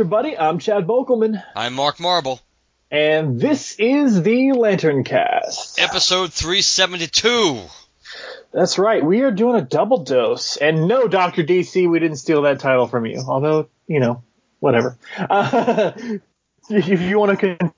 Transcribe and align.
everybody. 0.00 0.34
I'm 0.34 0.58
Chad 0.58 0.86
Bokelman, 0.86 1.42
I'm 1.54 1.74
Mark 1.74 2.00
Marble. 2.00 2.40
and 2.90 3.38
this 3.38 3.76
is 3.78 4.22
the 4.22 4.52
LanternCast. 4.54 5.78
Episode 5.78 6.32
372. 6.32 7.60
That's 8.50 8.78
right. 8.78 9.04
We 9.04 9.20
are 9.20 9.30
doing 9.30 9.56
a 9.56 9.60
double 9.60 9.98
dose. 9.98 10.56
And 10.56 10.88
no, 10.88 11.06
Dr. 11.06 11.44
DC, 11.44 11.86
we 11.86 11.98
didn't 11.98 12.16
steal 12.16 12.40
that 12.42 12.60
title 12.60 12.88
from 12.88 13.04
you. 13.04 13.22
Although, 13.28 13.68
you 13.86 14.00
know, 14.00 14.22
whatever. 14.58 14.96
Uh, 15.18 15.92
if 16.70 17.00
you 17.02 17.18
want 17.18 17.38
to 17.38 17.72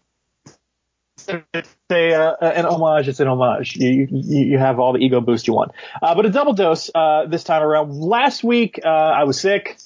say 1.91 2.15
uh, 2.15 2.37
an 2.41 2.67
homage, 2.67 3.09
it's 3.09 3.19
an 3.19 3.27
homage. 3.27 3.75
You, 3.75 4.07
you, 4.09 4.45
you 4.45 4.59
have 4.59 4.79
all 4.79 4.93
the 4.93 5.01
ego 5.01 5.21
boost 5.21 5.49
you 5.49 5.55
want. 5.55 5.73
Uh, 6.01 6.15
but 6.15 6.25
a 6.25 6.31
double 6.31 6.53
dose 6.53 6.89
uh, 6.95 7.27
this 7.27 7.43
time 7.43 7.65
around. 7.65 7.93
Last 7.93 8.45
week, 8.45 8.79
uh, 8.85 8.89
I 8.89 9.25
was 9.25 9.41
sick. 9.41 9.77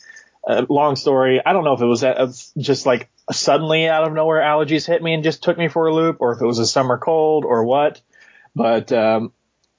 Long 0.47 0.94
story. 0.94 1.41
I 1.44 1.52
don't 1.52 1.64
know 1.64 1.75
if 1.75 1.80
it 1.80 1.86
was 1.86 2.05
uh, 2.05 2.33
just 2.56 2.86
like 2.86 3.08
suddenly 3.33 3.89
out 3.89 4.06
of 4.06 4.12
nowhere 4.12 4.41
allergies 4.41 4.86
hit 4.86 5.02
me 5.02 5.12
and 5.12 5.25
just 5.25 5.42
took 5.42 5.58
me 5.58 5.66
for 5.66 5.89
a 5.89 5.94
loop, 5.94 6.19
or 6.20 6.34
if 6.34 6.41
it 6.41 6.47
was 6.47 6.61
a 6.61 6.66
summer 6.66 6.98
cold 6.98 7.44
or 7.44 7.64
what. 7.64 8.00
But 8.55 8.92
um, 8.92 9.33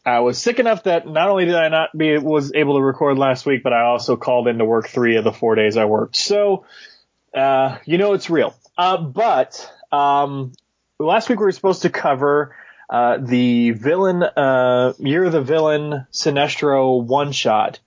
I 0.05 0.19
was 0.19 0.37
sick 0.37 0.59
enough 0.59 0.83
that 0.83 1.07
not 1.07 1.29
only 1.29 1.45
did 1.45 1.55
I 1.55 1.69
not 1.69 1.97
be 1.97 2.17
was 2.17 2.51
able 2.53 2.77
to 2.77 2.83
record 2.83 3.17
last 3.17 3.45
week, 3.45 3.63
but 3.63 3.73
I 3.73 3.83
also 3.85 4.17
called 4.17 4.47
in 4.47 4.57
to 4.57 4.65
work 4.65 4.89
three 4.89 5.15
of 5.15 5.23
the 5.23 5.31
four 5.31 5.55
days 5.55 5.77
I 5.77 5.85
worked. 5.85 6.15
So, 6.15 6.65
uh, 7.33 7.77
you 7.85 7.97
know, 7.97 8.13
it's 8.13 8.29
real. 8.29 8.53
Uh, 8.77 8.97
but 8.97 9.71
um, 9.91 10.51
last 10.99 11.29
week 11.29 11.39
we 11.39 11.45
were 11.45 11.51
supposed 11.51 11.83
to 11.83 11.89
cover 11.89 12.55
uh, 12.89 13.17
the 13.21 13.71
villain, 13.71 14.21
Year 14.99 15.23
of 15.23 15.31
the 15.31 15.41
Villain 15.41 16.05
Sinestro 16.11 17.03
one 17.03 17.31
shot. 17.31 17.79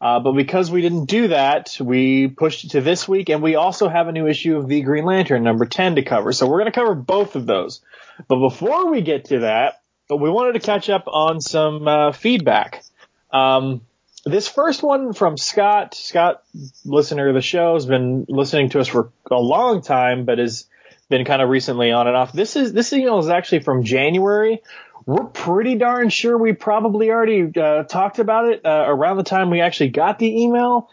Uh, 0.00 0.20
but 0.20 0.32
because 0.32 0.70
we 0.70 0.82
didn't 0.82 1.06
do 1.06 1.28
that, 1.28 1.76
we 1.80 2.28
pushed 2.28 2.64
it 2.64 2.70
to 2.72 2.80
this 2.80 3.08
week, 3.08 3.28
and 3.30 3.42
we 3.42 3.54
also 3.54 3.88
have 3.88 4.08
a 4.08 4.12
new 4.12 4.26
issue 4.26 4.56
of 4.56 4.68
the 4.68 4.82
Green 4.82 5.04
Lantern 5.04 5.42
number 5.42 5.64
10 5.64 5.96
to 5.96 6.02
cover. 6.02 6.32
So 6.32 6.46
we're 6.46 6.58
going 6.58 6.72
to 6.72 6.78
cover 6.78 6.94
both 6.94 7.34
of 7.34 7.46
those. 7.46 7.80
But 8.28 8.40
before 8.40 8.90
we 8.90 9.00
get 9.00 9.26
to 9.26 9.40
that, 9.40 9.80
we 10.10 10.30
wanted 10.30 10.52
to 10.52 10.60
catch 10.60 10.90
up 10.90 11.04
on 11.06 11.40
some 11.40 11.88
uh, 11.88 12.12
feedback. 12.12 12.84
Um, 13.30 13.80
this 14.24 14.48
first 14.48 14.82
one 14.82 15.12
from 15.12 15.36
Scott, 15.36 15.94
Scott, 15.94 16.42
listener 16.84 17.28
of 17.28 17.34
the 17.34 17.40
show, 17.40 17.74
has 17.74 17.86
been 17.86 18.26
listening 18.28 18.70
to 18.70 18.80
us 18.80 18.88
for 18.88 19.12
a 19.30 19.40
long 19.40 19.82
time, 19.82 20.24
but 20.24 20.38
has 20.38 20.66
been 21.08 21.24
kind 21.24 21.40
of 21.40 21.48
recently 21.48 21.92
on 21.92 22.08
and 22.08 22.16
off. 22.16 22.32
This 22.32 22.56
is 22.56 22.72
this 22.72 22.92
email 22.92 23.18
is 23.18 23.28
actually 23.28 23.60
from 23.60 23.84
January. 23.84 24.62
We're 25.06 25.24
pretty 25.24 25.76
darn 25.76 26.10
sure 26.10 26.36
we 26.36 26.52
probably 26.52 27.10
already 27.10 27.50
uh, 27.58 27.84
talked 27.84 28.18
about 28.18 28.48
it 28.48 28.66
uh, 28.66 28.84
around 28.88 29.18
the 29.18 29.22
time 29.22 29.50
we 29.50 29.60
actually 29.60 29.90
got 29.90 30.18
the 30.18 30.42
email. 30.42 30.90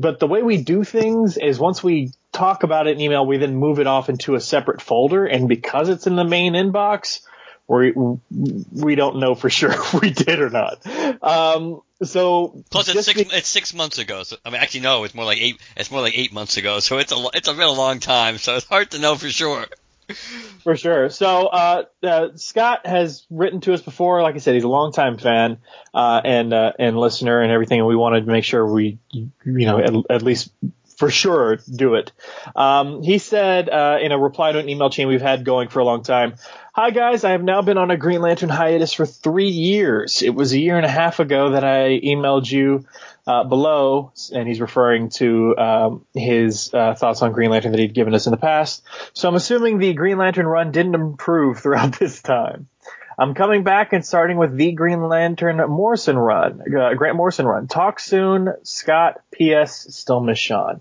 But 0.00 0.18
the 0.18 0.26
way 0.26 0.42
we 0.42 0.60
do 0.62 0.82
things 0.82 1.36
is 1.36 1.60
once 1.60 1.82
we 1.82 2.10
talk 2.32 2.64
about 2.64 2.88
it 2.88 2.94
in 2.96 3.00
email, 3.00 3.24
we 3.24 3.36
then 3.36 3.54
move 3.54 3.78
it 3.78 3.86
off 3.86 4.08
into 4.08 4.34
a 4.34 4.40
separate 4.40 4.82
folder. 4.82 5.26
And 5.26 5.48
because 5.48 5.88
it's 5.88 6.08
in 6.08 6.16
the 6.16 6.24
main 6.24 6.54
inbox, 6.54 7.20
we 7.68 7.92
we 7.92 8.94
don't 8.96 9.20
know 9.20 9.36
for 9.36 9.48
sure 9.58 9.70
if 9.70 9.94
we 9.94 10.10
did 10.10 10.40
or 10.40 10.50
not. 10.50 10.84
Um, 11.22 11.82
so 12.02 12.64
Plus, 12.70 12.88
it's 12.88 13.04
six. 13.06 13.22
be- 13.22 13.36
it's 13.36 13.48
six 13.48 13.72
months 13.74 13.98
ago. 13.98 14.24
So 14.24 14.36
I 14.44 14.50
mean, 14.50 14.60
actually, 14.60 14.80
no. 14.80 15.04
It's 15.04 15.14
more 15.14 15.24
like 15.24 15.40
eight. 15.40 15.60
It's 15.76 15.90
more 15.90 16.00
like 16.00 16.18
eight 16.18 16.32
months 16.32 16.56
ago. 16.56 16.80
So 16.80 16.98
it's 16.98 17.12
a. 17.12 17.24
It's 17.34 17.46
a 17.46 17.54
real 17.54 17.76
long 17.76 18.00
time. 18.00 18.38
So 18.38 18.56
it's 18.56 18.66
hard 18.66 18.90
to 18.90 18.98
know 18.98 19.14
for 19.14 19.28
sure. 19.28 19.66
For 20.62 20.76
sure. 20.76 21.10
So 21.10 21.46
uh, 21.46 21.84
uh, 22.02 22.28
Scott 22.36 22.86
has 22.86 23.26
written 23.30 23.60
to 23.62 23.74
us 23.74 23.82
before. 23.82 24.22
Like 24.22 24.34
I 24.34 24.38
said, 24.38 24.54
he's 24.54 24.64
a 24.64 24.68
longtime 24.68 25.18
fan 25.18 25.58
uh, 25.92 26.20
and 26.24 26.52
uh, 26.52 26.72
and 26.78 26.96
listener 26.98 27.40
and 27.40 27.50
everything. 27.50 27.80
And 27.80 27.88
we 27.88 27.96
wanted 27.96 28.26
to 28.26 28.32
make 28.32 28.44
sure 28.44 28.66
we, 28.66 28.98
you 29.12 29.30
know, 29.44 29.78
at, 29.78 29.94
at 30.10 30.22
least 30.22 30.50
for 30.96 31.10
sure 31.10 31.56
do 31.56 31.94
it. 31.96 32.12
Um, 32.54 33.02
he 33.02 33.18
said 33.18 33.68
uh, 33.68 33.98
in 34.00 34.12
a 34.12 34.18
reply 34.18 34.52
to 34.52 34.58
an 34.58 34.68
email 34.68 34.88
chain 34.88 35.08
we've 35.08 35.20
had 35.20 35.44
going 35.44 35.68
for 35.68 35.80
a 35.80 35.84
long 35.84 36.02
time. 36.04 36.34
Hi 36.74 36.88
guys, 36.88 37.22
I 37.22 37.32
have 37.32 37.44
now 37.44 37.60
been 37.60 37.76
on 37.76 37.90
a 37.90 37.98
Green 37.98 38.22
Lantern 38.22 38.48
hiatus 38.48 38.94
for 38.94 39.04
three 39.04 39.50
years. 39.50 40.22
It 40.22 40.34
was 40.34 40.54
a 40.54 40.58
year 40.58 40.78
and 40.78 40.86
a 40.86 40.88
half 40.88 41.20
ago 41.20 41.50
that 41.50 41.64
I 41.64 42.00
emailed 42.00 42.50
you 42.50 42.86
uh, 43.26 43.44
below, 43.44 44.10
and 44.34 44.48
he's 44.48 44.58
referring 44.58 45.10
to 45.10 45.54
um, 45.58 46.06
his 46.14 46.72
uh, 46.72 46.94
thoughts 46.94 47.20
on 47.20 47.32
Green 47.32 47.50
Lantern 47.50 47.72
that 47.72 47.78
he'd 47.78 47.92
given 47.92 48.14
us 48.14 48.26
in 48.26 48.30
the 48.30 48.38
past. 48.38 48.84
So 49.12 49.28
I'm 49.28 49.34
assuming 49.34 49.76
the 49.76 49.92
Green 49.92 50.16
Lantern 50.16 50.46
run 50.46 50.72
didn't 50.72 50.94
improve 50.94 51.58
throughout 51.58 51.92
this 51.98 52.22
time. 52.22 52.68
I'm 53.18 53.34
coming 53.34 53.64
back 53.64 53.92
and 53.92 54.02
starting 54.02 54.38
with 54.38 54.56
the 54.56 54.72
Green 54.72 55.06
Lantern 55.06 55.58
Morrison 55.68 56.16
run, 56.16 56.62
uh, 56.62 56.94
Grant 56.94 57.16
Morrison 57.18 57.44
run. 57.44 57.66
Talk 57.66 58.00
soon, 58.00 58.48
Scott. 58.62 59.20
P.S. 59.30 59.94
Still 59.94 60.20
miss 60.20 60.38
Sean. 60.38 60.80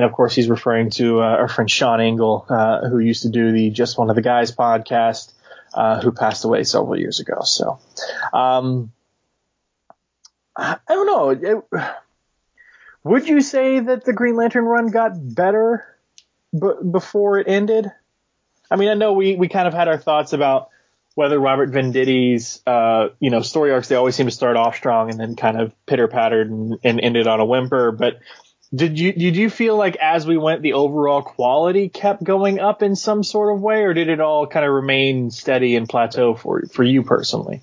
And 0.00 0.06
of 0.08 0.12
course, 0.14 0.34
he's 0.34 0.48
referring 0.48 0.88
to 0.92 1.20
uh, 1.20 1.24
our 1.24 1.46
friend 1.46 1.70
Sean 1.70 2.00
Engel, 2.00 2.46
uh, 2.48 2.88
who 2.88 3.00
used 3.00 3.24
to 3.24 3.28
do 3.28 3.52
the 3.52 3.68
Just 3.68 3.98
One 3.98 4.08
of 4.08 4.16
the 4.16 4.22
Guys 4.22 4.50
podcast, 4.50 5.30
uh, 5.74 6.00
who 6.00 6.10
passed 6.10 6.42
away 6.42 6.64
several 6.64 6.98
years 6.98 7.20
ago. 7.20 7.40
So, 7.42 7.78
um, 8.32 8.92
I 10.56 10.78
don't 10.88 11.06
know. 11.06 11.30
It- 11.30 11.82
would 13.04 13.28
you 13.28 13.42
say 13.42 13.78
that 13.80 14.06
the 14.06 14.14
Green 14.14 14.36
Lantern 14.36 14.64
run 14.64 14.86
got 14.86 15.12
better 15.14 15.84
b- 16.58 16.80
before 16.90 17.38
it 17.38 17.46
ended? 17.46 17.92
I 18.70 18.76
mean, 18.76 18.88
I 18.88 18.94
know 18.94 19.12
we, 19.12 19.36
we 19.36 19.48
kind 19.48 19.68
of 19.68 19.74
had 19.74 19.86
our 19.86 19.98
thoughts 19.98 20.32
about 20.32 20.70
whether 21.14 21.38
Robert 21.38 21.72
Venditti's, 21.72 22.62
uh, 22.66 23.08
you 23.18 23.28
know, 23.28 23.42
story 23.42 23.70
arcs, 23.70 23.88
they 23.88 23.96
always 23.96 24.14
seem 24.14 24.26
to 24.28 24.32
start 24.32 24.56
off 24.56 24.76
strong 24.76 25.10
and 25.10 25.20
then 25.20 25.36
kind 25.36 25.60
of 25.60 25.74
pitter 25.84 26.08
pattered 26.08 26.48
and, 26.50 26.78
and 26.84 27.00
ended 27.02 27.26
on 27.26 27.38
a 27.40 27.44
whimper. 27.44 27.92
But 27.92 28.20
did 28.74 28.98
you, 28.98 29.12
did 29.12 29.36
you 29.36 29.50
feel 29.50 29.76
like 29.76 29.96
as 29.96 30.26
we 30.26 30.36
went, 30.36 30.62
the 30.62 30.74
overall 30.74 31.22
quality 31.22 31.88
kept 31.88 32.22
going 32.22 32.60
up 32.60 32.82
in 32.82 32.94
some 32.94 33.24
sort 33.24 33.54
of 33.54 33.60
way 33.60 33.82
or 33.82 33.94
did 33.94 34.08
it 34.08 34.20
all 34.20 34.46
kind 34.46 34.64
of 34.64 34.72
remain 34.72 35.30
steady 35.30 35.76
and 35.76 35.88
plateau 35.88 36.34
for, 36.34 36.62
for 36.66 36.84
you 36.84 37.02
personally? 37.02 37.60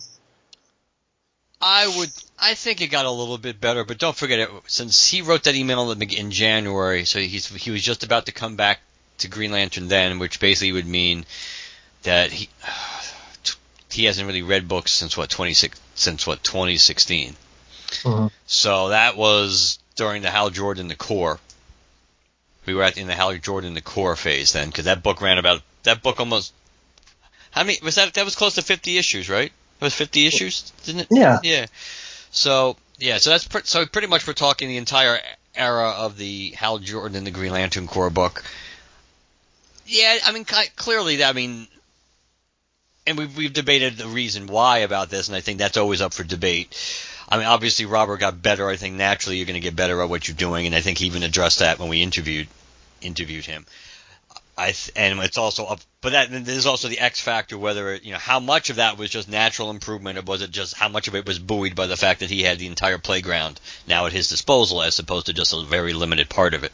I 1.61 1.87
would. 1.97 2.09
I 2.39 2.53
think 2.53 2.81
it 2.81 2.87
got 2.87 3.05
a 3.05 3.11
little 3.11 3.37
bit 3.37 3.59
better, 3.59 3.83
but 3.83 3.97
don't 3.97 4.15
forget 4.15 4.39
it. 4.39 4.49
Since 4.67 5.07
he 5.07 5.23
wrote 5.23 5.45
that 5.45 5.55
email 5.55 5.91
in 5.91 6.31
January, 6.31 7.05
so 7.05 7.19
he's 7.19 7.47
he 7.47 7.71
was 7.71 7.81
just 7.81 8.03
about 8.03 8.27
to 8.27 8.31
come 8.31 8.55
back 8.55 8.79
to 9.19 9.27
Green 9.27 9.51
Lantern 9.51 9.87
then, 9.87 10.19
which 10.19 10.39
basically 10.39 10.71
would 10.73 10.85
mean 10.85 11.25
that 12.03 12.31
he 12.31 12.49
he 13.91 14.05
hasn't 14.05 14.27
really 14.27 14.43
read 14.43 14.67
books 14.67 14.91
since 14.91 15.17
what 15.17 15.31
26 15.31 15.79
since 15.95 16.27
what 16.27 16.43
2016. 16.43 17.35
Mhm. 18.03 18.31
So 18.45 18.89
that 18.89 19.17
was 19.17 19.79
during 19.97 20.21
the 20.21 20.31
Hal 20.31 20.49
Jordan 20.49 20.87
the 20.87 20.95
Corps. 20.95 21.39
We 22.65 22.73
were 22.73 22.83
at 22.83 22.97
in 22.97 23.07
the 23.07 23.15
Hal 23.15 23.35
Jordan 23.37 23.73
the 23.73 23.81
Corps 23.81 24.15
phase 24.15 24.53
then, 24.53 24.67
because 24.69 24.85
that 24.85 25.03
book 25.03 25.21
ran 25.21 25.37
about 25.37 25.61
that 25.83 26.01
book 26.01 26.19
almost. 26.19 26.53
How 27.51 27.63
many 27.63 27.79
was 27.83 27.95
that? 27.95 28.13
That 28.13 28.25
was 28.25 28.35
close 28.35 28.55
to 28.55 28.61
50 28.61 28.97
issues, 28.97 29.29
right? 29.29 29.47
It 29.47 29.83
was 29.83 29.93
50 29.93 30.25
issues, 30.25 30.71
didn't 30.85 31.01
it? 31.01 31.07
Yeah. 31.11 31.39
Yeah. 31.43 31.65
So 32.31 32.77
yeah, 32.99 33.17
so 33.17 33.31
that's 33.31 33.47
pre- 33.47 33.61
so 33.63 33.85
pretty 33.85 34.07
much 34.07 34.25
we're 34.25 34.33
talking 34.33 34.67
the 34.67 34.77
entire 34.77 35.19
era 35.55 35.89
of 35.89 36.17
the 36.17 36.51
Hal 36.51 36.79
Jordan 36.79 37.17
and 37.17 37.27
the 37.27 37.31
Green 37.31 37.51
Lantern 37.51 37.87
Corps 37.87 38.09
book. 38.09 38.43
Yeah, 39.85 40.17
I 40.25 40.31
mean 40.31 40.45
clearly, 40.75 41.23
I 41.23 41.33
mean, 41.33 41.67
and 43.05 43.17
we've 43.17 43.35
we've 43.37 43.53
debated 43.53 43.97
the 43.97 44.07
reason 44.07 44.47
why 44.47 44.79
about 44.79 45.09
this, 45.09 45.27
and 45.27 45.37
I 45.37 45.41
think 45.41 45.59
that's 45.59 45.77
always 45.77 46.01
up 46.01 46.13
for 46.13 46.23
debate. 46.23 46.75
I 47.29 47.37
mean, 47.37 47.47
obviously 47.47 47.85
Robert 47.85 48.17
got 48.17 48.41
better. 48.41 48.67
I 48.67 48.77
think 48.77 48.95
naturally 48.95 49.37
you're 49.37 49.45
going 49.45 49.55
to 49.55 49.59
get 49.59 49.75
better 49.75 50.01
at 50.01 50.09
what 50.09 50.27
you're 50.27 50.37
doing, 50.37 50.65
and 50.65 50.75
I 50.75 50.81
think 50.81 50.97
he 50.97 51.07
even 51.07 51.23
addressed 51.23 51.59
that 51.59 51.79
when 51.79 51.89
we 51.89 52.01
interviewed 52.01 52.47
interviewed 53.01 53.45
him. 53.45 53.65
I 54.57 54.71
th- 54.71 54.91
and 54.95 55.19
it's 55.19 55.37
also 55.37 55.65
up, 55.65 55.79
but 56.01 56.13
that 56.13 56.45
there's 56.45 56.65
also 56.65 56.87
the 56.87 56.99
X 56.99 57.19
factor 57.19 57.57
whether 57.59 57.95
you 57.95 58.11
know 58.11 58.17
how 58.17 58.39
much 58.39 58.71
of 58.71 58.77
that 58.77 58.97
was 58.97 59.11
just 59.11 59.29
natural 59.29 59.69
improvement 59.69 60.17
or 60.17 60.23
was 60.23 60.41
it 60.41 60.49
just 60.49 60.73
how 60.73 60.89
much 60.89 61.07
of 61.07 61.13
it 61.15 61.27
was 61.27 61.37
buoyed 61.37 61.75
by 61.75 61.85
the 61.85 61.97
fact 61.97 62.21
that 62.21 62.31
he 62.31 62.41
had 62.41 62.57
the 62.57 62.65
entire 62.65 62.97
playground 62.97 63.59
now 63.87 64.07
at 64.07 64.13
his 64.13 64.29
disposal 64.29 64.81
as 64.81 64.97
opposed 64.97 65.27
to 65.27 65.33
just 65.33 65.53
a 65.53 65.61
very 65.63 65.93
limited 65.93 66.27
part 66.27 66.55
of 66.55 66.63
it. 66.63 66.71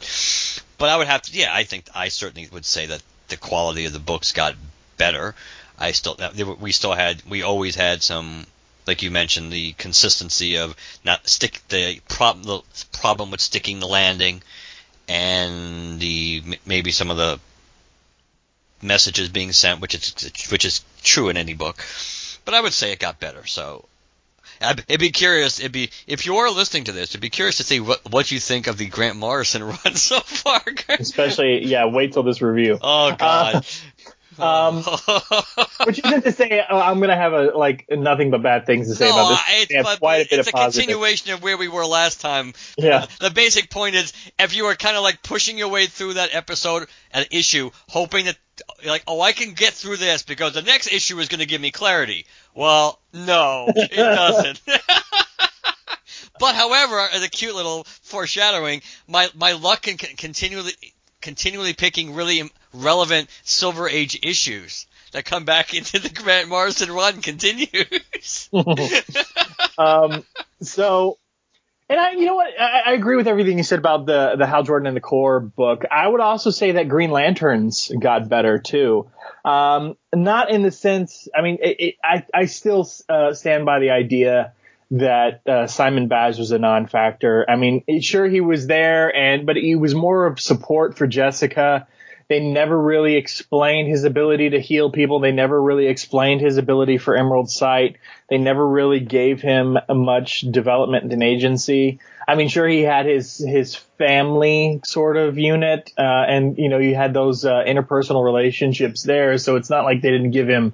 But 0.78 0.88
I 0.88 0.96
would 0.96 1.08
have 1.08 1.22
to, 1.22 1.32
yeah, 1.38 1.52
I 1.52 1.64
think 1.64 1.86
I 1.94 2.08
certainly 2.08 2.48
would 2.52 2.64
say 2.64 2.86
that 2.86 3.02
the 3.28 3.36
quality 3.36 3.84
of 3.84 3.92
the 3.92 3.98
books 3.98 4.32
got 4.32 4.54
better. 4.96 5.34
I 5.78 5.92
still 5.92 6.18
we 6.60 6.72
still 6.72 6.94
had 6.94 7.22
we 7.28 7.42
always 7.42 7.74
had 7.74 8.02
some 8.02 8.46
like 8.86 9.02
you 9.02 9.10
mentioned 9.10 9.52
the 9.52 9.72
consistency 9.72 10.58
of 10.58 10.76
not 11.04 11.26
stick 11.28 11.60
the 11.68 12.00
problem 12.08 12.44
the 12.46 12.98
problem 12.98 13.30
with 13.30 13.40
sticking 13.40 13.80
the 13.80 13.86
landing 13.86 14.42
and 15.08 16.00
the 16.00 16.42
maybe 16.66 16.90
some 16.90 17.10
of 17.10 17.16
the 17.16 17.38
messages 18.84 19.28
being 19.28 19.52
sent, 19.52 19.80
which 19.80 19.94
is 19.94 20.48
which 20.50 20.64
is 20.64 20.84
true 21.02 21.28
in 21.28 21.36
any 21.36 21.54
book. 21.54 21.84
But 22.44 22.54
I 22.54 22.60
would 22.60 22.72
say 22.72 22.92
it 22.92 22.98
got 22.98 23.18
better. 23.18 23.46
So 23.46 23.86
it'd 24.60 25.00
be 25.00 25.10
curious. 25.10 25.58
It'd 25.58 25.72
be 25.72 25.90
if 26.06 26.26
you're 26.26 26.50
listening 26.50 26.84
to 26.84 26.92
this, 26.92 27.10
it'd 27.10 27.20
be 27.20 27.30
curious 27.30 27.56
to 27.56 27.64
see 27.64 27.80
what 27.80 28.10
what 28.10 28.30
you 28.30 28.38
think 28.38 28.66
of 28.66 28.78
the 28.78 28.86
Grant 28.86 29.16
Morrison 29.16 29.64
run 29.84 29.94
so 29.94 30.20
far. 30.20 30.62
Especially, 30.88 31.64
yeah. 31.64 31.86
Wait 31.86 32.12
till 32.12 32.22
this 32.22 32.42
review. 32.42 32.78
Oh 32.80 33.14
God. 33.16 33.56
Uh, 33.56 33.60
Uh, 34.38 34.68
um, 34.68 34.76
which 35.86 36.04
isn't 36.04 36.22
to 36.22 36.32
say 36.32 36.60
uh, 36.60 36.78
I'm 36.78 37.00
gonna 37.00 37.16
have 37.16 37.32
a 37.32 37.56
like 37.56 37.86
nothing 37.90 38.30
but 38.30 38.42
bad 38.42 38.66
things 38.66 38.88
to 38.88 38.94
say 38.94 39.08
no, 39.08 39.12
about 39.12 39.28
this. 39.30 39.66
It's, 39.70 39.98
quite 39.98 40.26
a 40.26 40.28
bit 40.28 40.38
it's 40.38 40.48
of 40.48 40.54
a 40.54 40.56
positive. 40.56 40.86
continuation 40.86 41.32
of 41.32 41.42
where 41.42 41.56
we 41.56 41.68
were 41.68 41.84
last 41.84 42.20
time. 42.20 42.52
Yeah. 42.76 43.06
The, 43.18 43.28
the 43.28 43.34
basic 43.34 43.70
point 43.70 43.94
is, 43.94 44.12
if 44.38 44.56
you 44.56 44.64
were 44.64 44.74
kind 44.74 44.96
of 44.96 45.02
like 45.02 45.22
pushing 45.22 45.58
your 45.58 45.68
way 45.68 45.86
through 45.86 46.14
that 46.14 46.34
episode, 46.34 46.88
an 47.12 47.26
issue, 47.30 47.70
hoping 47.88 48.26
that 48.26 48.36
like, 48.86 49.02
oh, 49.06 49.20
I 49.20 49.32
can 49.32 49.54
get 49.54 49.72
through 49.72 49.96
this 49.96 50.22
because 50.22 50.54
the 50.54 50.62
next 50.62 50.92
issue 50.92 51.18
is 51.18 51.28
going 51.28 51.40
to 51.40 51.46
give 51.46 51.60
me 51.60 51.70
clarity. 51.70 52.26
Well, 52.54 53.00
no, 53.12 53.66
it 53.68 53.90
doesn't. 53.96 54.60
but 56.38 56.54
however, 56.54 57.00
as 57.12 57.22
a 57.22 57.28
cute 57.28 57.54
little 57.54 57.84
foreshadowing, 57.84 58.82
my 59.08 59.28
my 59.34 59.52
luck 59.52 59.82
can 59.82 59.96
continually 59.96 60.72
continually 61.20 61.72
picking 61.72 62.14
really 62.14 62.50
relevant 62.74 63.28
Silver 63.44 63.88
Age 63.88 64.18
issues 64.22 64.86
that 65.12 65.24
come 65.24 65.44
back 65.44 65.74
into 65.74 65.98
the 65.98 66.10
Grant 66.10 66.48
Morrison 66.48 66.90
run 66.92 67.22
continues. 67.22 68.50
um, 69.78 70.24
so, 70.60 71.18
and 71.88 72.00
I, 72.00 72.12
you 72.12 72.26
know 72.26 72.34
what, 72.34 72.48
I, 72.58 72.82
I, 72.86 72.92
agree 72.92 73.16
with 73.16 73.28
everything 73.28 73.56
you 73.56 73.64
said 73.64 73.78
about 73.78 74.06
the 74.06 74.34
the 74.36 74.46
Hal 74.46 74.64
Jordan 74.64 74.88
and 74.88 74.96
the 74.96 75.00
Corps 75.00 75.40
book. 75.40 75.84
I 75.90 76.06
would 76.06 76.20
also 76.20 76.50
say 76.50 76.72
that 76.72 76.88
Green 76.88 77.10
Lanterns 77.10 77.92
got 77.98 78.28
better 78.28 78.58
too. 78.58 79.08
Um, 79.44 79.96
not 80.14 80.50
in 80.50 80.62
the 80.62 80.70
sense, 80.70 81.28
I 81.34 81.42
mean, 81.42 81.58
it, 81.62 81.76
it, 81.78 81.94
I 82.02 82.24
I 82.34 82.44
still 82.46 82.88
uh, 83.08 83.34
stand 83.34 83.66
by 83.66 83.78
the 83.78 83.90
idea 83.90 84.52
that 84.90 85.46
uh, 85.46 85.66
Simon 85.66 86.08
Baz 86.08 86.38
was 86.38 86.50
a 86.52 86.58
non-factor. 86.58 87.46
I 87.48 87.56
mean, 87.56 87.84
sure 88.00 88.26
he 88.26 88.40
was 88.40 88.66
there, 88.66 89.14
and 89.14 89.46
but 89.46 89.56
he 89.56 89.76
was 89.76 89.94
more 89.94 90.26
of 90.26 90.40
support 90.40 90.96
for 90.96 91.06
Jessica. 91.06 91.86
They 92.28 92.40
never 92.40 92.80
really 92.80 93.16
explained 93.16 93.88
his 93.88 94.04
ability 94.04 94.50
to 94.50 94.60
heal 94.60 94.90
people. 94.90 95.20
They 95.20 95.32
never 95.32 95.60
really 95.60 95.86
explained 95.86 96.40
his 96.40 96.56
ability 96.56 96.98
for 96.98 97.16
Emerald 97.16 97.50
Sight. 97.50 97.96
They 98.28 98.38
never 98.38 98.66
really 98.66 99.00
gave 99.00 99.40
him 99.40 99.78
much 99.88 100.40
development 100.40 101.12
and 101.12 101.22
agency. 101.22 102.00
I 102.26 102.36
mean, 102.36 102.48
sure, 102.48 102.66
he 102.66 102.80
had 102.80 103.06
his 103.06 103.36
his 103.36 103.74
family 103.74 104.80
sort 104.86 105.16
of 105.18 105.38
unit, 105.38 105.92
uh, 105.98 106.02
and 106.02 106.56
you 106.56 106.70
know, 106.70 106.78
you 106.78 106.94
had 106.94 107.12
those 107.12 107.44
uh, 107.44 107.62
interpersonal 107.66 108.24
relationships 108.24 109.02
there. 109.02 109.36
So 109.36 109.56
it's 109.56 109.68
not 109.68 109.84
like 109.84 110.00
they 110.00 110.10
didn't 110.10 110.30
give 110.30 110.48
him 110.48 110.72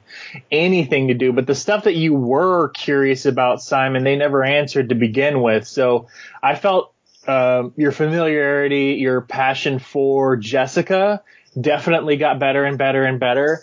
anything 0.50 1.08
to 1.08 1.14
do. 1.14 1.32
But 1.32 1.46
the 1.48 1.54
stuff 1.56 1.84
that 1.84 1.96
you 1.96 2.14
were 2.14 2.68
curious 2.68 3.26
about, 3.26 3.62
Simon, 3.62 4.04
they 4.04 4.16
never 4.16 4.44
answered 4.44 4.90
to 4.90 4.94
begin 4.94 5.42
with. 5.42 5.66
So 5.66 6.06
I 6.40 6.54
felt 6.54 6.94
uh, 7.26 7.70
your 7.76 7.92
familiarity, 7.92 8.96
your 9.00 9.20
passion 9.20 9.78
for 9.78 10.36
Jessica, 10.36 11.22
definitely 11.58 12.16
got 12.16 12.38
better 12.38 12.64
and 12.64 12.78
better 12.78 13.04
and 13.04 13.20
better. 13.20 13.62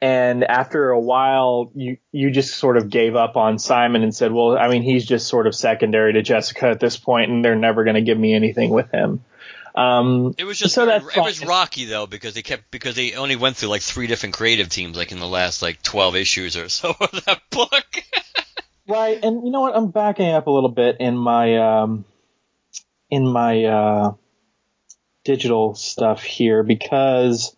And 0.00 0.44
after 0.44 0.90
a 0.90 1.00
while, 1.00 1.70
you 1.74 1.96
you 2.12 2.30
just 2.30 2.58
sort 2.58 2.76
of 2.76 2.90
gave 2.90 3.16
up 3.16 3.36
on 3.36 3.58
Simon 3.58 4.02
and 4.02 4.14
said, 4.14 4.32
"Well, 4.32 4.58
I 4.58 4.68
mean, 4.68 4.82
he's 4.82 5.06
just 5.06 5.28
sort 5.28 5.46
of 5.46 5.54
secondary 5.54 6.12
to 6.12 6.22
Jessica 6.22 6.66
at 6.66 6.80
this 6.80 6.98
point, 6.98 7.30
and 7.30 7.44
they're 7.44 7.56
never 7.56 7.84
going 7.84 7.94
to 7.94 8.02
give 8.02 8.18
me 8.18 8.34
anything 8.34 8.70
with 8.70 8.90
him." 8.90 9.24
Um, 9.74 10.34
it 10.38 10.44
was 10.44 10.58
just 10.58 10.74
so 10.74 10.86
that 10.86 11.02
it 11.02 11.16
was 11.20 11.44
rocky 11.44 11.86
though 11.86 12.06
because 12.06 12.34
they 12.34 12.42
kept 12.42 12.70
because 12.70 12.94
they 12.94 13.14
only 13.14 13.34
went 13.34 13.56
through 13.56 13.70
like 13.70 13.82
three 13.82 14.06
different 14.06 14.34
creative 14.36 14.68
teams 14.68 14.96
like 14.96 15.10
in 15.10 15.18
the 15.18 15.26
last 15.26 15.62
like 15.62 15.82
twelve 15.82 16.14
issues 16.14 16.56
or 16.56 16.68
so 16.68 16.90
of 17.00 17.24
that 17.24 17.40
book. 17.50 17.84
right, 18.88 19.18
and 19.22 19.44
you 19.44 19.50
know 19.50 19.62
what? 19.62 19.76
I'm 19.76 19.90
backing 19.90 20.30
up 20.30 20.46
a 20.46 20.50
little 20.50 20.70
bit 20.70 20.98
in 21.00 21.16
my 21.16 21.56
um, 21.56 22.04
in 23.10 23.26
my 23.26 23.64
uh, 23.64 24.12
digital 25.24 25.74
stuff 25.74 26.22
here 26.22 26.62
because 26.62 27.56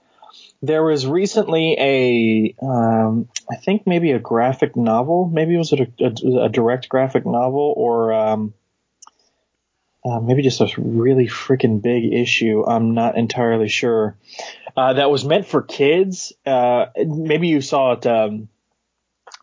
there 0.63 0.83
was 0.83 1.07
recently 1.07 1.77
a, 1.79 2.55
um, 2.65 3.29
I 3.51 3.57
think 3.57 3.87
maybe 3.87 4.13
a 4.13 4.19
graphic 4.19 4.77
novel. 4.77 5.29
Maybe 5.33 5.55
it 5.55 5.59
was 5.59 5.73
a, 5.73 5.87
a, 6.01 6.45
a 6.45 6.49
direct 6.49 6.89
graphic 6.89 7.27
novel 7.27 7.75
or 7.77 8.13
um, 8.13 8.55
uh, 10.05 10.21
maybe 10.21 10.43
just 10.43 10.61
a 10.61 10.69
really 10.79 11.27
freaking 11.27 11.83
big 11.83 12.13
issue. 12.13 12.65
I'm 12.67 12.95
not 12.95 13.17
entirely 13.17 13.69
sure. 13.69 14.17
Uh, 14.77 14.95
that 14.95 15.11
was 15.11 15.25
meant 15.25 15.47
for 15.47 15.63
kids. 15.63 16.33
Uh, 16.45 16.87
maybe 16.97 17.49
you 17.49 17.61
saw 17.61 17.93
it. 17.93 18.07
Um, 18.07 18.49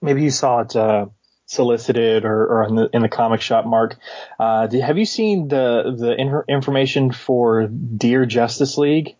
maybe 0.01 0.23
you 0.23 0.31
saw 0.31 0.61
it 0.61 0.75
uh, 0.75 1.07
solicited 1.53 2.25
or, 2.25 2.45
or 2.45 2.67
in 2.67 2.75
the 2.75 2.89
in 2.93 3.01
the 3.01 3.09
comic 3.09 3.41
shop. 3.41 3.65
Mark, 3.65 3.97
uh, 4.39 4.67
did, 4.67 4.81
have 4.81 4.97
you 4.97 5.05
seen 5.05 5.47
the 5.47 5.95
the 5.97 6.15
in- 6.15 6.43
information 6.47 7.11
for 7.11 7.67
Dear 7.67 8.25
Justice 8.25 8.77
League? 8.77 9.15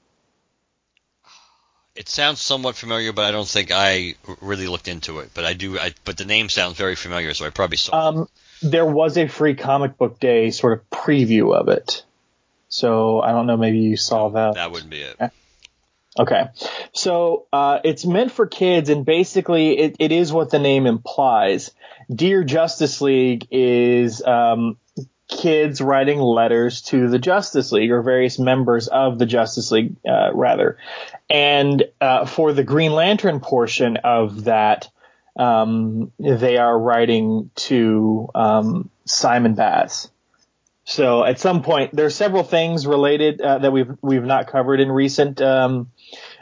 It 1.96 2.10
sounds 2.10 2.42
somewhat 2.42 2.76
familiar, 2.76 3.14
but 3.14 3.26
I 3.26 3.32
don't 3.32 3.48
think 3.48 3.70
I 3.72 4.16
really 4.42 4.68
looked 4.68 4.88
into 4.88 5.20
it. 5.20 5.30
But 5.34 5.46
I 5.46 5.54
do. 5.54 5.78
I, 5.78 5.94
but 6.06 6.18
the 6.18 6.26
name 6.26 6.50
sounds 6.50 6.76
very 6.76 6.96
familiar, 6.96 7.34
so 7.36 7.46
I 7.46 7.52
probably 7.52 7.78
saw. 7.78 8.10
Um, 8.10 8.28
there 8.64 8.86
was 8.86 9.18
a 9.18 9.28
free 9.28 9.54
comic 9.56 9.98
book 9.98 10.20
day 10.20 10.50
sort 10.50 10.74
of 10.74 10.90
preview 10.90 11.56
of 11.56 11.70
it, 11.70 12.04
so 12.68 13.22
I 13.22 13.32
don't 13.32 13.46
know. 13.46 13.58
Maybe 13.58 13.80
you 13.80 13.98
saw 13.98 14.30
that. 14.30 14.56
That 14.56 14.72
wouldn't 14.72 14.90
be 14.90 15.02
it. 15.02 15.32
Okay. 16.20 16.44
So 16.94 17.48
uh, 17.52 17.80
it's 17.84 18.06
meant 18.06 18.32
for 18.32 18.46
kids, 18.46 18.90
and 18.90 19.06
basically 19.06 19.78
it, 19.78 19.96
it 20.00 20.12
is 20.12 20.32
what 20.32 20.52
the 20.52 20.60
name 20.60 20.86
implies. 20.86 21.72
Dear 22.14 22.44
Justice 22.44 23.02
League 23.02 23.48
is 23.52 24.22
um, 24.24 24.78
kids 25.28 25.82
writing 25.82 26.20
letters 26.20 26.82
to 26.84 27.10
the 27.10 27.20
Justice 27.20 27.72
League 27.72 27.92
or 27.92 28.02
various 28.02 28.40
members 28.40 28.88
of 28.88 29.20
the 29.20 29.26
Justice 29.26 29.72
League, 29.72 29.96
uh, 30.08 30.34
rather. 30.34 30.78
And 31.30 31.84
uh, 32.02 32.26
for 32.26 32.54
the 32.54 32.64
Green 32.64 32.94
Lantern 32.94 33.40
portion 33.40 33.98
of 33.98 34.46
that, 34.46 34.90
um, 35.36 36.12
they 36.20 36.58
are 36.58 36.78
writing 36.78 37.50
to 37.56 38.30
um, 38.36 38.90
Simon 39.06 39.56
Baz. 39.56 40.10
So 40.86 41.24
at 41.24 41.40
some 41.40 41.64
point, 41.64 41.96
there 41.96 42.06
are 42.06 42.12
several 42.12 42.44
things 42.44 42.86
related 42.86 43.40
uh, 43.42 43.60
that 43.60 43.72
we've 43.72 43.92
we've 44.02 44.24
not 44.24 44.48
covered 44.48 44.82
in 44.82 44.92
recent 44.92 45.42
um, 45.42 45.92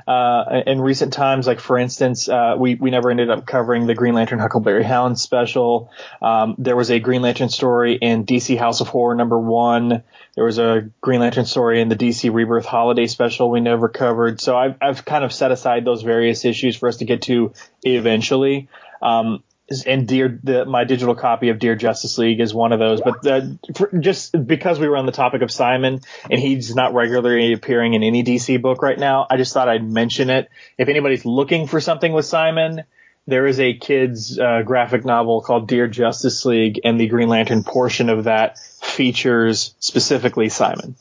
uh, 0.08 0.62
in 0.66 0.82
recent 0.82 1.14
times. 1.14 1.48
Like 1.48 1.60
for 1.60 1.78
instance, 1.78 2.28
uh, 2.30 2.56
we 2.58 2.76
we 2.76 2.92
never 2.92 3.10
ended 3.10 3.30
up 3.30 3.46
covering 3.46 3.88
the 3.88 3.96
Green 3.96 4.14
Lantern 4.14 4.40
Huckleberry 4.40 4.84
Hound 4.84 5.20
special. 5.20 5.92
Um, 6.22 6.56
there 6.58 6.76
was 6.76 6.92
a 6.92 7.00
Green 7.00 7.22
Lantern 7.22 7.50
story 7.50 7.96
in 7.96 8.26
DC 8.26 8.58
House 8.58 8.82
of 8.82 8.88
Horror 8.88 9.16
number 9.16 9.38
one. 9.38 10.04
There 10.36 10.46
was 10.46 10.60
a 10.60 10.90
Green 11.02 11.20
Lantern 11.20 11.46
story 11.46 11.82
in 11.82 11.90
the 11.90 11.96
DC 11.96 12.34
Rebirth 12.34 12.66
Holiday 12.66 13.08
special 13.08 13.50
we 13.50 13.60
never 13.60 13.90
covered. 13.90 14.40
So 14.42 14.58
I've 14.58 14.76
I've 14.82 15.06
kind 15.06 15.24
of 15.24 15.34
set 15.34 15.52
aside 15.52 15.86
those 15.86 16.04
various 16.04 16.46
issues 16.46 16.76
for 16.76 16.88
us 16.88 16.98
to 16.98 17.06
get 17.06 17.24
to 17.24 17.54
eventually. 17.84 18.70
Um, 19.02 19.44
and 19.86 20.08
dear 20.08 20.40
the, 20.44 20.66
my 20.66 20.84
digital 20.84 21.16
copy 21.16 21.50
of 21.50 21.60
Dear 21.60 21.76
Justice 21.76 22.18
League 22.18 22.40
is 22.40 22.54
one 22.54 22.72
of 22.72 22.80
those. 22.80 23.02
But 23.02 23.22
the, 23.22 23.60
for, 23.76 23.92
just 24.00 24.46
because 24.46 24.80
we 24.80 24.88
were 24.88 24.98
on 24.98 25.06
the 25.06 25.12
topic 25.12 25.42
of 25.42 25.52
Simon 25.52 26.02
and 26.30 26.40
he's 26.40 26.76
not 26.76 26.94
regularly 26.94 27.54
appearing 27.54 27.94
in 27.94 28.04
any 28.04 28.24
DC 28.24 28.62
book 28.62 28.82
right 28.82 29.00
now, 29.00 29.28
I 29.30 29.38
just 29.38 29.54
thought 29.54 29.70
I'd 29.70 29.84
mention 29.84 30.30
it. 30.30 30.50
If 30.78 30.90
anybody's 30.90 31.26
looking 31.26 31.68
for 31.68 31.80
something 31.82 32.12
with 32.12 32.26
Simon, 32.26 32.84
there 33.28 33.46
is 33.46 33.60
a 33.60 33.74
kids 33.74 34.38
uh, 34.40 34.62
graphic 34.64 35.06
novel 35.06 35.42
called 35.42 35.68
Dear 35.68 35.88
Justice 35.88 36.44
League, 36.46 36.82
and 36.84 37.00
the 37.00 37.08
Green 37.08 37.30
Lantern 37.30 37.64
portion 37.64 38.10
of 38.10 38.26
that 38.26 38.58
features 38.60 39.76
specifically 39.80 40.50
Simon. 40.50 40.96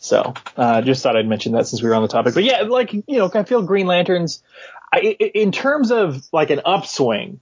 So, 0.00 0.34
uh, 0.56 0.82
just 0.82 1.02
thought 1.02 1.16
I'd 1.16 1.28
mention 1.28 1.52
that 1.52 1.68
since 1.68 1.82
we 1.82 1.88
were 1.88 1.94
on 1.94 2.02
the 2.02 2.08
topic. 2.08 2.34
But 2.34 2.42
yeah, 2.42 2.62
like 2.62 2.92
you 2.92 3.04
know, 3.06 3.30
I 3.32 3.44
feel 3.44 3.62
Green 3.62 3.86
Lanterns. 3.86 4.42
I, 4.92 4.98
in 4.98 5.52
terms 5.52 5.92
of 5.92 6.22
like 6.32 6.50
an 6.50 6.62
upswing, 6.64 7.40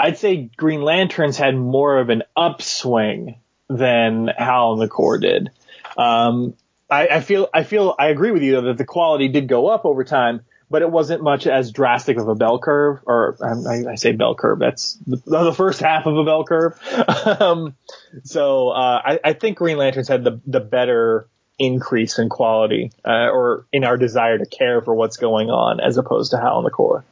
I'd 0.00 0.18
say 0.18 0.50
Green 0.56 0.82
Lanterns 0.82 1.36
had 1.36 1.56
more 1.56 1.98
of 1.98 2.08
an 2.08 2.22
upswing 2.36 3.36
than 3.68 4.28
Hal 4.28 4.72
and 4.72 4.82
the 4.82 4.88
Corps 4.88 5.18
did. 5.18 5.50
Um, 5.96 6.54
I, 6.90 7.06
I 7.08 7.20
feel 7.20 7.48
I 7.54 7.62
feel 7.62 7.94
I 7.98 8.08
agree 8.08 8.32
with 8.32 8.42
you 8.42 8.52
though, 8.52 8.62
that 8.62 8.78
the 8.78 8.84
quality 8.84 9.28
did 9.28 9.48
go 9.48 9.68
up 9.68 9.84
over 9.84 10.02
time, 10.02 10.40
but 10.70 10.82
it 10.82 10.90
wasn't 10.90 11.22
much 11.22 11.46
as 11.46 11.70
drastic 11.70 12.16
of 12.16 12.28
a 12.28 12.34
bell 12.34 12.58
curve. 12.58 13.00
Or 13.06 13.36
I, 13.40 13.92
I 13.92 13.94
say 13.94 14.12
bell 14.12 14.34
curve. 14.34 14.58
That's 14.58 14.98
the, 15.06 15.16
the, 15.24 15.54
first 15.54 15.80
half 15.80 16.06
of 16.06 16.16
a 16.16 16.24
bell 16.24 16.44
curve. 16.44 16.78
um, 17.40 17.76
so 18.24 18.70
uh, 18.70 19.02
I, 19.04 19.20
I 19.22 19.32
think 19.34 19.58
Green 19.58 19.76
Lanterns 19.76 20.08
had 20.08 20.24
the 20.24 20.40
the 20.46 20.60
better 20.60 21.28
increase 21.58 22.18
in 22.18 22.28
quality 22.28 22.90
uh, 23.04 23.28
or 23.30 23.66
in 23.70 23.84
our 23.84 23.98
desire 23.98 24.38
to 24.38 24.46
care 24.46 24.80
for 24.80 24.94
what's 24.94 25.18
going 25.18 25.50
on 25.50 25.78
as 25.78 25.98
opposed 25.98 26.30
to 26.30 26.38
Hal 26.38 26.58
in 26.58 26.64
the 26.64 26.70
Corps. 26.70 27.04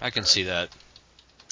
I 0.00 0.10
can 0.10 0.24
see 0.24 0.44
that. 0.44 0.70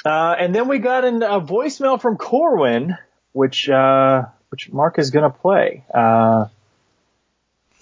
Uh, 0.04 0.34
and 0.38 0.54
then 0.54 0.68
we 0.68 0.78
got 0.78 1.04
an, 1.04 1.22
a 1.22 1.40
voicemail 1.40 2.00
from 2.00 2.16
Corwin, 2.16 2.96
which 3.32 3.68
uh, 3.68 4.22
which 4.48 4.70
Mark 4.72 4.98
is 4.98 5.10
going 5.10 5.30
to 5.30 5.36
play. 5.38 5.84
Uh, 5.92 5.98
All 5.98 6.48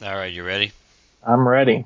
right, 0.00 0.32
you 0.32 0.44
ready? 0.44 0.73
I'm 1.23 1.46
ready. 1.46 1.85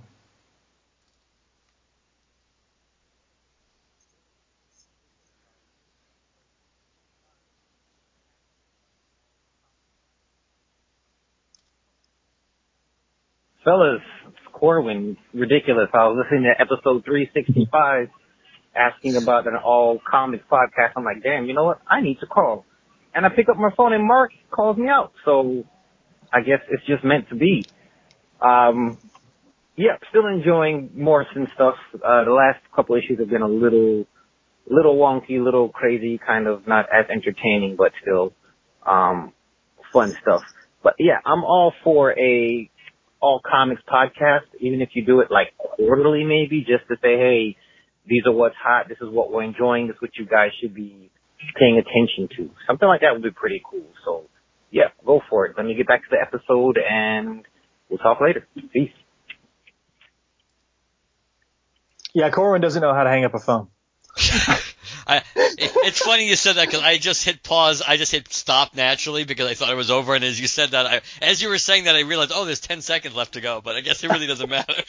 Fellas, 13.64 14.00
Corwin, 14.52 15.16
ridiculous. 15.34 15.88
I 15.92 16.06
was 16.08 16.24
listening 16.24 16.44
to 16.44 16.60
episode 16.60 17.04
365 17.04 18.08
asking 18.76 19.16
about 19.16 19.46
an 19.46 19.56
all 19.56 20.00
comics 20.08 20.44
podcast. 20.50 20.92
I'm 20.96 21.04
like, 21.04 21.22
damn, 21.22 21.46
you 21.46 21.54
know 21.54 21.64
what? 21.64 21.80
I 21.88 22.00
need 22.00 22.18
to 22.20 22.26
call. 22.26 22.64
And 23.14 23.26
I 23.26 23.28
pick 23.28 23.48
up 23.48 23.56
my 23.56 23.70
phone 23.76 23.92
and 23.92 24.06
Mark 24.06 24.30
calls 24.50 24.76
me 24.76 24.88
out. 24.88 25.12
So 25.24 25.64
I 26.32 26.40
guess 26.40 26.60
it's 26.70 26.84
just 26.86 27.04
meant 27.04 27.28
to 27.30 27.34
be. 27.34 27.68
Um, 28.40 28.98
yeah, 29.76 29.96
still 30.10 30.26
enjoying 30.26 30.90
Morrison 30.94 31.48
stuff. 31.54 31.74
Uh, 31.94 32.24
the 32.24 32.32
last 32.32 32.60
couple 32.74 32.96
issues 32.96 33.18
have 33.18 33.30
been 33.30 33.42
a 33.42 33.48
little, 33.48 34.04
little 34.68 34.96
wonky, 34.96 35.42
little 35.42 35.68
crazy, 35.68 36.20
kind 36.24 36.46
of 36.46 36.66
not 36.66 36.86
as 36.92 37.06
entertaining, 37.10 37.76
but 37.76 37.92
still, 38.02 38.32
um, 38.86 39.32
fun 39.92 40.14
stuff. 40.22 40.42
But 40.82 40.94
yeah, 40.98 41.18
I'm 41.24 41.44
all 41.44 41.72
for 41.82 42.18
a 42.18 42.70
all 43.20 43.40
comics 43.48 43.82
podcast, 43.90 44.48
even 44.60 44.80
if 44.80 44.90
you 44.94 45.04
do 45.04 45.20
it 45.20 45.30
like 45.30 45.48
quarterly 45.58 46.24
maybe, 46.24 46.60
just 46.60 46.88
to 46.88 46.96
say, 47.02 47.16
hey, 47.16 47.56
these 48.06 48.22
are 48.26 48.32
what's 48.32 48.56
hot, 48.62 48.88
this 48.88 48.98
is 49.00 49.08
what 49.08 49.30
we're 49.30 49.42
enjoying, 49.42 49.86
this 49.86 49.96
is 49.96 50.02
what 50.02 50.16
you 50.16 50.26
guys 50.26 50.50
should 50.60 50.74
be 50.74 51.10
paying 51.58 51.78
attention 51.78 52.28
to. 52.36 52.50
Something 52.66 52.88
like 52.88 53.00
that 53.00 53.12
would 53.12 53.22
be 53.22 53.30
pretty 53.30 53.62
cool. 53.68 53.86
So 54.04 54.24
yeah, 54.70 54.88
go 55.04 55.20
for 55.28 55.46
it. 55.46 55.54
Let 55.56 55.66
me 55.66 55.74
get 55.74 55.86
back 55.86 56.02
to 56.02 56.08
the 56.10 56.20
episode 56.20 56.78
and 56.78 57.44
we'll 57.88 57.98
talk 57.98 58.20
later. 58.20 58.46
Peace. 58.72 58.90
Yeah, 62.12 62.30
Corwin 62.30 62.60
doesn't 62.60 62.82
know 62.82 62.94
how 62.94 63.04
to 63.04 63.10
hang 63.10 63.24
up 63.24 63.34
a 63.34 63.38
phone. 63.38 63.68
I, 65.06 65.18
it, 65.34 65.72
it's 65.84 66.00
funny 66.00 66.28
you 66.28 66.36
said 66.36 66.56
that 66.56 66.66
because 66.66 66.82
I 66.82 66.98
just 66.98 67.24
hit 67.24 67.42
pause. 67.42 67.82
I 67.86 67.96
just 67.96 68.12
hit 68.12 68.32
stop 68.32 68.74
naturally 68.74 69.24
because 69.24 69.48
I 69.48 69.54
thought 69.54 69.70
it 69.70 69.76
was 69.76 69.90
over. 69.90 70.14
And 70.14 70.24
as 70.24 70.40
you 70.40 70.46
said 70.46 70.70
that, 70.70 70.86
I, 70.86 71.00
as 71.22 71.40
you 71.42 71.48
were 71.48 71.58
saying 71.58 71.84
that, 71.84 71.96
I 71.96 72.00
realized, 72.00 72.32
oh, 72.34 72.44
there's 72.44 72.60
10 72.60 72.80
seconds 72.80 73.14
left 73.14 73.34
to 73.34 73.40
go. 73.40 73.60
But 73.60 73.76
I 73.76 73.80
guess 73.80 74.02
it 74.04 74.10
really 74.10 74.26
doesn't 74.26 74.48
matter. 74.48 74.72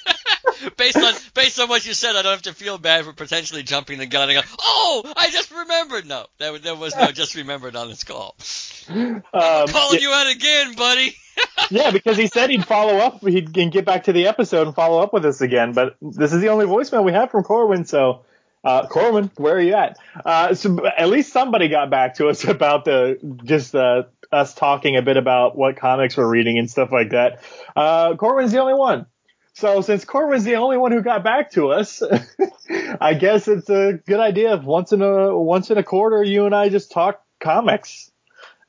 based 0.77 0.97
on 0.97 1.13
based 1.33 1.59
on 1.59 1.69
what 1.69 1.85
you 1.85 1.93
said, 1.93 2.15
I 2.15 2.21
don't 2.21 2.31
have 2.31 2.41
to 2.43 2.53
feel 2.53 2.77
bad 2.77 3.05
for 3.05 3.13
potentially 3.13 3.63
jumping 3.63 3.99
the 3.99 4.05
gun 4.05 4.29
and 4.29 4.41
go, 4.41 4.47
oh, 4.61 5.13
I 5.15 5.29
just 5.29 5.51
remembered. 5.51 6.07
No, 6.07 6.25
there, 6.37 6.57
there 6.57 6.75
was 6.75 6.95
no 6.95 7.07
just 7.11 7.35
remembered 7.35 7.75
on 7.75 7.89
this 7.89 8.03
call. 8.03 8.35
Um, 8.89 9.23
calling 9.33 9.99
yeah. 9.99 9.99
you 9.99 10.11
out 10.11 10.27
again, 10.27 10.73
buddy. 10.75 11.15
yeah, 11.69 11.91
because 11.91 12.17
he 12.17 12.27
said 12.27 12.49
he'd 12.49 12.65
follow 12.65 12.97
up, 12.97 13.25
he'd 13.25 13.51
get 13.53 13.85
back 13.85 14.05
to 14.05 14.13
the 14.13 14.27
episode 14.27 14.67
and 14.67 14.75
follow 14.75 15.01
up 15.01 15.13
with 15.13 15.25
us 15.25 15.41
again. 15.41 15.73
But 15.73 15.95
this 16.01 16.33
is 16.33 16.41
the 16.41 16.49
only 16.49 16.65
voicemail 16.65 17.03
we 17.03 17.13
have 17.13 17.31
from 17.31 17.43
Corwin, 17.43 17.85
so 17.85 18.25
uh, 18.63 18.87
Corwin, 18.87 19.31
where 19.37 19.55
are 19.55 19.61
you 19.61 19.73
at? 19.73 19.97
Uh, 20.23 20.53
so 20.53 20.85
at 20.85 21.09
least 21.09 21.33
somebody 21.33 21.67
got 21.67 21.89
back 21.89 22.15
to 22.15 22.27
us 22.27 22.43
about 22.43 22.85
the 22.85 23.17
just 23.43 23.73
uh, 23.73 24.03
us 24.31 24.53
talking 24.53 24.97
a 24.97 25.01
bit 25.01 25.17
about 25.17 25.57
what 25.57 25.77
comics 25.77 26.15
we're 26.15 26.29
reading 26.29 26.57
and 26.57 26.69
stuff 26.69 26.91
like 26.91 27.11
that. 27.11 27.41
Uh, 27.75 28.15
Corwin's 28.15 28.51
the 28.51 28.59
only 28.59 28.75
one. 28.75 29.05
So 29.53 29.81
since 29.81 30.05
Corwin's 30.05 30.43
the 30.43 30.55
only 30.55 30.77
one 30.77 30.91
who 30.91 31.01
got 31.01 31.23
back 31.23 31.51
to 31.51 31.71
us, 31.71 32.01
I 33.01 33.13
guess 33.15 33.47
it's 33.47 33.69
a 33.69 33.93
good 34.05 34.19
idea 34.19 34.55
if 34.55 34.63
once 34.63 34.93
in 34.93 35.01
a 35.01 35.37
once 35.37 35.69
in 35.69 35.77
a 35.77 35.83
quarter 35.83 36.23
you 36.23 36.45
and 36.45 36.55
I 36.55 36.69
just 36.69 36.91
talk 36.91 37.21
comics. 37.39 38.11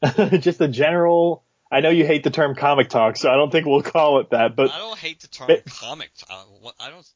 just 0.41 0.61
a 0.61 0.69
general. 0.69 1.45
I 1.71 1.81
know 1.81 1.91
you 1.91 2.05
hate 2.05 2.25
the 2.25 2.31
term 2.31 2.55
comic 2.55 2.89
talk, 2.89 3.17
so 3.17 3.31
I 3.31 3.37
don't 3.37 3.51
think 3.51 3.67
we'll 3.67 3.83
call 3.83 4.21
it 4.21 4.31
that. 4.31 4.57
But 4.57 4.71
I 4.73 4.79
don't 4.79 4.99
hate 4.99 5.21
the 5.21 5.29
term 5.29 5.49
comic. 5.67 6.11
Uh, 6.29 6.35
talk. 6.35 6.75
I 6.81 6.91
don't. 6.91 7.09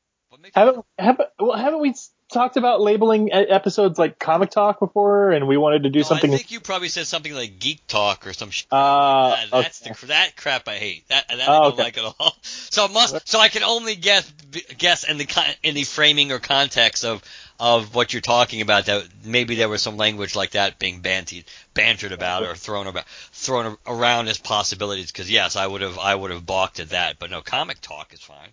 Haven't, 0.54 0.84
haven't, 0.98 1.28
well, 1.38 1.56
haven't 1.56 1.80
we 1.80 1.94
talked 2.32 2.56
about 2.56 2.80
labeling 2.80 3.32
episodes 3.32 3.98
like 3.98 4.18
comic 4.18 4.50
talk 4.50 4.80
before, 4.80 5.30
and 5.30 5.46
we 5.46 5.56
wanted 5.56 5.84
to 5.84 5.90
do 5.90 6.00
no, 6.00 6.04
something. 6.04 6.32
I 6.32 6.36
think 6.36 6.50
you 6.50 6.60
probably 6.60 6.88
said 6.88 7.06
something 7.06 7.32
like 7.32 7.58
geek 7.58 7.86
talk 7.86 8.26
or 8.26 8.32
some 8.32 8.50
shit. 8.50 8.66
Uh, 8.70 9.30
that. 9.30 9.50
That's 9.50 9.82
okay. 9.82 9.94
the 10.00 10.06
that 10.06 10.36
crap 10.36 10.68
I 10.68 10.76
hate. 10.76 11.08
That 11.08 11.28
that 11.28 11.48
oh, 11.48 11.52
I 11.52 11.62
don't 11.62 11.72
okay. 11.74 11.82
like 11.82 11.98
at 11.98 12.04
all. 12.04 12.36
So 12.42 12.88
must 12.88 13.26
so 13.26 13.38
I 13.38 13.48
can 13.48 13.62
only 13.62 13.96
guess 13.96 14.30
guess 14.76 15.04
in 15.04 15.16
the 15.16 15.56
in 15.62 15.74
the 15.74 15.84
framing 15.84 16.30
or 16.30 16.38
context 16.38 17.04
of 17.04 17.22
of 17.58 17.94
what 17.94 18.12
you're 18.12 18.20
talking 18.20 18.60
about 18.60 18.86
that 18.86 19.08
maybe 19.24 19.54
there 19.54 19.68
was 19.68 19.80
some 19.80 19.96
language 19.96 20.36
like 20.36 20.50
that 20.50 20.78
being 20.78 21.00
bantied, 21.00 21.44
bantered 21.72 22.12
about 22.12 22.42
or 22.42 22.54
thrown 22.54 22.86
about 22.86 23.06
thrown 23.32 23.76
around 23.86 24.28
as 24.28 24.36
possibilities 24.36 25.10
because 25.10 25.30
yes 25.30 25.56
I 25.56 25.66
would 25.66 25.80
have 25.80 25.98
I 25.98 26.14
would 26.14 26.30
have 26.30 26.44
balked 26.44 26.80
at 26.80 26.90
that 26.90 27.18
but 27.18 27.30
no 27.30 27.40
comic 27.40 27.80
talk 27.80 28.12
is 28.12 28.20
fine 28.20 28.50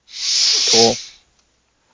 cool 0.71 0.95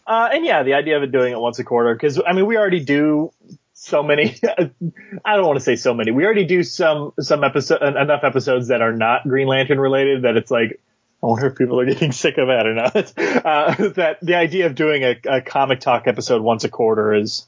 uh, 0.09 0.27
and 0.33 0.43
yeah, 0.43 0.63
the 0.63 0.73
idea 0.73 1.01
of 1.01 1.11
doing 1.11 1.33
it 1.33 1.39
once 1.39 1.59
a 1.59 1.63
quarter, 1.63 1.93
because 1.93 2.19
I 2.25 2.33
mean, 2.33 2.47
we 2.47 2.57
already 2.57 2.83
do 2.83 3.31
so 3.73 4.01
many. 4.01 4.35
I 5.23 5.35
don't 5.35 5.45
want 5.45 5.57
to 5.59 5.63
say 5.63 5.75
so 5.75 5.93
many. 5.93 6.11
We 6.11 6.25
already 6.25 6.45
do 6.45 6.63
some 6.63 7.13
some 7.19 7.43
episode 7.43 7.83
enough 7.83 8.23
episodes 8.23 8.69
that 8.69 8.81
are 8.81 8.91
not 8.91 9.27
Green 9.27 9.47
Lantern 9.47 9.79
related 9.79 10.23
that 10.23 10.35
it's 10.35 10.51
like. 10.51 10.81
I 11.21 11.25
wonder 11.25 11.47
if 11.47 11.57
people 11.57 11.81
are 11.81 11.85
getting 11.85 12.11
sick 12.23 12.37
of 12.37 12.47
that 12.47 12.65
or 12.65 12.73
not. 12.73 12.95
Uh, 13.45 13.89
that 13.89 14.19
the 14.21 14.35
idea 14.35 14.67
of 14.67 14.75
doing 14.75 15.03
a, 15.03 15.19
a 15.25 15.41
comic 15.41 15.79
talk 15.81 16.07
episode 16.07 16.41
once 16.41 16.63
a 16.63 16.69
quarter 16.69 17.13
is, 17.13 17.45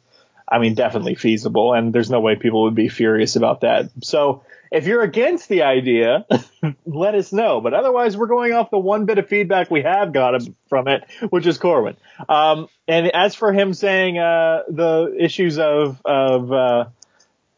I 0.47 0.59
mean, 0.59 0.75
definitely 0.75 1.15
feasible, 1.15 1.73
and 1.73 1.93
there's 1.93 2.09
no 2.09 2.19
way 2.19 2.35
people 2.35 2.63
would 2.63 2.75
be 2.75 2.89
furious 2.89 3.37
about 3.37 3.61
that. 3.61 3.89
So 4.03 4.43
if 4.71 4.87
you're 4.87 5.01
against 5.01 5.49
the 5.49 5.63
idea, 5.63 6.25
let 6.85 7.13
us 7.13 7.33
know. 7.33 7.59
But 7.59 7.73
otherwise, 7.73 8.15
we're 8.15 8.27
going 8.27 8.53
off 8.53 8.71
the 8.71 8.79
one 8.79 9.05
bit 9.05 9.17
of 9.17 9.27
feedback 9.27 9.69
we 9.69 9.81
have 9.81 10.13
got 10.13 10.41
from 10.69 10.87
it, 10.87 11.03
which 11.29 11.45
is 11.45 11.57
Corwin. 11.57 11.97
Um, 12.27 12.69
and 12.87 13.11
as 13.13 13.35
for 13.35 13.51
him 13.51 13.73
saying 13.73 14.17
uh, 14.17 14.63
the 14.69 15.13
issues 15.19 15.59
of 15.59 16.01
of 16.05 16.51
uh, 16.51 16.85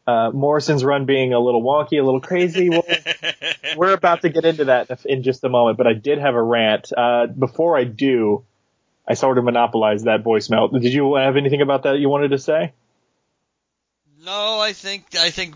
uh, 0.06 0.30
Morrison's 0.32 0.84
run 0.84 1.06
being 1.06 1.32
a 1.32 1.38
little 1.38 1.62
wonky, 1.62 2.00
a 2.00 2.04
little 2.04 2.20
crazy, 2.20 2.68
well, 2.68 2.84
we're 3.76 3.94
about 3.94 4.22
to 4.22 4.28
get 4.28 4.44
into 4.44 4.66
that 4.66 5.04
in 5.06 5.22
just 5.22 5.44
a 5.44 5.48
moment. 5.48 5.78
But 5.78 5.86
I 5.86 5.92
did 5.92 6.18
have 6.18 6.34
a 6.34 6.42
rant. 6.42 6.92
Uh, 6.96 7.28
before 7.28 7.78
I 7.78 7.84
do, 7.84 8.44
I 9.06 9.14
sort 9.14 9.38
of 9.38 9.44
monopolized 9.44 10.06
that 10.06 10.24
voicemail. 10.24 10.72
Did 10.72 10.92
you 10.92 11.14
have 11.14 11.36
anything 11.36 11.62
about 11.62 11.84
that 11.84 12.00
you 12.00 12.08
wanted 12.08 12.32
to 12.32 12.38
say? 12.38 12.72
No, 14.24 14.58
I 14.58 14.72
think 14.72 15.14
I 15.16 15.30
think 15.30 15.54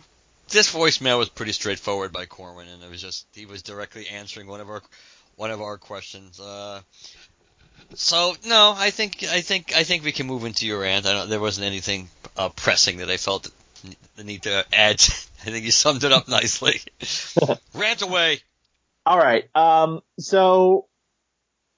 this 0.50 0.72
voicemail 0.72 1.18
was 1.18 1.28
pretty 1.28 1.52
straightforward 1.52 2.12
by 2.12 2.26
Corwin, 2.26 2.68
and 2.68 2.82
it 2.82 2.90
was 2.90 3.00
just 3.00 3.26
he 3.34 3.46
was 3.46 3.62
directly 3.62 4.08
answering 4.08 4.46
one 4.46 4.60
of 4.60 4.68
our 4.68 4.82
one 5.36 5.50
of 5.50 5.60
our 5.60 5.78
questions. 5.78 6.40
Uh, 6.40 6.80
so 7.94 8.34
no, 8.46 8.74
I 8.76 8.90
think 8.90 9.24
I 9.24 9.40
think 9.40 9.74
I 9.74 9.84
think 9.84 10.04
we 10.04 10.12
can 10.12 10.26
move 10.26 10.44
into 10.44 10.66
your 10.66 10.80
rant. 10.80 11.06
I 11.06 11.12
don't, 11.12 11.30
there 11.30 11.40
wasn't 11.40 11.66
anything 11.66 12.08
uh, 12.36 12.48
pressing 12.50 12.98
that 12.98 13.10
I 13.10 13.16
felt 13.16 13.50
the 14.16 14.24
need 14.24 14.42
to 14.42 14.64
add. 14.72 15.00
I 15.40 15.50
think 15.50 15.64
you 15.64 15.70
summed 15.70 16.04
it 16.04 16.12
up 16.12 16.28
nicely. 16.28 16.80
rant 17.74 18.02
away. 18.02 18.40
All 19.06 19.18
right. 19.18 19.48
Um, 19.54 20.02
so 20.18 20.86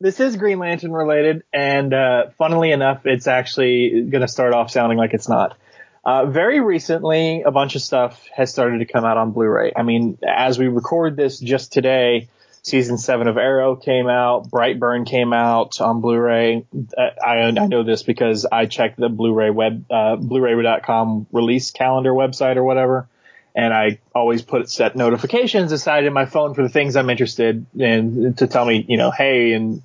this 0.00 0.18
is 0.18 0.36
Green 0.36 0.58
Lantern 0.58 0.92
related, 0.92 1.42
and 1.52 1.92
uh, 1.92 2.30
funnily 2.38 2.72
enough, 2.72 3.02
it's 3.04 3.26
actually 3.26 4.02
going 4.02 4.22
to 4.22 4.28
start 4.28 4.54
off 4.54 4.70
sounding 4.70 4.98
like 4.98 5.12
it's 5.14 5.28
not. 5.28 5.56
Uh, 6.04 6.26
very 6.26 6.60
recently, 6.60 7.42
a 7.42 7.50
bunch 7.50 7.74
of 7.74 7.82
stuff 7.82 8.26
has 8.34 8.50
started 8.50 8.78
to 8.78 8.86
come 8.86 9.04
out 9.04 9.18
on 9.18 9.32
Blu-ray. 9.32 9.72
I 9.76 9.82
mean, 9.82 10.18
as 10.26 10.58
we 10.58 10.68
record 10.68 11.14
this 11.14 11.38
just 11.38 11.72
today, 11.72 12.28
season 12.62 12.96
seven 12.96 13.28
of 13.28 13.36
Arrow 13.36 13.76
came 13.76 14.08
out, 14.08 14.50
Brightburn 14.50 15.06
came 15.06 15.32
out 15.32 15.80
on 15.80 16.00
Blu-ray. 16.00 16.64
Uh, 16.96 17.02
I, 17.22 17.36
I 17.40 17.50
know 17.50 17.82
this 17.82 18.02
because 18.02 18.46
I 18.50 18.66
checked 18.66 18.98
the 18.98 19.10
Blu-ray 19.10 19.50
web, 19.50 19.84
uh, 19.90 20.16
Blu-ray.com 20.16 21.26
release 21.32 21.70
calendar 21.70 22.12
website 22.12 22.56
or 22.56 22.64
whatever. 22.64 23.06
And 23.54 23.74
I 23.74 23.98
always 24.14 24.42
put 24.42 24.70
set 24.70 24.94
notifications 24.94 25.72
aside 25.72 26.04
in 26.04 26.12
my 26.12 26.24
phone 26.24 26.54
for 26.54 26.62
the 26.62 26.68
things 26.68 26.96
I'm 26.96 27.10
interested 27.10 27.66
in 27.76 28.34
to 28.34 28.46
tell 28.46 28.64
me, 28.64 28.84
you 28.88 28.96
know, 28.96 29.10
hey, 29.10 29.52
and 29.52 29.82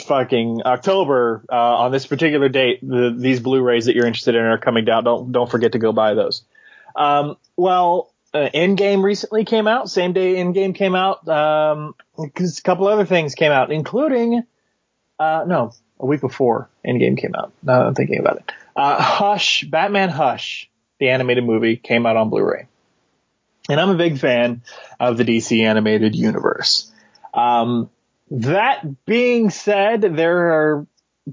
fucking 0.00 0.62
October 0.64 1.44
uh, 1.50 1.54
on 1.54 1.92
this 1.92 2.06
particular 2.06 2.48
date, 2.48 2.80
the, 2.82 3.14
these 3.16 3.40
Blu-rays 3.40 3.86
that 3.86 3.94
you're 3.94 4.06
interested 4.06 4.34
in 4.34 4.42
are 4.42 4.58
coming 4.58 4.84
down. 4.84 5.04
Don't 5.04 5.32
don't 5.32 5.50
forget 5.50 5.72
to 5.72 5.78
go 5.78 5.92
buy 5.92 6.14
those. 6.14 6.42
Um, 6.96 7.36
well, 7.56 8.12
uh, 8.34 8.48
Endgame 8.54 9.02
recently 9.02 9.44
came 9.44 9.66
out. 9.66 9.90
Same 9.90 10.12
day 10.12 10.34
Endgame 10.36 10.74
came 10.74 10.94
out. 10.94 11.26
Um, 11.28 11.94
a 12.18 12.28
couple 12.62 12.86
other 12.86 13.04
things 13.04 13.34
came 13.34 13.52
out, 13.52 13.70
including, 13.70 14.42
uh, 15.18 15.44
no, 15.46 15.72
a 16.00 16.06
week 16.06 16.20
before 16.20 16.70
Endgame 16.86 17.18
came 17.18 17.34
out. 17.34 17.52
Now 17.62 17.86
I'm 17.86 17.94
thinking 17.94 18.20
about 18.20 18.38
it. 18.38 18.52
Uh, 18.74 19.00
Hush, 19.00 19.64
Batman 19.64 20.08
Hush, 20.08 20.70
the 20.98 21.10
animated 21.10 21.44
movie 21.44 21.76
came 21.76 22.06
out 22.06 22.16
on 22.16 22.30
Blu-ray. 22.30 22.66
And 23.68 23.80
I'm 23.80 23.90
a 23.90 23.96
big 23.96 24.18
fan 24.18 24.62
of 24.98 25.16
the 25.16 25.24
DC 25.24 25.62
animated 25.62 26.14
universe. 26.14 26.90
Um, 27.34 27.90
that 28.32 29.04
being 29.04 29.50
said, 29.50 30.00
there 30.00 30.52
are 30.52 30.86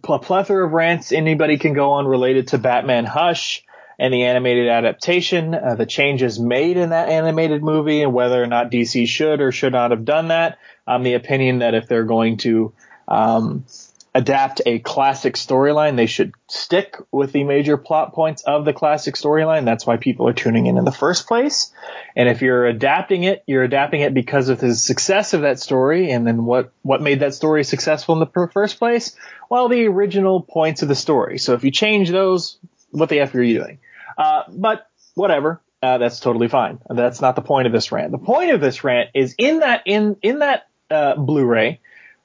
a 0.04 0.20
plethora 0.20 0.66
of 0.66 0.74
rants 0.74 1.12
anybody 1.12 1.58
can 1.58 1.74
go 1.74 1.94
on 1.94 2.06
related 2.06 2.50
to 2.50 2.58
Batman 2.58 3.06
Hush 3.06 3.64
and 3.98 4.14
the 4.14 4.24
animated 4.24 4.68
adaptation, 4.68 5.54
uh, 5.54 5.76
the 5.76 5.86
changes 5.86 6.40
made 6.40 6.78
in 6.78 6.90
that 6.90 7.10
animated 7.10 7.64
movie, 7.64 8.02
and 8.02 8.14
whether 8.14 8.42
or 8.42 8.48
not 8.48 8.72
DC 8.72 9.08
should 9.08 9.42
or 9.42 9.52
should 9.52 9.74
not 9.74 9.92
have 9.92 10.06
done 10.06 10.30
that. 10.30 10.58
I'm 10.88 11.04
the 11.04 11.14
opinion 11.14 11.60
that 11.60 11.74
if 11.74 11.88
they're 11.88 12.06
going 12.06 12.38
to 12.38 12.74
um, 13.08 13.66
adapt 14.14 14.62
a 14.66 14.80
classic 14.80 15.36
storyline, 15.36 15.96
they 15.96 16.08
should 16.08 16.34
stick 16.48 16.96
with 17.12 17.32
the 17.32 17.44
major 17.44 17.78
plot 17.78 18.14
points 18.14 18.42
of 18.44 18.66
the 18.66 18.74
classic 18.74 19.16
storyline. 19.16 19.66
That's 19.66 19.86
why 19.86 19.98
people 19.98 20.28
are 20.28 20.34
tuning 20.34 20.66
in 20.66 20.78
in 20.78 20.86
the 20.86 20.92
first 20.92 21.28
place. 21.28 21.72
And 22.16 22.28
if 22.28 22.42
you're 22.42 22.66
adapting 22.66 23.24
it, 23.24 23.44
you're 23.46 23.64
adapting 23.64 24.02
it 24.02 24.14
because 24.14 24.50
of 24.50 24.60
the 24.60 24.76
success 24.76 25.34
of 25.34 25.42
that 25.42 25.60
story, 25.60 26.12
and 26.12 26.26
then 26.26 26.46
what 26.46 26.72
what 26.82 27.02
made 27.02 27.20
that 27.20 27.36
story 27.36 27.64
successful 27.64 28.14
in 28.16 28.20
the 28.20 28.50
first 28.52 28.80
place? 28.80 29.16
Well, 29.50 29.70
the 29.70 29.86
original 29.88 30.42
points 30.42 30.82
of 30.82 30.88
the 30.88 30.96
story. 30.96 31.38
So 31.38 31.54
if 31.54 31.64
you 31.64 31.72
change 31.72 32.10
those, 32.10 32.58
what 32.92 33.10
the 33.10 33.20
f 33.20 33.36
are 33.36 33.44
you 33.44 33.60
doing? 33.60 33.80
Uh, 34.18 34.44
but 34.50 34.88
whatever. 35.16 35.62
Uh, 35.82 35.98
that's 35.98 36.20
totally 36.20 36.50
fine. 36.50 36.80
That's 36.90 37.22
not 37.22 37.38
the 37.38 37.42
point 37.42 37.66
of 37.66 37.72
this 37.72 37.90
rant. 37.90 38.12
The 38.12 38.18
point 38.18 38.52
of 38.52 38.60
this 38.60 38.84
rant 38.84 39.12
is 39.14 39.34
in 39.38 39.60
that 39.60 39.84
in 39.86 40.18
in 40.22 40.40
that 40.40 40.68
uh, 40.92 41.16
Blu-ray 41.16 41.80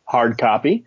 hard 0.05 0.39
copy. 0.39 0.87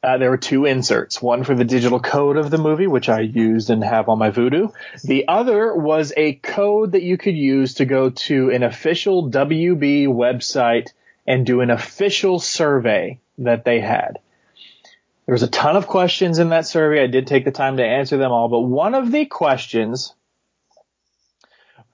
Uh, 0.00 0.16
there 0.16 0.30
were 0.30 0.36
two 0.36 0.64
inserts, 0.64 1.20
one 1.20 1.42
for 1.42 1.56
the 1.56 1.64
digital 1.64 1.98
code 1.98 2.36
of 2.36 2.50
the 2.50 2.58
movie, 2.58 2.86
which 2.86 3.08
I 3.08 3.20
used 3.20 3.68
and 3.68 3.82
have 3.82 4.08
on 4.08 4.18
my 4.18 4.30
Vudu. 4.30 4.72
The 5.02 5.26
other 5.26 5.74
was 5.74 6.12
a 6.16 6.34
code 6.34 6.92
that 6.92 7.02
you 7.02 7.18
could 7.18 7.36
use 7.36 7.74
to 7.74 7.84
go 7.84 8.10
to 8.10 8.50
an 8.50 8.62
official 8.62 9.28
WB 9.28 10.06
website 10.06 10.92
and 11.26 11.44
do 11.44 11.62
an 11.62 11.70
official 11.70 12.38
survey 12.38 13.18
that 13.38 13.64
they 13.64 13.80
had. 13.80 14.20
There 15.26 15.34
was 15.34 15.42
a 15.42 15.48
ton 15.48 15.76
of 15.76 15.88
questions 15.88 16.38
in 16.38 16.50
that 16.50 16.66
survey. 16.66 17.02
I 17.02 17.08
did 17.08 17.26
take 17.26 17.44
the 17.44 17.50
time 17.50 17.76
to 17.78 17.84
answer 17.84 18.16
them 18.16 18.30
all, 18.30 18.48
but 18.48 18.60
one 18.60 18.94
of 18.94 19.10
the 19.10 19.26
questions 19.26 20.14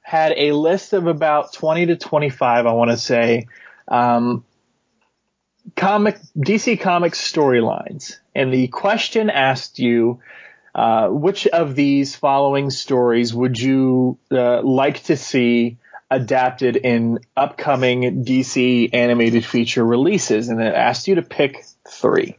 had 0.03 0.35
a 0.37 0.53
list 0.53 0.93
of 0.93 1.07
about 1.07 1.55
20 1.55 1.87
to 1.87 1.97
25, 1.97 2.67
I 2.67 2.73
want 2.73 2.91
to 2.91 2.97
say, 2.99 3.49
um, 3.89 4.45
comic 5.77 6.19
DC 6.37 6.81
Comics 6.81 7.21
storylines, 7.21 8.19
and 8.35 8.53
the 8.53 8.69
question 8.69 9.31
asked 9.31 9.79
you. 9.79 10.21
Uh, 10.75 11.07
which 11.07 11.47
of 11.47 11.77
these 11.77 12.17
following 12.17 12.69
stories 12.69 13.33
would 13.33 13.57
you 13.57 14.19
uh, 14.33 14.61
like 14.61 15.01
to 15.05 15.17
see 15.17 15.79
adapted 16.11 16.75
in 16.77 17.21
upcoming 17.37 18.25
DC 18.25 18.91
animated 18.93 19.45
feature 19.45 19.85
releases? 19.85 20.49
And 20.49 20.61
it 20.61 20.75
asked 20.75 21.07
you 21.07 21.15
to 21.15 21.23
pick 21.23 21.65
three. 21.89 22.37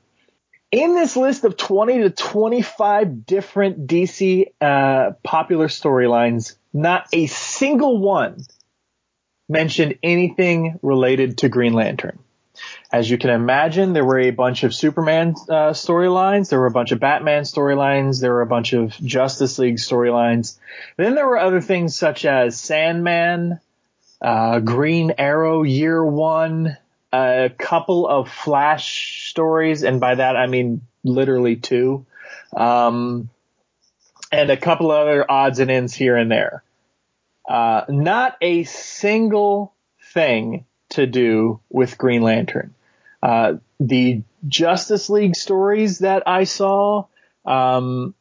In 0.72 0.96
this 0.96 1.16
list 1.16 1.46
of 1.46 1.56
20 1.56 2.00
to 2.00 2.10
25 2.10 3.26
different 3.26 3.88
DC 3.88 4.48
uh, 4.60 5.12
popular 5.24 5.68
storylines, 5.68 6.58
not 6.74 7.08
a 7.14 7.28
single 7.28 8.00
one 8.00 8.44
mentioned 9.48 10.00
anything 10.04 10.80
related 10.82 11.38
to 11.40 11.50
Green 11.50 11.74
Lantern. 11.74 12.20
As 12.92 13.10
you 13.10 13.18
can 13.18 13.30
imagine, 13.30 13.94
there 13.94 14.06
were 14.06 14.20
a 14.20 14.32
bunch 14.32 14.64
of 14.64 14.74
Superman 14.74 15.36
uh, 15.50 15.72
storylines, 15.72 16.50
there 16.50 16.60
were 16.60 16.68
a 16.68 16.72
bunch 16.72 16.92
of 16.92 17.00
Batman 17.00 17.44
storylines, 17.44 18.22
there 18.22 18.34
were 18.34 18.42
a 18.42 18.48
bunch 18.48 18.74
of 18.74 18.92
Justice 18.92 19.60
League 19.60 19.78
storylines. 19.78 20.58
Then 20.98 21.16
there 21.16 21.28
were 21.28 21.38
other 21.38 21.62
things 21.62 21.96
such 21.96 22.26
as 22.26 22.60
Sandman, 22.60 23.60
uh, 24.22 24.60
Green 24.60 25.14
Arrow 25.18 25.64
Year 25.64 26.04
One, 26.04 26.78
a 27.12 27.52
couple 27.58 28.08
of 28.08 28.30
Flash 28.30 29.30
stories, 29.30 29.84
and 29.84 30.00
by 30.00 30.16
that 30.16 30.36
I 30.36 30.48
mean 30.48 30.82
literally 31.04 31.56
two, 31.56 32.06
um, 32.56 33.30
and 34.32 34.50
a 34.50 34.58
couple 34.58 34.92
of 34.92 35.00
other 35.00 35.30
odds 35.30 35.60
and 35.60 35.72
ends 35.72 35.94
here 35.94 36.16
and 36.18 36.32
there. 36.32 36.64
Uh, 37.48 37.84
not 37.90 38.38
a 38.42 38.64
single 38.64 39.74
thing 40.14 40.66
to 40.96 41.06
do 41.06 41.60
with 41.70 41.98
Green 41.98 42.22
Lantern. 42.22 42.74
Uh, 43.24 43.54
the 43.80 44.22
Justice 44.48 45.10
League 45.10 45.36
stories 45.36 46.00
that 46.00 46.24
I 46.28 46.44
saw, 46.44 47.06
um, 47.46 48.14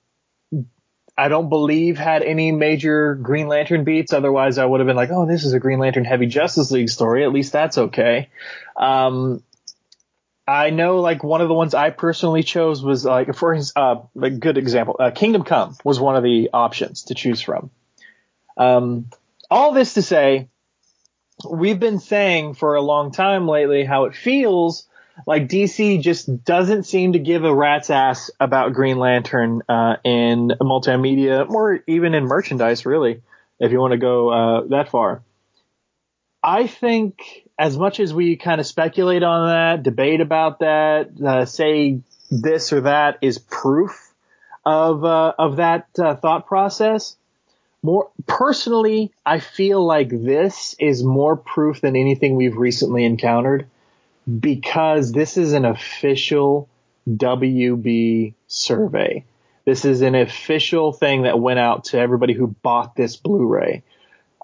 I 1.17 1.29
don't 1.29 1.49
believe 1.49 1.99
had 1.99 2.23
any 2.23 2.53
major 2.53 3.15
Green 3.15 3.47
Lantern 3.47 3.85
beats. 3.85 4.13
Otherwise, 4.13 4.59
I 4.59 4.65
would 4.65 4.81
have 4.81 4.87
been 4.87 4.97
like, 4.97 5.11
"Oh, 5.11 5.27
this 5.27 5.45
is 5.45 5.53
a 5.53 5.61
Green 5.61 5.79
Lantern 5.79 6.05
heavy 6.05 6.27
Justice 6.27 6.71
League 6.71 6.89
story. 6.89 7.25
At 7.25 7.33
least 7.33 7.53
that's 7.53 7.79
okay." 7.79 8.29
Um, 8.77 9.43
I 10.47 10.71
know, 10.71 10.99
like 10.99 11.25
one 11.25 11.41
of 11.41 11.49
the 11.49 11.55
ones 11.55 11.75
I 11.75 11.91
personally 11.91 12.43
chose 12.43 12.83
was 12.83 13.05
like, 13.05 13.35
for 13.35 13.55
his, 13.55 13.73
uh, 13.77 14.03
a 14.21 14.31
good 14.31 14.59
example, 14.59 14.97
uh, 14.99 15.11
Kingdom 15.11 15.43
Come 15.43 15.77
was 15.85 15.99
one 15.99 16.17
of 16.17 16.23
the 16.23 16.51
options 16.53 17.05
to 17.05 17.15
choose 17.15 17.41
from. 17.41 17.71
Um, 18.57 19.07
all 19.51 19.73
this 19.73 19.95
to 19.95 20.03
say, 20.03 20.49
we've 21.49 21.81
been 21.81 21.99
saying 21.99 22.55
for 22.55 22.75
a 22.75 22.81
long 22.81 23.13
time 23.13 23.49
lately 23.49 23.85
how 23.85 24.05
it 24.05 24.15
feels 24.15 24.87
like 25.27 25.49
DC 25.49 26.01
just 26.03 26.45
doesn't 26.45 26.85
seem 26.85 27.13
to 27.13 27.19
give 27.19 27.45
a 27.45 27.55
rat's 27.55 27.91
ass 27.91 28.31
about 28.41 28.73
Green 28.73 28.99
Lantern 28.99 29.63
uh, 29.69 29.97
in 30.05 30.53
multimedia 30.61 31.49
or 31.49 31.81
even 31.87 32.15
in 32.15 32.25
merchandise, 32.25 32.85
really, 32.85 33.23
if 33.61 33.71
you 33.71 33.79
want 33.79 33.93
to 33.93 33.99
go 33.99 34.29
uh, 34.31 34.67
that 34.69 34.89
far. 34.89 35.23
I 36.43 36.67
think 36.67 37.47
as 37.59 37.79
much 37.79 38.01
as 38.01 38.13
we 38.13 38.37
kind 38.37 38.61
of 38.61 38.67
speculate 38.67 39.23
on 39.23 39.49
that, 39.49 39.83
debate 39.83 40.21
about 40.21 40.59
that, 40.59 41.11
uh, 41.25 41.47
say 41.47 42.01
this 42.31 42.73
or 42.73 42.83
that 42.83 43.19
is 43.23 43.39
proof 43.39 44.13
of 44.67 45.05
uh, 45.05 45.33
of 45.39 45.57
that 45.57 45.87
uh, 45.99 46.17
thought 46.17 46.47
process 46.47 47.17
more 47.85 48.09
personally, 48.27 49.13
I 49.27 49.41
feel 49.41 49.85
like 49.85 50.09
this 50.09 50.75
is 50.81 51.05
more 51.05 51.37
proof 51.37 51.83
than 51.83 51.97
anything 51.97 52.35
we've 52.35 52.57
recently 52.57 53.05
encountered 53.05 53.67
because 54.41 55.13
this 55.13 55.37
is 55.37 55.53
an 55.53 55.67
official 55.67 56.67
WB 57.07 58.33
survey. 58.47 59.27
This 59.67 59.85
is 59.85 60.01
an 60.01 60.15
official 60.15 60.95
thing 60.95 61.25
that 61.25 61.39
went 61.39 61.59
out 61.59 61.85
to 61.85 61.99
everybody 61.99 62.33
who 62.33 62.47
bought 62.47 62.97
this 62.97 63.17
Blu-ray. 63.17 63.83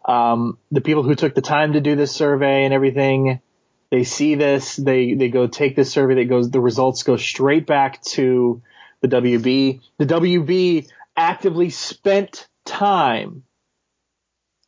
Um, 0.05 0.59
the 0.71 0.83
people 0.83 1.03
who 1.03 1.15
took 1.15 1.35
the 1.35 1.41
time 1.41 1.73
to 1.73 1.81
do 1.81 1.97
this 1.97 2.13
survey 2.13 2.67
and 2.67 2.75
everything, 2.75 3.41
they 3.89 4.05
see 4.05 4.35
this, 4.35 4.77
they, 4.77 5.15
they 5.15 5.31
go 5.31 5.47
take 5.47 5.77
this 5.77 5.91
survey 5.91 6.17
that 6.17 6.29
goes, 6.29 6.51
the 6.51 6.61
results 6.61 7.05
go 7.05 7.17
straight 7.17 7.67
back 7.67 8.03
to 8.03 8.61
the 9.01 9.09
WB. 9.09 9.81
The 9.97 10.07
WB 10.07 10.89
actively 11.17 11.71
spent 11.71 12.47
time 12.71 13.43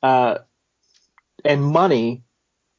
uh, 0.02 0.38
and 1.44 1.64
money 1.64 2.22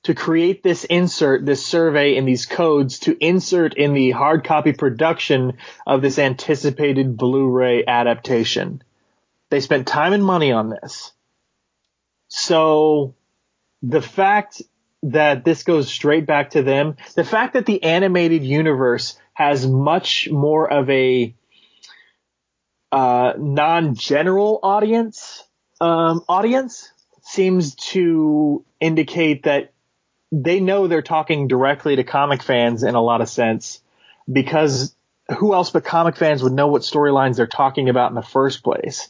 to 0.04 0.14
create 0.14 0.62
this 0.62 0.84
insert, 0.84 1.46
this 1.46 1.66
survey 1.66 2.18
and 2.18 2.28
these 2.28 2.46
codes 2.46 3.00
to 3.00 3.18
insert 3.26 3.76
in 3.76 3.94
the 3.94 4.12
hard 4.12 4.44
copy 4.44 4.74
production 4.74 5.54
of 5.88 6.02
this 6.02 6.20
anticipated 6.20 7.16
Blu-ray 7.16 7.86
adaptation. 7.88 8.84
They 9.50 9.62
spent 9.62 9.88
time 9.88 10.12
and 10.12 10.24
money 10.24 10.52
on 10.52 10.70
this. 10.70 11.14
So 12.28 13.16
the 13.82 14.02
fact 14.02 14.62
that 15.04 15.46
this 15.46 15.64
goes 15.64 15.90
straight 15.90 16.26
back 16.26 16.52
to 16.52 16.64
them, 16.64 16.98
the 17.16 17.24
fact 17.24 17.54
that 17.54 17.66
the 17.66 17.84
animated 17.84 18.44
universe 18.44 19.18
has 19.34 19.66
much 19.66 20.30
more 20.30 20.70
of 20.72 20.90
a 20.90 21.34
uh, 22.94 23.34
non-general 23.40 24.60
audience 24.62 25.44
um, 25.82 26.24
audience 26.30 26.92
seems 27.24 27.74
to 27.74 28.64
indicate 28.80 29.44
that 29.44 29.74
they 30.32 30.60
know 30.60 30.86
they're 30.86 31.02
talking 31.02 31.48
directly 31.48 31.96
to 31.96 32.04
comic 32.04 32.44
fans 32.44 32.84
in 32.84 32.94
a 32.94 33.02
lot 33.02 33.22
of 33.22 33.30
sense 33.30 33.82
because 34.32 34.96
who 35.40 35.56
else 35.56 35.72
but 35.72 35.84
comic 35.84 36.16
fans 36.18 36.44
would 36.44 36.54
know 36.54 36.68
what 36.68 36.84
storylines 36.84 37.38
they're 37.38 37.48
talking 37.48 37.90
about 37.90 38.12
in 38.12 38.16
the 38.16 38.22
first 38.22 38.64
place? 38.64 39.10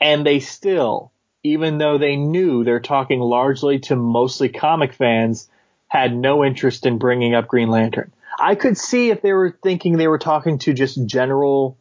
And 0.00 0.24
they 0.24 0.40
still, 0.40 1.12
even 1.42 1.76
though 1.76 1.98
they 1.98 2.16
knew 2.16 2.64
they're 2.64 2.80
talking 2.80 3.20
largely 3.20 3.80
to 3.80 3.96
mostly 3.96 4.48
comic 4.48 4.94
fans, 4.94 5.46
had 5.88 6.16
no 6.16 6.42
interest 6.42 6.86
in 6.86 6.96
bringing 6.96 7.34
up 7.34 7.48
Green 7.48 7.68
Lantern. 7.68 8.12
I 8.38 8.54
could 8.54 8.78
see 8.78 9.10
if 9.10 9.20
they 9.20 9.34
were 9.34 9.54
thinking 9.62 9.98
they 9.98 10.08
were 10.08 10.18
talking 10.18 10.56
to 10.60 10.72
just 10.72 11.04
general 11.04 11.76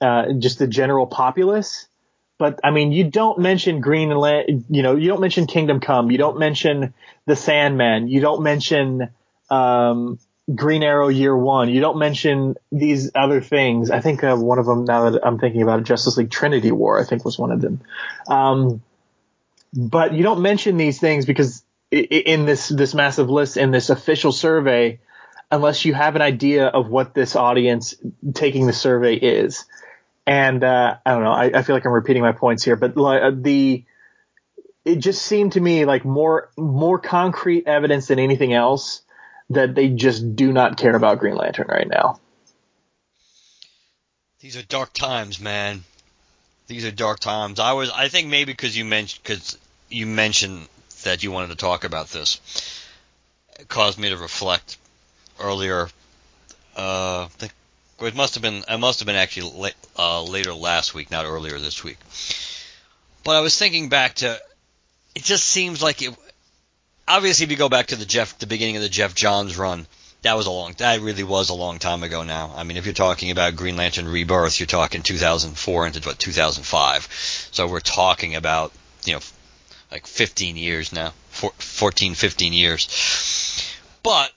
uh, 0.00 0.32
just 0.38 0.58
the 0.58 0.66
general 0.66 1.06
populace, 1.06 1.86
but 2.38 2.60
I 2.62 2.70
mean, 2.70 2.92
you 2.92 3.10
don't 3.10 3.38
mention 3.38 3.80
Green 3.80 4.10
Lan- 4.10 4.64
you 4.68 4.82
know, 4.82 4.96
you 4.96 5.08
don't 5.08 5.20
mention 5.20 5.46
Kingdom 5.46 5.80
Come, 5.80 6.10
you 6.10 6.18
don't 6.18 6.38
mention 6.38 6.94
the 7.26 7.36
Sandman, 7.36 8.08
you 8.08 8.20
don't 8.20 8.42
mention 8.42 9.08
um, 9.48 10.18
Green 10.54 10.82
Arrow 10.82 11.08
Year 11.08 11.36
One, 11.36 11.70
you 11.70 11.80
don't 11.80 11.98
mention 11.98 12.56
these 12.70 13.10
other 13.14 13.40
things. 13.40 13.90
I 13.90 14.00
think 14.00 14.22
uh, 14.22 14.36
one 14.36 14.58
of 14.58 14.66
them, 14.66 14.84
now 14.84 15.10
that 15.10 15.26
I'm 15.26 15.38
thinking 15.38 15.62
about 15.62 15.80
it, 15.80 15.84
Justice 15.84 16.16
League 16.16 16.30
Trinity 16.30 16.72
War, 16.72 17.00
I 17.00 17.04
think 17.04 17.24
was 17.24 17.38
one 17.38 17.52
of 17.52 17.60
them. 17.60 17.80
Um, 18.28 18.82
but 19.74 20.12
you 20.14 20.22
don't 20.22 20.42
mention 20.42 20.76
these 20.76 21.00
things 21.00 21.26
because 21.26 21.62
in 21.90 22.46
this 22.46 22.68
this 22.68 22.94
massive 22.94 23.30
list 23.30 23.56
in 23.56 23.70
this 23.70 23.90
official 23.90 24.32
survey, 24.32 25.00
unless 25.50 25.84
you 25.84 25.94
have 25.94 26.16
an 26.16 26.22
idea 26.22 26.66
of 26.66 26.88
what 26.88 27.14
this 27.14 27.36
audience 27.36 27.94
taking 28.34 28.66
the 28.66 28.72
survey 28.72 29.14
is. 29.14 29.64
And 30.26 30.64
uh, 30.64 30.96
I 31.06 31.12
don't 31.12 31.22
know. 31.22 31.32
I, 31.32 31.50
I 31.54 31.62
feel 31.62 31.76
like 31.76 31.86
I'm 31.86 31.92
repeating 31.92 32.22
my 32.22 32.32
points 32.32 32.64
here, 32.64 32.76
but 32.76 32.96
uh, 32.98 33.30
the 33.34 33.84
it 34.84 34.96
just 34.98 35.22
seemed 35.22 35.52
to 35.52 35.60
me 35.60 35.84
like 35.84 36.04
more 36.04 36.50
more 36.56 36.98
concrete 36.98 37.66
evidence 37.66 38.08
than 38.08 38.18
anything 38.18 38.52
else 38.52 39.02
that 39.50 39.74
they 39.74 39.88
just 39.88 40.34
do 40.34 40.52
not 40.52 40.76
care 40.76 40.96
about 40.96 41.18
Green 41.20 41.36
Lantern 41.36 41.68
right 41.68 41.88
now. 41.88 42.20
These 44.40 44.56
are 44.56 44.62
dark 44.62 44.92
times, 44.92 45.40
man. 45.40 45.84
These 46.66 46.84
are 46.84 46.90
dark 46.90 47.20
times. 47.20 47.60
I 47.60 47.72
was, 47.72 47.90
I 47.90 48.08
think 48.08 48.28
maybe 48.28 48.52
because 48.52 48.76
you 48.76 48.84
mentioned, 48.84 49.22
because 49.22 49.58
you 49.88 50.06
mentioned 50.06 50.68
that 51.04 51.22
you 51.22 51.30
wanted 51.30 51.50
to 51.50 51.56
talk 51.56 51.84
about 51.84 52.08
this, 52.08 52.40
it 53.58 53.68
caused 53.68 53.98
me 53.98 54.08
to 54.08 54.16
reflect 54.16 54.76
earlier. 55.40 55.88
Uh, 56.76 57.24
I 57.24 57.28
think 57.30 57.52
it 58.00 58.14
must 58.14 58.34
have 58.34 58.42
been, 58.42 58.62
it 58.68 58.78
must 58.78 59.00
have 59.00 59.06
been 59.06 59.16
actually 59.16 59.52
la- 59.54 59.70
uh, 59.98 60.22
later 60.22 60.52
last 60.52 60.94
week, 60.94 61.10
not 61.10 61.24
earlier 61.24 61.58
this 61.58 61.82
week. 61.82 61.98
But 63.24 63.36
I 63.36 63.40
was 63.40 63.56
thinking 63.58 63.88
back 63.88 64.16
to, 64.16 64.38
it 65.14 65.22
just 65.22 65.44
seems 65.44 65.82
like 65.82 66.02
it. 66.02 66.14
Obviously, 67.08 67.44
if 67.44 67.50
you 67.50 67.56
go 67.56 67.68
back 67.68 67.86
to 67.86 67.96
the 67.96 68.04
Geoff, 68.04 68.38
the 68.38 68.46
beginning 68.46 68.76
of 68.76 68.82
the 68.82 68.88
Geoff 68.88 69.14
Johns 69.14 69.56
run, 69.56 69.86
that 70.22 70.36
was 70.36 70.46
a 70.46 70.50
long 70.50 70.74
that 70.78 71.00
really 71.00 71.22
was 71.22 71.50
a 71.50 71.54
long 71.54 71.78
time 71.78 72.02
ago 72.02 72.22
now. 72.22 72.52
I 72.56 72.64
mean, 72.64 72.76
if 72.76 72.84
you're 72.84 72.94
talking 72.94 73.30
about 73.30 73.56
Green 73.56 73.76
Lantern 73.76 74.08
Rebirth, 74.08 74.58
you're 74.58 74.66
talking 74.66 75.02
2004 75.02 75.86
into 75.86 76.00
what 76.00 76.18
2005. 76.18 77.48
So 77.52 77.66
we're 77.68 77.80
talking 77.80 78.34
about, 78.34 78.72
you 79.04 79.14
know, 79.14 79.20
like 79.90 80.06
15 80.06 80.56
years 80.56 80.92
now, 80.92 81.12
four, 81.30 81.52
14 81.58 82.14
15 82.14 82.52
years. 82.52 83.72
But 84.02 84.32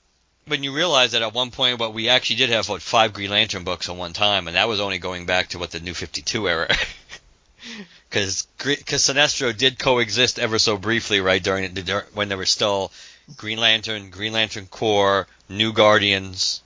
when 0.50 0.64
you 0.64 0.74
realize 0.74 1.12
that 1.12 1.22
at 1.22 1.34
one 1.34 1.52
point 1.52 1.80
what 1.80 1.94
we 1.94 2.10
actually 2.10 2.38
did 2.38 2.50
have 2.50 2.68
what 2.68 2.82
five 2.82 3.14
Green 3.14 3.30
Lantern 3.30 3.64
books 3.64 3.90
at 3.90 3.96
one 3.96 4.14
time 4.14 4.48
and 4.48 4.56
that 4.56 4.68
was 4.68 4.80
only 4.80 4.98
going 4.98 5.26
back 5.26 5.50
to 5.50 5.60
what 5.60 5.72
the 5.72 5.80
new 5.80 5.94
52 5.94 6.50
era. 6.50 6.68
Cuz 8.10 8.48
cuz 8.58 9.04
Sinestro 9.04 9.56
did 9.56 9.78
coexist 9.78 10.40
ever 10.40 10.58
so 10.58 10.78
briefly 10.78 11.22
right 11.22 11.44
during 11.44 11.76
when 12.14 12.30
there 12.30 12.38
were 12.38 12.46
still 12.46 12.92
Green 13.38 13.60
Lantern, 13.60 14.10
Green 14.10 14.34
Lantern 14.34 14.66
Corps, 14.66 15.28
New 15.48 15.74
Guardians, 15.74 16.62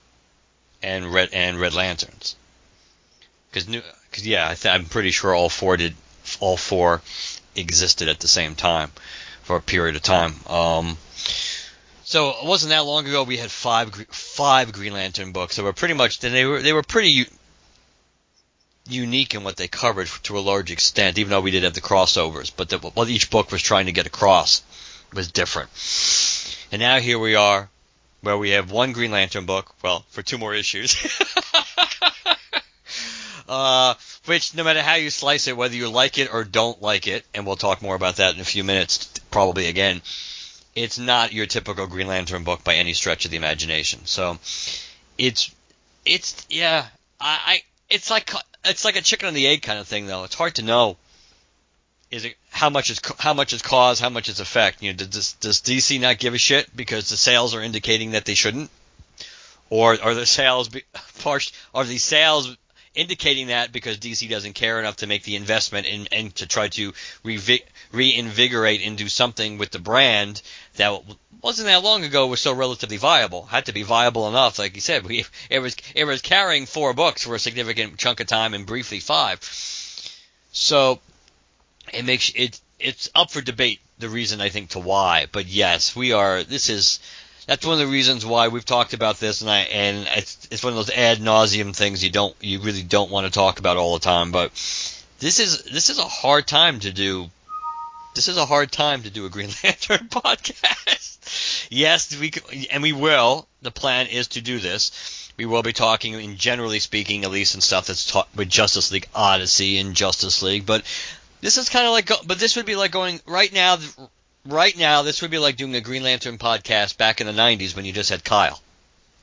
and 0.82 1.13
Red 1.13 1.30
and 1.34 1.60
Red 1.60 1.74
Lanterns. 1.74 2.36
Because 3.50 3.67
new, 3.67 3.82
cause 4.12 4.26
yeah, 4.26 4.50
I 4.50 4.56
th- 4.56 4.74
I'm 4.74 4.86
pretty 4.86 5.12
sure 5.12 5.34
all 5.34 5.50
four 5.50 5.78
did, 5.78 5.96
all 6.39 6.58
four 6.58 7.02
existed 7.56 8.10
at 8.10 8.19
the 8.19 8.28
same 8.28 8.56
time 8.56 8.91
for 9.43 9.58
a 9.58 9.62
period 9.62 9.96
of 9.96 10.02
time. 10.02 10.36
Um, 10.48 10.98
so 12.04 12.30
it 12.30 12.46
wasn't 12.46 12.70
that 12.72 12.86
long 12.86 13.08
ago 13.08 13.24
we 13.24 13.38
had 13.38 13.52
five 13.52 13.94
five 14.12 14.72
Green 14.72 14.94
Lantern 14.94 15.32
books 15.32 15.56
that 15.56 15.63
were 15.63 15.74
pretty 15.74 15.94
much 15.94 16.20
they 16.20 16.46
were 16.46 16.62
they 16.62 16.74
were 16.74 16.84
pretty 16.84 17.28
unique 18.88 19.34
in 19.34 19.44
what 19.44 19.58
they 19.58 19.68
covered 19.68 20.08
to 20.24 20.38
a 20.38 20.42
large 20.42 20.72
extent, 20.72 21.18
even 21.18 21.32
though 21.32 21.42
we 21.42 21.52
did 21.52 21.63
have 21.63 21.74
the 21.74 21.82
crossovers. 21.82 22.52
But 22.56 22.70
the, 22.70 22.78
what 22.80 23.10
each 23.10 23.30
book 23.30 23.52
was 23.52 23.62
trying 23.62 23.86
to 23.86 23.92
get 23.92 24.08
across 24.08 24.62
was 25.13 25.32
different. 25.32 25.70
And 26.72 26.82
now 26.82 27.00
here 27.00 27.20
we 27.20 27.36
are, 27.36 27.70
where 28.22 28.38
we 28.38 28.52
have 28.52 28.72
one 28.72 28.92
Green 28.94 29.12
Lantern 29.12 29.46
book, 29.46 29.74
well, 29.84 30.06
for 30.10 30.22
two 30.22 30.38
more 30.38 30.54
issues. 30.54 30.96
uh, 33.48 33.94
which, 34.26 34.56
no 34.56 34.63
matter 34.63 34.82
how 34.82 34.96
you 34.96 35.10
slice 35.10 35.48
it, 35.48 35.56
whether 35.56 35.76
you 35.76 35.89
like 35.89 36.18
it 36.18 36.34
or 36.34 36.44
don't 36.44 36.82
like 36.82 37.08
it, 37.08 37.26
and 37.34 37.46
we'll 37.46 37.56
talk 37.56 37.82
more 37.82 37.96
about 37.96 38.18
that 38.18 38.36
in 38.36 38.42
a 38.42 38.46
few 38.46 38.63
minutes, 38.63 39.08
probably 39.32 39.68
again, 39.68 40.02
it's 40.75 40.97
not 40.97 41.33
your 41.33 41.45
typical 41.45 41.88
Green 41.88 42.07
Lantern 42.07 42.43
book 42.43 42.63
by 42.63 42.75
any 42.75 42.93
stretch 42.93 43.25
of 43.25 43.31
the 43.31 43.38
imagination. 43.38 44.01
So, 44.05 44.38
it's, 45.17 45.53
it's, 46.05 46.45
yeah, 46.49 46.88
I, 47.19 47.39
I 47.45 47.62
it's 47.89 48.09
like, 48.09 48.31
it's 48.65 48.86
like 48.86 48.95
a 48.95 49.01
chicken 49.01 49.27
and 49.27 49.38
the 49.38 49.47
egg 49.47 49.62
kind 49.62 49.79
of 49.79 49.88
thing, 49.88 50.07
though. 50.07 50.23
It's 50.23 50.36
hard 50.36 50.55
to 50.55 50.63
know 50.63 50.97
is 52.13 52.25
it 52.25 52.36
how 52.51 52.69
much 52.69 52.91
is 52.91 53.01
how 53.17 53.33
much 53.33 53.53
is 53.53 53.63
cause, 53.63 53.99
how 53.99 54.09
much 54.09 54.29
is 54.29 54.39
effect? 54.39 54.83
You 54.83 54.93
know, 54.93 54.97
does 54.97 55.33
does 55.33 55.62
DC 55.62 55.99
not 55.99 56.19
give 56.19 56.36
a 56.36 56.38
shit 56.38 56.73
because 56.75 57.09
the 57.09 57.17
sales 57.17 57.55
are 57.55 57.62
indicating 57.62 58.12
that 58.12 58.25
they 58.25 58.36
shouldn't, 58.36 58.69
or 59.71 59.99
are 59.99 60.13
the 60.13 60.27
sales 60.27 60.69
be, 60.69 60.83
are 61.73 61.83
the 61.83 61.97
sales 61.97 62.55
indicating 62.93 63.47
that 63.47 63.71
because 63.71 63.97
DC 63.97 64.29
doesn't 64.29 64.53
care 64.53 64.79
enough 64.79 64.97
to 64.97 65.07
make 65.07 65.23
the 65.23 65.36
investment 65.36 65.88
and 65.88 66.07
and 66.12 66.36
to 66.36 66.45
try 66.45 66.67
to 66.67 66.91
revi- 67.25 67.63
reinvigorate 67.93 68.82
into 68.82 69.08
something 69.08 69.58
with 69.58 69.71
the 69.71 69.79
brand 69.79 70.41
that 70.75 71.01
wasn't 71.41 71.67
that 71.67 71.84
long 71.84 72.03
ago 72.03 72.27
was 72.27 72.41
so 72.41 72.53
relatively 72.53 72.97
viable. 72.97 73.45
Had 73.45 73.65
to 73.65 73.73
be 73.73 73.84
viable 73.84 74.27
enough, 74.27 74.60
like 74.60 74.75
you 74.75 74.82
said. 74.82 75.06
We 75.06 75.25
it 75.49 75.60
was 75.60 75.75
it 75.93 76.06
was 76.06 76.21
carrying 76.21 76.65
four 76.65 76.93
books 76.93 77.23
for 77.23 77.36
a 77.36 77.39
significant 77.39 77.97
chunk 77.97 78.19
of 78.19 78.27
time 78.27 78.53
and 78.53 78.65
briefly 78.65 78.99
five. 78.99 79.39
So 80.51 80.99
it 81.93 82.06
makes 82.06 82.32
it 82.36 82.60
it's 82.79 83.10
up 83.13 83.32
for 83.32 83.41
debate 83.41 83.79
the 83.99 84.10
reason 84.10 84.41
I 84.41 84.49
think 84.49 84.71
to 84.71 84.79
why. 84.79 85.27
But 85.32 85.45
yes, 85.47 85.95
we 85.95 86.12
are. 86.12 86.43
This 86.43 86.69
is 86.69 86.99
that's 87.45 87.65
one 87.65 87.73
of 87.73 87.79
the 87.79 87.91
reasons 87.91 88.25
why 88.25 88.47
we've 88.47 88.65
talked 88.65 88.93
about 88.93 89.19
this, 89.19 89.41
and 89.41 89.49
I 89.49 89.60
and 89.60 90.08
it's 90.12 90.47
it's 90.49 90.63
one 90.63 90.73
of 90.73 90.77
those 90.77 90.89
ad 90.89 91.19
nauseum 91.19 91.75
things 91.75 92.03
you 92.03 92.10
don't 92.10 92.36
you 92.41 92.60
really 92.60 92.84
don't 92.84 93.12
want 93.12 93.25
to 93.25 93.32
talk 93.32 93.60
about 93.60 93.77
all 93.77 93.93
the 93.93 93.99
time. 93.99 94.32
But 94.32 94.51
this 95.19 95.39
is 95.39 95.63
this 95.63 95.89
is 95.89 95.99
a 95.99 96.03
hard 96.03 96.47
time 96.47 96.79
to 96.82 96.91
do. 96.91 97.29
This 98.13 98.28
is 98.28 98.38
a 98.38 98.45
hard 98.45 98.71
time 98.71 99.04
to 99.04 99.10
do 99.10 99.26
a 99.26 99.30
Green 99.30 99.49
Lantern 99.63 100.08
podcast. 100.10 101.67
yes, 101.69 102.15
we 102.17 102.32
and 102.71 102.84
we 102.84 102.93
will. 102.93 103.47
The 103.62 103.71
plan 103.71 104.08
is 104.08 104.28
to 104.30 104.41
do 104.41 104.60
this. 104.60 105.32
We 105.36 105.45
will 105.45 105.63
be 105.63 105.73
talking, 105.73 106.13
in 106.13 106.38
generally 106.38 106.80
speaking, 106.80 107.23
at 107.23 107.32
least 107.32 107.56
in 107.56 107.62
stuff 107.62 107.88
that's 107.88 108.06
taught 108.06 108.28
with 108.36 108.49
Justice 108.49 108.91
League 108.91 109.08
Odyssey 109.15 109.80
and 109.80 109.95
Justice 109.95 110.43
League, 110.43 110.65
but 110.65 110.84
this 111.41 111.58
is 111.58 111.69
kind 111.69 111.86
of 111.86 111.91
like, 111.91 112.10
but 112.26 112.39
this 112.39 112.56
would 112.56 112.65
be 112.65 112.76
like 112.76 112.91
going 112.91 113.19
right 113.26 113.52
now. 113.52 113.78
Right 114.45 114.78
now, 114.78 115.02
this 115.04 115.21
would 115.21 115.32
be 115.32 115.39
like 115.39 115.56
doing 115.58 115.76
a 115.76 115.82
Green 115.82 116.04
Lantern 116.04 116.38
podcast 116.38 116.97
back 116.97 117.19
in 117.19 117.28
the 117.28 117.34
'90s 117.34 117.76
when 117.76 117.86
you 117.86 117.93
just 117.93 118.10
had 118.10 118.23
Kyle, 118.23 118.62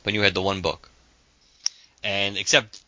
when 0.03 0.15
you 0.15 0.23
had 0.23 0.35
the 0.35 0.43
one 0.43 0.61
book. 0.61 0.91
And 2.03 2.37
except, 2.37 2.81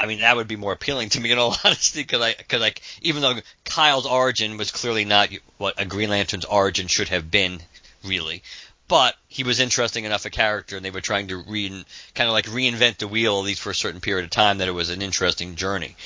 I 0.00 0.06
mean, 0.06 0.20
that 0.20 0.36
would 0.36 0.48
be 0.48 0.56
more 0.56 0.72
appealing 0.72 1.10
to 1.10 1.20
me 1.20 1.30
in 1.30 1.38
all 1.38 1.56
honesty, 1.64 2.02
because 2.02 2.22
I, 2.22 2.34
because 2.34 2.60
like, 2.60 2.80
even 3.02 3.22
though 3.22 3.34
Kyle's 3.64 4.06
origin 4.06 4.56
was 4.56 4.70
clearly 4.70 5.04
not 5.04 5.28
what 5.58 5.80
a 5.80 5.84
Green 5.84 6.10
Lantern's 6.10 6.46
origin 6.46 6.86
should 6.86 7.08
have 7.08 7.30
been, 7.30 7.60
really, 8.04 8.42
but 8.88 9.14
he 9.28 9.44
was 9.44 9.60
interesting 9.60 10.04
enough 10.04 10.24
a 10.24 10.30
character, 10.30 10.76
and 10.76 10.84
they 10.84 10.90
were 10.90 11.00
trying 11.00 11.28
to 11.28 11.36
re, 11.36 11.84
kind 12.14 12.28
of 12.28 12.32
like 12.32 12.46
reinvent 12.46 12.96
the 12.96 13.08
wheel, 13.08 13.38
at 13.38 13.44
least 13.44 13.60
for 13.60 13.70
a 13.70 13.74
certain 13.74 14.00
period 14.00 14.24
of 14.24 14.30
time, 14.30 14.58
that 14.58 14.68
it 14.68 14.72
was 14.72 14.90
an 14.90 15.02
interesting 15.02 15.54
journey 15.54 15.96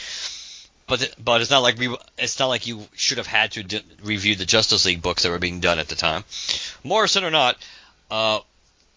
but 0.87 1.15
but 1.23 1.41
it's 1.41 1.51
not 1.51 1.61
like 1.61 1.79
we 1.79 1.95
it's 2.19 2.39
not 2.39 2.49
like 2.49 2.67
you 2.67 2.87
should 2.95 3.19
have 3.19 3.27
had 3.27 3.53
to 3.53 3.63
d- 3.63 3.83
review 4.03 4.35
the 4.35 4.45
Justice 4.45 4.85
League 4.85 5.03
books 5.03 5.23
that 5.23 5.31
were 5.31 5.39
being 5.39 5.61
done 5.61 5.79
at 5.79 5.89
the 5.89 5.95
time, 5.95 6.25
Morrison 6.83 7.25
or 7.25 7.31
not. 7.31 7.57
Uh, 8.11 8.41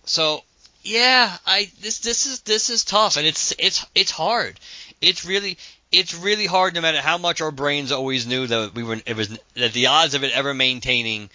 so 0.06 0.44
yeah, 0.84 1.38
I 1.46 1.70
this 1.82 2.00
this 2.00 2.26
is 2.26 2.42
this 2.42 2.70
is 2.70 2.84
tough 2.84 3.18
and 3.18 3.26
it's 3.26 3.54
it's 3.58 3.86
it's 3.96 4.12
hard. 4.12 4.60
It's 5.02 5.26
really 5.26 5.58
it's 5.92 6.16
really 6.16 6.46
hard 6.46 6.74
no 6.74 6.82
matter 6.82 7.02
how 7.02 7.18
much 7.18 7.42
our 7.42 7.52
brains 7.52 7.92
always 7.92 8.28
knew 8.28 8.48
that 8.48 8.74
we 8.74 8.84
were 8.84 9.00
it 9.06 9.16
was 9.16 9.38
that 9.56 9.74
the 9.74 9.88
odds 9.88 10.14
of 10.14 10.24
it 10.24 10.34
ever 10.34 10.54
maintaining 10.54 11.30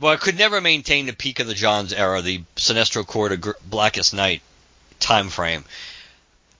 well 0.00 0.12
it 0.12 0.20
could 0.20 0.38
never 0.38 0.60
maintain 0.60 1.06
the 1.06 1.12
peak 1.12 1.38
of 1.40 1.46
the 1.46 1.54
Johns 1.54 1.92
era, 1.92 2.22
the 2.22 2.42
Sinestro 2.56 3.06
Corps 3.06 3.28
to 3.28 3.54
Blackest 3.64 4.14
Night 4.14 4.42
time 4.98 5.28
frame 5.28 5.64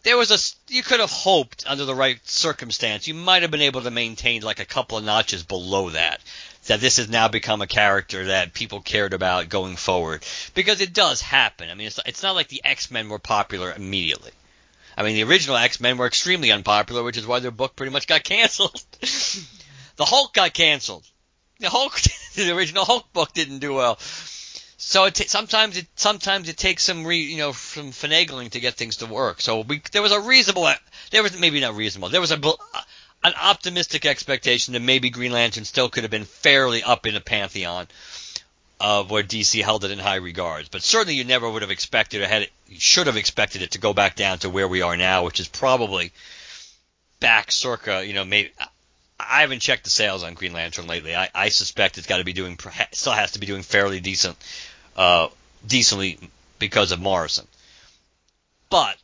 there 0.02 0.16
was 0.16 0.30
a 0.30 0.72
you 0.72 0.82
could 0.82 1.00
have 1.00 1.10
hoped 1.10 1.64
under 1.66 1.84
the 1.84 1.94
right 1.94 2.18
circumstance 2.28 3.06
you 3.06 3.14
might 3.14 3.42
have 3.42 3.50
been 3.50 3.62
able 3.62 3.82
to 3.82 3.90
maintain 3.90 4.42
like 4.42 4.60
a 4.60 4.64
couple 4.64 4.98
of 4.98 5.04
notches 5.04 5.42
below 5.42 5.90
that 5.90 6.20
that 6.66 6.80
this 6.80 6.98
has 6.98 7.08
now 7.08 7.28
become 7.28 7.60
a 7.62 7.66
character 7.66 8.26
that 8.26 8.54
people 8.54 8.80
cared 8.80 9.14
about 9.14 9.48
going 9.48 9.74
forward. 9.74 10.24
Because 10.54 10.80
it 10.80 10.92
does 10.92 11.20
happen. 11.20 11.68
I 11.68 11.74
mean 11.74 11.88
it's, 11.88 11.98
it's 12.06 12.22
not 12.22 12.36
like 12.36 12.46
the 12.48 12.64
x-men 12.64 13.08
were 13.08 13.18
popular 13.18 13.72
immediately 13.72 14.30
i 14.96 15.02
mean 15.02 15.14
the 15.14 15.24
original 15.24 15.56
x-men 15.56 15.96
were 15.96 16.06
extremely 16.06 16.52
unpopular 16.52 17.02
which 17.02 17.16
is 17.16 17.26
why 17.26 17.40
their 17.40 17.50
book 17.50 17.76
pretty 17.76 17.92
much 17.92 18.06
got 18.06 18.24
canceled. 18.32 18.82
The 19.96 20.04
hulk 20.04 20.32
got 20.34 20.54
canceled. 20.54 21.06
The 21.60 21.70
hulk 21.70 22.00
the 22.34 22.54
original 22.54 22.84
hulk 22.84 23.12
book 23.12 23.32
didn't 23.32 23.58
do 23.58 23.74
well. 23.74 23.98
So 24.78 25.04
it 25.04 25.14
t- 25.14 25.28
sometimes 25.28 25.76
it 25.76 25.86
sometimes 25.94 26.48
it 26.48 26.56
takes 26.56 26.82
some 26.82 27.04
re, 27.04 27.18
you 27.18 27.38
know 27.38 27.52
some 27.52 27.92
finagling 27.92 28.50
to 28.50 28.60
get 28.60 28.74
things 28.74 28.96
to 28.96 29.06
work. 29.06 29.40
So 29.40 29.60
we 29.60 29.80
there 29.92 30.02
was 30.02 30.12
a 30.12 30.20
reasonable 30.20 30.68
there 31.10 31.22
was 31.22 31.38
maybe 31.38 31.60
not 31.60 31.76
reasonable 31.76 32.08
there 32.08 32.20
was 32.20 32.32
a 32.32 32.40
an 33.24 33.34
optimistic 33.40 34.04
expectation 34.04 34.72
that 34.72 34.80
maybe 34.80 35.10
Green 35.10 35.30
Lantern 35.30 35.64
still 35.64 35.88
could 35.88 36.02
have 36.02 36.10
been 36.10 36.24
fairly 36.24 36.82
up 36.82 37.06
in 37.06 37.14
the 37.14 37.20
pantheon 37.20 37.86
of 38.82 39.12
where 39.12 39.22
DC 39.22 39.62
held 39.62 39.84
it 39.84 39.92
in 39.92 40.00
high 40.00 40.16
regards. 40.16 40.68
But 40.68 40.82
certainly 40.82 41.14
you 41.14 41.22
never 41.22 41.48
would 41.48 41.62
have 41.62 41.70
expected 41.70 42.20
or 42.20 42.26
had 42.26 42.42
it, 42.42 42.50
should 42.78 43.06
have 43.06 43.16
expected 43.16 43.62
it 43.62 43.70
to 43.70 43.78
go 43.78 43.92
back 43.94 44.16
down 44.16 44.38
to 44.40 44.50
where 44.50 44.66
we 44.66 44.82
are 44.82 44.96
now, 44.96 45.24
which 45.24 45.38
is 45.38 45.46
probably 45.46 46.10
back 47.20 47.52
circa, 47.52 48.04
you 48.04 48.12
know, 48.12 48.24
maybe. 48.24 48.50
I 49.20 49.42
haven't 49.42 49.60
checked 49.60 49.84
the 49.84 49.90
sales 49.90 50.24
on 50.24 50.34
Green 50.34 50.52
Lantern 50.52 50.88
lately. 50.88 51.14
I, 51.14 51.28
I 51.32 51.50
suspect 51.50 51.96
it's 51.96 52.08
got 52.08 52.16
to 52.16 52.24
be 52.24 52.32
doing, 52.32 52.58
still 52.90 53.12
has 53.12 53.30
to 53.32 53.38
be 53.38 53.46
doing 53.46 53.62
fairly 53.62 54.00
decent, 54.00 54.36
uh, 54.96 55.28
decently 55.64 56.18
because 56.58 56.90
of 56.90 57.00
Morrison. 57.00 57.46
But 58.68 58.96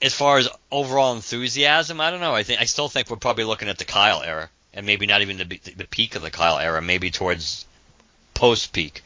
as 0.00 0.14
far 0.14 0.38
as 0.38 0.48
overall 0.70 1.16
enthusiasm, 1.16 2.00
I 2.00 2.12
don't 2.12 2.20
know. 2.20 2.36
I 2.36 2.44
think 2.44 2.60
I 2.60 2.66
still 2.66 2.88
think 2.88 3.10
we're 3.10 3.16
probably 3.16 3.44
looking 3.44 3.68
at 3.68 3.78
the 3.78 3.84
Kyle 3.84 4.22
era, 4.22 4.48
and 4.72 4.86
maybe 4.86 5.06
not 5.06 5.22
even 5.22 5.38
the 5.38 5.44
the 5.74 5.88
peak 5.88 6.14
of 6.14 6.22
the 6.22 6.30
Kyle 6.30 6.58
era. 6.58 6.80
Maybe 6.80 7.10
towards 7.10 7.66
post 8.38 8.72
peak. 8.72 9.02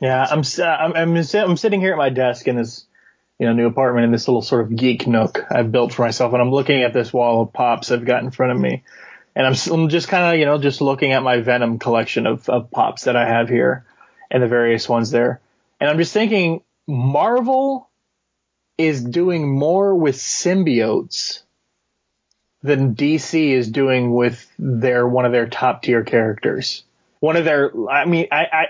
Yeah, 0.00 0.26
I'm, 0.28 0.40
uh, 0.40 0.64
I'm 0.64 0.92
I'm 0.92 1.16
I'm 1.16 1.56
sitting 1.56 1.80
here 1.80 1.92
at 1.92 1.98
my 1.98 2.10
desk 2.10 2.48
in 2.48 2.56
this 2.56 2.84
you 3.38 3.46
know 3.46 3.52
new 3.52 3.66
apartment 3.66 4.04
in 4.04 4.12
this 4.12 4.26
little 4.26 4.42
sort 4.42 4.62
of 4.62 4.74
geek 4.74 5.06
nook 5.06 5.44
I've 5.50 5.70
built 5.70 5.94
for 5.94 6.02
myself, 6.02 6.32
and 6.32 6.42
I'm 6.42 6.50
looking 6.50 6.82
at 6.82 6.92
this 6.92 7.12
wall 7.12 7.42
of 7.42 7.52
pops 7.52 7.92
I've 7.92 8.04
got 8.04 8.24
in 8.24 8.32
front 8.32 8.52
of 8.52 8.58
me, 8.58 8.82
and 9.36 9.46
I'm, 9.46 9.54
I'm 9.72 9.88
just 9.88 10.08
kind 10.08 10.34
of 10.34 10.40
you 10.40 10.46
know 10.46 10.58
just 10.58 10.80
looking 10.80 11.12
at 11.12 11.22
my 11.22 11.40
Venom 11.40 11.78
collection 11.78 12.26
of, 12.26 12.48
of 12.48 12.72
pops 12.72 13.04
that 13.04 13.16
I 13.16 13.26
have 13.26 13.48
here, 13.48 13.86
and 14.30 14.42
the 14.42 14.48
various 14.48 14.88
ones 14.88 15.10
there, 15.10 15.40
and 15.80 15.88
I'm 15.88 15.98
just 15.98 16.12
thinking 16.12 16.62
Marvel 16.88 17.88
is 18.76 19.02
doing 19.02 19.48
more 19.48 19.94
with 19.94 20.16
symbiotes 20.16 21.42
than 22.62 22.96
DC 22.96 23.52
is 23.52 23.70
doing 23.70 24.12
with 24.12 24.50
their 24.58 25.06
one 25.06 25.24
of 25.24 25.30
their 25.30 25.46
top 25.46 25.82
tier 25.82 26.02
characters. 26.02 26.82
One 27.20 27.36
of 27.36 27.44
their, 27.44 27.72
I 27.88 28.04
mean, 28.04 28.28
I, 28.30 28.44
I, 28.52 28.64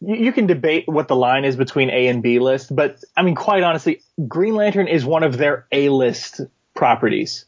you 0.00 0.32
can 0.32 0.46
debate 0.46 0.84
what 0.86 1.08
the 1.08 1.16
line 1.16 1.44
is 1.44 1.56
between 1.56 1.90
A 1.90 2.08
and 2.08 2.22
B 2.22 2.38
list, 2.38 2.74
but 2.74 3.02
I 3.16 3.22
mean, 3.22 3.34
quite 3.34 3.62
honestly, 3.62 4.02
Green 4.26 4.54
Lantern 4.54 4.88
is 4.88 5.04
one 5.04 5.22
of 5.22 5.36
their 5.36 5.66
A 5.72 5.88
list 5.90 6.40
properties. 6.74 7.44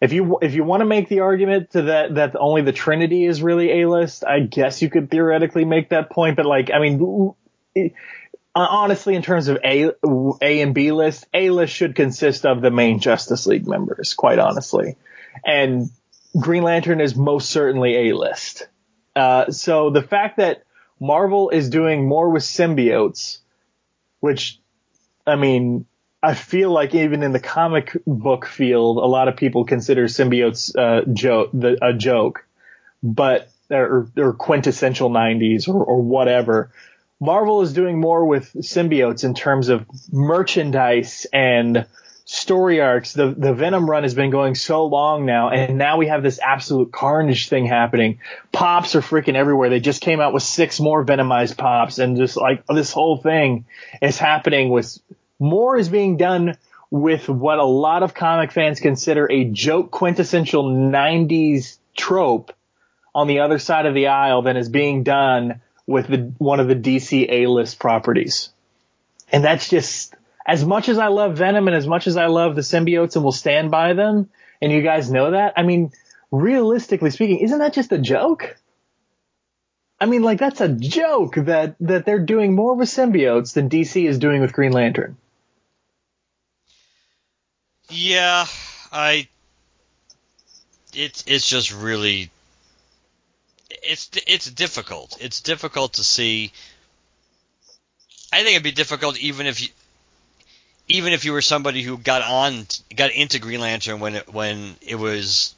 If 0.00 0.12
you 0.12 0.38
if 0.42 0.54
you 0.54 0.62
want 0.64 0.82
to 0.82 0.84
make 0.84 1.08
the 1.08 1.20
argument 1.20 1.70
to 1.70 1.82
that 1.82 2.14
that 2.16 2.36
only 2.36 2.62
the 2.62 2.72
Trinity 2.72 3.24
is 3.24 3.42
really 3.42 3.82
A 3.82 3.88
list, 3.88 4.24
I 4.24 4.40
guess 4.40 4.82
you 4.82 4.90
could 4.90 5.10
theoretically 5.10 5.64
make 5.64 5.90
that 5.90 6.10
point. 6.10 6.36
But 6.36 6.44
like, 6.44 6.70
I 6.70 6.80
mean, 6.80 7.34
uh, 7.76 7.88
honestly, 8.54 9.14
in 9.14 9.22
terms 9.22 9.48
of 9.48 9.58
A, 9.64 9.92
A 10.42 10.60
and 10.60 10.74
B 10.74 10.92
list, 10.92 11.26
A 11.32 11.50
list 11.50 11.74
should 11.74 11.94
consist 11.94 12.44
of 12.44 12.60
the 12.60 12.70
main 12.70 13.00
Justice 13.00 13.46
League 13.46 13.66
members, 13.66 14.14
quite 14.14 14.38
honestly. 14.38 14.96
And 15.44 15.90
Green 16.38 16.62
Lantern 16.62 17.00
is 17.00 17.14
most 17.14 17.50
certainly 17.50 18.08
A 18.08 18.16
list. 18.16 18.68
Uh, 19.16 19.50
so 19.50 19.90
the 19.90 20.02
fact 20.02 20.36
that 20.36 20.62
Marvel 21.00 21.50
is 21.50 21.70
doing 21.70 22.06
more 22.06 22.30
with 22.30 22.42
symbiotes, 22.42 23.38
which, 24.20 24.60
I 25.26 25.36
mean, 25.36 25.86
I 26.22 26.34
feel 26.34 26.70
like 26.70 26.94
even 26.94 27.22
in 27.22 27.32
the 27.32 27.40
comic 27.40 27.96
book 28.06 28.46
field, 28.46 28.98
a 28.98 29.06
lot 29.06 29.28
of 29.28 29.36
people 29.36 29.64
consider 29.64 30.04
symbiotes 30.04 30.76
uh, 30.76 31.04
joke, 31.12 31.50
the, 31.52 31.78
a 31.82 31.92
joke, 31.92 32.46
but 33.02 33.50
or, 33.70 34.08
or 34.16 34.32
quintessential 34.32 35.10
90s 35.10 35.68
or, 35.68 35.82
or 35.82 36.02
whatever. 36.02 36.70
Marvel 37.20 37.62
is 37.62 37.72
doing 37.72 38.00
more 38.00 38.24
with 38.24 38.52
symbiotes 38.54 39.24
in 39.24 39.34
terms 39.34 39.68
of 39.68 39.86
merchandise 40.12 41.26
and 41.32 41.86
story 42.26 42.80
arcs. 42.80 43.14
The 43.14 43.34
the 43.36 43.54
Venom 43.54 43.88
run 43.88 44.02
has 44.02 44.14
been 44.14 44.30
going 44.30 44.54
so 44.54 44.84
long 44.84 45.24
now, 45.24 45.48
and 45.48 45.78
now 45.78 45.96
we 45.96 46.08
have 46.08 46.22
this 46.22 46.38
absolute 46.38 46.92
carnage 46.92 47.48
thing 47.48 47.64
happening. 47.64 48.18
Pops 48.52 48.94
are 48.94 49.00
freaking 49.00 49.36
everywhere. 49.36 49.70
They 49.70 49.80
just 49.80 50.02
came 50.02 50.20
out 50.20 50.34
with 50.34 50.42
six 50.42 50.78
more 50.78 51.04
Venomized 51.04 51.56
pops, 51.56 51.98
and 51.98 52.16
just 52.16 52.36
like 52.36 52.66
this 52.66 52.92
whole 52.92 53.16
thing 53.16 53.64
is 54.02 54.18
happening 54.18 54.68
with 54.68 54.98
more 55.38 55.78
is 55.78 55.88
being 55.88 56.18
done 56.18 56.58
with 56.90 57.28
what 57.28 57.58
a 57.58 57.64
lot 57.64 58.02
of 58.02 58.14
comic 58.14 58.52
fans 58.52 58.80
consider 58.80 59.30
a 59.30 59.44
joke 59.44 59.90
quintessential 59.90 60.64
90s 60.64 61.78
trope 61.96 62.52
on 63.14 63.26
the 63.26 63.40
other 63.40 63.58
side 63.58 63.86
of 63.86 63.94
the 63.94 64.08
aisle 64.08 64.42
than 64.42 64.56
is 64.56 64.68
being 64.68 65.02
done 65.02 65.60
with 65.86 66.06
the, 66.06 66.32
one 66.38 66.60
of 66.60 66.68
the 66.68 66.74
DC 66.74 67.26
A-list 67.30 67.78
properties. 67.78 68.50
And 69.32 69.42
that's 69.42 69.68
just, 69.68 70.14
as 70.46 70.64
much 70.64 70.88
as 70.88 70.96
I 70.96 71.08
love 71.08 71.36
Venom 71.36 71.66
and 71.66 71.76
as 71.76 71.86
much 71.86 72.06
as 72.06 72.16
I 72.16 72.26
love 72.26 72.54
the 72.54 72.60
symbiotes 72.60 73.16
and 73.16 73.24
will 73.24 73.32
stand 73.32 73.70
by 73.70 73.94
them, 73.94 74.30
and 74.62 74.70
you 74.70 74.80
guys 74.80 75.10
know 75.10 75.32
that, 75.32 75.54
I 75.56 75.64
mean, 75.64 75.90
realistically 76.30 77.10
speaking, 77.10 77.40
isn't 77.40 77.58
that 77.58 77.72
just 77.72 77.90
a 77.92 77.98
joke? 77.98 78.56
I 80.00 80.06
mean, 80.06 80.22
like 80.22 80.38
that's 80.38 80.60
a 80.60 80.68
joke 80.68 81.34
that 81.36 81.74
that 81.80 82.04
they're 82.04 82.24
doing 82.24 82.54
more 82.54 82.74
with 82.74 82.88
symbiotes 82.88 83.54
than 83.54 83.68
DC 83.68 84.06
is 84.06 84.18
doing 84.18 84.40
with 84.40 84.52
Green 84.52 84.72
Lantern. 84.72 85.16
Yeah, 87.88 88.46
I. 88.92 89.28
It's 90.94 91.24
it's 91.26 91.48
just 91.48 91.72
really 91.74 92.30
it's 93.82 94.10
it's 94.26 94.50
difficult. 94.50 95.16
It's 95.20 95.40
difficult 95.40 95.94
to 95.94 96.04
see. 96.04 96.52
I 98.32 98.38
think 98.38 98.50
it'd 98.50 98.62
be 98.62 98.72
difficult 98.72 99.18
even 99.18 99.46
if 99.46 99.62
you 99.62 99.68
even 100.88 101.12
if 101.12 101.24
you 101.24 101.32
were 101.32 101.42
somebody 101.42 101.82
who 101.82 101.96
got 101.98 102.22
on 102.22 102.66
got 102.94 103.10
into 103.10 103.38
Green 103.38 103.60
Lantern 103.60 104.00
when 104.00 104.16
it 104.16 104.32
when 104.32 104.76
it 104.80 104.96
was 104.96 105.54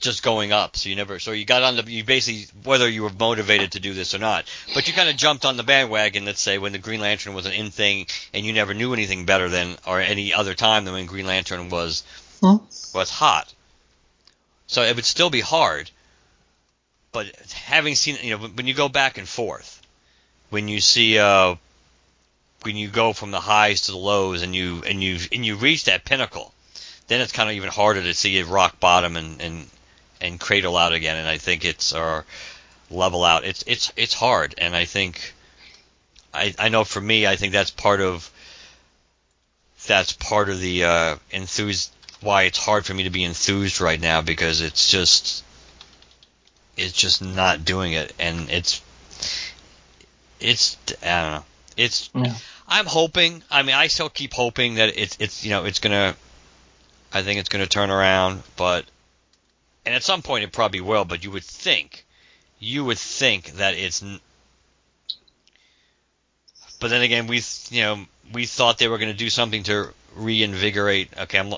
just 0.00 0.22
going 0.22 0.52
up. 0.52 0.76
So 0.76 0.88
you 0.88 0.96
never 0.96 1.18
so 1.18 1.32
you 1.32 1.44
got 1.44 1.62
on 1.62 1.76
the 1.76 1.90
you 1.90 2.04
basically 2.04 2.46
whether 2.64 2.88
you 2.88 3.02
were 3.02 3.10
motivated 3.10 3.72
to 3.72 3.80
do 3.80 3.94
this 3.94 4.14
or 4.14 4.18
not, 4.18 4.44
but 4.74 4.86
you 4.88 4.94
kind 4.94 5.08
of 5.08 5.16
jumped 5.16 5.44
on 5.44 5.56
the 5.56 5.62
bandwagon. 5.62 6.24
Let's 6.24 6.40
say 6.40 6.58
when 6.58 6.72
the 6.72 6.78
Green 6.78 7.00
Lantern 7.00 7.34
was 7.34 7.46
an 7.46 7.52
in 7.52 7.70
thing, 7.70 8.06
and 8.34 8.44
you 8.44 8.52
never 8.52 8.74
knew 8.74 8.92
anything 8.92 9.26
better 9.26 9.48
than 9.48 9.76
or 9.86 10.00
any 10.00 10.32
other 10.32 10.54
time 10.54 10.84
than 10.84 10.94
when 10.94 11.06
Green 11.06 11.26
Lantern 11.26 11.68
was 11.70 12.02
hmm. 12.40 12.56
was 12.94 13.10
hot. 13.10 13.52
So 14.66 14.82
it 14.82 14.96
would 14.96 15.04
still 15.04 15.30
be 15.30 15.40
hard 15.40 15.90
but 17.12 17.26
having 17.52 17.94
seen, 17.94 18.16
you 18.22 18.36
know, 18.36 18.48
when 18.48 18.66
you 18.66 18.74
go 18.74 18.88
back 18.88 19.18
and 19.18 19.28
forth, 19.28 19.80
when 20.48 20.66
you 20.68 20.80
see, 20.80 21.18
uh, 21.18 21.56
when 22.64 22.76
you 22.76 22.88
go 22.88 23.12
from 23.12 23.30
the 23.30 23.40
highs 23.40 23.82
to 23.82 23.92
the 23.92 23.98
lows 23.98 24.42
and 24.42 24.54
you 24.54 24.82
and 24.86 25.02
you 25.02 25.18
and 25.32 25.44
you 25.44 25.56
reach 25.56 25.84
that 25.84 26.04
pinnacle, 26.04 26.52
then 27.08 27.20
it's 27.20 27.32
kind 27.32 27.48
of 27.50 27.56
even 27.56 27.68
harder 27.68 28.02
to 28.02 28.14
see 28.14 28.38
it 28.38 28.46
rock 28.46 28.80
bottom 28.80 29.16
and 29.16 29.40
and 29.40 29.66
and 30.20 30.40
cradle 30.40 30.76
out 30.76 30.92
again. 30.92 31.16
And 31.16 31.28
I 31.28 31.38
think 31.38 31.64
it's 31.64 31.92
or 31.92 32.24
level 32.90 33.24
out. 33.24 33.44
It's 33.44 33.64
it's 33.66 33.92
it's 33.96 34.14
hard, 34.14 34.54
and 34.58 34.76
I 34.76 34.84
think 34.84 35.34
I 36.32 36.54
I 36.58 36.68
know 36.68 36.84
for 36.84 37.00
me, 37.00 37.26
I 37.26 37.36
think 37.36 37.52
that's 37.52 37.70
part 37.70 38.00
of 38.00 38.30
that's 39.86 40.12
part 40.12 40.48
of 40.48 40.60
the 40.60 40.84
uh, 40.84 41.16
enthused 41.30 41.90
why 42.20 42.44
it's 42.44 42.58
hard 42.58 42.86
for 42.86 42.94
me 42.94 43.02
to 43.04 43.10
be 43.10 43.24
enthused 43.24 43.80
right 43.80 44.00
now 44.00 44.22
because 44.22 44.60
it's 44.60 44.90
just 44.90 45.44
it's 46.76 46.92
just 46.92 47.22
not 47.22 47.64
doing 47.64 47.92
it, 47.92 48.14
and 48.18 48.48
it's 48.50 48.80
it's 50.40 50.76
I 51.02 51.22
don't 51.22 51.32
know. 51.32 51.44
It's 51.76 52.10
yeah. 52.14 52.34
I'm 52.72 52.86
hoping. 52.86 53.42
I 53.50 53.62
mean, 53.62 53.74
I 53.74 53.88
still 53.88 54.08
keep 54.08 54.32
hoping 54.32 54.76
that 54.76 54.96
it's 54.96 55.18
it's 55.20 55.44
you 55.44 55.50
know 55.50 55.66
it's 55.66 55.78
gonna. 55.78 56.16
I 57.12 57.22
think 57.22 57.38
it's 57.38 57.50
gonna 57.50 57.66
turn 57.66 57.90
around, 57.90 58.42
but 58.56 58.86
and 59.84 59.94
at 59.94 60.02
some 60.02 60.22
point 60.22 60.44
it 60.44 60.52
probably 60.52 60.80
will. 60.80 61.04
But 61.04 61.22
you 61.22 61.30
would 61.32 61.44
think, 61.44 62.06
you 62.58 62.82
would 62.86 62.98
think 62.98 63.52
that 63.56 63.74
it's. 63.74 64.02
But 66.80 66.88
then 66.88 67.02
again, 67.02 67.26
we 67.26 67.42
you 67.70 67.82
know 67.82 68.04
we 68.32 68.46
thought 68.46 68.78
they 68.78 68.88
were 68.88 68.96
to 68.98 69.12
do 69.12 69.28
something 69.28 69.64
to 69.64 69.92
reinvigorate. 70.16 71.10
Okay, 71.18 71.38
I'm 71.38 71.52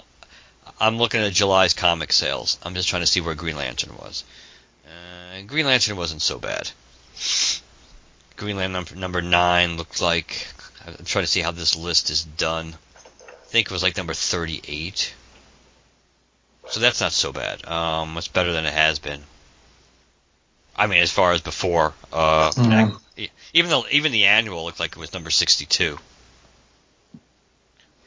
I'm 0.80 0.98
looking 0.98 1.20
at 1.20 1.32
July's 1.32 1.74
comic 1.74 2.12
sales. 2.12 2.58
I'm 2.64 2.74
just 2.74 2.88
trying 2.88 3.02
to 3.02 3.06
see 3.06 3.20
where 3.20 3.36
Green 3.36 3.56
Lantern 3.56 3.96
was. 3.98 4.24
Uh, 4.84 5.42
Green 5.46 5.66
Lantern 5.66 5.96
wasn't 5.96 6.22
so 6.22 6.40
bad. 6.40 6.70
Green 8.36 8.56
Lantern 8.56 8.72
number, 8.72 8.94
number 8.96 9.22
nine 9.22 9.76
looked 9.76 10.00
like. 10.00 10.48
I'm 10.86 11.04
trying 11.04 11.24
to 11.24 11.30
see 11.30 11.40
how 11.40 11.50
this 11.50 11.76
list 11.76 12.10
is 12.10 12.24
done. 12.24 12.74
I 13.26 13.46
think 13.46 13.66
it 13.66 13.72
was 13.72 13.82
like 13.82 13.96
number 13.96 14.14
38. 14.14 15.14
So 16.68 16.80
that's 16.80 17.00
not 17.00 17.12
so 17.12 17.32
bad. 17.32 17.66
Um, 17.66 18.16
it's 18.16 18.28
better 18.28 18.52
than 18.52 18.66
it 18.66 18.72
has 18.74 18.98
been. 18.98 19.20
I 20.76 20.86
mean, 20.86 21.02
as 21.02 21.12
far 21.12 21.32
as 21.32 21.40
before, 21.40 21.94
uh, 22.12 22.50
mm-hmm. 22.50 23.24
even 23.52 23.70
though 23.70 23.84
even 23.90 24.12
the 24.12 24.24
annual 24.24 24.64
looked 24.64 24.80
like 24.80 24.92
it 24.92 24.98
was 24.98 25.12
number 25.12 25.30
62. 25.30 25.98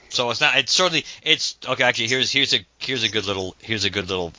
So 0.09 0.29
it's 0.29 0.41
not. 0.41 0.57
It's 0.57 0.73
certainly. 0.73 1.05
It's 1.21 1.57
okay. 1.65 1.83
Actually, 1.83 2.07
here's 2.07 2.31
here's 2.31 2.53
a 2.53 2.65
here's 2.79 3.03
a 3.03 3.09
good 3.09 3.25
little 3.25 3.55
here's 3.59 3.85
a 3.85 3.89
good 3.89 4.09
little 4.09 4.33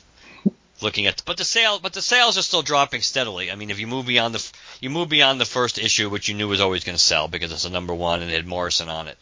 looking 0.81 1.07
at, 1.07 1.23
but 1.25 1.37
the 1.37 1.45
sale, 1.45 1.79
but 1.79 1.93
the 1.93 2.01
sales 2.01 2.37
are 2.37 2.41
still 2.41 2.61
dropping 2.61 3.01
steadily. 3.01 3.51
I 3.51 3.55
mean, 3.55 3.69
if 3.69 3.79
you 3.79 3.87
move 3.87 4.05
beyond 4.07 4.35
the, 4.35 4.51
you 4.79 4.89
move 4.89 5.09
beyond 5.09 5.39
the 5.39 5.45
first 5.45 5.77
issue, 5.77 6.09
which 6.09 6.27
you 6.29 6.35
knew 6.35 6.47
was 6.47 6.61
always 6.61 6.83
going 6.83 6.97
to 6.97 7.03
sell 7.03 7.27
because 7.27 7.51
it's 7.51 7.65
a 7.65 7.69
number 7.69 7.93
one 7.93 8.21
and 8.21 8.31
it 8.31 8.35
had 8.35 8.47
Morrison 8.47 8.89
on 8.89 9.07
it. 9.07 9.17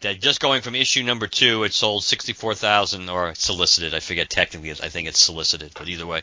that 0.00 0.20
just 0.20 0.40
going 0.40 0.62
from 0.62 0.74
issue 0.74 1.02
number 1.02 1.26
two, 1.26 1.64
it 1.64 1.72
sold 1.72 2.04
64,000 2.04 3.08
or 3.08 3.34
solicited. 3.34 3.94
I 3.94 4.00
forget 4.00 4.30
technically. 4.30 4.70
I 4.70 4.88
think 4.88 5.08
it's 5.08 5.20
solicited, 5.20 5.72
but 5.74 5.88
either 5.88 6.06
way, 6.06 6.22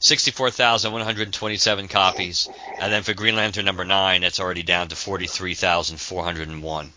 64,127 0.00 1.88
copies. 1.88 2.48
And 2.80 2.92
then 2.92 3.02
for 3.02 3.14
Green 3.14 3.36
Lantern 3.36 3.64
number 3.64 3.84
nine, 3.84 4.22
it's 4.22 4.40
already 4.40 4.62
down 4.62 4.88
to 4.88 4.96
43,401. 4.96 6.92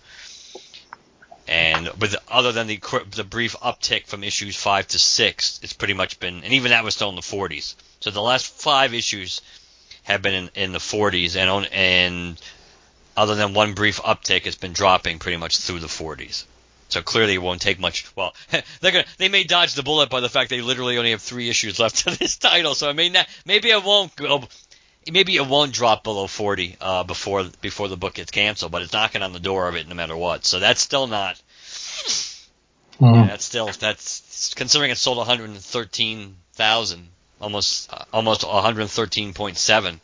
And 1.52 1.90
with 2.00 2.16
other 2.30 2.54
than 2.54 2.68
the 2.68 2.80
the 3.14 3.26
brief 3.26 3.58
uptick 3.58 4.08
from 4.08 4.24
issues 4.24 4.56
five 4.56 4.88
to 4.88 4.98
six, 4.98 5.60
it's 5.62 5.74
pretty 5.74 5.94
much 5.94 6.18
been, 6.18 6.46
and 6.46 6.54
even 6.54 6.72
that 6.72 6.86
was 6.86 6.96
still 6.96 7.10
in 7.10 7.16
the 7.16 7.22
40s. 7.22 7.76
So 8.00 8.10
the 8.10 8.22
last 8.22 8.46
five 8.48 8.94
issues 8.94 9.42
have 10.04 10.22
been 10.22 10.34
in, 10.34 10.50
in 10.56 10.72
the 10.72 10.80
40s, 10.80 11.36
and 11.36 11.50
on, 11.50 11.66
and 11.66 12.42
other 13.18 13.36
than 13.36 13.54
one 13.54 13.74
brief 13.74 13.98
uptick, 13.98 14.46
it's 14.46 14.56
been 14.56 14.72
dropping 14.72 15.20
pretty 15.20 15.36
much 15.36 15.58
through 15.58 15.80
the 15.80 15.88
40s. 15.88 16.46
So 16.88 17.02
clearly, 17.02 17.34
it 17.34 17.42
won't 17.42 17.62
take 17.62 17.80
much. 17.80 18.10
Well, 18.16 18.34
they're 18.80 18.94
gonna 18.94 19.06
they 19.18 19.28
may 19.28 19.44
dodge 19.44 19.74
the 19.74 19.84
bullet 19.84 20.10
by 20.10 20.22
the 20.22 20.30
fact 20.30 20.52
they 20.52 20.62
literally 20.62 20.98
only 20.98 21.12
have 21.12 21.22
three 21.22 21.50
issues 21.50 21.80
left 21.80 21.98
to 22.08 22.18
this 22.18 22.38
title. 22.38 22.76
So 22.76 22.90
I 22.90 22.94
mean, 22.94 23.18
maybe 23.46 23.72
it 23.72 23.84
won't 23.84 24.16
go. 24.16 24.48
Maybe 25.10 25.36
it 25.36 25.46
won't 25.46 25.74
drop 25.74 26.04
below 26.04 26.28
40 26.28 26.78
uh, 26.80 27.04
before 27.04 27.46
before 27.62 27.88
the 27.88 27.98
book 27.98 28.16
gets 28.16 28.32
canceled, 28.32 28.72
but 28.72 28.82
it's 28.82 28.94
knocking 28.94 29.24
on 29.24 29.34
the 29.34 29.40
door 29.40 29.68
of 29.68 29.76
it 29.76 29.88
no 29.88 29.96
matter 29.96 30.16
what. 30.16 30.46
So 30.46 30.60
that's 30.60 30.82
still 30.82 31.08
not. 31.08 31.42
Mm. 33.00 33.16
Yeah, 33.16 33.28
that's 33.28 33.46
still 33.46 33.68
that's 33.68 34.54
considering 34.54 34.92
it 34.92 34.98
sold 34.98 35.18
113,000, 35.18 37.08
almost 37.40 37.92
uh, 37.92 38.06
almost 38.14 38.42
113.7 38.42 40.00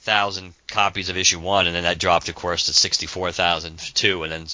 thousand 0.00 0.54
copies 0.68 1.10
of 1.10 1.18
issue 1.18 1.38
one, 1.38 1.66
and 1.66 1.76
then 1.76 1.82
that 1.82 1.98
dropped, 1.98 2.30
of 2.30 2.34
course, 2.34 2.64
to 2.64 2.72
64,000 2.72 3.78
two, 3.94 4.22
and 4.22 4.32
then 4.32 4.46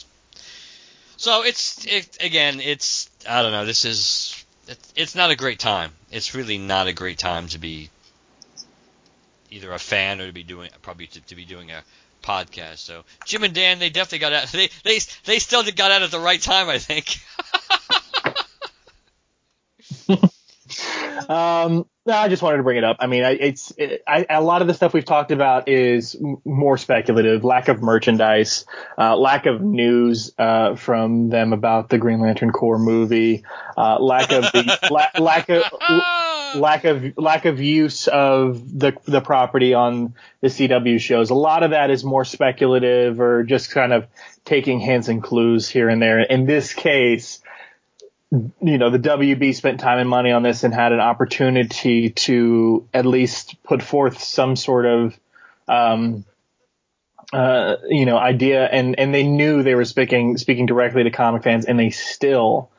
so 1.16 1.44
it's 1.44 1.86
it 1.86 2.18
again. 2.20 2.60
It's 2.60 3.08
I 3.28 3.42
don't 3.42 3.52
know. 3.52 3.64
This 3.64 3.84
is 3.84 4.44
it, 4.66 4.78
it's 4.96 5.14
not 5.14 5.30
a 5.30 5.36
great 5.36 5.60
time. 5.60 5.92
It's 6.10 6.34
really 6.34 6.58
not 6.58 6.88
a 6.88 6.92
great 6.92 7.18
time 7.18 7.48
to 7.48 7.58
be 7.58 7.90
either 9.54 9.72
a 9.72 9.78
fan 9.78 10.20
or 10.20 10.26
to 10.26 10.32
be 10.32 10.42
doing 10.42 10.70
probably 10.82 11.06
to, 11.08 11.20
to 11.22 11.34
be 11.34 11.44
doing 11.44 11.70
a 11.70 11.82
podcast. 12.22 12.78
So 12.78 13.04
Jim 13.24 13.44
and 13.44 13.54
Dan, 13.54 13.78
they 13.78 13.90
definitely 13.90 14.18
got 14.18 14.32
out. 14.32 14.48
They 14.48 14.68
they 14.82 14.98
they 15.24 15.38
still 15.38 15.62
got 15.62 15.90
out 15.90 16.02
at 16.02 16.10
the 16.10 16.20
right 16.20 16.40
time, 16.40 16.68
I 16.68 16.78
think. 16.78 17.18
Um, 21.28 21.86
no, 22.06 22.14
I 22.14 22.28
just 22.28 22.42
wanted 22.42 22.58
to 22.58 22.62
bring 22.62 22.76
it 22.76 22.84
up. 22.84 22.98
I 23.00 23.06
mean, 23.06 23.24
I, 23.24 23.30
it's 23.30 23.72
it, 23.78 24.02
I, 24.06 24.26
a 24.28 24.42
lot 24.42 24.60
of 24.60 24.68
the 24.68 24.74
stuff 24.74 24.92
we've 24.92 25.04
talked 25.04 25.30
about 25.30 25.68
is 25.68 26.14
m- 26.14 26.36
more 26.44 26.76
speculative, 26.76 27.44
lack 27.44 27.68
of 27.68 27.80
merchandise, 27.82 28.66
uh, 28.98 29.16
lack 29.16 29.46
of 29.46 29.62
news 29.62 30.32
uh, 30.38 30.76
from 30.76 31.30
them 31.30 31.52
about 31.52 31.88
the 31.88 31.98
Green 31.98 32.20
Lantern 32.20 32.52
Corps 32.52 32.78
movie, 32.78 33.44
uh, 33.76 33.98
lack 34.00 34.32
of 34.32 34.42
the 34.52 34.78
la- 34.90 35.22
lack 35.22 35.48
of 35.48 35.62
lack 36.54 36.84
of 36.84 37.16
lack 37.16 37.44
of 37.44 37.60
use 37.60 38.06
of 38.08 38.78
the 38.78 38.96
the 39.04 39.20
property 39.20 39.74
on 39.74 40.14
the 40.40 40.48
CW 40.48 41.00
shows. 41.00 41.30
A 41.30 41.34
lot 41.34 41.62
of 41.62 41.70
that 41.70 41.90
is 41.90 42.04
more 42.04 42.24
speculative 42.24 43.20
or 43.20 43.42
just 43.42 43.70
kind 43.70 43.92
of 43.92 44.06
taking 44.44 44.80
hints 44.80 45.08
and 45.08 45.22
clues 45.22 45.68
here 45.68 45.88
and 45.88 46.00
there. 46.00 46.20
In 46.20 46.46
this 46.46 46.72
case, 46.72 47.40
you 48.60 48.78
know, 48.78 48.90
the 48.90 48.98
WB 48.98 49.54
spent 49.54 49.80
time 49.80 49.98
and 49.98 50.08
money 50.08 50.32
on 50.32 50.42
this 50.42 50.64
and 50.64 50.74
had 50.74 50.92
an 50.92 51.00
opportunity 51.00 52.10
to 52.10 52.88
at 52.92 53.06
least 53.06 53.62
put 53.62 53.82
forth 53.82 54.22
some 54.22 54.56
sort 54.56 54.86
of, 54.86 55.18
um, 55.68 56.24
uh, 57.32 57.76
you 57.88 58.06
know, 58.06 58.18
idea 58.18 58.64
and, 58.66 58.98
and 58.98 59.14
they 59.14 59.22
knew 59.22 59.62
they 59.62 59.74
were 59.74 59.84
speaking, 59.84 60.36
speaking 60.36 60.66
directly 60.66 61.04
to 61.04 61.10
comic 61.10 61.42
fans 61.42 61.64
and 61.64 61.78
they 61.78 61.90
still, 61.90 62.70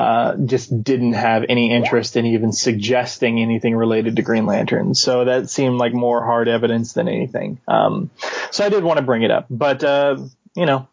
uh, 0.00 0.34
just 0.46 0.82
didn't 0.82 1.12
have 1.12 1.44
any 1.50 1.70
interest 1.70 2.16
in 2.16 2.24
even 2.24 2.52
suggesting 2.52 3.38
anything 3.38 3.76
related 3.76 4.16
to 4.16 4.22
Green 4.22 4.46
Lantern. 4.46 4.94
So 4.94 5.26
that 5.26 5.50
seemed 5.50 5.76
like 5.76 5.92
more 5.92 6.24
hard 6.24 6.48
evidence 6.48 6.94
than 6.94 7.06
anything. 7.06 7.60
Um, 7.68 8.08
so 8.50 8.64
I 8.64 8.70
did 8.70 8.82
want 8.82 8.96
to 8.96 9.04
bring 9.04 9.24
it 9.24 9.30
up, 9.30 9.44
but, 9.50 9.84
uh, 9.84 10.16
you 10.54 10.64
know, 10.64 10.88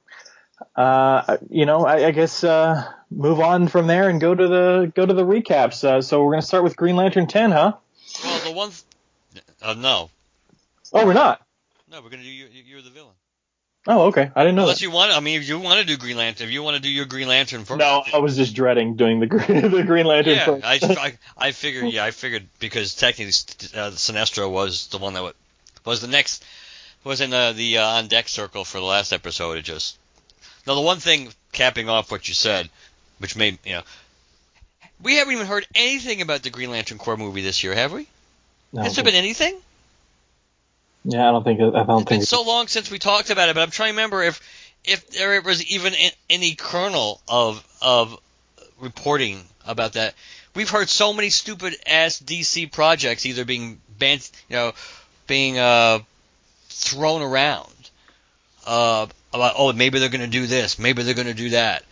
uh, 0.75 1.37
you 1.49 1.65
know, 1.65 1.85
I, 1.85 2.07
I 2.07 2.11
guess, 2.11 2.43
uh, 2.43 2.83
move 3.09 3.39
on 3.39 3.69
from 3.69 3.87
there 3.87 4.09
and 4.09 4.19
go 4.19 4.35
to 4.35 4.47
the 4.47 4.91
go 4.93 5.05
to 5.05 5.13
the 5.13 5.23
recaps. 5.23 5.85
Uh, 5.85 6.01
so 6.01 6.21
we're 6.25 6.33
gonna 6.33 6.41
start 6.41 6.65
with 6.65 6.75
Green 6.75 6.97
Lantern 6.97 7.27
10, 7.27 7.51
huh? 7.51 7.73
Well, 8.25 8.39
the 8.39 8.51
one. 8.51 8.71
Th- 9.31 9.45
uh, 9.61 9.73
no. 9.73 10.09
Oh, 10.91 11.05
we're 11.05 11.13
not. 11.13 11.41
No, 11.89 12.01
we're 12.01 12.09
gonna 12.09 12.23
do 12.23 12.29
you. 12.29 12.47
You're 12.65 12.81
the 12.81 12.89
villain. 12.89 13.13
Oh, 13.89 14.07
okay. 14.07 14.29
I 14.35 14.43
didn't 14.43 14.55
know. 14.55 14.63
Unless 14.63 14.79
That. 14.79 14.83
you 14.83 14.91
want. 14.91 15.13
I 15.13 15.19
mean, 15.21 15.39
if 15.39 15.47
you 15.47 15.59
want 15.59 15.79
to 15.79 15.85
do 15.85 15.95
Green 15.95 16.17
Lantern, 16.17 16.47
if 16.47 16.53
you 16.53 16.61
want 16.61 16.75
to 16.75 16.81
do 16.81 16.89
your 16.89 17.05
Green 17.05 17.29
Lantern 17.29 17.63
first. 17.63 17.79
No, 17.79 18.03
I 18.13 18.17
was 18.17 18.35
just 18.35 18.53
dreading 18.53 18.95
doing 18.95 19.21
the 19.21 19.27
Green, 19.27 19.61
the 19.71 19.83
Green 19.83 20.05
Lantern 20.05 20.35
Yeah, 20.35 20.45
first. 20.45 20.65
I, 20.65 20.79
I, 20.83 21.17
I 21.47 21.51
figured. 21.51 21.85
Yeah, 21.91 22.03
I 22.03 22.11
figured 22.11 22.47
because 22.59 22.95
technically 22.95 23.29
uh, 23.79 23.91
Sinestro 23.91 24.51
was 24.51 24.87
the 24.87 24.97
one 24.97 25.13
that 25.13 25.23
wa- 25.23 25.31
was 25.85 26.01
the 26.01 26.07
next 26.07 26.43
was 27.05 27.21
in 27.21 27.29
the 27.29 27.53
the 27.55 27.77
uh, 27.77 27.87
on 27.87 28.07
deck 28.07 28.27
circle 28.27 28.65
for 28.65 28.79
the 28.79 28.85
last 28.85 29.13
episode. 29.13 29.57
It 29.57 29.63
just 29.63 29.97
now 30.67 30.75
the 30.75 30.81
one 30.81 30.97
thing 30.97 31.29
capping 31.53 31.87
off 31.87 32.11
what 32.11 32.27
you 32.27 32.33
said, 32.33 32.69
which 33.19 33.37
made 33.37 33.57
you 33.63 33.75
know, 33.75 33.83
we 35.01 35.15
haven't 35.15 35.33
even 35.33 35.47
heard 35.47 35.65
anything 35.75 36.21
about 36.21 36.43
the 36.43 36.49
Green 36.49 36.71
Lantern 36.71 36.97
Corps 36.97 37.17
movie 37.17 37.41
this 37.41 37.63
year, 37.63 37.73
have 37.73 37.93
we? 37.93 38.07
No, 38.73 38.83
Has 38.83 38.95
there 38.95 39.05
been 39.05 39.15
anything? 39.15 39.57
Yeah, 41.09 41.29
I 41.29 41.31
don't 41.31 41.43
think. 41.43 41.61
I 41.61 41.83
don't 41.83 42.01
It's 42.01 42.09
been 42.09 42.21
so 42.21 42.43
long 42.43 42.67
since 42.67 42.91
we 42.91 42.99
talked 42.99 43.29
about 43.29 43.47
it, 43.47 43.55
but 43.55 43.61
I'm 43.61 43.71
trying 43.71 43.93
to 43.93 43.95
remember 43.95 44.23
if 44.23 44.41
if 44.83 45.09
there 45.09 45.41
was 45.41 45.65
even 45.65 45.93
any 46.29 46.55
kernel 46.55 47.21
of 47.29 47.65
of 47.81 48.19
reporting 48.81 49.41
about 49.65 49.93
that. 49.93 50.15
We've 50.53 50.69
heard 50.69 50.89
so 50.89 51.13
many 51.13 51.29
stupid 51.29 51.77
ass 51.87 52.19
DC 52.19 52.71
projects 52.73 53.25
either 53.25 53.45
being 53.45 53.79
banned, 53.97 54.29
you 54.49 54.57
know, 54.57 54.73
being 55.27 55.57
uh, 55.57 55.99
thrown 56.67 57.21
around 57.21 57.71
uh, 58.65 59.07
about 59.33 59.53
oh 59.57 59.71
maybe 59.71 59.99
they're 59.99 60.09
going 60.09 60.19
to 60.19 60.27
do 60.27 60.45
this, 60.45 60.77
maybe 60.77 61.03
they're 61.03 61.13
going 61.13 61.27
to 61.27 61.33
do 61.33 61.51
that, 61.51 61.83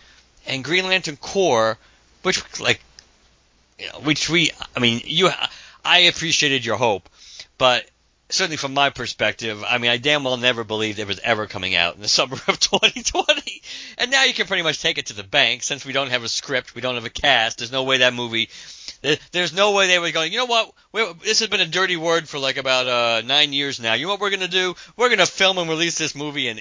and 0.45 0.61
Green 0.61 0.85
Lantern 0.85 1.15
Corps, 1.15 1.77
which 2.23 2.59
like, 2.59 2.81
you 3.79 3.87
know, 3.87 3.99
which 3.99 4.29
we, 4.29 4.51
I 4.75 4.81
mean, 4.81 5.01
you, 5.05 5.29
I 5.85 5.99
appreciated 5.99 6.65
your 6.65 6.75
hope, 6.75 7.07
but 7.57 7.89
certainly 8.29 8.57
from 8.57 8.73
my 8.73 8.89
perspective, 8.89 9.63
I 9.67 9.77
mean, 9.77 9.91
I 9.91 9.97
damn 9.97 10.23
well 10.23 10.37
never 10.37 10.63
believed 10.63 10.99
it 10.99 11.07
was 11.07 11.19
ever 11.19 11.47
coming 11.47 11.75
out 11.75 11.95
in 11.95 12.01
the 12.01 12.07
summer 12.17 12.35
of 12.47 12.59
2020. 12.59 13.61
And 13.97 14.11
now 14.11 14.23
you 14.23 14.33
can 14.33 14.47
pretty 14.47 14.63
much 14.63 14.81
take 14.81 14.97
it 14.97 15.07
to 15.07 15.13
the 15.13 15.23
bank 15.23 15.63
since 15.63 15.85
we 15.85 15.93
don't 15.93 16.09
have 16.09 16.23
a 16.23 16.29
script, 16.29 16.75
we 16.75 16.81
don't 16.81 16.95
have 16.95 17.05
a 17.05 17.09
cast. 17.09 17.59
There's 17.59 17.71
no 17.71 17.83
way 17.83 17.97
that 17.97 18.13
movie. 18.13 18.49
There's 19.31 19.53
no 19.53 19.71
way 19.71 19.87
they 19.87 19.99
were 19.99 20.11
going. 20.11 20.31
You 20.31 20.39
know 20.39 20.45
what? 20.45 20.73
we 20.91 21.13
this 21.23 21.39
has 21.39 21.49
been 21.49 21.61
a 21.61 21.67
dirty 21.67 21.97
word 21.97 22.27
for 22.27 22.39
like 22.39 22.57
about 22.57 22.87
uh, 22.87 23.21
nine 23.25 23.53
years 23.53 23.79
now. 23.79 23.93
You 23.93 24.05
know 24.05 24.13
what 24.13 24.19
we're 24.19 24.31
gonna 24.31 24.47
do? 24.47 24.75
We're 24.97 25.09
gonna 25.09 25.27
film 25.27 25.59
and 25.59 25.69
release 25.69 25.97
this 25.97 26.15
movie 26.15 26.47
in 26.47 26.59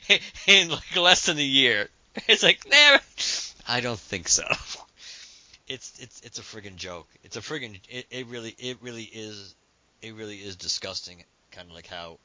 in 0.46 0.68
like 0.68 0.96
less 0.96 1.26
than 1.26 1.38
a 1.38 1.42
year. 1.42 1.88
It's 2.26 2.42
like, 2.42 2.66
nah, 2.68 2.98
I 3.68 3.80
don't 3.80 3.98
think 3.98 4.26
so. 4.26 4.42
It's 5.68 5.92
it's 6.00 6.20
it's 6.22 6.38
a 6.40 6.42
friggin' 6.42 6.74
joke. 6.74 7.06
It's 7.22 7.36
a 7.36 7.40
friggin' 7.40 7.78
it, 7.88 8.06
it 8.10 8.26
really 8.26 8.56
it 8.58 8.78
really 8.80 9.04
is 9.04 9.54
it 10.02 10.14
really 10.14 10.36
is 10.36 10.56
disgusting, 10.56 11.24
kind 11.50 11.68
of 11.68 11.74
like 11.74 11.86
how 11.86 12.18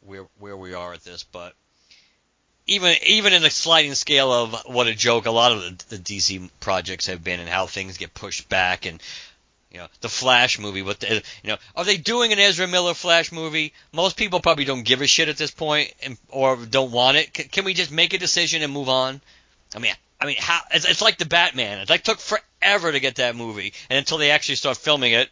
where 0.00 0.26
where 0.38 0.56
we 0.56 0.74
are 0.74 0.92
at 0.92 1.04
this. 1.04 1.24
But 1.24 1.54
even 2.66 2.94
even 3.06 3.32
in 3.32 3.42
the 3.42 3.50
sliding 3.50 3.94
scale 3.94 4.32
of 4.32 4.54
what 4.66 4.86
a 4.86 4.94
joke 4.94 5.26
a 5.26 5.30
lot 5.30 5.52
of 5.52 5.60
the, 5.60 5.96
the 5.96 6.02
DC 6.02 6.48
projects 6.60 7.06
have 7.06 7.22
been, 7.22 7.40
and 7.40 7.48
how 7.48 7.66
things 7.66 7.98
get 7.98 8.14
pushed 8.14 8.48
back, 8.48 8.86
and 8.86 9.02
you 9.70 9.78
know 9.78 9.86
the 10.00 10.08
Flash 10.08 10.58
movie. 10.58 10.82
What 10.82 11.00
the, 11.00 11.22
you 11.42 11.50
know 11.50 11.56
are 11.76 11.84
they 11.84 11.96
doing 11.96 12.32
an 12.32 12.38
Ezra 12.38 12.66
Miller 12.66 12.94
Flash 12.94 13.32
movie? 13.32 13.72
Most 13.92 14.16
people 14.16 14.40
probably 14.40 14.64
don't 14.64 14.84
give 14.84 15.00
a 15.00 15.06
shit 15.06 15.28
at 15.28 15.36
this 15.36 15.50
point, 15.50 15.92
and, 16.02 16.16
or 16.28 16.56
don't 16.56 16.92
want 16.92 17.16
it. 17.16 17.32
Can, 17.32 17.48
can 17.48 17.64
we 17.64 17.74
just 17.74 17.90
make 17.90 18.14
a 18.14 18.18
decision 18.18 18.62
and 18.62 18.72
move 18.72 18.88
on? 18.88 19.20
I 19.74 19.78
mean. 19.78 19.92
I 20.20 20.26
mean, 20.26 20.36
how 20.38 20.60
it's, 20.72 20.88
it's 20.88 21.02
like 21.02 21.18
the 21.18 21.26
Batman. 21.26 21.80
It 21.80 21.90
like 21.90 22.02
took 22.02 22.18
forever 22.18 22.90
to 22.90 23.00
get 23.00 23.16
that 23.16 23.36
movie, 23.36 23.74
and 23.90 23.98
until 23.98 24.16
they 24.16 24.30
actually 24.30 24.54
start 24.54 24.78
filming 24.78 25.12
it, 25.12 25.28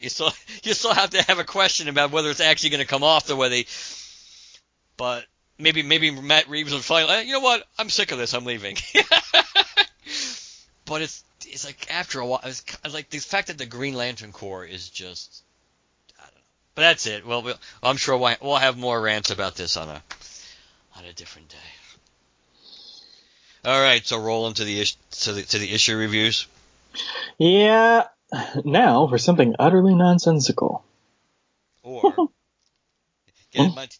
you 0.00 0.08
still 0.08 0.32
you 0.62 0.74
still 0.74 0.94
have 0.94 1.10
to 1.10 1.22
have 1.22 1.38
a 1.38 1.44
question 1.44 1.88
about 1.88 2.10
whether 2.10 2.30
it's 2.30 2.40
actually 2.40 2.70
going 2.70 2.80
to 2.80 2.86
come 2.86 3.04
off 3.04 3.26
the 3.26 3.36
way 3.36 3.48
they. 3.48 3.66
But 4.96 5.26
maybe 5.58 5.82
maybe 5.82 6.10
Matt 6.10 6.48
Reeves 6.48 6.72
will 6.72 6.80
finally, 6.80 7.14
"Eh, 7.14 7.22
you 7.22 7.32
know 7.32 7.40
what? 7.40 7.66
I'm 7.78 7.90
sick 7.90 8.12
of 8.12 8.18
this. 8.18 8.34
I'm 8.34 8.44
leaving. 8.44 8.76
but 10.84 11.02
it's 11.02 11.24
it's 11.46 11.64
like 11.64 11.92
after 11.92 12.20
a 12.20 12.26
while, 12.26 12.40
it's 12.44 12.64
like 12.90 13.10
the 13.10 13.18
fact 13.18 13.48
that 13.48 13.58
the 13.58 13.66
Green 13.66 13.94
Lantern 13.94 14.32
Corps 14.32 14.64
is 14.64 14.88
just. 14.88 15.42
I 16.18 16.22
don't 16.22 16.34
know. 16.34 16.40
But 16.74 16.82
that's 16.82 17.06
it. 17.06 17.26
Well, 17.26 17.42
we'll 17.42 17.58
I'm 17.82 17.96
sure 17.96 18.16
we'll, 18.16 18.36
we'll 18.40 18.56
have 18.56 18.78
more 18.78 19.00
rants 19.00 19.30
about 19.30 19.54
this 19.56 19.76
on 19.76 19.88
a 19.88 20.02
on 20.96 21.04
a 21.04 21.12
different 21.12 21.48
day. 21.48 21.56
All 23.64 23.80
right, 23.80 24.06
so 24.06 24.20
roll 24.20 24.46
into 24.46 24.64
the 24.64 24.84
to 25.22 25.32
the 25.32 25.42
to 25.42 25.58
the 25.58 25.72
issue 25.72 25.96
reviews. 25.96 26.46
Yeah. 27.36 28.04
Now 28.64 29.06
for 29.06 29.18
something 29.18 29.54
utterly 29.58 29.94
nonsensical. 29.94 30.84
Or 31.82 32.02
get 33.52 33.74
Monty, 33.74 33.96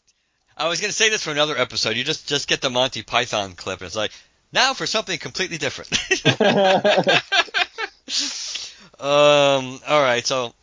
I 0.57 0.69
was 0.69 0.81
going 0.81 0.91
to 0.91 0.97
say 0.97 1.11
this 1.11 1.23
for 1.23 1.31
another 1.31 1.57
episode. 1.57 1.97
You 1.97 2.05
just 2.05 2.29
just 2.29 2.49
get 2.49 2.61
the 2.61 2.71
Monty 2.71 3.03
Python 3.03 3.53
clip, 3.53 3.81
and 3.81 3.87
it's 3.87 3.97
like 3.97 4.13
Now 4.53 4.75
for 4.75 4.87
something 4.87 5.19
completely 5.19 5.59
different. 5.59 5.93
um. 9.01 9.81
All 9.87 10.03
right. 10.03 10.27
So, 10.27 10.55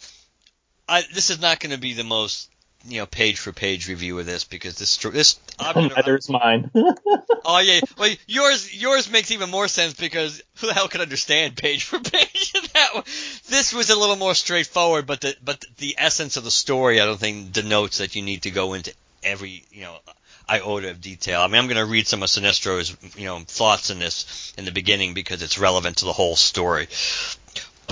I 0.88 1.03
this 1.14 1.30
is 1.30 1.41
not 1.41 1.59
going 1.59 1.72
to 1.72 1.80
be 1.80 1.93
the 1.93 2.03
most 2.03 2.49
you 2.86 2.99
know 2.99 3.05
page 3.05 3.39
for 3.39 3.51
page 3.51 3.88
review 3.88 4.19
of 4.19 4.25
this 4.25 4.43
because 4.43 4.75
this 4.75 4.97
this 4.97 5.39
Neither's 5.75 6.29
mine. 6.29 6.69
Oh 7.45 7.59
yeah, 7.59 7.81
well 7.97 8.09
yours 8.25 8.73
yours 8.73 9.11
makes 9.11 9.31
even 9.31 9.49
more 9.49 9.67
sense 9.67 9.93
because 9.95 10.41
who 10.59 10.67
the 10.67 10.73
hell 10.73 10.88
can 10.88 11.01
understand 11.01 11.57
page 11.57 11.84
for 11.84 11.99
page? 11.99 12.53
that 12.73 12.89
one- 12.93 13.03
this 13.49 13.73
was 13.73 13.89
a 13.89 13.99
little 13.99 14.15
more 14.15 14.34
straightforward, 14.34 15.05
but 15.05 15.21
the 15.21 15.36
but 15.43 15.63
the 15.77 15.95
essence 15.97 16.38
of 16.38 16.43
the 16.45 16.51
story 16.51 17.01
I 17.01 17.05
don't 17.05 17.19
think 17.19 17.51
denotes 17.51 17.97
that 17.97 18.15
you 18.15 18.21
need 18.21 18.43
to 18.43 18.51
go 18.51 18.73
into 18.73 18.93
every 19.23 19.65
you 19.71 19.81
know 19.81 19.97
iota 20.49 20.89
of 20.89 21.01
detail. 21.01 21.41
I 21.41 21.47
mean 21.47 21.55
I'm 21.61 21.67
going 21.67 21.86
to 21.86 21.86
read 21.86 22.07
some 22.07 22.23
of 22.23 22.29
Sinestro's 22.29 22.95
you 23.17 23.25
know 23.25 23.39
thoughts 23.39 23.89
in 23.89 23.99
this 23.99 24.53
in 24.57 24.63
the 24.65 24.71
beginning 24.71 25.13
because 25.13 25.41
it's 25.41 25.57
relevant 25.59 25.97
to 25.97 26.05
the 26.05 26.13
whole 26.13 26.38
story. 26.38 26.88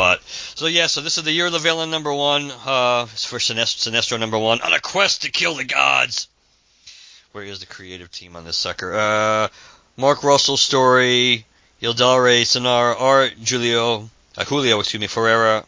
But 0.02 0.24
so 0.24 0.66
yeah, 0.66 0.88
so 0.88 1.02
this 1.02 1.20
is 1.20 1.26
the 1.26 1.32
year 1.32 1.46
of 1.46 1.52
the 1.52 1.60
villain 1.60 1.92
number 1.92 2.12
one 2.12 2.50
uh, 2.50 3.06
for 3.06 3.38
Sinest- 3.38 3.88
Sinestro 3.88 4.20
number 4.20 4.40
one 4.40 4.60
on 4.62 4.74
a 4.74 4.80
quest 4.80 5.22
to 5.22 5.30
kill 5.30 5.54
the 5.54 5.64
gods. 5.64 6.28
Where 7.34 7.44
is 7.44 7.60
the 7.60 7.68
creative 7.68 8.12
team 8.12 8.36
on 8.36 8.44
this 8.44 8.58
sucker? 8.58 8.96
Uh, 8.96 9.50
Mark 9.98 10.24
Russell 10.24 10.58
story, 10.58 11.46
Yildiray 11.84 12.48
Cinar 12.48 12.96
art, 12.96 13.34
Julio, 13.34 14.10
uh, 14.36 14.44
Julio, 14.46 14.80
excuse 14.80 15.00
me, 15.00 15.06
Ferreira, 15.06 15.66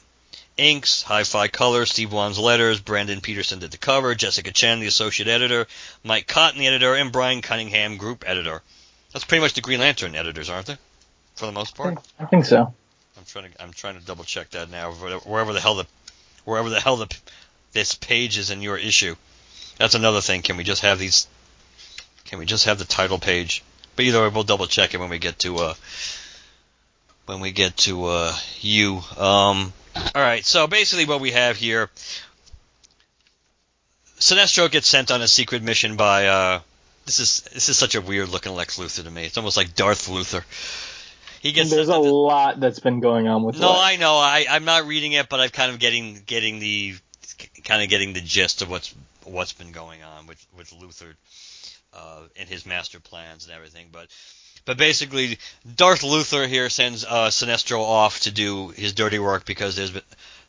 inks, 0.57 1.03
Hi-Fi 1.03 1.49
color, 1.49 1.85
Steve 1.85 2.11
Wands 2.11 2.39
letters, 2.39 2.79
Brandon 2.79 3.21
Peterson 3.21 3.59
did 3.59 3.69
the 3.69 3.77
cover, 3.77 4.15
Jessica 4.15 4.51
Chen, 4.51 4.79
the 4.79 4.87
associate 4.87 5.27
editor, 5.27 5.67
Mike 6.03 6.25
Cotton, 6.25 6.57
the 6.57 6.65
editor, 6.65 6.95
and 6.95 7.11
Brian 7.11 7.43
Cunningham, 7.43 7.97
group 7.97 8.23
editor. 8.25 8.63
That's 9.11 9.25
pretty 9.25 9.43
much 9.43 9.53
the 9.53 9.61
Green 9.61 9.79
Lantern 9.79 10.15
editors, 10.15 10.49
aren't 10.49 10.65
they? 10.65 10.77
For 11.35 11.45
the 11.45 11.51
most 11.51 11.75
part. 11.75 11.99
I 12.19 12.25
think 12.25 12.45
so. 12.45 12.73
I'm 13.17 13.25
trying 13.25 13.51
to 13.51 13.61
I'm 13.63 13.73
trying 13.73 13.99
to 13.99 14.05
double 14.05 14.23
check 14.23 14.51
that 14.51 14.69
now. 14.69 14.91
Wherever 14.91 15.53
the 15.53 15.59
hell 15.59 15.75
the 15.75 15.87
wherever 16.45 16.69
the 16.69 16.79
hell 16.79 16.97
the 16.97 17.07
this 17.73 17.95
page 17.95 18.37
is 18.37 18.51
in 18.51 18.61
your 18.61 18.77
issue. 18.77 19.15
That's 19.77 19.95
another 19.95 20.21
thing. 20.21 20.41
Can 20.41 20.57
we 20.57 20.63
just 20.63 20.81
have 20.81 20.99
these? 20.99 21.27
Can 22.25 22.39
we 22.39 22.45
just 22.45 22.65
have 22.65 22.79
the 22.79 22.85
title 22.85 23.19
page? 23.19 23.63
But 23.95 24.05
either 24.05 24.21
way, 24.21 24.29
we'll 24.29 24.43
double 24.43 24.67
check 24.67 24.93
it 24.93 24.99
when 24.99 25.09
we 25.09 25.19
get 25.19 25.39
to 25.39 25.57
uh 25.57 25.73
when 27.25 27.39
we 27.39 27.51
get 27.51 27.77
to 27.77 28.05
uh 28.05 28.35
you. 28.61 29.01
Um. 29.17 29.73
All 29.95 30.21
right. 30.21 30.43
So 30.45 30.67
basically, 30.67 31.05
what 31.05 31.21
we 31.21 31.31
have 31.31 31.57
here. 31.57 31.89
Sinestro 34.19 34.71
gets 34.71 34.87
sent 34.87 35.11
on 35.11 35.21
a 35.21 35.27
secret 35.27 35.61
mission 35.63 35.97
by 35.97 36.27
uh 36.27 36.59
this 37.05 37.19
is 37.19 37.41
this 37.53 37.69
is 37.69 37.77
such 37.77 37.95
a 37.95 38.01
weird 38.01 38.29
looking 38.29 38.53
Lex 38.53 38.79
Luthor 38.79 39.03
to 39.03 39.11
me. 39.11 39.25
It's 39.25 39.37
almost 39.37 39.57
like 39.57 39.75
Darth 39.75 40.07
Luthor. 40.07 40.43
He 41.43 41.51
gets 41.51 41.71
There's 41.71 41.87
sent 41.87 42.05
a 42.05 42.09
lot 42.09 42.61
that's 42.61 42.79
been 42.79 43.01
going 43.01 43.27
on 43.27 43.43
with 43.43 43.59
no. 43.59 43.75
I 43.75 43.97
know. 43.97 44.13
I 44.13 44.45
I'm 44.49 44.63
not 44.63 44.87
reading 44.87 45.11
it, 45.11 45.27
but 45.27 45.41
I'm 45.41 45.49
kind 45.49 45.73
of 45.73 45.77
getting 45.77 46.23
getting 46.25 46.59
the 46.59 46.95
kind 47.65 47.83
of 47.83 47.89
getting 47.89 48.13
the 48.13 48.21
gist 48.21 48.61
of 48.61 48.69
what's 48.69 48.95
what's 49.25 49.51
been 49.51 49.73
going 49.73 50.01
on 50.03 50.25
with 50.25 50.47
with 50.55 50.69
Luthor 50.69 51.15
uh, 51.93 52.21
and 52.37 52.47
his 52.47 52.65
master 52.65 53.01
plans 53.01 53.45
and 53.45 53.53
everything. 53.53 53.87
But 53.91 54.07
but 54.63 54.77
basically, 54.77 55.37
Darth 55.75 56.03
Luthor 56.03 56.47
here 56.47 56.69
sends 56.69 57.03
uh, 57.03 57.27
Sinestro 57.27 57.81
off 57.81 58.21
to 58.21 58.31
do 58.31 58.69
his 58.69 58.93
dirty 58.93 59.19
work 59.19 59.43
because 59.43 59.75
there's 59.75 59.91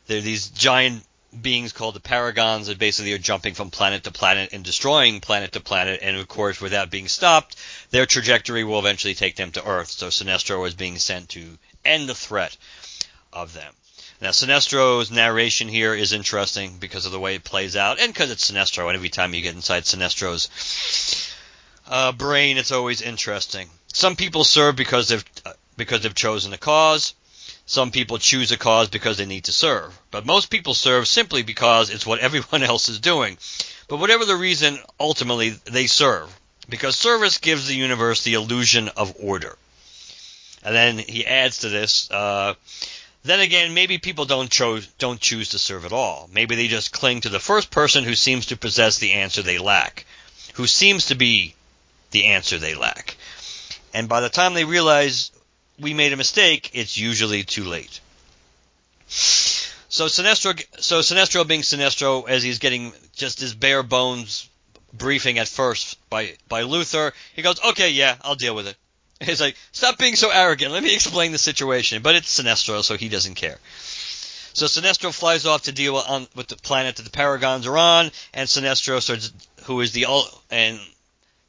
there 0.07 0.19
are 0.19 0.21
these 0.21 0.47
giant 0.47 1.03
beings 1.41 1.73
called 1.73 1.95
the 1.95 1.99
Paragons 1.99 2.67
that 2.67 2.79
basically 2.79 3.13
are 3.13 3.17
jumping 3.17 3.53
from 3.53 3.69
planet 3.69 4.03
to 4.05 4.11
planet 4.11 4.51
and 4.53 4.63
destroying 4.63 5.19
planet 5.19 5.51
to 5.53 5.59
planet, 5.59 5.99
and 6.01 6.15
of 6.15 6.27
course, 6.27 6.61
without 6.61 6.89
being 6.89 7.07
stopped, 7.07 7.55
their 7.95 8.05
trajectory 8.05 8.65
will 8.65 8.79
eventually 8.79 9.15
take 9.15 9.37
them 9.37 9.51
to 9.51 9.65
Earth. 9.65 9.89
So 9.89 10.07
Sinestro 10.07 10.67
is 10.67 10.75
being 10.75 10.99
sent 10.99 11.29
to 11.29 11.57
end 11.85 12.09
the 12.09 12.13
threat 12.13 12.57
of 13.31 13.53
them. 13.53 13.73
Now, 14.19 14.31
Sinestro's 14.31 15.11
narration 15.11 15.69
here 15.69 15.93
is 15.93 16.11
interesting 16.11 16.77
because 16.77 17.05
of 17.05 17.13
the 17.13 17.21
way 17.21 17.35
it 17.35 17.45
plays 17.45 17.77
out, 17.77 18.01
and 18.01 18.13
because 18.13 18.31
it's 18.31 18.51
Sinestro, 18.51 18.87
and 18.87 18.97
every 18.97 19.07
time 19.07 19.33
you 19.33 19.41
get 19.41 19.55
inside 19.55 19.83
Sinestro's 19.83 20.49
uh, 21.87 22.11
brain, 22.11 22.57
it's 22.57 22.73
always 22.73 23.01
interesting. 23.01 23.69
Some 23.93 24.17
people 24.17 24.43
serve 24.43 24.75
because 24.75 25.07
they've 25.07 25.25
uh, 25.45 25.53
because 25.77 26.01
they've 26.01 26.13
chosen 26.13 26.51
a 26.51 26.57
cause. 26.57 27.13
Some 27.65 27.91
people 27.91 28.17
choose 28.17 28.51
a 28.51 28.57
cause 28.57 28.89
because 28.89 29.17
they 29.17 29.25
need 29.25 29.45
to 29.45 29.53
serve. 29.53 29.97
But 30.11 30.25
most 30.25 30.49
people 30.49 30.73
serve 30.73 31.07
simply 31.07 31.43
because 31.43 31.89
it's 31.89 32.05
what 32.05 32.19
everyone 32.27 32.63
else 32.63 32.89
is 32.89 32.99
doing. 32.99 33.37
But 33.87 33.97
whatever 34.01 34.25
the 34.25 34.35
reason, 34.35 34.79
ultimately 34.99 35.51
they 35.63 35.87
serve 35.87 36.29
because 36.69 36.95
service 36.95 37.37
gives 37.37 37.67
the 37.67 37.75
universe 37.75 38.23
the 38.23 38.33
illusion 38.33 38.89
of 38.89 39.15
order. 39.19 39.57
And 40.63 40.75
then 40.75 40.97
he 40.97 41.25
adds 41.25 41.59
to 41.59 41.69
this. 41.69 42.09
Uh, 42.09 42.55
then 43.23 43.39
again, 43.39 43.73
maybe 43.73 43.97
people 43.97 44.25
don't 44.25 44.49
choose 44.49 44.87
don't 44.97 45.19
choose 45.19 45.49
to 45.49 45.59
serve 45.59 45.85
at 45.85 45.93
all. 45.93 46.29
Maybe 46.33 46.55
they 46.55 46.67
just 46.67 46.91
cling 46.91 47.21
to 47.21 47.29
the 47.29 47.39
first 47.39 47.71
person 47.71 48.03
who 48.03 48.15
seems 48.15 48.47
to 48.47 48.57
possess 48.57 48.97
the 48.97 49.13
answer 49.13 49.41
they 49.41 49.57
lack, 49.57 50.05
who 50.53 50.67
seems 50.67 51.07
to 51.07 51.15
be 51.15 51.55
the 52.11 52.25
answer 52.25 52.57
they 52.57 52.75
lack. 52.75 53.15
And 53.93 54.09
by 54.09 54.21
the 54.21 54.29
time 54.29 54.53
they 54.53 54.65
realize 54.65 55.31
we 55.79 55.93
made 55.93 56.13
a 56.13 56.17
mistake, 56.17 56.71
it's 56.73 56.97
usually 56.97 57.43
too 57.43 57.63
late. 57.63 57.99
So 59.07 60.05
Sinestro, 60.07 60.61
so 60.81 60.99
Sinestro 60.99 61.47
being 61.47 61.61
Sinestro, 61.61 62.27
as 62.27 62.43
he's 62.43 62.59
getting 62.59 62.91
just 63.15 63.39
his 63.39 63.53
bare 63.53 63.83
bones 63.83 64.49
briefing 64.97 65.39
at 65.39 65.47
first 65.47 65.97
by 66.09 66.35
by 66.47 66.63
Luthor, 66.63 67.11
he 67.35 67.41
goes, 67.41 67.59
"Okay, 67.63 67.91
yeah, 67.91 68.15
I'll 68.21 68.35
deal 68.35 68.55
with 68.55 68.67
it." 68.67 68.77
He's 69.23 69.41
like, 69.41 69.55
"Stop 69.71 69.97
being 69.97 70.15
so 70.15 70.29
arrogant. 70.29 70.71
Let 70.71 70.83
me 70.83 70.93
explain 70.93 71.31
the 71.31 71.37
situation." 71.37 72.01
But 72.01 72.15
it's 72.15 72.39
Sinestro, 72.39 72.83
so 72.83 72.97
he 72.97 73.09
doesn't 73.09 73.35
care. 73.35 73.57
So 74.53 74.67
Sinestro 74.67 75.13
flies 75.13 75.45
off 75.45 75.63
to 75.63 75.73
deal 75.73 75.97
on 75.97 76.27
with 76.33 76.47
the 76.47 76.55
planet 76.55 76.95
that 76.95 77.03
the 77.03 77.09
Paragons 77.09 77.67
are 77.67 77.77
on, 77.77 78.11
and 78.33 78.47
Sinestro, 78.47 79.01
starts, 79.01 79.33
who 79.63 79.81
is 79.81 79.91
the 79.91 80.05
and 80.49 80.79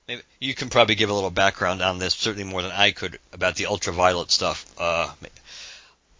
maybe 0.09 0.23
you 0.41 0.55
can 0.55 0.71
probably 0.71 0.97
give 0.97 1.11
a 1.11 1.15
little 1.15 1.31
background 1.31 1.83
on 1.83 1.99
this, 1.99 2.15
certainly 2.15 2.51
more 2.51 2.63
than 2.63 2.73
I 2.73 2.91
could 2.91 3.19
about 3.33 3.55
the 3.55 3.67
ultraviolet 3.67 4.33
stuff 4.33 4.67
uh, 4.79 5.13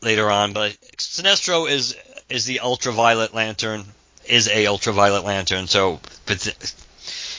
later 0.01 0.31
on. 0.31 0.53
But 0.53 0.77
Sinestro 0.97 1.69
is 1.69 1.97
is 2.29 2.45
the 2.45 2.61
ultraviolet 2.61 3.35
lantern, 3.35 3.85
is 4.25 4.49
a 4.49 4.67
ultraviolet 4.67 5.25
lantern. 5.25 5.67
So, 5.67 6.01
but 6.27 6.77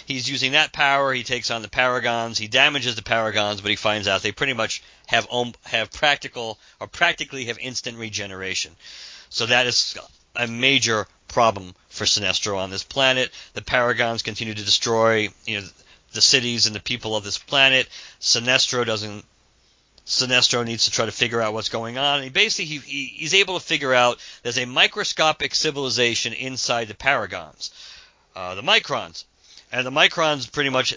he's 0.08 0.30
using 0.30 0.54
that 0.54 0.74
power. 0.74 1.14
He 1.14 1.24
takes 1.24 1.52
on 1.52 1.62
the 1.62 1.68
Paragons. 1.68 2.38
He 2.38 2.48
damages 2.48 2.96
the 2.96 3.02
Paragons, 3.02 3.62
but 3.62 3.70
he 3.70 3.76
finds 3.76 4.08
out 4.08 4.24
they 4.24 4.32
pretty 4.32 4.54
much 4.54 4.82
have 5.06 5.28
have 5.66 5.92
practical 5.92 6.58
or 6.80 6.88
practically 6.88 7.46
have 7.46 7.60
instant 7.60 7.98
regeneration. 7.98 8.76
So 9.30 9.46
that 9.46 9.68
is 9.68 9.98
a 10.36 10.48
major 10.48 11.08
problem 11.28 11.76
for 11.90 12.06
Sinestro 12.06 12.58
on 12.58 12.70
this 12.70 12.84
planet. 12.84 13.32
The 13.54 13.62
Paragons 13.62 14.24
continue 14.24 14.54
to 14.54 14.64
destroy, 14.64 15.30
you 15.46 15.60
know, 15.60 15.68
the 16.14 16.22
cities 16.22 16.66
and 16.66 16.76
the 16.76 16.80
people 16.80 17.16
of 17.16 17.24
this 17.24 17.38
planet. 17.38 17.88
Sinestro 18.22 18.86
doesn't. 18.86 19.26
Sinestro 20.06 20.66
needs 20.66 20.86
to 20.86 20.92
try 20.92 21.06
to 21.06 21.12
figure 21.12 21.42
out 21.42 21.54
what's 21.54 21.68
going 21.68 21.98
on. 21.98 22.22
And 22.22 22.32
basically 22.32 22.64
he, 22.64 22.78
he, 22.78 23.06
he's 23.08 23.34
able 23.34 23.60
to 23.60 23.66
figure 23.66 23.94
out 23.94 24.20
there's 24.42 24.58
a 24.58 24.66
microscopic 24.66 25.54
civilization 25.54 26.32
inside 26.32 26.88
the 26.88 26.94
Paragons, 26.94 27.72
uh, 28.34 28.56
the 28.56 28.62
Microns, 28.62 29.26
and 29.72 29.86
the 29.86 29.92
Microns 29.92 30.52
pretty 30.52 30.70
much 30.70 30.96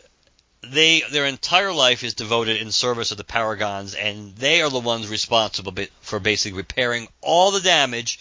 they 0.62 1.03
their 1.11 1.27
entire 1.27 1.73
life 1.73 2.05
is 2.05 2.14
devoted 2.14 2.61
in 2.61 2.71
service 2.71 3.11
of 3.11 3.16
the 3.16 3.25
Paragons, 3.25 3.95
and 3.95 4.37
they 4.37 4.62
are 4.62 4.71
the 4.71 4.79
ones 4.79 5.09
responsible 5.09 5.75
for 6.03 6.21
basically 6.21 6.57
repairing 6.57 7.09
all 7.21 7.51
the 7.51 7.61
damage 7.61 8.18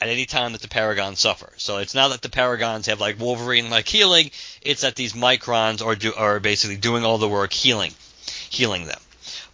at 0.00 0.08
any 0.08 0.26
time 0.26 0.52
that 0.52 0.62
the 0.62 0.68
Paragons 0.68 1.20
suffer. 1.20 1.52
So 1.58 1.78
it's 1.78 1.94
not 1.94 2.08
that 2.08 2.22
the 2.22 2.28
Paragons 2.28 2.86
have 2.86 3.00
like 3.00 3.20
Wolverine 3.20 3.70
like 3.70 3.86
healing; 3.86 4.30
it's 4.62 4.80
that 4.80 4.96
these 4.96 5.12
Microns 5.12 5.84
are 5.84 5.94
do, 5.94 6.14
are 6.14 6.40
basically 6.40 6.76
doing 6.76 7.04
all 7.04 7.18
the 7.18 7.28
work 7.28 7.52
healing, 7.52 7.94
healing 8.48 8.86
them. 8.86 9.00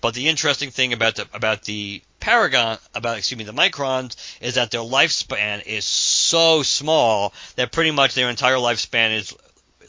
But 0.01 0.15
the 0.15 0.29
interesting 0.29 0.71
thing 0.71 0.93
about 0.93 1.17
the 1.17 1.27
about 1.35 1.65
the 1.65 2.01
Paragon 2.21 2.79
about 2.95 3.19
excuse 3.19 3.39
me 3.39 3.45
the 3.45 3.53
Microns 3.53 4.17
is 4.41 4.55
that 4.55 4.71
their 4.71 4.81
lifespan 4.81 5.65
is 5.67 5.85
so 5.85 6.63
small 6.63 7.33
that 7.57 7.73
pretty 7.73 7.91
much 7.91 8.15
their 8.15 8.31
entire 8.31 8.57
lifespan 8.57 9.17
is 9.17 9.35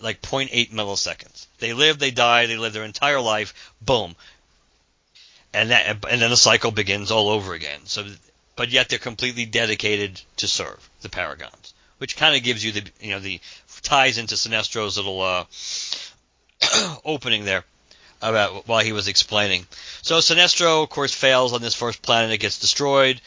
like 0.02 0.22
0.8 0.22 0.72
milliseconds. 0.72 1.48
They 1.60 1.74
live, 1.74 2.00
they 2.00 2.12
die, 2.12 2.46
they 2.46 2.58
live 2.58 2.74
their 2.74 2.84
entire 2.84 3.20
life, 3.20 3.74
boom, 3.82 4.16
and 5.54 5.72
that 5.72 6.06
and 6.10 6.22
then 6.22 6.30
the 6.30 6.38
cycle 6.38 6.72
begins 6.72 7.12
all 7.12 7.30
over 7.30 7.54
again. 7.54 7.82
So, 7.86 8.06
but 8.56 8.70
yet 8.70 8.90
they're 8.90 9.00
completely 9.00 9.46
dedicated 9.46 10.22
to 10.38 10.48
serve 10.48 10.90
the 11.02 11.10
Paragons, 11.10 11.74
which 11.98 12.18
kind 12.18 12.36
of 12.36 12.44
gives 12.44 12.64
you 12.64 12.72
the 12.72 12.84
you 13.02 13.12
know 13.12 13.20
the 13.20 13.40
ties 13.82 14.18
into 14.18 14.36
Sinestro's 14.36 14.98
little 14.98 15.22
uh, 15.22 15.46
opening 17.06 17.46
there 17.46 17.64
about 18.22 18.68
while 18.68 18.84
he 18.84 18.92
was 18.92 19.08
explaining. 19.08 19.66
So 20.02 20.20
Sinestro, 20.20 20.84
of 20.84 20.90
course, 20.90 21.14
fails 21.14 21.54
on 21.54 21.62
this 21.62 21.76
first 21.76 22.02
planet. 22.02 22.32
It 22.32 22.40
gets 22.40 22.60
destroyed. 22.60 23.22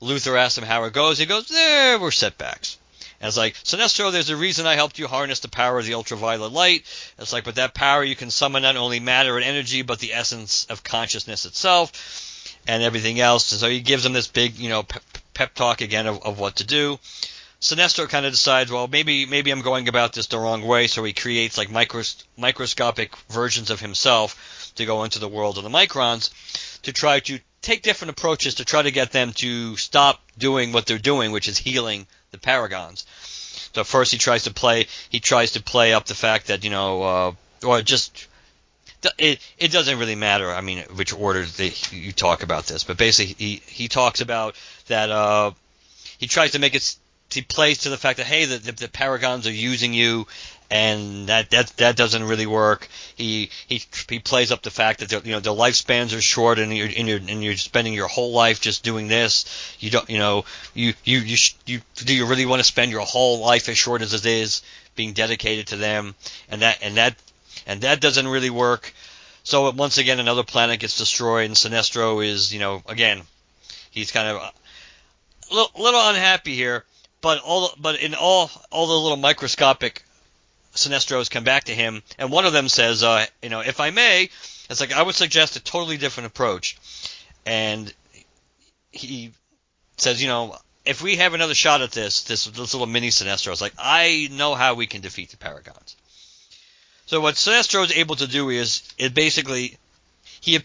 Luthor 0.00 0.38
asks 0.38 0.58
him 0.58 0.64
how 0.64 0.84
it 0.84 0.92
goes. 0.92 1.18
He 1.18 1.26
goes, 1.26 1.48
"There 1.48 1.98
were 1.98 2.12
setbacks." 2.12 2.78
And 3.20 3.28
it's 3.28 3.36
like, 3.36 3.54
Sinestro, 3.54 4.12
there's 4.12 4.30
a 4.30 4.36
reason 4.36 4.66
I 4.66 4.76
helped 4.76 4.98
you 4.98 5.08
harness 5.08 5.40
the 5.40 5.48
power 5.48 5.78
of 5.78 5.86
the 5.86 5.94
ultraviolet 5.94 6.52
light. 6.52 6.84
It's 7.18 7.32
like, 7.32 7.44
but 7.44 7.56
that 7.56 7.74
power 7.74 8.04
you 8.04 8.14
can 8.14 8.30
summon 8.30 8.62
not 8.62 8.76
only 8.76 9.00
matter 9.00 9.36
and 9.36 9.44
energy, 9.44 9.82
but 9.82 9.98
the 9.98 10.14
essence 10.14 10.66
of 10.66 10.84
consciousness 10.84 11.44
itself 11.44 12.56
and 12.68 12.82
everything 12.82 13.18
else. 13.18 13.50
And 13.50 13.60
so 13.60 13.68
he 13.68 13.80
gives 13.80 14.06
him 14.06 14.12
this 14.12 14.28
big, 14.28 14.56
you 14.56 14.68
know, 14.68 14.84
pep, 15.34 15.54
talk 15.54 15.80
again 15.80 16.06
of, 16.06 16.22
of 16.22 16.38
what 16.38 16.56
to 16.56 16.64
do. 16.64 16.98
Sinestro 17.60 18.08
kind 18.08 18.24
of 18.24 18.30
decides, 18.30 18.70
well, 18.70 18.86
maybe 18.86 19.26
maybe 19.26 19.50
I'm 19.50 19.62
going 19.62 19.88
about 19.88 20.12
this 20.12 20.28
the 20.28 20.38
wrong 20.38 20.62
way, 20.62 20.86
so 20.86 21.02
he 21.02 21.12
creates 21.12 21.58
like 21.58 21.70
micros- 21.70 22.22
microscopic 22.36 23.16
versions 23.28 23.70
of 23.70 23.80
himself 23.80 24.72
to 24.76 24.84
go 24.84 25.02
into 25.02 25.18
the 25.18 25.26
world 25.26 25.58
of 25.58 25.64
the 25.64 25.70
microns 25.70 26.30
to 26.82 26.92
try 26.92 27.18
to 27.18 27.40
take 27.62 27.82
different 27.82 28.10
approaches 28.10 28.54
to 28.56 28.64
try 28.64 28.82
to 28.82 28.92
get 28.92 29.10
them 29.10 29.32
to 29.32 29.76
stop 29.76 30.20
doing 30.38 30.70
what 30.70 30.86
they're 30.86 30.98
doing, 30.98 31.32
which 31.32 31.48
is 31.48 31.58
healing 31.58 32.06
the 32.30 32.38
paragons. 32.38 33.04
So 33.74 33.84
first 33.84 34.12
he 34.12 34.18
tries 34.18 34.44
to 34.44 34.52
play 34.52 34.86
he 35.10 35.20
tries 35.20 35.52
to 35.52 35.62
play 35.62 35.92
up 35.92 36.06
the 36.06 36.14
fact 36.14 36.48
that 36.48 36.64
you 36.64 36.70
know 36.70 37.02
uh, 37.02 37.32
or 37.64 37.82
just 37.82 38.26
it 39.18 39.40
it 39.58 39.72
doesn't 39.72 39.98
really 39.98 40.14
matter. 40.14 40.50
I 40.50 40.60
mean, 40.60 40.84
which 40.94 41.12
order 41.12 41.44
they, 41.44 41.72
you 41.90 42.12
talk 42.12 42.42
about 42.42 42.66
this, 42.66 42.84
but 42.84 42.96
basically 42.96 43.34
he 43.34 43.62
he 43.66 43.88
talks 43.88 44.20
about 44.20 44.56
that 44.88 45.10
uh, 45.10 45.52
he 46.18 46.26
tries 46.26 46.52
to 46.52 46.58
make 46.58 46.74
it 46.74 46.96
he 47.30 47.42
plays 47.42 47.78
to 47.78 47.90
the 47.90 47.96
fact 47.96 48.16
that 48.16 48.26
hey, 48.26 48.46
the, 48.46 48.58
the, 48.58 48.72
the 48.72 48.88
paragons 48.88 49.46
are 49.46 49.52
using 49.52 49.92
you, 49.94 50.26
and 50.70 51.28
that 51.28 51.50
that 51.50 51.68
that 51.78 51.96
doesn't 51.96 52.24
really 52.24 52.46
work. 52.46 52.88
He 53.16 53.50
he 53.66 53.82
he 54.08 54.18
plays 54.18 54.52
up 54.52 54.62
the 54.62 54.70
fact 54.70 55.00
that 55.00 55.24
you 55.24 55.32
know 55.32 55.40
the 55.40 55.54
lifespans 55.54 56.16
are 56.16 56.20
short, 56.20 56.58
and 56.58 56.76
you're 56.76 56.86
and 56.86 57.08
you're 57.08 57.18
and 57.18 57.42
you're 57.42 57.56
spending 57.56 57.94
your 57.94 58.08
whole 58.08 58.32
life 58.32 58.60
just 58.60 58.84
doing 58.84 59.08
this. 59.08 59.76
You 59.80 59.90
don't 59.90 60.08
you 60.10 60.18
know 60.18 60.44
you 60.74 60.94
you 61.04 61.18
you 61.20 61.36
you 61.66 61.80
do 61.96 62.14
you 62.14 62.26
really 62.26 62.46
want 62.46 62.60
to 62.60 62.64
spend 62.64 62.90
your 62.90 63.00
whole 63.00 63.40
life 63.40 63.68
as 63.68 63.78
short 63.78 64.02
as 64.02 64.12
it 64.12 64.26
is 64.26 64.62
being 64.94 65.12
dedicated 65.12 65.68
to 65.68 65.76
them, 65.76 66.14
and 66.50 66.62
that 66.62 66.78
and 66.82 66.96
that 66.96 67.16
and 67.66 67.80
that 67.82 68.00
doesn't 68.00 68.28
really 68.28 68.50
work. 68.50 68.92
So 69.44 69.70
once 69.70 69.96
again, 69.96 70.20
another 70.20 70.42
planet 70.42 70.80
gets 70.80 70.98
destroyed, 70.98 71.46
and 71.46 71.54
Sinestro 71.54 72.24
is 72.24 72.52
you 72.52 72.60
know 72.60 72.82
again 72.86 73.22
he's 73.90 74.12
kind 74.12 74.28
of 74.28 74.36
a 74.36 75.54
little, 75.54 75.82
little 75.82 76.08
unhappy 76.10 76.54
here 76.54 76.84
but 77.20 77.40
all 77.40 77.70
but 77.80 78.00
in 78.00 78.14
all 78.14 78.50
all 78.70 78.86
the 78.86 78.94
little 78.94 79.16
microscopic 79.16 80.04
Sinestros 80.78 81.30
come 81.30 81.44
back 81.44 81.64
to 81.64 81.74
him, 81.74 82.02
and 82.18 82.30
one 82.30 82.46
of 82.46 82.52
them 82.52 82.68
says, 82.68 83.02
uh, 83.02 83.26
you 83.42 83.50
know, 83.50 83.60
if 83.60 83.80
I 83.80 83.90
may, 83.90 84.30
it's 84.70 84.80
like 84.80 84.92
I 84.92 85.02
would 85.02 85.14
suggest 85.14 85.56
a 85.56 85.60
totally 85.60 85.96
different 85.96 86.28
approach, 86.28 86.76
and 87.46 87.92
he 88.90 89.32
says, 89.96 90.22
you 90.22 90.28
know, 90.28 90.56
if 90.84 91.02
we 91.02 91.16
have 91.16 91.34
another 91.34 91.54
shot 91.54 91.82
at 91.82 91.92
this, 91.92 92.24
this 92.24 92.44
this 92.46 92.74
little 92.74 92.86
mini 92.86 93.08
Sinestro, 93.08 93.52
it's 93.52 93.60
like 93.60 93.74
I 93.78 94.28
know 94.32 94.54
how 94.54 94.74
we 94.74 94.86
can 94.86 95.02
defeat 95.02 95.30
the 95.30 95.36
Paragons. 95.36 95.96
So 97.06 97.20
what 97.20 97.34
Sinestro 97.34 97.84
is 97.84 97.92
able 97.92 98.16
to 98.16 98.26
do 98.26 98.50
is 98.50 98.82
it 98.98 99.14
basically 99.14 99.76
he 100.40 100.60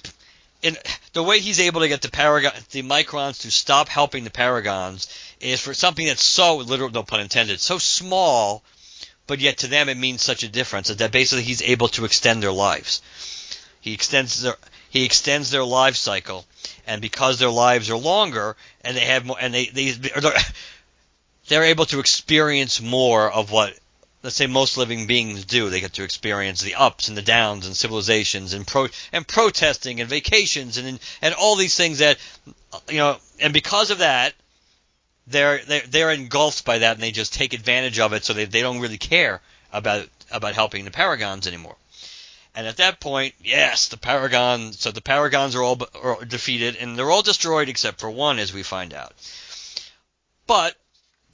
in 0.62 0.78
the 1.12 1.24
way 1.24 1.40
he's 1.40 1.60
able 1.60 1.82
to 1.82 1.88
get 1.88 2.02
the 2.02 2.10
Paragon 2.10 2.54
the 2.72 2.84
Microns 2.84 3.42
to 3.42 3.52
stop 3.52 3.90
helping 3.90 4.24
the 4.24 4.30
Paragons 4.30 5.08
is 5.40 5.60
for 5.60 5.74
something 5.74 6.08
that's 6.08 6.24
so 6.24 6.58
literal, 6.58 6.90
no 6.90 7.04
pun 7.04 7.20
intended, 7.20 7.60
so 7.60 7.78
small, 7.78 8.64
but 9.28 9.40
yet 9.40 9.58
to 9.60 9.68
them 9.68 9.90
it 9.90 9.98
means 9.98 10.22
such 10.22 10.44
a 10.44 10.50
difference 10.50 10.90
that 10.90 11.12
basically 11.12 11.44
he's 11.44 11.62
able 11.62 11.88
to 11.90 12.06
extend 12.06 12.42
their 12.44 12.52
lives. 12.52 13.02
He 13.82 13.94
extends 13.94 14.42
their 14.42 14.58
he 14.90 15.06
extends 15.06 15.50
their 15.50 15.64
life 15.64 15.96
cycle, 15.96 16.46
and 16.86 17.02
because 17.02 17.40
their 17.40 17.50
lives 17.50 17.90
are 17.90 17.98
longer 17.98 18.56
and 18.82 18.96
they 18.96 19.06
have 19.06 19.26
more, 19.26 19.38
and 19.40 19.54
they 19.54 19.66
they 19.74 19.94
they're 21.48 21.64
able 21.64 21.86
to 21.88 22.00
experience 22.00 22.80
more 22.82 23.32
of 23.32 23.52
what 23.52 23.78
let's 24.24 24.38
say 24.38 24.48
most 24.48 24.78
living 24.78 25.06
beings 25.06 25.46
do. 25.46 25.70
They 25.70 25.82
get 25.82 25.94
to 25.94 26.04
experience 26.04 26.62
the 26.62 26.76
ups 26.76 27.10
and 27.10 27.18
the 27.18 27.22
downs 27.22 27.66
and 27.66 27.76
civilizations 27.76 28.54
and 28.54 28.66
pro 28.66 28.88
and 29.12 29.28
protesting 29.28 30.00
and 30.00 30.10
vacations 30.10 30.78
and 30.78 31.00
and 31.22 31.34
all 31.36 31.56
these 31.56 31.76
things 31.76 32.00
that 32.00 32.18
you 32.90 32.98
know. 32.98 33.18
And 33.40 33.54
because 33.54 33.92
of 33.92 34.00
that, 34.00 34.34
they're 35.28 35.60
they're, 35.60 35.88
they're 35.88 36.12
engulfed 36.12 36.66
by 36.66 36.80
that 36.80 36.96
and 36.96 37.04
they 37.04 37.12
just 37.12 37.34
take 37.34 37.54
advantage 37.54 38.00
of 38.00 38.14
it 38.14 38.24
so 38.24 38.34
they, 38.34 38.46
they 38.46 38.62
don't 38.62 38.80
really 38.80 38.98
care 38.98 39.42
about 39.72 40.08
about 40.32 40.54
helping 40.54 40.86
the 40.86 40.92
paragons 40.92 41.48
anymore. 41.48 41.76
And 42.56 42.68
at 42.68 42.78
that 42.78 43.00
point 43.00 43.34
yes 43.44 43.88
the 43.88 43.98
paragon 43.98 44.74
so 44.74 44.92
the 44.92 45.02
paragons 45.02 45.56
are 45.56 45.64
all 45.64 45.80
are 46.02 46.26
defeated 46.26 46.76
and 46.76 46.98
they're 46.98 47.12
all 47.12 47.22
destroyed 47.22 47.70
except 47.70 48.00
for 48.00 48.10
one 48.10 48.40
as 48.40 48.54
we 48.54 48.64
find 48.64 48.94
out. 48.94 49.14
But 50.46 50.76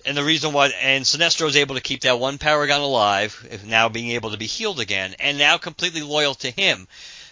and 0.05 0.15
the 0.15 0.23
reason 0.23 0.53
why 0.53 0.67
and 0.81 1.03
Sinestro 1.03 1.47
is 1.47 1.57
able 1.57 1.75
to 1.75 1.81
keep 1.81 2.01
that 2.01 2.19
one 2.19 2.37
paragon 2.37 2.81
alive 2.81 3.63
now 3.65 3.89
being 3.89 4.11
able 4.11 4.31
to 4.31 4.37
be 4.37 4.45
healed 4.45 4.79
again 4.79 5.15
and 5.19 5.37
now 5.37 5.57
completely 5.57 6.01
loyal 6.01 6.35
to 6.35 6.51
him 6.51 6.87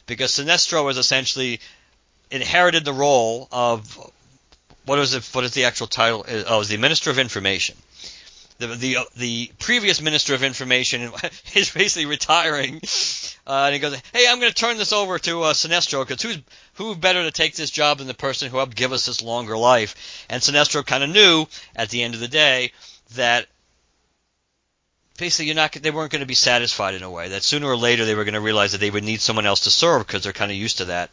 because 0.05 0.31
Sinestro 0.31 0.87
has 0.87 0.97
essentially 0.97 1.59
inherited 2.31 2.83
the 2.83 2.93
role 2.93 3.47
of 3.51 4.11
what 4.87 4.99
is 4.99 5.13
it? 5.13 5.29
What 5.33 5.43
is 5.43 5.51
the 5.51 5.65
actual 5.65 5.87
title? 5.87 6.25
Oh, 6.47 6.61
it's 6.61 6.69
the 6.69 6.77
Minister 6.77 7.09
of 7.09 7.19
Information. 7.19 7.75
The 8.59 8.67
the 8.67 8.97
uh, 8.97 9.03
the 9.17 9.51
previous 9.59 10.01
Minister 10.01 10.33
of 10.33 10.43
Information 10.43 11.11
is 11.53 11.69
basically 11.69 12.05
retiring, 12.05 12.81
uh, 13.45 13.65
and 13.65 13.73
he 13.73 13.79
goes, 13.79 13.95
"Hey, 14.13 14.27
I'm 14.27 14.39
going 14.39 14.51
to 14.51 14.55
turn 14.55 14.77
this 14.77 14.93
over 14.93 15.19
to 15.19 15.43
uh, 15.43 15.53
Sinestro 15.53 16.07
because 16.07 16.21
who's 16.21 16.39
who 16.75 16.95
better 16.95 17.23
to 17.23 17.31
take 17.31 17.55
this 17.55 17.69
job 17.69 17.97
than 17.99 18.07
the 18.07 18.13
person 18.13 18.49
who 18.49 18.57
helped 18.57 18.75
give 18.75 18.93
us 18.93 19.05
this 19.05 19.21
longer 19.21 19.57
life?" 19.57 20.25
And 20.29 20.41
Sinestro 20.41 20.85
kind 20.85 21.03
of 21.03 21.09
knew 21.09 21.45
at 21.75 21.89
the 21.89 22.01
end 22.01 22.13
of 22.13 22.21
the 22.21 22.27
day 22.29 22.71
that 23.15 23.47
basically 25.17 25.47
you're 25.47 25.55
not 25.55 25.73
they 25.73 25.91
weren't 25.91 26.11
going 26.11 26.21
to 26.21 26.25
be 26.25 26.35
satisfied 26.35 26.95
in 26.95 27.03
a 27.03 27.11
way 27.11 27.29
that 27.29 27.43
sooner 27.43 27.67
or 27.67 27.75
later 27.75 28.05
they 28.05 28.15
were 28.15 28.23
going 28.23 28.35
to 28.35 28.41
realize 28.41 28.71
that 28.71 28.77
they 28.77 28.91
would 28.91 29.03
need 29.03 29.19
someone 29.19 29.45
else 29.45 29.61
to 29.61 29.71
serve 29.71 30.05
because 30.05 30.23
they're 30.23 30.33
kind 30.33 30.51
of 30.51 30.57
used 30.57 30.77
to 30.77 30.85
that 30.85 31.09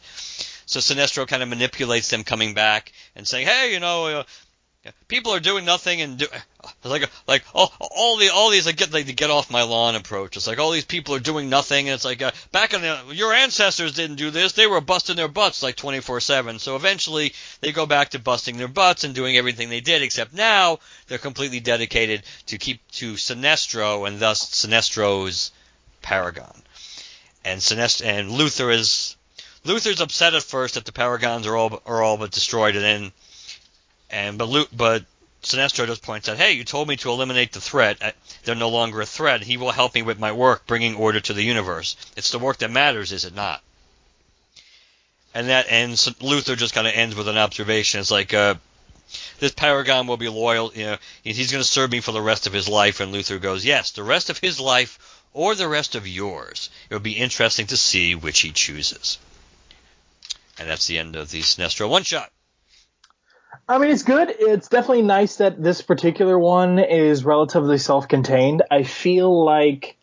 so 0.65 0.79
Sinestro 0.79 1.27
kind 1.27 1.43
of 1.43 1.49
manipulates 1.49 2.09
them 2.09 2.23
coming 2.23 2.53
back 2.53 2.91
and 3.15 3.27
saying, 3.27 3.47
"Hey, 3.47 3.73
you 3.73 3.79
know, 3.79 4.07
uh, 4.07 4.23
people 5.07 5.33
are 5.33 5.39
doing 5.39 5.65
nothing 5.65 6.01
and 6.01 6.17
do 6.17 6.27
like 6.83 7.09
like 7.27 7.43
all, 7.53 7.73
all 7.79 8.17
the 8.17 8.29
all 8.29 8.49
these 8.49 8.65
like 8.65 8.77
get 8.77 8.93
like 8.93 9.05
the 9.05 9.13
get 9.13 9.29
off 9.29 9.49
my 9.49 9.63
lawn 9.63 9.95
approach. 9.95 10.37
It's 10.37 10.47
like 10.47 10.59
all 10.59 10.71
these 10.71 10.85
people 10.85 11.15
are 11.15 11.19
doing 11.19 11.49
nothing, 11.49 11.87
and 11.87 11.95
it's 11.95 12.05
like 12.05 12.21
uh, 12.21 12.31
back 12.51 12.73
in 12.73 12.81
the 12.81 13.03
your 13.13 13.33
ancestors 13.33 13.93
didn't 13.93 14.17
do 14.17 14.31
this; 14.31 14.53
they 14.53 14.67
were 14.67 14.81
busting 14.81 15.15
their 15.15 15.27
butts 15.27 15.63
like 15.63 15.75
24/7. 15.75 16.59
So 16.59 16.75
eventually 16.75 17.33
they 17.61 17.71
go 17.71 17.85
back 17.85 18.09
to 18.09 18.19
busting 18.19 18.57
their 18.57 18.67
butts 18.67 19.03
and 19.03 19.15
doing 19.15 19.37
everything 19.37 19.69
they 19.69 19.81
did, 19.81 20.01
except 20.01 20.33
now 20.33 20.79
they're 21.07 21.17
completely 21.17 21.59
dedicated 21.59 22.23
to 22.47 22.57
keep 22.57 22.79
to 22.93 23.13
Sinestro 23.13 24.07
and 24.07 24.19
thus 24.19 24.49
Sinestro's 24.51 25.51
Paragon. 26.01 26.61
And 27.43 27.61
Sinestro 27.61 28.05
and 28.05 28.31
Luthor 28.31 28.73
is 28.73 29.15
Luthor's 29.65 30.01
upset 30.01 30.35
at 30.35 30.43
first 30.43 30.75
that 30.75 30.85
the 30.85 30.91
Paragons 30.91 31.47
are 31.47 31.55
all 31.57 31.81
are 31.85 32.03
all 32.03 32.17
but 32.17 32.31
destroyed, 32.31 32.75
and 32.75 32.83
then 32.83 33.11
and 34.09 34.37
but 34.37 34.67
but 34.71 35.05
Sinestro 35.41 35.85
just 35.85 36.01
points 36.01 36.27
out, 36.29 36.37
hey, 36.37 36.53
you 36.53 36.63
told 36.63 36.87
me 36.87 36.95
to 36.97 37.09
eliminate 37.09 37.51
the 37.51 37.61
threat. 37.61 38.15
They're 38.43 38.55
no 38.55 38.69
longer 38.69 39.01
a 39.01 39.05
threat. 39.05 39.43
He 39.43 39.57
will 39.57 39.71
help 39.71 39.93
me 39.93 40.01
with 40.01 40.19
my 40.19 40.31
work, 40.31 40.65
bringing 40.65 40.95
order 40.95 41.19
to 41.19 41.33
the 41.33 41.43
universe. 41.43 41.95
It's 42.17 42.31
the 42.31 42.39
work 42.39 42.57
that 42.57 42.71
matters, 42.71 43.11
is 43.11 43.25
it 43.25 43.35
not? 43.35 43.61
And 45.33 45.49
that 45.49 45.67
ends. 45.69 46.07
Luthor 46.19 46.57
just 46.57 46.73
kind 46.73 46.87
of 46.87 46.93
ends 46.93 47.15
with 47.15 47.27
an 47.27 47.37
observation. 47.37 47.99
It's 47.99 48.09
like, 48.09 48.33
uh, 48.33 48.55
this 49.39 49.51
Paragon 49.51 50.07
will 50.07 50.17
be 50.17 50.29
loyal. 50.29 50.71
You 50.73 50.85
know, 50.85 50.97
he's 51.23 51.51
going 51.51 51.63
to 51.63 51.67
serve 51.67 51.91
me 51.91 51.99
for 51.99 52.11
the 52.11 52.21
rest 52.21 52.47
of 52.47 52.53
his 52.53 52.67
life. 52.67 52.99
And 52.99 53.13
Luthor 53.13 53.41
goes, 53.41 53.65
yes, 53.65 53.91
the 53.91 54.03
rest 54.03 54.29
of 54.29 54.39
his 54.39 54.59
life 54.59 55.23
or 55.33 55.53
the 55.53 55.67
rest 55.67 55.95
of 55.95 56.07
yours. 56.07 56.69
It 56.89 56.93
will 56.93 57.01
be 57.01 57.17
interesting 57.17 57.67
to 57.67 57.77
see 57.77 58.15
which 58.15 58.39
he 58.39 58.51
chooses. 58.51 59.19
And 60.59 60.69
that's 60.69 60.87
the 60.87 60.99
end 60.99 61.15
of 61.15 61.31
the 61.31 61.41
Sinestro 61.41 61.89
one 61.89 62.03
shot. 62.03 62.29
I 63.67 63.77
mean, 63.77 63.89
it's 63.89 64.03
good. 64.03 64.33
It's 64.37 64.67
definitely 64.67 65.03
nice 65.03 65.37
that 65.37 65.61
this 65.61 65.81
particular 65.81 66.37
one 66.37 66.79
is 66.79 67.25
relatively 67.25 67.77
self-contained. 67.77 68.63
I 68.69 68.83
feel 68.83 69.43
like, 69.43 69.97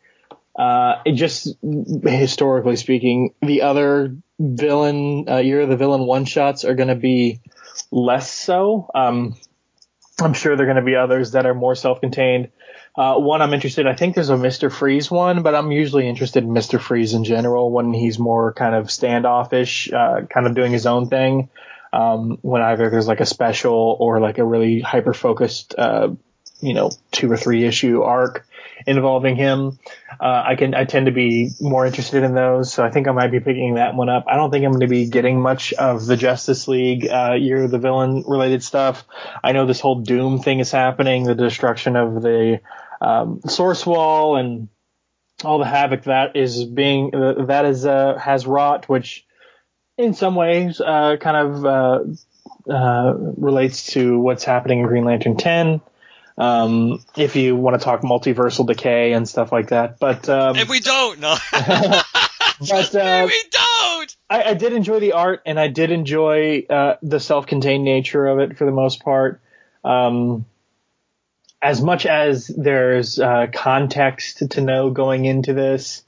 uh, 0.59 0.94
it 1.05 1.12
just 1.12 1.57
historically 2.03 2.76
speaking, 2.76 3.34
the 3.40 3.62
other 3.62 4.16
villain, 4.38 5.28
uh, 5.28 5.36
Year 5.36 5.61
of 5.61 5.68
the 5.68 5.76
Villain 5.76 6.07
one 6.07 6.24
shots 6.24 6.64
are 6.64 6.74
going 6.74 6.88
to 6.88 6.96
be 6.96 7.40
less 7.90 8.30
so. 8.30 8.90
Um, 8.94 9.36
I'm 10.20 10.34
sure 10.34 10.57
there 10.57 10.66
are 10.66 10.72
going 10.72 10.84
to 10.84 10.90
be 10.90 10.96
others 10.96 11.32
that 11.32 11.46
are 11.46 11.55
more 11.55 11.74
self-contained. 11.74 12.48
Uh, 12.95 13.16
one 13.16 13.40
I'm 13.40 13.55
interested. 13.55 13.86
I 13.86 13.95
think 13.95 14.14
there's 14.14 14.28
a 14.28 14.36
Mister 14.36 14.68
Freeze 14.68 15.11
one, 15.11 15.43
but 15.43 15.55
I'm 15.55 15.72
usually 15.72 16.07
interested 16.07 16.45
in 16.45 16.53
Mister 16.53 16.78
Freeze 16.78 17.14
in 17.14 17.24
general 17.24 17.70
when 17.70 17.95
he's 17.95 18.18
more 18.18 18.53
kind 18.53 18.74
of 18.74 18.90
standoffish, 18.90 19.90
uh, 19.90 20.22
kind 20.28 20.47
of 20.47 20.55
doing 20.55 20.72
his 20.72 20.86
own 20.86 21.09
thing. 21.09 21.49
Um, 21.95 22.38
when 22.43 22.62
either 22.62 22.90
there's 22.90 23.09
like 23.09 23.20
a 23.20 23.26
special 23.26 23.97
or 24.01 24.20
like 24.20 24.38
a 24.38 24.45
really 24.45 24.80
hyper 24.80 25.14
focused 25.14 25.74
uh, 25.76 26.09
you 26.61 26.74
know 26.74 26.90
two 27.11 27.30
or 27.30 27.36
three 27.36 27.64
issue 27.64 28.03
arc 28.03 28.47
involving 28.86 29.36
him. 29.36 29.78
Uh, 30.20 30.43
I 30.47 30.57
can 30.57 30.74
I 30.74 30.84
tend 30.84 31.07
to 31.07 31.12
be 31.12 31.51
more 31.61 31.86
interested 31.86 32.22
in 32.24 32.34
those, 32.34 32.72
so 32.72 32.84
I 32.84 32.90
think 32.90 33.09
I 33.09 33.12
might 33.12 33.30
be 33.30 33.40
picking 33.40 33.74
that 33.74 33.95
one 33.95 34.09
up. 34.09 34.24
I 34.26 34.36
don't 34.36 34.51
think 34.51 34.64
I'm 34.64 34.72
going 34.72 34.80
to 34.80 34.86
be 34.86 35.09
getting 35.09 35.40
much 35.40 35.72
of 35.72 36.05
the 36.05 36.16
Justice 36.16 36.68
League 36.68 37.09
uh, 37.09 37.34
Year 37.38 37.64
of 37.64 37.70
the 37.70 37.78
Villain 37.78 38.24
related 38.26 38.62
stuff. 38.62 39.05
I 39.43 39.53
know 39.53 39.66
this 39.66 39.80
whole 39.80 40.01
Doom 40.01 40.40
thing 40.40 40.61
is 40.61 40.70
happening, 40.70 41.24
the 41.24 41.34
destruction 41.34 41.97
of 41.97 42.22
the 42.22 42.61
um, 43.03 43.40
Source 43.48 43.84
Wall 43.84 44.36
and 44.36 44.68
all 45.44 45.59
the 45.59 45.66
havoc 45.66 46.05
that 46.05 46.36
is 46.36 46.64
being 46.64 47.14
uh, 47.14 47.46
that 47.46 47.64
is 47.64 47.84
uh, 47.84 48.16
has 48.16 48.46
wrought, 48.46 48.88
which 48.88 49.26
in 49.98 50.14
some 50.14 50.36
ways 50.36 50.80
uh, 50.80 51.16
kind 51.20 51.36
of 51.36 51.66
uh, 51.66 52.72
uh, 52.72 53.14
relates 53.36 53.86
to 53.86 54.18
what's 54.18 54.44
happening 54.44 54.80
in 54.80 54.86
Green 54.86 55.05
Lantern 55.05 55.36
10. 55.36 55.80
Um, 56.38 57.05
if 57.16 57.36
you 57.36 57.57
want 57.57 57.78
to 57.78 57.84
talk 57.84 58.03
multiversal 58.03 58.66
decay 58.66 59.12
and 59.12 59.28
stuff 59.28 59.53
like 59.53 59.68
that, 59.68 59.98
but 59.98 60.28
um, 60.28 60.57
And 60.57 60.68
we 60.68 60.80
don't. 60.80 61.18
No. 61.18 61.36
but 61.53 62.94
uh, 62.94 63.24
we 63.26 63.44
don't. 63.50 64.16
I, 64.30 64.50
I 64.50 64.55
did 64.55 64.72
enjoy 64.72 65.00
the 65.00 65.12
art 65.12 65.42
and 65.44 65.59
I 65.59 65.68
did 65.68 65.90
enjoy 65.90 66.64
uh, 66.70 66.94
the 67.03 67.20
self-contained 67.20 67.84
nature 67.84 68.26
of 68.26 68.38
it 68.38 68.57
for 68.57 68.64
the 68.64 68.72
most 68.72 69.03
part. 69.03 69.40
Um, 69.84 70.46
as 71.62 71.80
much 71.80 72.06
as 72.06 72.48
there's 72.48 73.20
uh, 73.20 73.46
context 73.54 74.50
to 74.50 74.60
know 74.60 74.90
going 74.90 75.24
into 75.24 75.54
this, 75.54 76.02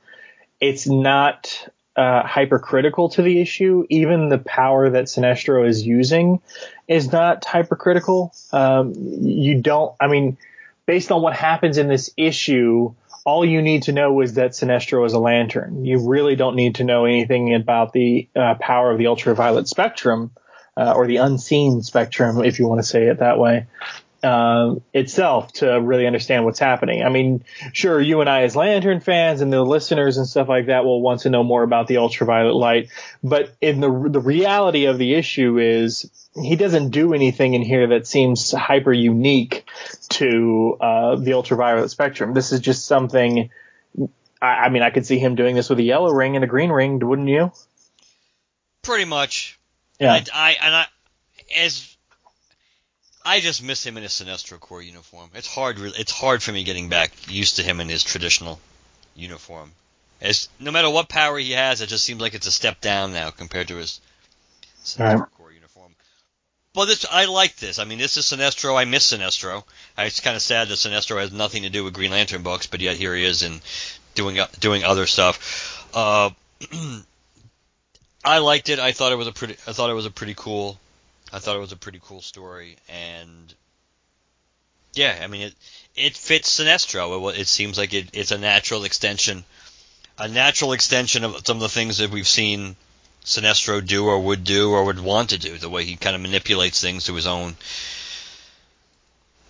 it's 0.61 0.89
not 0.89 1.69
uh, 1.95 2.27
hypercritical 2.27 3.09
to 3.11 3.23
the 3.23 3.41
issue. 3.41 3.87
Even 3.89 4.29
the 4.29 4.39
power 4.39 4.91
that 4.91 5.05
Sinestro 5.05 5.67
is 5.67 5.87
using 5.87 6.41
is 6.89 7.13
not 7.13 7.45
hypercritical. 7.45 8.35
Um, 8.53 8.95
you 8.97 9.63
don't, 9.63 9.95
I 10.01 10.09
mean, 10.09 10.37
based 10.87 11.13
on 11.13 11.23
what 11.23 11.37
happens 11.37 11.79
in 11.79 11.87
this 11.87 12.11
issue, 12.17 12.93
all 13.25 13.45
you 13.45 13.63
need 13.63 13.85
to 13.85 13.93
know 13.93 14.21
is 14.23 14.35
that 14.35 14.51
Sinestro 14.51 15.07
is 15.07 15.13
a 15.13 15.21
lantern. 15.21 15.85
You 15.85 16.09
really 16.09 16.35
don't 16.35 16.57
need 16.57 16.77
to 16.77 16.85
know 16.85 17.05
anything 17.05 17.55
about 17.55 17.93
the 17.93 18.29
uh, 18.35 18.57
power 18.57 18.91
of 18.91 18.99
the 18.99 19.07
ultraviolet 19.07 19.69
spectrum, 19.69 20.33
uh, 20.77 20.93
or 20.97 21.07
the 21.07 21.19
unseen 21.19 21.83
spectrum, 21.83 22.45
if 22.45 22.59
you 22.59 22.67
want 22.67 22.81
to 22.81 22.87
say 22.87 23.07
it 23.07 23.21
that 23.21 23.39
way 23.39 23.69
uh, 24.25 24.77
itself 24.93 25.53
to 25.53 25.81
really 25.81 26.07
understand 26.07 26.45
what's 26.45 26.59
happening. 26.59 27.03
I 27.03 27.11
mean, 27.11 27.45
sure, 27.73 28.01
you 28.01 28.21
and 28.21 28.31
I 28.31 28.43
as 28.43 28.57
Lantern 28.57 29.01
fans 29.01 29.43
and 29.43 29.53
the 29.53 29.63
listeners 29.63 30.17
and 30.17 30.27
stuff 30.27 30.49
like 30.49 30.67
that 30.67 30.85
will 30.85 31.03
want 31.03 31.21
to 31.21 31.31
know 31.31 31.45
more 31.45 31.63
about 31.63 31.87
the 31.87 31.99
ultraviolet 31.99 32.55
light, 32.55 32.89
but 33.23 33.55
in 33.61 33.81
the 33.81 34.09
the 34.09 34.21
reality 34.21 34.87
of 34.87 34.99
the 34.99 35.15
issue 35.15 35.59
is 35.59 36.11
he 36.35 36.57
doesn't 36.57 36.91
do 36.91 37.15
anything 37.15 37.55
in 37.55 37.63
here 37.63 37.89
that 37.89 38.07
seems 38.07 38.51
hyper 38.51 38.93
unique 38.93 39.69
to 40.09 40.77
uh, 40.81 41.17
the 41.17 41.35
ultraviolet 41.35 41.91
spectrum. 41.91 42.33
This 42.33 42.51
is 42.51 42.61
just 42.61 42.87
something. 42.87 43.51
I, 44.41 44.47
I 44.47 44.69
mean, 44.71 44.83
I 44.83 44.91
could 44.91 45.07
see 45.07 45.19
him 45.19 45.35
doing 45.35 45.55
this 45.55 45.69
with 45.69 45.79
a 45.79 45.85
yellow 45.85 46.11
ring 46.11 46.35
and 46.35 46.45
a 46.45 46.49
green 46.49 46.71
ring, 46.71 46.99
wouldn't 46.99 47.29
you? 47.29 47.53
Pretty 48.83 49.05
much. 49.05 49.59
Yeah. 50.01 50.13
I, 50.13 50.25
I 50.33 50.57
and 50.63 50.75
I 50.75 50.87
as 51.57 51.94
I 53.25 53.41
just 53.41 53.63
miss 53.63 53.85
him 53.85 53.97
in 53.97 54.03
his 54.03 54.13
Sinestro 54.13 54.61
Corps 54.61 54.83
uniform. 54.83 55.31
It's 55.35 55.47
hard. 55.53 55.79
It's 55.79 56.13
hard 56.13 56.43
for 56.43 56.53
me 56.53 56.63
getting 56.65 56.89
back 56.89 57.13
used 57.29 57.57
to 57.57 57.63
him 57.63 57.81
in 57.81 57.89
his 57.89 58.03
traditional 58.05 58.61
uniform. 59.15 59.73
As 60.21 60.49
no 60.61 60.71
matter 60.71 60.91
what 60.91 61.09
power 61.09 61.39
he 61.39 61.53
has, 61.53 61.81
it 61.81 61.89
just 61.89 62.05
seems 62.05 62.21
like 62.21 62.35
it's 62.35 62.47
a 62.47 62.53
step 62.53 62.81
down 62.81 63.13
now 63.13 63.31
compared 63.31 63.69
to 63.69 63.77
his 63.77 64.01
Sinestro 64.85 65.21
Right. 65.21 65.31
Corps 65.37 65.53
uniform. 65.53 65.95
But 66.75 66.87
this, 66.87 67.07
I 67.11 67.25
like 67.27 67.57
this. 67.57 67.79
I 67.79 67.85
mean, 67.85 67.99
this 67.99 68.17
is 68.17 68.27
Sinestro. 68.27 68.77
I 68.79 68.85
miss 68.85 69.13
Sinestro. 69.13 69.65
I- 69.97 70.05
It's 70.05 70.21
kind 70.21 70.37
of 70.37 70.43
sad 70.43 70.69
that 70.69 70.75
Sinestro 70.75 71.19
has 71.21 71.33
nothing 71.33 71.63
to 71.63 71.71
do 71.71 71.83
with 71.85 71.95
Green 71.95 72.11
Lantern 72.11 72.43
books, 72.43 72.67
but 72.67 72.81
yet 72.81 72.97
here 72.97 73.15
he 73.15 73.25
is 73.25 73.43
and 73.43 73.61
doing 74.15 74.39
doing 74.61 74.85
other 74.85 75.07
stuff. 75.07 75.89
Uh, 75.95 76.31
I 78.25 78.39
liked 78.39 78.69
it. 78.69 78.79
I 78.79 78.93
thought 78.93 79.13
it 79.13 79.17
was 79.17 79.27
a 79.29 79.33
pretty. 79.33 79.55
I 79.67 79.73
thought 79.73 79.91
it 79.91 79.95
was 79.95 80.07
a 80.07 80.11
pretty 80.11 80.35
cool. 80.37 80.79
I 81.35 81.41
thought 81.41 81.57
it 81.57 81.61
was 81.61 81.73
a 81.73 81.77
pretty 81.77 82.01
cool 82.01 82.23
story, 82.23 82.77
and 82.89 83.53
yeah, 84.93 85.19
I 85.21 85.27
mean 85.27 85.43
it. 85.43 85.55
It 85.97 86.17
fits 86.17 86.61
Sinestro. 86.61 87.35
It, 87.35 87.41
it 87.41 87.49
seems 87.49 87.77
like 87.77 87.93
it, 87.93 88.11
it's 88.13 88.31
a 88.31 88.39
natural 88.39 88.85
extension, 88.85 89.45
a 90.17 90.29
natural 90.29 90.73
extension 90.73 91.25
of 91.25 91.45
some 91.45 91.57
of 91.57 91.63
the 91.63 91.69
things 91.69 91.99
that 91.99 92.11
we've 92.11 92.29
seen 92.29 92.77
Sinestro 93.25 93.85
do 93.85 94.07
or 94.07 94.21
would 94.21 94.45
do 94.45 94.71
or 94.71 94.85
would 94.85 95.01
want 95.01 95.31
to 95.31 95.39
do. 95.39 95.59
The 95.59 95.69
way 95.69 95.85
he 95.85 95.97
kind 95.97 96.15
of 96.15 96.23
manipulates 96.23 96.81
things 96.81 97.07
to 97.07 97.15
his 97.15 97.27
own 97.27 97.57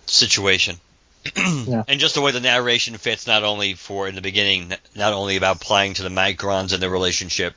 situation. 0.07 0.77
Yeah. 1.67 1.83
And 1.87 1.99
just 1.99 2.13
the 2.13 2.21
way 2.21 2.31
the 2.31 2.39
narration 2.39 2.97
fits, 2.97 3.25
not 3.25 3.43
only 3.43 3.73
for 3.73 4.07
in 4.07 4.13
the 4.13 4.21
beginning, 4.21 4.71
not 4.95 5.13
only 5.13 5.35
about 5.35 5.59
playing 5.59 5.95
to 5.95 6.03
the 6.03 6.09
Microns 6.09 6.73
and 6.73 6.81
their 6.81 6.91
relationship 6.91 7.55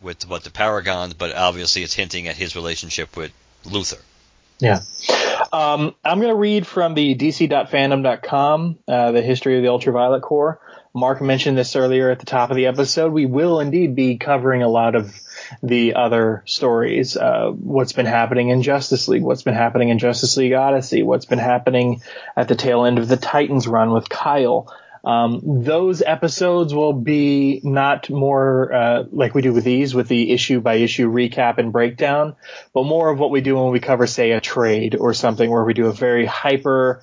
with 0.00 0.26
what 0.26 0.44
the 0.44 0.50
Paragons, 0.50 1.12
but 1.12 1.34
obviously 1.34 1.82
it's 1.82 1.92
hinting 1.92 2.28
at 2.28 2.36
his 2.36 2.56
relationship 2.56 3.14
with 3.14 3.30
Luthor. 3.64 4.00
Yeah. 4.58 4.80
Um, 5.52 5.94
I'm 6.04 6.18
going 6.18 6.32
to 6.32 6.36
read 6.36 6.66
from 6.66 6.94
the 6.94 7.16
dc.fandom.com, 7.16 8.78
uh, 8.86 9.12
the 9.12 9.22
history 9.22 9.56
of 9.56 9.62
the 9.62 9.68
Ultraviolet 9.68 10.22
Corps. 10.22 10.60
Mark 10.94 11.22
mentioned 11.22 11.56
this 11.56 11.74
earlier 11.74 12.10
at 12.10 12.18
the 12.18 12.26
top 12.26 12.50
of 12.50 12.56
the 12.56 12.66
episode. 12.66 13.12
We 13.12 13.26
will 13.26 13.60
indeed 13.60 13.94
be 13.94 14.18
covering 14.18 14.62
a 14.62 14.68
lot 14.68 14.94
of 14.94 15.18
the 15.62 15.94
other 15.94 16.42
stories. 16.46 17.16
Uh, 17.16 17.50
what's 17.50 17.92
been 17.92 18.06
happening 18.06 18.50
in 18.50 18.62
Justice 18.62 19.08
League, 19.08 19.22
what's 19.22 19.42
been 19.42 19.54
happening 19.54 19.88
in 19.88 19.98
Justice 19.98 20.36
League 20.36 20.52
Odyssey, 20.52 21.02
what's 21.02 21.24
been 21.24 21.38
happening 21.38 22.02
at 22.36 22.48
the 22.48 22.54
tail 22.54 22.84
end 22.84 22.98
of 22.98 23.08
the 23.08 23.16
Titans 23.16 23.66
run 23.66 23.90
with 23.90 24.08
Kyle. 24.08 24.72
Um, 25.04 25.64
those 25.64 26.00
episodes 26.00 26.72
will 26.72 26.92
be 26.92 27.60
not 27.64 28.08
more 28.08 28.72
uh, 28.72 29.04
like 29.10 29.34
we 29.34 29.42
do 29.42 29.52
with 29.52 29.64
these, 29.64 29.94
with 29.94 30.08
the 30.08 30.30
issue 30.30 30.60
by 30.60 30.74
issue 30.74 31.10
recap 31.10 31.58
and 31.58 31.72
breakdown, 31.72 32.36
but 32.72 32.84
more 32.84 33.10
of 33.10 33.18
what 33.18 33.30
we 33.30 33.40
do 33.40 33.56
when 33.56 33.72
we 33.72 33.80
cover, 33.80 34.06
say, 34.06 34.30
a 34.30 34.40
trade 34.40 34.94
or 34.94 35.12
something 35.12 35.50
where 35.50 35.64
we 35.64 35.74
do 35.74 35.86
a 35.86 35.92
very 35.92 36.24
hyper, 36.24 37.02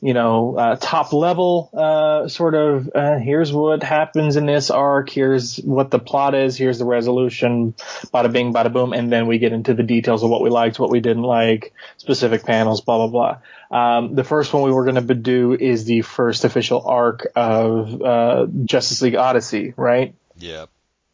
you 0.00 0.14
know, 0.14 0.56
uh, 0.56 0.76
top 0.76 1.12
level 1.12 1.70
uh, 1.74 2.28
sort 2.28 2.54
of. 2.54 2.88
Uh, 2.94 3.18
here's 3.18 3.52
what 3.52 3.82
happens 3.82 4.36
in 4.36 4.46
this 4.46 4.70
arc. 4.70 5.10
Here's 5.10 5.56
what 5.56 5.90
the 5.90 5.98
plot 5.98 6.36
is. 6.36 6.56
Here's 6.56 6.78
the 6.78 6.84
resolution. 6.84 7.72
Bada 8.14 8.32
bing, 8.32 8.54
bada 8.54 8.72
boom, 8.72 8.92
and 8.92 9.12
then 9.12 9.26
we 9.26 9.38
get 9.38 9.52
into 9.52 9.74
the 9.74 9.82
details 9.82 10.22
of 10.22 10.30
what 10.30 10.40
we 10.40 10.50
liked, 10.50 10.78
what 10.78 10.90
we 10.90 11.00
didn't 11.00 11.24
like, 11.24 11.74
specific 11.96 12.44
panels, 12.44 12.80
blah 12.80 12.96
blah 12.98 13.08
blah. 13.08 13.38
Um, 13.70 14.14
the 14.14 14.24
first 14.24 14.52
one 14.52 14.62
we 14.62 14.72
were 14.72 14.84
going 14.84 15.06
to 15.06 15.14
do 15.14 15.54
is 15.54 15.84
the 15.84 16.02
first 16.02 16.44
official 16.44 16.82
arc 16.84 17.26
of 17.36 18.02
uh, 18.02 18.46
Justice 18.64 19.02
League 19.02 19.14
Odyssey, 19.14 19.74
right? 19.76 20.14
Yeah. 20.36 20.66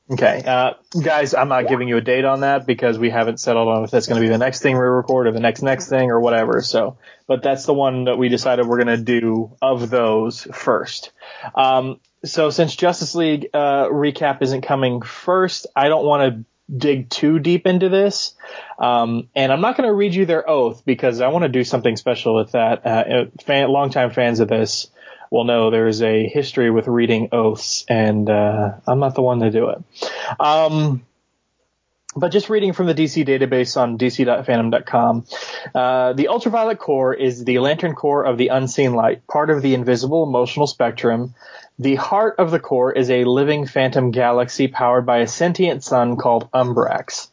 Okay, 0.09 0.41
uh, 0.47 0.75
guys, 1.03 1.35
I'm 1.35 1.49
not 1.49 1.67
giving 1.67 1.89
you 1.89 1.97
a 1.97 2.01
date 2.01 2.25
on 2.25 2.43
that 2.43 2.65
because 2.65 2.97
we 2.97 3.11
haven't 3.11 3.41
settled 3.41 3.67
on 3.67 3.83
if 3.83 3.91
that's 3.91 4.07
going 4.07 4.23
to 4.23 4.25
be 4.25 4.31
the 4.31 4.39
next 4.39 4.63
thing 4.63 4.77
we 4.77 4.83
record 4.83 5.27
or 5.27 5.33
the 5.33 5.41
next 5.41 5.63
next 5.63 5.89
thing 5.89 6.13
or 6.13 6.21
whatever. 6.21 6.63
So, 6.63 6.97
but 7.27 7.43
that's 7.43 7.67
the 7.67 7.75
one 7.75 8.05
that 8.05 8.17
we 8.17 8.29
decided 8.29 8.67
we're 8.67 8.85
going 8.85 8.97
to 8.97 9.03
do 9.03 9.57
of 9.61 9.91
those 9.91 10.43
first. 10.43 11.11
Um, 11.57 11.99
so 12.25 12.51
since 12.51 12.77
Justice 12.77 13.17
League 13.17 13.49
uh, 13.53 13.87
recap 13.87 14.43
isn't 14.43 14.61
coming 14.61 15.03
first, 15.03 15.67
I 15.75 15.89
don't 15.89 16.07
want 16.07 16.33
to 16.35 16.45
dig 16.75 17.09
too 17.09 17.39
deep 17.39 17.67
into 17.67 17.89
this, 17.89 18.35
um, 18.79 19.29
and 19.35 19.53
I'm 19.53 19.61
not 19.61 19.77
going 19.77 19.89
to 19.89 19.95
read 19.95 20.15
you 20.15 20.27
their 20.27 20.49
oath 20.49 20.85
because 20.85 21.21
I 21.21 21.29
want 21.29 21.45
to 21.45 21.49
do 21.49 21.65
something 21.65 21.97
special 21.97 22.35
with 22.35 22.53
that. 22.53 22.85
Uh, 22.85 22.89
uh, 22.89 23.25
fan, 23.45 23.69
longtime 23.69 24.11
fans 24.11 24.41
of 24.41 24.49
this 24.49 24.89
will 25.31 25.45
know 25.45 25.71
there's 25.71 26.03
a 26.03 26.27
history 26.27 26.71
with 26.71 26.87
reading 26.87 27.29
oaths, 27.33 27.85
and 27.89 28.29
uh, 28.29 28.73
I'm 28.87 28.99
not 28.99 29.15
the 29.15 29.23
one 29.23 29.41
to 29.41 29.51
do 29.51 29.71
it. 29.71 29.83
Um, 30.41 31.05
but 32.17 32.33
just 32.33 32.49
reading 32.49 32.73
from 32.73 32.87
the 32.87 32.95
DC 32.95 33.27
database 33.27 33.77
on 33.77 33.99
dc.fandom.com, 33.99 35.27
uh, 35.75 36.15
the 36.15 36.29
ultraviolet 36.29 36.79
Corps 36.79 37.13
is 37.13 37.45
the 37.45 37.59
lantern 37.59 37.95
Corps 37.95 38.25
of 38.25 38.39
the 38.39 38.49
unseen 38.49 38.95
light, 38.95 39.27
part 39.27 39.51
of 39.51 39.61
the 39.61 39.75
invisible 39.75 40.23
emotional 40.23 40.67
spectrum. 40.67 41.35
The 41.79 41.97
heart 41.97 42.37
of 42.39 42.51
the 42.51 42.59
Corps 42.59 42.93
is 42.93 43.11
a 43.11 43.25
living 43.25 43.67
phantom 43.67 44.11
galaxy 44.11 44.67
powered 44.67 45.05
by 45.05 45.19
a 45.19 45.27
sentient 45.27 45.85
sun 45.85 46.17
called 46.17 46.51
Umbrax. 46.53 47.29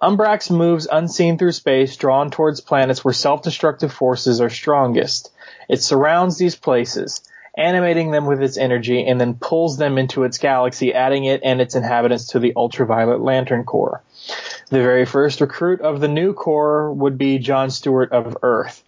Umbrax 0.00 0.48
moves 0.48 0.86
unseen 0.90 1.38
through 1.38 1.50
space, 1.50 1.96
drawn 1.96 2.30
towards 2.30 2.60
planets 2.60 3.04
where 3.04 3.12
self-destructive 3.12 3.92
forces 3.92 4.40
are 4.40 4.48
strongest. 4.48 5.32
It 5.68 5.82
surrounds 5.82 6.38
these 6.38 6.54
places, 6.54 7.20
animating 7.58 8.12
them 8.12 8.26
with 8.26 8.40
its 8.40 8.56
energy, 8.56 9.04
and 9.04 9.20
then 9.20 9.34
pulls 9.34 9.76
them 9.76 9.98
into 9.98 10.22
its 10.22 10.38
galaxy, 10.38 10.94
adding 10.94 11.24
it 11.24 11.40
and 11.42 11.60
its 11.60 11.74
inhabitants 11.74 12.28
to 12.28 12.38
the 12.38 12.52
ultraviolet 12.54 13.20
lantern 13.20 13.64
Corps. 13.64 14.02
The 14.68 14.82
very 14.82 15.04
first 15.04 15.40
recruit 15.40 15.80
of 15.80 15.98
the 15.98 16.06
new 16.06 16.32
Corps 16.32 16.92
would 16.92 17.18
be 17.18 17.40
John 17.40 17.70
Stewart 17.70 18.12
of 18.12 18.36
Earth. 18.42 18.84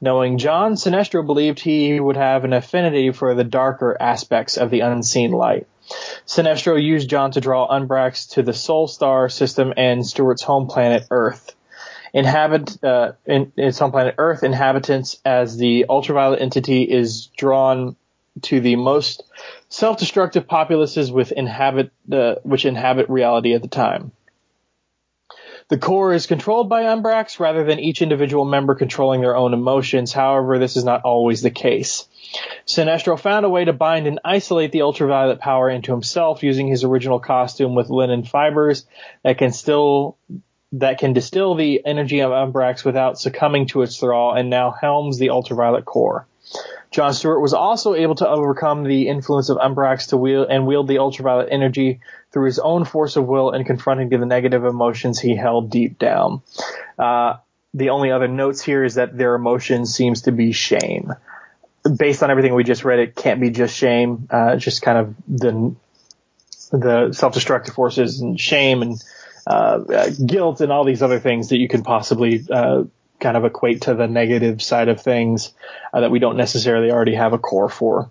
Knowing 0.00 0.38
John, 0.38 0.74
Sinestro 0.74 1.24
believed 1.24 1.60
he 1.60 1.98
would 1.98 2.16
have 2.16 2.44
an 2.44 2.52
affinity 2.52 3.10
for 3.12 3.34
the 3.34 3.44
darker 3.44 3.96
aspects 3.98 4.56
of 4.56 4.70
the 4.70 4.80
unseen 4.80 5.30
light. 5.30 5.66
Sinestro 6.26 6.82
used 6.82 7.08
John 7.08 7.30
to 7.32 7.40
draw 7.40 7.68
Umbrax 7.68 8.30
to 8.32 8.42
the 8.42 8.52
Sol 8.52 8.86
Star 8.88 9.28
system 9.28 9.72
and 9.76 10.06
Stewart's 10.06 10.42
home 10.42 10.66
planet 10.66 11.06
Earth. 11.10 11.54
inhabit 12.14 12.82
uh, 12.84 13.12
in 13.26 13.52
its 13.56 13.78
home 13.78 13.90
planet 13.90 14.14
Earth 14.18 14.42
inhabitants 14.42 15.18
as 15.24 15.56
the 15.56 15.86
ultraviolet 15.88 16.40
entity 16.40 16.84
is 16.84 17.26
drawn 17.36 17.96
to 18.42 18.60
the 18.60 18.76
most 18.76 19.24
self-destructive 19.68 20.46
populaces 20.46 21.10
with 21.10 21.32
inhabit 21.32 21.90
uh, 22.10 22.36
which 22.42 22.64
inhabit 22.64 23.08
reality 23.08 23.54
at 23.54 23.62
the 23.62 23.68
time. 23.68 24.12
The 25.74 25.80
Corps 25.80 26.12
is 26.12 26.28
controlled 26.28 26.68
by 26.68 26.84
Umbrax 26.84 27.40
rather 27.40 27.64
than 27.64 27.80
each 27.80 28.00
individual 28.00 28.44
member 28.44 28.76
controlling 28.76 29.22
their 29.22 29.34
own 29.34 29.52
emotions. 29.52 30.12
However, 30.12 30.60
this 30.60 30.76
is 30.76 30.84
not 30.84 31.02
always 31.02 31.42
the 31.42 31.50
case. 31.50 32.06
Sinestro 32.64 33.18
found 33.18 33.44
a 33.44 33.48
way 33.48 33.64
to 33.64 33.72
bind 33.72 34.06
and 34.06 34.20
isolate 34.24 34.70
the 34.70 34.82
ultraviolet 34.82 35.40
power 35.40 35.68
into 35.68 35.90
himself 35.90 36.44
using 36.44 36.68
his 36.68 36.84
original 36.84 37.18
costume 37.18 37.74
with 37.74 37.90
linen 37.90 38.22
fibers 38.22 38.86
that 39.24 39.38
can 39.38 39.50
still 39.50 40.16
that 40.70 40.98
can 40.98 41.12
distill 41.12 41.56
the 41.56 41.84
energy 41.84 42.20
of 42.20 42.30
Umbrax 42.30 42.84
without 42.84 43.18
succumbing 43.18 43.66
to 43.66 43.82
its 43.82 43.98
thrall 43.98 44.32
and 44.32 44.50
now 44.50 44.70
helms 44.70 45.18
the 45.18 45.30
ultraviolet 45.30 45.84
Corps. 45.84 46.28
John 46.92 47.12
Stewart 47.12 47.42
was 47.42 47.52
also 47.52 47.94
able 47.94 48.14
to 48.16 48.28
overcome 48.28 48.84
the 48.84 49.08
influence 49.08 49.48
of 49.48 49.58
Umbrax 49.58 50.10
to 50.10 50.16
wield 50.16 50.46
and 50.50 50.68
wield 50.68 50.86
the 50.86 50.98
ultraviolet 50.98 51.48
energy 51.50 51.98
through 52.34 52.46
his 52.46 52.58
own 52.58 52.84
force 52.84 53.14
of 53.14 53.26
will 53.26 53.52
and 53.52 53.64
confronting 53.64 54.08
the 54.08 54.26
negative 54.26 54.64
emotions 54.64 55.20
he 55.20 55.36
held 55.36 55.70
deep 55.70 56.00
down. 56.00 56.42
Uh, 56.98 57.36
the 57.72 57.90
only 57.90 58.10
other 58.10 58.26
notes 58.26 58.60
here 58.60 58.82
is 58.82 58.96
that 58.96 59.16
their 59.16 59.36
emotion 59.36 59.86
seems 59.86 60.22
to 60.22 60.32
be 60.32 60.50
shame. 60.50 61.12
Based 61.96 62.24
on 62.24 62.32
everything 62.32 62.54
we 62.54 62.64
just 62.64 62.84
read, 62.84 62.98
it 62.98 63.14
can't 63.14 63.40
be 63.40 63.50
just 63.50 63.76
shame. 63.76 64.26
Uh, 64.30 64.56
just 64.56 64.82
kind 64.82 64.98
of 64.98 65.14
the 65.28 65.76
the 66.72 67.12
self-destructive 67.12 67.72
forces 67.72 68.20
and 68.20 68.40
shame 68.40 68.82
and 68.82 69.00
uh, 69.46 69.84
uh 69.88 70.10
guilt 70.26 70.60
and 70.60 70.72
all 70.72 70.84
these 70.84 71.02
other 71.02 71.20
things 71.20 71.50
that 71.50 71.58
you 71.58 71.68
can 71.68 71.84
possibly 71.84 72.44
uh, 72.50 72.82
kind 73.20 73.36
of 73.36 73.44
equate 73.44 73.82
to 73.82 73.94
the 73.94 74.08
negative 74.08 74.60
side 74.60 74.88
of 74.88 75.00
things 75.00 75.52
uh, 75.92 76.00
that 76.00 76.10
we 76.10 76.18
don't 76.18 76.36
necessarily 76.36 76.90
already 76.90 77.14
have 77.14 77.32
a 77.32 77.38
Corps 77.38 77.68
for. 77.68 78.10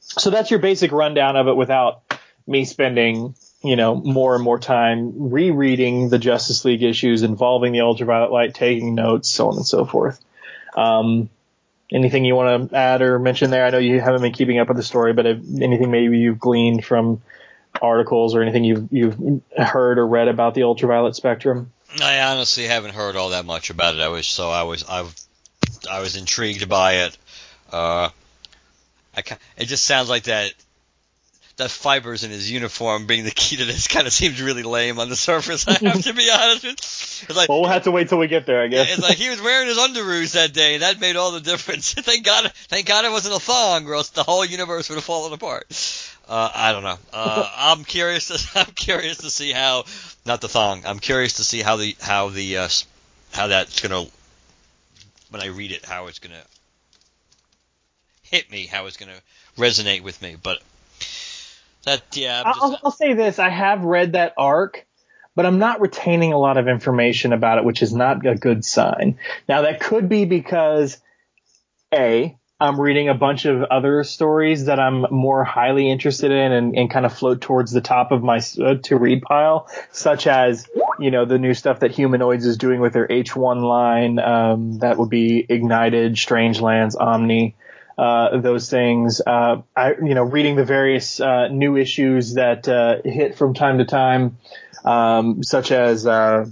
So 0.00 0.30
that's 0.30 0.50
your 0.50 0.60
basic 0.60 0.92
rundown 0.92 1.36
of 1.36 1.48
it 1.48 1.56
without 1.56 2.03
me 2.46 2.64
spending, 2.64 3.34
you 3.62 3.76
know, 3.76 3.94
more 3.94 4.34
and 4.34 4.44
more 4.44 4.58
time 4.58 5.30
rereading 5.30 6.08
the 6.08 6.18
Justice 6.18 6.64
League 6.64 6.82
issues 6.82 7.22
involving 7.22 7.72
the 7.72 7.80
ultraviolet 7.80 8.30
light, 8.30 8.54
taking 8.54 8.94
notes, 8.94 9.28
so 9.28 9.48
on 9.48 9.56
and 9.56 9.66
so 9.66 9.84
forth. 9.84 10.22
Um, 10.76 11.30
anything 11.90 12.24
you 12.24 12.34
want 12.34 12.70
to 12.70 12.76
add 12.76 13.02
or 13.02 13.18
mention 13.18 13.50
there? 13.50 13.64
I 13.64 13.70
know 13.70 13.78
you 13.78 14.00
haven't 14.00 14.22
been 14.22 14.32
keeping 14.32 14.58
up 14.58 14.68
with 14.68 14.76
the 14.76 14.82
story, 14.82 15.12
but 15.12 15.26
if 15.26 15.38
anything 15.60 15.90
maybe 15.90 16.18
you've 16.18 16.38
gleaned 16.38 16.84
from 16.84 17.22
articles 17.80 18.34
or 18.34 18.42
anything 18.42 18.64
you've 18.64 18.88
you've 18.92 19.42
heard 19.56 19.98
or 19.98 20.06
read 20.06 20.28
about 20.28 20.54
the 20.54 20.62
ultraviolet 20.62 21.16
spectrum? 21.16 21.72
I 22.02 22.20
honestly 22.20 22.64
haven't 22.64 22.94
heard 22.94 23.16
all 23.16 23.30
that 23.30 23.44
much 23.44 23.70
about 23.70 23.94
it. 23.94 24.00
I 24.00 24.08
was 24.08 24.26
so 24.26 24.50
I 24.50 24.64
was 24.64 24.84
I, 24.88 25.08
I 25.90 26.00
was 26.00 26.16
intrigued 26.16 26.68
by 26.68 26.94
it. 27.04 27.18
Uh, 27.72 28.10
I 29.16 29.22
it 29.56 29.66
just 29.66 29.84
sounds 29.84 30.08
like 30.08 30.24
that 30.24 30.52
that 31.56 31.70
fibers 31.70 32.24
in 32.24 32.30
his 32.30 32.50
uniform 32.50 33.06
being 33.06 33.24
the 33.24 33.30
key 33.30 33.56
to 33.56 33.64
this 33.64 33.86
kind 33.86 34.06
of 34.06 34.12
seems 34.12 34.42
really 34.42 34.64
lame 34.64 34.98
on 34.98 35.08
the 35.08 35.16
surface. 35.16 35.68
I 35.68 35.74
have 35.74 36.02
to 36.02 36.12
be 36.12 36.28
honest. 36.32 36.64
with. 36.64 36.72
It's 36.72 37.36
like, 37.36 37.48
well, 37.48 37.60
we'll 37.60 37.70
have 37.70 37.84
to 37.84 37.92
wait 37.92 38.08
till 38.08 38.18
we 38.18 38.26
get 38.26 38.44
there, 38.44 38.60
I 38.60 38.66
guess. 38.66 38.90
It's 38.90 39.02
like 39.02 39.16
he 39.16 39.30
was 39.30 39.40
wearing 39.40 39.68
his 39.68 39.78
underoos 39.78 40.32
that 40.32 40.52
day, 40.52 40.74
and 40.74 40.82
that 40.82 41.00
made 41.00 41.16
all 41.16 41.30
the 41.30 41.40
difference. 41.40 41.94
thank 41.94 42.24
God, 42.24 42.50
thank 42.68 42.86
God 42.86 43.04
it 43.04 43.12
wasn't 43.12 43.36
a 43.36 43.40
thong, 43.40 43.86
or 43.86 43.94
else 43.94 44.10
the 44.10 44.24
whole 44.24 44.44
universe 44.44 44.88
would 44.88 44.96
have 44.96 45.04
fallen 45.04 45.32
apart. 45.32 45.64
Uh, 46.28 46.50
I 46.54 46.72
don't 46.72 46.82
know. 46.82 46.98
Uh, 47.12 47.50
I'm 47.56 47.84
curious. 47.84 48.28
To, 48.28 48.58
I'm 48.58 48.72
curious 48.74 49.18
to 49.18 49.30
see 49.30 49.52
how, 49.52 49.84
not 50.26 50.40
the 50.40 50.48
thong. 50.48 50.82
I'm 50.86 50.98
curious 50.98 51.34
to 51.34 51.44
see 51.44 51.60
how 51.60 51.76
the 51.76 51.96
how 52.00 52.30
the 52.30 52.58
uh, 52.58 52.68
how 53.32 53.46
that's 53.48 53.80
gonna 53.80 54.06
when 55.30 55.42
I 55.42 55.46
read 55.46 55.70
it, 55.70 55.84
how 55.84 56.08
it's 56.08 56.18
gonna 56.18 56.42
hit 58.22 58.50
me, 58.50 58.66
how 58.66 58.86
it's 58.86 58.96
gonna 58.96 59.20
resonate 59.56 60.02
with 60.02 60.20
me. 60.20 60.36
But 60.42 60.60
that 61.84 62.02
yeah. 62.12 62.42
Just, 62.44 62.62
I'll, 62.62 62.80
I'll 62.84 62.90
say 62.90 63.14
this: 63.14 63.38
I 63.38 63.48
have 63.48 63.84
read 63.84 64.12
that 64.12 64.34
arc, 64.36 64.86
but 65.34 65.46
I'm 65.46 65.58
not 65.58 65.80
retaining 65.80 66.32
a 66.32 66.38
lot 66.38 66.56
of 66.56 66.68
information 66.68 67.32
about 67.32 67.58
it, 67.58 67.64
which 67.64 67.82
is 67.82 67.92
not 67.92 68.26
a 68.26 68.34
good 68.34 68.64
sign. 68.64 69.18
Now 69.48 69.62
that 69.62 69.80
could 69.80 70.08
be 70.08 70.24
because 70.24 70.98
a 71.92 72.36
I'm 72.60 72.80
reading 72.80 73.08
a 73.08 73.14
bunch 73.14 73.46
of 73.46 73.62
other 73.64 74.04
stories 74.04 74.66
that 74.66 74.78
I'm 74.78 75.06
more 75.10 75.42
highly 75.42 75.90
interested 75.90 76.30
in 76.30 76.52
and, 76.52 76.78
and 76.78 76.90
kind 76.90 77.04
of 77.04 77.12
float 77.12 77.40
towards 77.40 77.72
the 77.72 77.80
top 77.80 78.12
of 78.12 78.22
my 78.22 78.40
uh, 78.62 78.76
to 78.84 78.96
read 78.96 79.22
pile, 79.22 79.68
such 79.90 80.28
as, 80.28 80.66
you 81.00 81.10
know, 81.10 81.24
the 81.24 81.38
new 81.38 81.52
stuff 81.52 81.80
that 81.80 81.90
Humanoids 81.90 82.46
is 82.46 82.56
doing 82.56 82.80
with 82.80 82.92
their 82.92 83.08
H1 83.08 83.60
line. 83.60 84.20
Um, 84.20 84.78
that 84.78 84.98
would 84.98 85.10
be 85.10 85.44
Ignited, 85.48 86.16
Strange 86.16 86.60
Lands, 86.60 86.94
Omni. 86.94 87.56
Uh, 87.96 88.38
those 88.38 88.68
things. 88.68 89.20
Uh, 89.24 89.62
I, 89.76 89.92
you 89.92 90.14
know, 90.14 90.24
reading 90.24 90.56
the 90.56 90.64
various 90.64 91.20
uh, 91.20 91.48
new 91.48 91.76
issues 91.76 92.34
that 92.34 92.68
uh, 92.68 92.96
hit 93.04 93.36
from 93.36 93.54
time 93.54 93.78
to 93.78 93.84
time, 93.84 94.38
um, 94.84 95.44
such 95.44 95.70
as 95.70 96.06
uh, 96.06 96.44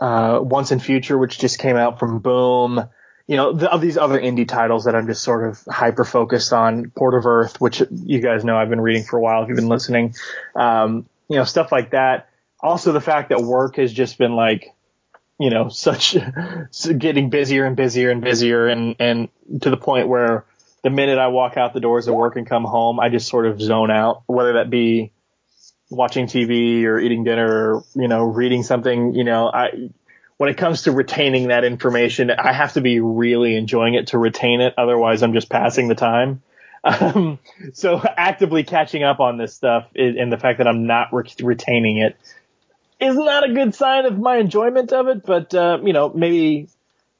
Once 0.00 0.70
in 0.70 0.78
Future, 0.78 1.18
which 1.18 1.38
just 1.38 1.58
came 1.58 1.76
out 1.76 1.98
from 1.98 2.20
Boom 2.20 2.88
you 3.28 3.36
know, 3.36 3.52
the, 3.52 3.70
of 3.70 3.82
these 3.82 3.98
other 3.98 4.18
indie 4.18 4.48
titles 4.48 4.86
that 4.86 4.96
I'm 4.96 5.06
just 5.06 5.22
sort 5.22 5.46
of 5.46 5.62
hyper 5.70 6.04
focused 6.04 6.54
on, 6.54 6.90
Port 6.96 7.14
of 7.14 7.26
Earth, 7.26 7.60
which 7.60 7.82
you 7.90 8.20
guys 8.20 8.42
know 8.42 8.56
I've 8.56 8.70
been 8.70 8.80
reading 8.80 9.04
for 9.04 9.18
a 9.18 9.20
while 9.20 9.42
if 9.42 9.48
you've 9.48 9.56
been 9.56 9.68
listening. 9.68 10.14
Um, 10.56 11.06
you 11.28 11.36
know, 11.36 11.44
stuff 11.44 11.70
like 11.70 11.90
that. 11.90 12.30
Also 12.60 12.92
the 12.92 13.02
fact 13.02 13.28
that 13.28 13.42
work 13.42 13.76
has 13.76 13.92
just 13.92 14.16
been 14.16 14.32
like, 14.32 14.74
you 15.38 15.50
know, 15.50 15.68
such 15.68 16.16
getting 16.98 17.28
busier 17.28 17.66
and 17.66 17.76
busier 17.76 18.10
and 18.10 18.22
busier 18.22 18.66
and, 18.66 18.96
and 18.98 19.28
to 19.60 19.68
the 19.68 19.76
point 19.76 20.08
where 20.08 20.46
the 20.82 20.90
minute 20.90 21.18
I 21.18 21.28
walk 21.28 21.56
out 21.56 21.74
the 21.74 21.80
doors 21.80 22.08
of 22.08 22.14
work 22.14 22.36
and 22.36 22.46
come 22.46 22.64
home, 22.64 23.00
I 23.00 23.08
just 23.08 23.28
sort 23.28 23.46
of 23.46 23.60
zone 23.60 23.90
out, 23.90 24.22
whether 24.26 24.54
that 24.54 24.70
be 24.70 25.12
watching 25.90 26.26
TV 26.26 26.84
or 26.84 26.98
eating 26.98 27.24
dinner 27.24 27.74
or, 27.74 27.84
you 27.94 28.08
know, 28.08 28.22
reading 28.24 28.62
something, 28.62 29.14
you 29.14 29.24
know, 29.24 29.48
I, 29.48 29.90
when 30.36 30.50
it 30.50 30.56
comes 30.56 30.82
to 30.82 30.92
retaining 30.92 31.48
that 31.48 31.64
information, 31.64 32.30
I 32.30 32.52
have 32.52 32.74
to 32.74 32.80
be 32.80 33.00
really 33.00 33.56
enjoying 33.56 33.94
it 33.94 34.08
to 34.08 34.18
retain 34.18 34.60
it. 34.60 34.74
Otherwise, 34.78 35.22
I'm 35.22 35.32
just 35.32 35.50
passing 35.50 35.88
the 35.88 35.94
time. 35.94 36.42
Um, 36.84 37.40
so 37.72 38.00
actively 38.16 38.62
catching 38.62 39.02
up 39.02 39.18
on 39.18 39.36
this 39.36 39.54
stuff 39.54 39.88
and 39.96 40.32
the 40.32 40.38
fact 40.38 40.58
that 40.58 40.68
I'm 40.68 40.86
not 40.86 41.08
re- 41.12 41.24
retaining 41.42 41.98
it 41.98 42.16
is 43.00 43.16
not 43.16 43.48
a 43.48 43.52
good 43.52 43.74
sign 43.74 44.06
of 44.06 44.16
my 44.16 44.36
enjoyment 44.36 44.92
of 44.92 45.08
it. 45.08 45.26
But, 45.26 45.52
uh, 45.54 45.78
you 45.82 45.92
know, 45.92 46.10
maybe, 46.14 46.68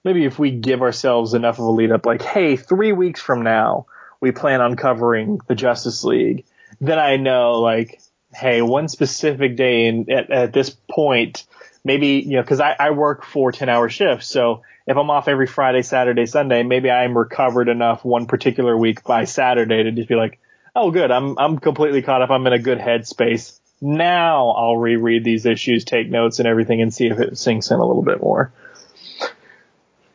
maybe 0.04 0.24
if 0.24 0.38
we 0.38 0.50
give 0.50 0.82
ourselves 0.82 1.34
enough 1.34 1.58
of 1.58 1.64
a 1.64 1.70
lead 1.70 1.92
up, 1.92 2.06
like, 2.06 2.22
hey, 2.22 2.56
three 2.56 2.92
weeks 2.92 3.20
from 3.20 3.42
now, 3.42 3.86
we 4.20 4.32
plan 4.32 4.60
on 4.60 4.76
covering 4.76 5.38
the 5.46 5.54
Justice 5.54 6.04
League, 6.04 6.44
then 6.80 6.98
I 6.98 7.16
know, 7.16 7.60
like, 7.60 8.00
hey, 8.34 8.62
one 8.62 8.88
specific 8.88 9.56
day 9.56 9.86
and 9.86 10.10
at, 10.10 10.30
at 10.30 10.52
this 10.52 10.70
point, 10.70 11.46
maybe, 11.84 12.22
you 12.26 12.36
know, 12.36 12.42
cause 12.42 12.60
I, 12.60 12.76
I 12.78 12.90
work 12.90 13.24
four 13.24 13.52
10 13.52 13.68
hour 13.68 13.88
shifts. 13.88 14.28
So 14.28 14.62
if 14.86 14.96
I'm 14.96 15.10
off 15.10 15.28
every 15.28 15.46
Friday, 15.46 15.82
Saturday, 15.82 16.26
Sunday, 16.26 16.62
maybe 16.62 16.90
I'm 16.90 17.16
recovered 17.16 17.68
enough 17.68 18.04
one 18.04 18.26
particular 18.26 18.76
week 18.76 19.04
by 19.04 19.24
Saturday 19.24 19.82
to 19.84 19.92
just 19.92 20.08
be 20.08 20.14
like, 20.14 20.38
oh 20.74 20.90
good, 20.90 21.10
I'm, 21.10 21.38
I'm 21.38 21.58
completely 21.58 22.02
caught 22.02 22.22
up. 22.22 22.30
I'm 22.30 22.46
in 22.46 22.52
a 22.52 22.58
good 22.58 22.78
headspace. 22.78 23.58
Now 23.80 24.50
I'll 24.50 24.76
reread 24.76 25.24
these 25.24 25.46
issues, 25.46 25.84
take 25.84 26.10
notes 26.10 26.38
and 26.38 26.48
everything 26.48 26.82
and 26.82 26.92
see 26.92 27.06
if 27.06 27.18
it 27.18 27.38
sinks 27.38 27.70
in 27.70 27.78
a 27.78 27.86
little 27.86 28.02
bit 28.02 28.20
more. 28.20 28.52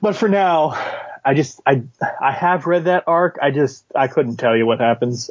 But 0.03 0.17
for 0.17 0.27
now, 0.27 0.71
I 1.23 1.33
just, 1.33 1.61
I, 1.65 1.83
I 2.21 2.33
have 2.33 2.65
read 2.65 2.83
that 2.85 3.05
arc. 3.07 3.37
I 3.41 3.51
just, 3.51 3.85
I 3.95 4.09
couldn't 4.09 4.35
tell 4.35 4.53
you 4.53 4.65
what 4.65 4.81
happens. 4.81 5.29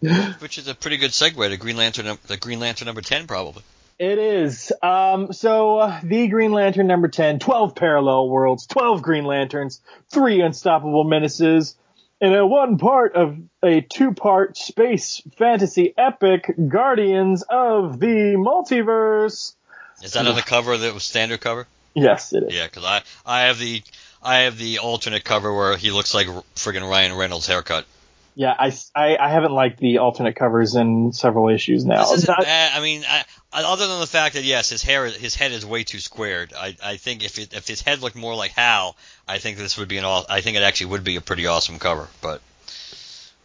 Which 0.38 0.58
is 0.58 0.68
a 0.68 0.74
pretty 0.74 0.98
good 0.98 1.12
segue 1.12 1.48
to 1.48 1.56
Green 1.56 1.78
Lantern, 1.78 2.18
the 2.26 2.36
Green 2.36 2.60
Lantern 2.60 2.84
number 2.84 3.00
10 3.00 3.26
probably. 3.26 3.62
It 3.98 4.18
is. 4.18 4.70
Um, 4.82 5.32
so 5.32 5.78
uh, 5.78 5.98
the 6.02 6.28
Green 6.28 6.52
Lantern 6.52 6.88
number 6.88 7.08
10, 7.08 7.38
12 7.38 7.74
parallel 7.74 8.28
worlds, 8.28 8.66
12 8.66 9.00
Green 9.00 9.24
Lanterns, 9.24 9.80
three 10.10 10.42
unstoppable 10.42 11.04
menaces, 11.04 11.74
and 12.20 12.34
a 12.34 12.46
one 12.46 12.76
part 12.76 13.14
of 13.16 13.38
a 13.62 13.80
two 13.80 14.12
part 14.12 14.58
space 14.58 15.22
fantasy 15.38 15.94
epic, 15.96 16.54
Guardians 16.68 17.42
of 17.48 17.98
the 17.98 18.34
Multiverse. 18.36 19.54
Is 20.02 20.12
that 20.12 20.26
on 20.26 20.34
the 20.34 20.42
cover 20.42 20.76
that 20.76 20.92
was 20.92 21.04
standard 21.04 21.40
cover? 21.40 21.66
Yes, 21.96 22.34
it 22.34 22.44
is. 22.44 22.54
Yeah, 22.54 22.66
because 22.66 22.84
I, 22.84 23.02
I 23.24 23.40
have 23.46 23.58
the 23.58 23.82
I 24.22 24.40
have 24.40 24.58
the 24.58 24.80
alternate 24.80 25.24
cover 25.24 25.52
where 25.52 25.76
he 25.76 25.90
looks 25.90 26.12
like 26.12 26.26
friggin' 26.54 26.88
Ryan 26.88 27.16
Reynolds 27.16 27.46
haircut. 27.46 27.86
Yeah, 28.34 28.54
I, 28.58 28.70
I, 28.94 29.16
I, 29.16 29.30
haven't 29.30 29.52
liked 29.52 29.78
the 29.78 29.96
alternate 29.96 30.36
covers 30.36 30.74
in 30.74 31.14
several 31.14 31.48
issues 31.48 31.86
now. 31.86 32.02
This 32.10 32.24
isn't 32.24 32.38
bad. 32.38 32.72
I 32.74 32.82
mean, 32.82 33.02
I, 33.08 33.24
other 33.50 33.86
than 33.86 33.98
the 33.98 34.06
fact 34.06 34.34
that 34.34 34.44
yes, 34.44 34.68
his 34.68 34.82
hair, 34.82 35.06
his 35.06 35.34
head 35.34 35.52
is 35.52 35.64
way 35.64 35.84
too 35.84 36.00
squared. 36.00 36.52
I, 36.54 36.76
I 36.84 36.96
think 36.98 37.24
if 37.24 37.38
it, 37.38 37.54
if 37.54 37.66
his 37.66 37.80
head 37.80 38.02
looked 38.02 38.14
more 38.14 38.34
like 38.34 38.50
Hal, 38.50 38.94
I 39.26 39.38
think 39.38 39.56
this 39.56 39.78
would 39.78 39.88
be 39.88 39.96
an. 39.96 40.04
all. 40.04 40.26
I 40.28 40.42
think 40.42 40.58
it 40.58 40.62
actually 40.62 40.88
would 40.88 41.02
be 41.02 41.16
a 41.16 41.22
pretty 41.22 41.46
awesome 41.46 41.78
cover. 41.78 42.08
But 42.20 42.42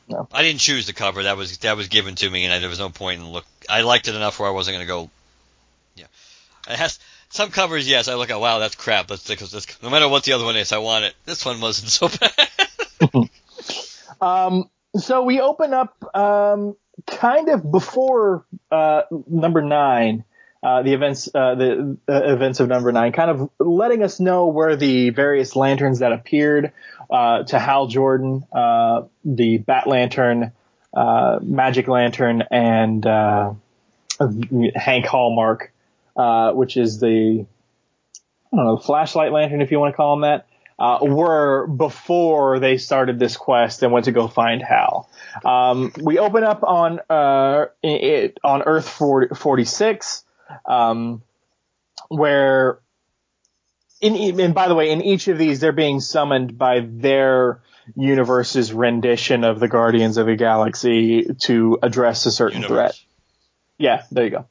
no. 0.10 0.28
I 0.34 0.42
didn't 0.42 0.60
choose 0.60 0.88
the 0.88 0.94
cover. 0.94 1.24
That 1.24 1.38
was 1.38 1.60
that 1.60 1.78
was 1.78 1.88
given 1.88 2.16
to 2.16 2.30
me, 2.30 2.44
and 2.44 2.54
I, 2.54 2.60
there 2.60 2.68
was 2.68 2.80
no 2.80 2.90
point 2.90 3.22
in 3.22 3.30
look. 3.30 3.46
I 3.70 3.84
liked 3.84 4.10
it 4.10 4.16
enough 4.16 4.40
where 4.42 4.50
I 4.50 4.52
wasn't 4.52 4.76
going 4.76 4.86
to 4.86 4.94
go. 4.94 5.10
Yeah, 5.96 6.08
it 6.68 6.76
has 6.76 7.00
some 7.32 7.50
covers, 7.50 7.88
yes, 7.88 8.08
I 8.08 8.16
look 8.16 8.30
at 8.30 8.40
wow, 8.40 8.60
that's 8.60 8.76
crap. 8.76 9.08
This. 9.08 9.82
No 9.82 9.90
matter 9.90 10.08
what 10.08 10.24
the 10.24 10.34
other 10.34 10.46
one 10.46 10.58
is, 10.58 10.72
I 10.72 10.78
want 10.78 11.06
it. 11.06 11.16
This 11.26 11.46
one 11.46 11.60
wasn't 11.62 11.90
so 11.90 12.10
bad. 13.12 13.30
Um, 14.22 14.70
so 14.96 15.24
we 15.24 15.42
open 15.42 15.74
up 15.74 15.96
um, 16.16 16.76
kind 17.08 17.50
of 17.50 17.70
before 17.70 18.46
uh, 18.70 19.04
number 19.28 19.62
nine, 19.62 20.24
uh, 20.62 20.84
the 20.84 20.94
events, 20.94 21.28
uh, 21.34 21.56
the 21.56 21.98
uh, 22.08 22.34
events 22.34 22.60
of 22.60 22.68
number 22.68 22.92
nine, 22.92 23.12
kind 23.12 23.32
of 23.32 23.50
letting 23.60 24.04
us 24.04 24.20
know 24.20 24.48
where 24.48 24.76
the 24.76 25.10
various 25.10 25.56
lanterns 25.56 26.00
that 26.00 26.12
appeared 26.12 26.72
uh, 27.10 27.44
to 27.44 27.58
Hal 27.58 27.88
Jordan, 27.88 28.46
uh, 28.52 29.04
the 29.26 29.58
Bat 29.58 29.88
Lantern, 29.88 30.52
uh, 30.94 31.40
Magic 31.42 31.88
Lantern, 31.88 32.44
and 32.52 33.06
uh, 33.06 33.54
Hank 34.76 35.06
Hallmark, 35.06 35.71
uh, 36.22 36.52
which 36.54 36.78
is 36.78 37.00
the 37.00 37.46
I 38.54 38.56
don't 38.56 38.66
know, 38.66 38.78
flashlight 38.78 39.32
lantern, 39.32 39.62
if 39.62 39.72
you 39.72 39.80
want 39.80 39.94
to 39.94 39.98
call 39.98 40.16
them 40.16 40.22
that, 40.22 40.46
uh, 40.78 41.00
were 41.02 41.66
before 41.68 42.60
they 42.60 42.78
started 42.78 43.18
this 43.18 43.38
quest 43.38 43.82
and 43.82 43.92
went 43.92 44.06
to 44.06 44.12
go 44.12 44.28
find 44.28 44.62
Hal. 44.62 45.10
Um, 45.44 45.92
we 46.04 46.20
open 46.20 46.44
up 46.44 46.64
on 46.64 47.00
uh, 47.10 47.66
it, 47.82 48.38
on 48.44 48.62
Earth 48.64 48.88
40, 48.88 49.36
46, 49.36 50.24
um, 50.66 51.24
where 52.10 52.80
in 54.02 54.40
and 54.40 54.54
by 54.54 54.68
the 54.68 54.76
way, 54.76 54.92
in 54.92 55.02
each 55.02 55.28
of 55.28 55.40
these, 55.40 55.60
they're 55.60 55.72
being 55.72 56.00
summoned 56.00 56.58
by 56.58 56.82
their 56.82 57.62
universe's 57.96 58.74
rendition 58.74 59.44
of 59.44 59.60
the 59.60 59.68
Guardians 59.68 60.18
of 60.18 60.28
the 60.28 60.36
Galaxy 60.36 61.34
to 61.44 61.80
address 61.82 62.26
a 62.26 62.32
certain 62.32 62.62
Universe. 62.62 62.96
threat. 62.96 63.00
Yeah, 63.78 64.04
there 64.12 64.26
you 64.26 64.30
go. 64.32 64.46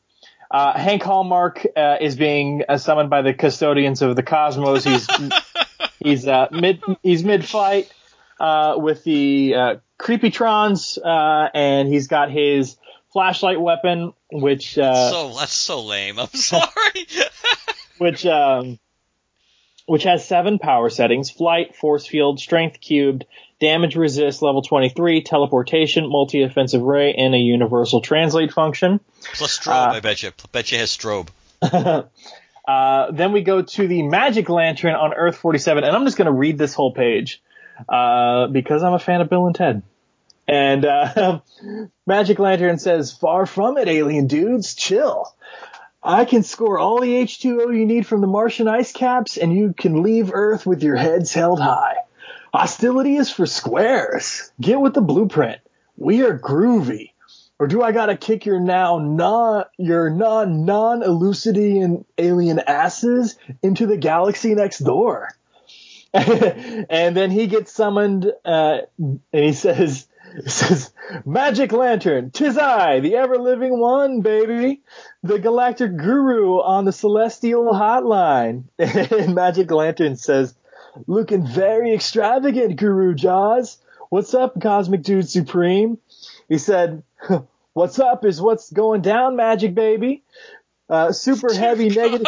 Uh, 0.51 0.77
Hank 0.77 1.03
Hallmark 1.03 1.65
uh, 1.77 1.97
is 2.01 2.17
being 2.17 2.65
uh, 2.69 2.77
summoned 2.77 3.09
by 3.09 3.23
the 3.23 3.33
custodians 3.33 4.03
of 4.03 4.17
the 4.17 4.23
cosmos. 4.23 4.85
He's 4.85 5.07
he's 6.01 6.27
uh, 6.27 6.49
mid 6.51 6.83
he's 7.03 7.23
mid 7.23 7.45
fight 7.45 7.93
uh, 8.41 8.75
with 8.77 9.05
the 9.05 9.55
uh, 9.55 9.75
creepytrons, 9.99 10.99
uh, 10.99 11.51
and 11.55 11.89
he's 11.89 12.09
got 12.09 12.31
his 12.31 12.77
flashlight 13.13 13.61
weapon, 13.61 14.13
which 14.33 14.77
uh, 14.77 15.11
so 15.11 15.35
that's 15.39 15.53
so 15.53 15.85
lame. 15.85 16.19
I'm 16.19 16.27
sorry. 16.35 17.07
which 17.99 18.27
um, 18.27 18.79
which 19.87 20.03
has 20.05 20.27
seven 20.27 20.59
power 20.59 20.91
settings: 20.91 21.31
flight, 21.31 21.77
force 21.77 22.07
field, 22.07 22.41
strength 22.41 22.81
cubed, 22.81 23.25
damage 23.61 23.95
resist 23.95 24.43
level 24.43 24.63
23, 24.63 25.23
teleportation, 25.23 26.09
multi-offensive 26.09 26.83
ray, 26.83 27.15
and 27.15 27.35
a 27.35 27.39
universal 27.39 28.01
translate 28.01 28.53
function. 28.53 29.01
Plus 29.35 29.59
strobe, 29.59 29.93
I 29.93 30.01
bet 30.01 30.23
you. 30.23 30.31
Bet 30.53 30.73
you 30.73 30.79
has 30.79 30.97
strobe. 30.97 31.29
Uh, 32.69 33.11
then 33.11 33.33
we 33.33 33.43
go 33.43 33.63
to 33.63 33.89
the 33.89 34.03
Magic 34.03 34.49
Lantern 34.49 34.95
on 34.95 35.13
Earth 35.13 35.37
47, 35.39 35.83
and 35.83 35.97
I'm 35.97 36.05
just 36.05 36.17
going 36.17 36.27
to 36.27 36.33
read 36.33 36.57
this 36.57 36.73
whole 36.73 36.93
page 36.93 37.43
uh, 37.89 38.47
because 38.47 38.85
I'm 38.85 38.93
a 38.93 39.01
fan 39.01 39.21
of 39.21 39.29
Bill 39.29 39.47
and 39.47 39.57
Ted. 39.57 39.83
And 40.47 40.85
uh, 40.85 41.41
Magic 42.07 42.39
Lantern 42.39 42.79
says, 42.79 43.13
"Far 43.13 43.47
from 43.47 43.77
it, 43.77 43.89
alien 43.89 44.29
dudes. 44.29 44.75
Chill. 44.75 45.27
I 46.03 46.25
can 46.25 46.45
score 46.45 46.79
all 46.79 47.01
the 47.01 47.09
H2O 47.09 47.77
you 47.77 47.87
need 47.87 48.07
from 48.07 48.21
the 48.21 48.27
Martian 48.27 48.69
ice 48.69 48.93
caps, 48.93 49.37
and 49.37 49.53
you 49.53 49.75
can 49.77 50.03
leave 50.03 50.31
Earth 50.33 50.65
with 50.65 50.83
your 50.83 50.97
heads 50.97 51.33
held 51.33 51.61
high. 51.61 51.97
Hostility 52.53 53.17
is 53.17 53.31
for 53.31 53.47
squares. 53.47 54.53
Get 54.61 54.81
with 54.81 54.95
the 54.95 55.01
blueprint. 55.01 55.61
We 55.97 56.23
are 56.23 56.39
groovy." 56.39 57.11
Or 57.61 57.67
do 57.67 57.83
I 57.83 57.93
gotta 57.93 58.17
kick 58.17 58.47
your 58.47 58.59
now 58.59 58.99
non 58.99 59.65
your 59.77 60.09
non 60.09 60.65
non 60.65 61.03
elucidating 61.03 62.07
alien 62.17 62.59
asses 62.59 63.37
into 63.63 63.87
the 63.87 63.99
galaxy 63.99 64.55
next 64.55 64.79
door? 64.79 65.29
and 66.15 67.17
then 67.17 67.31
he 67.31 67.47
gets 67.47 67.73
summoned, 67.73 68.33
uh, 68.45 68.79
and 68.99 69.21
he 69.33 69.53
says, 69.53 70.09
says, 70.47 70.93
Magic 71.25 71.73
Lantern, 71.73 72.31
tis 72.31 72.59
I, 72.59 73.01
the 73.01 73.17
ever 73.17 73.37
living 73.39 73.79
one, 73.79 74.21
baby, 74.21 74.81
the 75.23 75.39
galactic 75.39 75.97
guru 75.97 76.61
on 76.61 76.85
the 76.85 76.93
celestial 76.93 77.73
hotline. 77.73 78.65
And 78.79 79.35
Magic 79.35 79.71
Lantern 79.71 80.17
says, 80.17 80.55
looking 81.07 81.47
very 81.47 81.93
extravagant, 81.95 82.77
Guru 82.77 83.15
Jaws. 83.15 83.79
What's 84.09 84.35
up, 84.35 84.61
Cosmic 84.61 85.03
Dude 85.03 85.29
Supreme? 85.29 85.99
He 86.49 86.59
said, 86.59 87.03
"What's 87.73 87.99
up 87.99 88.25
is 88.25 88.41
what's 88.41 88.73
going 88.73 89.03
down, 89.03 89.37
Magic 89.37 89.75
Baby." 89.75 90.25
Uh, 90.89 91.13
super 91.13 91.53
heavy 91.55 91.89
negative, 91.89 92.27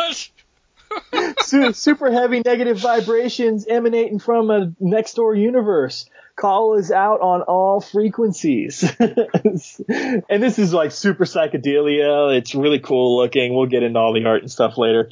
su- 1.41 1.73
super 1.73 2.13
heavy 2.13 2.41
negative 2.45 2.79
vibrations 2.79 3.67
emanating 3.67 4.19
from 4.19 4.51
a 4.51 4.73
next 4.79 5.15
door 5.15 5.35
universe. 5.35 6.07
Call 6.35 6.79
is 6.79 6.91
out 6.91 7.21
on 7.21 7.43
all 7.43 7.81
frequencies. 7.81 8.83
and 8.99 10.43
this 10.43 10.59
is 10.59 10.73
like 10.73 10.91
super 10.91 11.25
psychedelia. 11.27 12.35
It's 12.37 12.55
really 12.55 12.79
cool 12.79 13.19
looking. 13.19 13.55
We'll 13.55 13.67
get 13.67 13.83
into 13.83 13.99
all 13.99 14.15
the 14.15 14.25
art 14.25 14.41
and 14.41 14.51
stuff 14.51 14.79
later. 14.79 15.11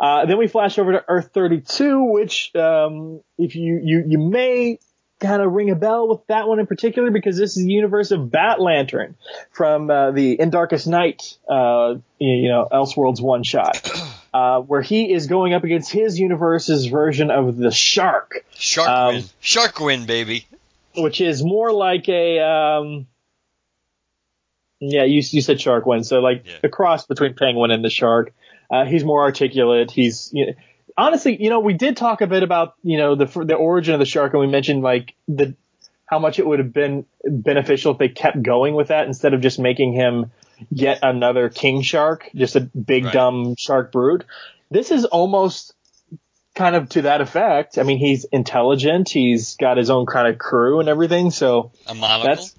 Uh, 0.00 0.26
then 0.26 0.38
we 0.38 0.46
flash 0.48 0.78
over 0.78 0.92
to 0.92 1.04
Earth 1.08 1.30
32, 1.32 2.04
which, 2.04 2.54
um, 2.54 3.20
if 3.38 3.54
you, 3.56 3.80
you, 3.82 4.04
you 4.06 4.18
may 4.18 4.78
kind 5.18 5.40
of 5.40 5.50
ring 5.52 5.70
a 5.70 5.74
bell 5.74 6.08
with 6.08 6.20
that 6.26 6.46
one 6.46 6.58
in 6.60 6.66
particular 6.66 7.10
because 7.10 7.38
this 7.38 7.56
is 7.56 7.64
the 7.64 7.72
universe 7.72 8.10
of 8.10 8.30
Bat 8.30 8.60
Lantern 8.60 9.16
from 9.50 9.90
uh, 9.90 10.10
the 10.10 10.38
In 10.38 10.50
Darkest 10.50 10.86
Knight, 10.86 11.38
uh, 11.48 11.94
you 12.18 12.48
know, 12.48 12.68
Elseworlds 12.70 13.20
one 13.22 13.42
shot, 13.42 13.90
uh, 14.34 14.60
where 14.60 14.82
he 14.82 15.10
is 15.10 15.26
going 15.26 15.54
up 15.54 15.64
against 15.64 15.90
his 15.90 16.18
universe's 16.18 16.84
version 16.86 17.30
of 17.30 17.56
the 17.56 17.70
Shark, 17.70 18.44
Shark 18.54 18.88
Um, 18.90 19.14
win. 19.14 19.24
Shark 19.40 19.80
win, 19.80 20.04
baby. 20.04 20.46
which 20.96 21.22
is 21.22 21.42
more 21.42 21.72
like 21.72 22.08
a, 22.10 22.40
um, 22.40 23.06
yeah, 24.80 25.04
you, 25.04 25.22
you 25.24 25.40
said 25.40 25.60
Shark 25.60 25.86
one, 25.86 26.04
so 26.04 26.20
like 26.20 26.44
Yeah. 26.46 26.52
a 26.64 26.68
cross 26.68 27.06
between 27.06 27.34
Penguin 27.34 27.70
and 27.70 27.84
the 27.84 27.90
Shark. 27.90 28.32
Uh, 28.70 28.84
he's 28.84 29.04
more 29.04 29.22
articulate. 29.22 29.90
He's, 29.90 30.30
you 30.32 30.46
know, 30.46 30.52
honestly, 30.98 31.40
you 31.40 31.50
know, 31.50 31.60
we 31.60 31.74
did 31.74 31.96
talk 31.96 32.20
a 32.20 32.26
bit 32.26 32.42
about, 32.42 32.74
you 32.82 32.98
know, 32.98 33.14
the 33.14 33.26
the 33.44 33.54
origin 33.54 33.94
of 33.94 34.00
the 34.00 34.06
shark, 34.06 34.32
and 34.32 34.40
we 34.40 34.46
mentioned 34.48 34.82
like 34.82 35.14
the 35.28 35.54
how 36.06 36.18
much 36.18 36.38
it 36.38 36.46
would 36.46 36.58
have 36.58 36.72
been 36.72 37.04
beneficial 37.24 37.92
if 37.92 37.98
they 37.98 38.08
kept 38.08 38.42
going 38.42 38.74
with 38.74 38.88
that 38.88 39.06
instead 39.06 39.34
of 39.34 39.40
just 39.40 39.58
making 39.58 39.92
him 39.92 40.30
yet 40.70 41.00
another 41.02 41.48
king 41.48 41.82
shark, 41.82 42.28
just 42.34 42.56
a 42.56 42.60
big 42.60 43.04
Right. 43.04 43.12
dumb 43.12 43.54
shark 43.58 43.92
brood. 43.92 44.24
This 44.70 44.90
is 44.90 45.04
almost 45.04 45.74
kind 46.54 46.74
of 46.74 46.88
to 46.90 47.02
that 47.02 47.20
effect. 47.20 47.76
I 47.78 47.82
mean, 47.82 47.98
he's 47.98 48.24
intelligent. 48.24 49.08
He's 49.10 49.56
got 49.56 49.76
his 49.76 49.90
own 49.90 50.06
kind 50.06 50.26
of 50.28 50.38
crew 50.38 50.80
and 50.80 50.88
everything. 50.88 51.30
So 51.30 51.72
A 51.86 51.94
monocle. 51.94 52.34
that's 52.34 52.55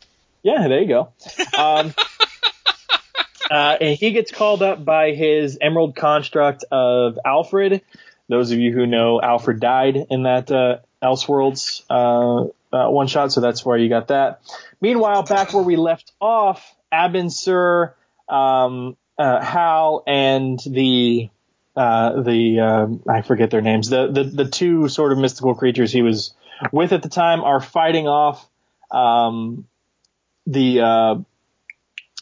yeah, 0.47 0.69
there 0.69 0.81
you 0.81 0.87
go. 0.87 1.09
Um, 1.57 1.93
uh, 3.51 3.77
and 3.81 3.97
he 3.97 4.11
gets 4.11 4.31
called 4.31 4.63
up 4.63 4.83
by 4.83 5.11
his 5.11 5.57
emerald 5.59 5.93
construct 5.97 6.63
of 6.71 7.19
Alfred. 7.25 7.81
Those 8.29 8.51
of 8.51 8.59
you 8.59 8.71
who 8.71 8.85
know, 8.85 9.21
Alfred 9.21 9.59
died 9.59 9.97
in 10.09 10.23
that 10.23 10.49
uh, 10.49 10.77
Elseworlds 11.03 11.83
uh, 11.89 12.47
uh, 12.73 12.89
one 12.89 13.07
shot, 13.07 13.33
so 13.33 13.41
that's 13.41 13.65
where 13.65 13.77
you 13.77 13.89
got 13.89 14.07
that. 14.07 14.39
Meanwhile, 14.79 15.23
back 15.23 15.53
where 15.53 15.63
we 15.63 15.75
left 15.75 16.13
off, 16.21 16.75
Abin 16.93 17.29
Sur, 17.29 17.93
um, 18.29 18.95
uh, 19.17 19.43
Hal, 19.43 20.01
and 20.07 20.59
the 20.65 21.29
uh, 21.75 22.21
the 22.21 22.59
um 22.61 23.03
I 23.07 23.21
forget 23.21 23.51
their 23.51 23.61
names. 23.61 23.89
The, 23.89 24.07
the 24.07 24.23
the 24.23 24.49
two 24.49 24.87
sort 24.87 25.11
of 25.11 25.17
mystical 25.17 25.55
creatures 25.55 25.91
he 25.91 26.03
was 26.03 26.33
with 26.71 26.93
at 26.93 27.03
the 27.03 27.09
time 27.09 27.41
are 27.41 27.59
fighting 27.59 28.07
off 28.07 28.47
um, 28.91 29.65
the 30.47 30.81
uh, 30.81 31.15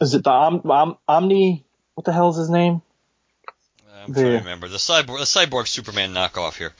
is 0.01 0.13
it 0.13 0.23
the 0.23 0.31
Om, 0.31 0.61
Om, 0.69 0.97
Omni? 1.07 1.63
What 1.93 2.03
the 2.03 2.11
hell 2.11 2.29
is 2.31 2.37
his 2.37 2.49
name? 2.49 2.81
I'm 3.87 4.13
trying 4.13 4.25
to 4.25 4.37
remember 4.37 4.67
the 4.67 4.77
cyborg, 4.77 5.19
the 5.19 5.25
cyborg 5.25 5.67
Superman 5.67 6.13
knockoff 6.13 6.57
here. 6.57 6.73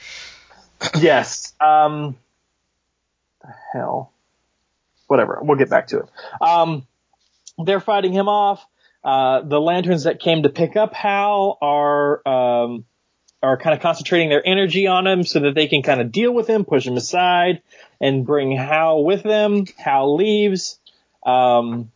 yes. 0.99 1.53
Um, 1.61 2.17
the 3.41 3.53
hell. 3.73 4.11
Whatever. 5.07 5.39
We'll 5.41 5.57
get 5.57 5.69
back 5.69 5.87
to 5.87 5.99
it. 5.99 6.09
Um, 6.41 6.85
they're 7.63 7.79
fighting 7.79 8.11
him 8.11 8.27
off. 8.27 8.65
Uh, 9.03 9.41
the 9.41 9.61
lanterns 9.61 10.03
that 10.03 10.19
came 10.19 10.43
to 10.43 10.49
pick 10.49 10.75
up 10.75 10.93
Hal 10.93 11.59
are 11.61 12.27
um, 12.27 12.85
are 13.43 13.57
kind 13.57 13.75
of 13.75 13.81
concentrating 13.81 14.29
their 14.29 14.45
energy 14.45 14.87
on 14.87 15.05
him 15.05 15.23
so 15.23 15.41
that 15.41 15.53
they 15.53 15.67
can 15.67 15.83
kind 15.83 16.01
of 16.01 16.11
deal 16.11 16.33
with 16.33 16.47
him, 16.47 16.65
push 16.65 16.87
him 16.87 16.97
aside, 16.97 17.61
and 18.01 18.25
bring 18.25 18.51
Hal 18.51 19.03
with 19.03 19.21
them. 19.21 19.65
Hal 19.77 20.15
leaves. 20.15 20.79
Um, 21.25 21.91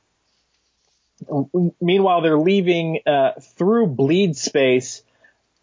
meanwhile, 1.80 2.22
they're 2.22 2.40
leaving 2.40 3.02
uh, 3.06 3.34
through 3.40 3.88
bleed 3.88 4.36
space. 4.36 5.04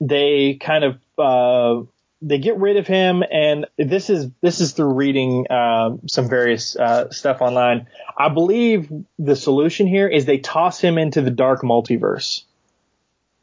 They 0.01 0.55
kind 0.55 0.85
of 0.85 0.99
uh, 1.19 1.87
they 2.23 2.39
get 2.39 2.59
rid 2.59 2.77
of 2.77 2.87
him, 2.87 3.23
and 3.31 3.67
this 3.77 4.11
is 4.11 4.29
this 4.41 4.61
is 4.61 4.73
through 4.73 4.95
reading 4.95 5.47
uh, 5.51 5.97
some 6.07 6.29
various 6.29 6.77
uh, 6.77 7.11
stuff 7.11 7.41
online. 7.41 7.87
I 8.17 8.29
believe 8.29 8.91
the 9.19 9.37
solution 9.37 9.87
here 9.87 10.09
is 10.09 10.25
they 10.25 10.39
toss 10.39 10.81
him 10.81 10.99
into 10.99 11.23
the 11.23 11.31
dark 11.31 11.63
multiverse. 11.63 12.43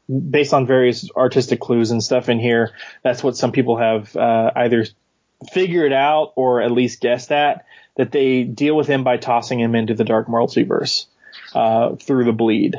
based 0.08 0.52
on 0.52 0.66
various 0.66 1.08
artistic 1.16 1.60
clues 1.60 1.90
and 1.90 2.02
stuff 2.02 2.28
in 2.28 2.38
here, 2.38 2.72
that's 3.02 3.22
what 3.22 3.36
some 3.36 3.52
people 3.52 3.76
have 3.78 4.14
uh, 4.16 4.50
either 4.56 4.86
figured 5.52 5.92
out 5.92 6.32
or 6.36 6.60
at 6.62 6.70
least 6.70 7.00
guessed 7.00 7.32
at 7.32 7.64
that 7.96 8.12
they 8.12 8.44
deal 8.44 8.76
with 8.76 8.86
him 8.86 9.04
by 9.04 9.16
tossing 9.16 9.60
him 9.60 9.74
into 9.74 9.94
the 9.94 10.04
dark 10.04 10.26
multiverse 10.26 11.06
uh, 11.54 11.96
through 11.96 12.24
the 12.24 12.32
bleed. 12.32 12.76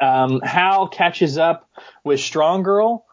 Um, 0.00 0.40
Hal 0.40 0.88
catches 0.88 1.38
up 1.38 1.68
with 2.04 2.20
Strong 2.20 2.62
Girl, 2.62 3.06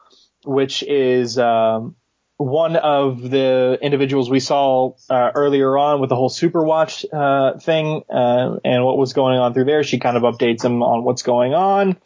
which 0.43 0.83
is 0.83 1.37
um, 1.39 1.95
one 2.37 2.75
of 2.75 3.21
the 3.21 3.79
individuals 3.81 4.29
we 4.29 4.39
saw 4.39 4.93
uh, 5.09 5.31
earlier 5.33 5.77
on 5.77 6.01
with 6.01 6.09
the 6.09 6.15
whole 6.15 6.29
Superwatch 6.29 7.05
uh, 7.11 7.57
thing 7.59 8.03
uh, 8.09 8.57
and 8.63 8.83
what 8.83 8.97
was 8.97 9.13
going 9.13 9.39
on 9.39 9.53
through 9.53 9.65
there. 9.65 9.83
She 9.83 9.99
kind 9.99 10.17
of 10.17 10.23
updates 10.23 10.63
him 10.63 10.83
on 10.83 11.03
what's 11.03 11.23
going 11.23 11.53
on. 11.53 11.97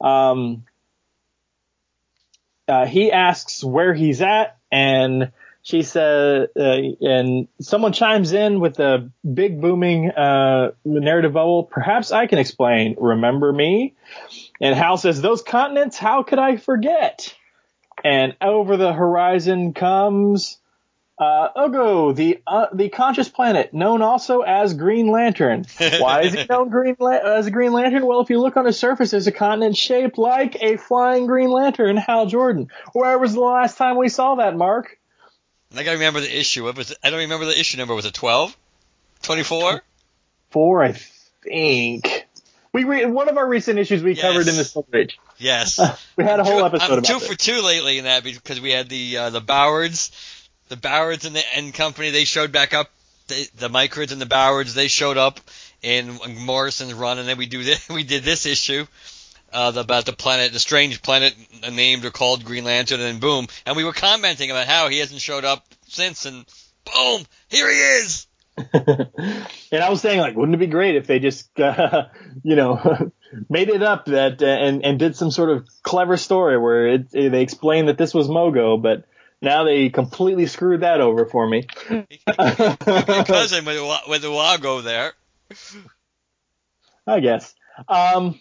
Um, 0.00 0.64
uh, 2.66 2.86
he 2.86 3.12
asks 3.12 3.64
where 3.64 3.94
he's 3.94 4.20
at, 4.20 4.58
and 4.70 5.32
she 5.68 5.82
said, 5.82 6.48
uh, 6.58 6.78
and 7.02 7.46
someone 7.60 7.92
chimes 7.92 8.32
in 8.32 8.58
with 8.58 8.80
a 8.80 9.10
big 9.22 9.60
booming 9.60 10.10
uh, 10.10 10.70
narrative 10.84 11.34
bubble. 11.34 11.64
Perhaps 11.64 12.10
I 12.10 12.26
can 12.26 12.38
explain. 12.38 12.96
Remember 12.98 13.52
me? 13.52 13.94
And 14.62 14.74
Hal 14.74 14.96
says, 14.96 15.20
"Those 15.20 15.42
continents. 15.42 15.98
How 15.98 16.22
could 16.22 16.38
I 16.38 16.56
forget?" 16.56 17.34
and 18.04 18.36
over 18.40 18.76
the 18.76 18.92
horizon 18.92 19.74
comes 19.74 20.58
uh, 21.18 21.48
Mogo, 21.56 22.14
the 22.14 22.40
uh, 22.46 22.66
the 22.72 22.88
conscious 22.88 23.28
planet, 23.28 23.74
known 23.74 24.02
also 24.02 24.42
as 24.42 24.72
Green 24.72 25.10
Lantern. 25.10 25.64
Why 25.98 26.22
is 26.22 26.32
he 26.32 26.46
known 26.48 26.70
Green 26.70 26.96
La- 27.00 27.10
as 27.10 27.46
a 27.46 27.50
Green 27.50 27.72
Lantern? 27.72 28.06
Well, 28.06 28.20
if 28.20 28.30
you 28.30 28.40
look 28.40 28.56
on 28.56 28.64
the 28.64 28.72
surface, 28.72 29.10
there's 29.10 29.26
a 29.26 29.32
continent 29.32 29.76
shaped 29.76 30.16
like 30.16 30.56
a 30.62 30.76
flying 30.76 31.26
Green 31.26 31.50
Lantern. 31.50 31.96
Hal 31.96 32.26
Jordan. 32.26 32.68
Where 32.92 33.18
was 33.18 33.34
the 33.34 33.40
last 33.40 33.76
time 33.76 33.98
we 33.98 34.08
saw 34.08 34.36
that, 34.36 34.56
Mark? 34.56 34.97
I 35.76 35.82
gotta 35.82 35.96
remember 35.98 36.20
the 36.20 36.38
issue. 36.38 36.64
What 36.64 36.76
was 36.76 36.90
it? 36.90 36.98
I 37.02 37.10
don't 37.10 37.20
remember 37.20 37.44
the 37.46 37.58
issue 37.58 37.76
number. 37.78 37.94
Was 37.94 38.04
it 38.06 38.14
12? 38.14 38.56
24? 39.22 39.82
Four, 40.50 40.82
I 40.82 40.92
think. 41.42 42.26
We 42.72 42.84
re- 42.84 43.06
one 43.06 43.28
of 43.28 43.36
our 43.36 43.46
recent 43.46 43.78
issues 43.78 44.02
we 44.02 44.12
Yes. 44.12 44.22
covered 44.22 44.48
in 44.48 44.56
the 44.56 44.64
Silver 44.64 44.96
Age. 44.96 45.18
Yes. 45.38 45.78
We 46.16 46.24
had 46.24 46.40
a 46.40 46.44
whole 46.44 46.60
Two- 46.60 46.66
episode 46.66 46.84
I'm 46.84 46.92
about 46.98 47.04
two 47.04 47.18
this. 47.18 47.28
for 47.28 47.34
two 47.34 47.60
lately 47.62 47.98
in 47.98 48.04
that 48.04 48.24
because 48.24 48.60
we 48.60 48.70
had 48.70 48.88
the 48.88 49.16
uh, 49.18 49.30
the 49.30 49.40
Bowards, 49.40 50.10
the 50.68 50.76
Bowards 50.76 51.24
and 51.24 51.34
the 51.36 51.42
and 51.56 51.72
company. 51.74 52.10
They 52.10 52.24
showed 52.24 52.52
back 52.52 52.74
up. 52.74 52.90
The, 53.28 53.46
the 53.58 53.68
Microids 53.68 54.10
and 54.12 54.20
the 54.22 54.26
Bowards 54.26 54.72
they 54.72 54.88
showed 54.88 55.18
up 55.18 55.38
in 55.82 56.18
Morrison's 56.40 56.94
run, 56.94 57.18
and 57.18 57.28
then 57.28 57.36
we 57.36 57.44
do 57.44 57.62
this, 57.62 57.86
we 57.90 58.02
did 58.02 58.22
this 58.24 58.46
issue 58.46 58.86
uh, 59.52 59.72
about 59.76 60.06
the 60.06 60.12
planet, 60.12 60.52
the 60.52 60.58
strange 60.58 61.02
planet 61.02 61.34
named 61.70 62.04
or 62.04 62.10
called 62.10 62.44
Green 62.44 62.64
Lantern, 62.64 63.00
and 63.00 63.20
boom, 63.20 63.46
and 63.66 63.76
we 63.76 63.84
were 63.84 63.92
commenting 63.92 64.50
about 64.50 64.66
how 64.66 64.88
he 64.88 64.98
hasn't 64.98 65.20
showed 65.20 65.44
up 65.44 65.64
since, 65.86 66.26
and 66.26 66.44
boom, 66.84 67.24
here 67.48 67.70
he 67.70 67.76
is. 67.76 68.26
and 68.74 69.82
I 69.82 69.88
was 69.88 70.00
saying, 70.00 70.20
like, 70.20 70.36
wouldn't 70.36 70.54
it 70.54 70.58
be 70.58 70.66
great 70.66 70.96
if 70.96 71.06
they 71.06 71.18
just, 71.18 71.58
uh, 71.60 72.06
you 72.42 72.56
know, 72.56 73.12
made 73.48 73.68
it 73.68 73.82
up 73.82 74.06
that 74.06 74.42
uh, 74.42 74.46
and 74.46 74.84
and 74.84 74.98
did 74.98 75.16
some 75.16 75.30
sort 75.30 75.50
of 75.50 75.68
clever 75.82 76.16
story 76.16 76.58
where 76.58 76.88
it, 76.88 77.10
they 77.10 77.42
explained 77.42 77.88
that 77.88 77.98
this 77.98 78.14
was 78.14 78.28
Mogo, 78.28 78.80
but 78.80 79.04
now 79.40 79.64
they 79.64 79.90
completely 79.90 80.46
screwed 80.46 80.80
that 80.80 81.00
over 81.00 81.26
for 81.26 81.48
me. 81.48 81.62
Cousin 82.26 83.64
with 83.64 84.00
with 84.08 84.22
the 84.22 84.32
Wago 84.32 84.80
there. 84.80 85.12
I 87.06 87.20
guess. 87.20 87.54
Um, 87.88 88.40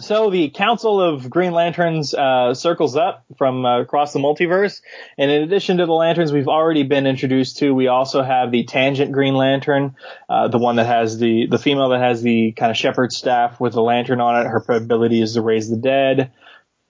so 0.00 0.30
the 0.30 0.50
Council 0.50 1.00
of 1.00 1.30
Green 1.30 1.52
Lanterns 1.52 2.14
uh, 2.14 2.54
circles 2.54 2.96
up 2.96 3.24
from 3.38 3.64
uh, 3.64 3.80
across 3.80 4.12
the 4.12 4.18
multiverse, 4.18 4.80
and 5.16 5.30
in 5.30 5.42
addition 5.42 5.76
to 5.76 5.86
the 5.86 5.92
lanterns 5.92 6.32
we've 6.32 6.48
already 6.48 6.82
been 6.82 7.06
introduced 7.06 7.58
to, 7.58 7.72
we 7.72 7.86
also 7.86 8.22
have 8.22 8.50
the 8.50 8.64
Tangent 8.64 9.12
Green 9.12 9.34
Lantern, 9.34 9.94
uh, 10.28 10.48
the 10.48 10.58
one 10.58 10.76
that 10.76 10.86
has 10.86 11.18
the 11.18 11.46
the 11.46 11.58
female 11.58 11.90
that 11.90 12.00
has 12.00 12.22
the 12.22 12.52
kind 12.52 12.70
of 12.70 12.76
shepherd 12.76 13.12
staff 13.12 13.60
with 13.60 13.74
the 13.74 13.82
lantern 13.82 14.20
on 14.20 14.44
it. 14.44 14.48
Her 14.48 14.64
ability 14.68 15.22
is 15.22 15.34
to 15.34 15.42
raise 15.42 15.70
the 15.70 15.76
dead. 15.76 16.32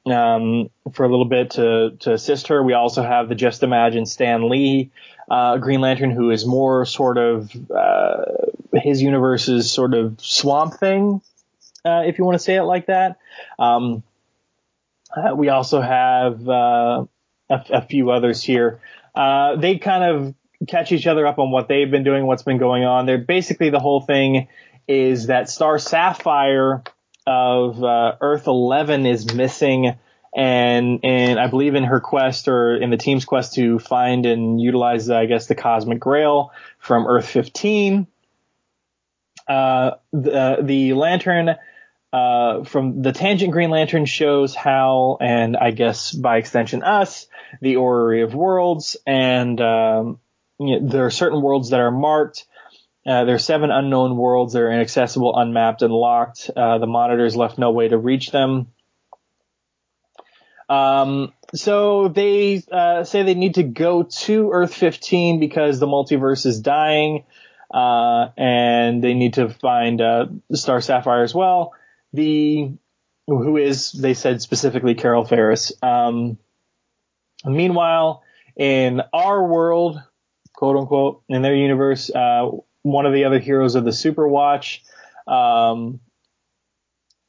Um, 0.06 0.68
for 0.92 1.04
a 1.04 1.08
little 1.08 1.24
bit 1.24 1.52
to 1.52 1.96
to 2.00 2.12
assist 2.12 2.48
her, 2.48 2.62
we 2.62 2.72
also 2.72 3.02
have 3.02 3.28
the 3.28 3.34
Just 3.34 3.62
Imagine 3.62 4.06
Stan 4.06 4.48
Lee 4.48 4.90
uh, 5.30 5.58
Green 5.58 5.80
Lantern, 5.80 6.10
who 6.10 6.30
is 6.30 6.46
more 6.46 6.84
sort 6.84 7.18
of 7.18 7.50
uh, 7.70 8.24
his 8.74 9.02
universe's 9.02 9.70
sort 9.70 9.94
of 9.94 10.20
swamp 10.20 10.74
thing, 10.74 11.20
uh, 11.84 12.02
if 12.06 12.18
you 12.18 12.24
want 12.24 12.36
to 12.36 12.42
say 12.42 12.56
it 12.56 12.62
like 12.62 12.86
that. 12.86 13.18
Um, 13.58 14.02
uh, 15.14 15.34
we 15.34 15.48
also 15.48 15.80
have 15.80 16.48
uh, 16.48 17.04
few 17.88 18.10
others 18.10 18.42
here. 18.42 18.80
Uh, 19.14 19.56
they 19.56 19.78
kind 19.78 20.04
of 20.04 20.34
catch 20.66 20.92
each 20.92 21.06
other 21.06 21.26
up 21.26 21.38
on 21.38 21.50
what 21.50 21.68
they've 21.68 21.90
been 21.90 22.04
doing, 22.04 22.26
what's 22.26 22.42
been 22.42 22.58
going 22.58 22.84
on. 22.84 23.06
They're 23.06 23.18
basically 23.18 23.70
the 23.70 23.78
whole 23.78 24.00
thing 24.00 24.48
is 24.88 25.28
that 25.28 25.48
Star 25.48 25.78
Sapphire 25.78 26.82
of 27.26 27.82
uh, 27.82 28.16
Earth 28.20 28.46
11 28.46 29.06
is 29.06 29.34
missing. 29.34 29.96
And, 30.36 31.00
and 31.04 31.38
I 31.38 31.46
believe 31.46 31.74
in 31.74 31.84
her 31.84 32.00
quest 32.00 32.48
or 32.48 32.76
in 32.76 32.90
the 32.90 32.96
team's 32.96 33.24
quest 33.24 33.54
to 33.54 33.78
find 33.78 34.26
and 34.26 34.60
utilize, 34.60 35.08
I 35.08 35.26
guess, 35.26 35.46
the 35.46 35.54
cosmic 35.54 36.00
grail 36.00 36.50
from 36.78 37.06
Earth 37.06 37.28
15. 37.28 38.06
Uh, 39.46 39.92
the, 40.12 40.58
the 40.62 40.94
lantern, 40.94 41.54
uh, 42.14 42.62
from 42.62 43.02
the 43.02 43.10
Tangent 43.10 43.50
Green 43.50 43.70
Lantern 43.70 44.04
shows 44.04 44.54
how, 44.54 45.18
and 45.20 45.56
I 45.56 45.72
guess 45.72 46.12
by 46.12 46.36
extension 46.36 46.84
us, 46.84 47.26
the 47.60 47.74
Orrery 47.74 48.22
of 48.22 48.36
Worlds, 48.36 48.96
and, 49.04 49.60
um, 49.60 50.20
you 50.60 50.78
know, 50.78 50.88
there 50.88 51.06
are 51.06 51.10
certain 51.10 51.42
worlds 51.42 51.70
that 51.70 51.80
are 51.80 51.90
marked. 51.90 52.46
Uh, 53.04 53.24
there 53.24 53.34
are 53.34 53.40
seven 53.40 53.72
unknown 53.72 54.16
worlds 54.16 54.52
that 54.52 54.62
are 54.62 54.70
inaccessible, 54.70 55.36
unmapped, 55.36 55.82
and 55.82 55.92
locked. 55.92 56.52
Uh, 56.54 56.78
the 56.78 56.86
monitors 56.86 57.34
left 57.34 57.58
no 57.58 57.72
way 57.72 57.88
to 57.88 57.98
reach 57.98 58.30
them. 58.30 58.68
Um, 60.68 61.32
so 61.52 62.06
they 62.06 62.62
uh, 62.70 63.02
say 63.02 63.24
they 63.24 63.34
need 63.34 63.56
to 63.56 63.64
go 63.64 64.04
to 64.04 64.52
Earth 64.52 64.72
15 64.72 65.40
because 65.40 65.80
the 65.80 65.88
multiverse 65.88 66.46
is 66.46 66.60
dying, 66.60 67.24
uh, 67.72 68.28
and 68.36 69.02
they 69.02 69.14
need 69.14 69.34
to 69.34 69.48
find 69.48 70.00
Star 70.52 70.80
Sapphire 70.80 71.24
as 71.24 71.34
well. 71.34 71.72
The 72.14 72.70
who 73.26 73.56
is 73.56 73.90
they 73.90 74.14
said 74.14 74.40
specifically 74.40 74.94
Carol 74.94 75.24
Ferris. 75.24 75.72
Um, 75.82 76.38
meanwhile, 77.44 78.22
in 78.56 79.02
our 79.12 79.44
world, 79.44 80.00
quote 80.52 80.76
unquote, 80.76 81.22
in 81.28 81.42
their 81.42 81.56
universe, 81.56 82.10
uh, 82.10 82.50
one 82.82 83.06
of 83.06 83.12
the 83.12 83.24
other 83.24 83.40
heroes 83.40 83.74
of 83.74 83.84
the 83.84 83.90
Superwatch, 83.90 84.80
um, 85.26 85.98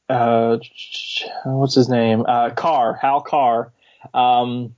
uh, 0.08 0.58
what's 1.44 1.74
his 1.74 1.88
name? 1.88 2.24
Uh, 2.26 2.50
Carr, 2.50 2.94
Hal 2.94 3.22
Carr, 3.22 3.72
um, 4.14 4.76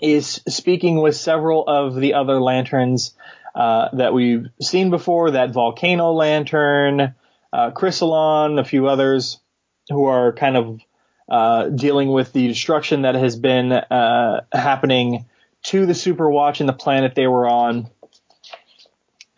is 0.00 0.42
speaking 0.46 1.00
with 1.00 1.16
several 1.16 1.66
of 1.66 1.96
the 1.96 2.14
other 2.14 2.40
lanterns, 2.40 3.14
uh, 3.54 3.88
that 3.94 4.12
we've 4.12 4.46
seen 4.60 4.90
before, 4.90 5.32
that 5.32 5.52
Volcano 5.52 6.12
Lantern, 6.12 7.14
uh, 7.56 7.70
Chriselon, 7.70 8.60
a 8.60 8.64
few 8.64 8.86
others 8.86 9.40
who 9.88 10.04
are 10.04 10.34
kind 10.34 10.56
of, 10.56 10.80
uh, 11.28 11.68
dealing 11.70 12.10
with 12.10 12.32
the 12.34 12.48
destruction 12.48 13.02
that 13.02 13.14
has 13.14 13.34
been, 13.36 13.72
uh, 13.72 14.42
happening 14.52 15.24
to 15.64 15.86
the 15.86 15.94
Superwatch 15.94 16.60
and 16.60 16.68
the 16.68 16.74
planet 16.74 17.14
they 17.14 17.26
were 17.26 17.48
on. 17.48 17.88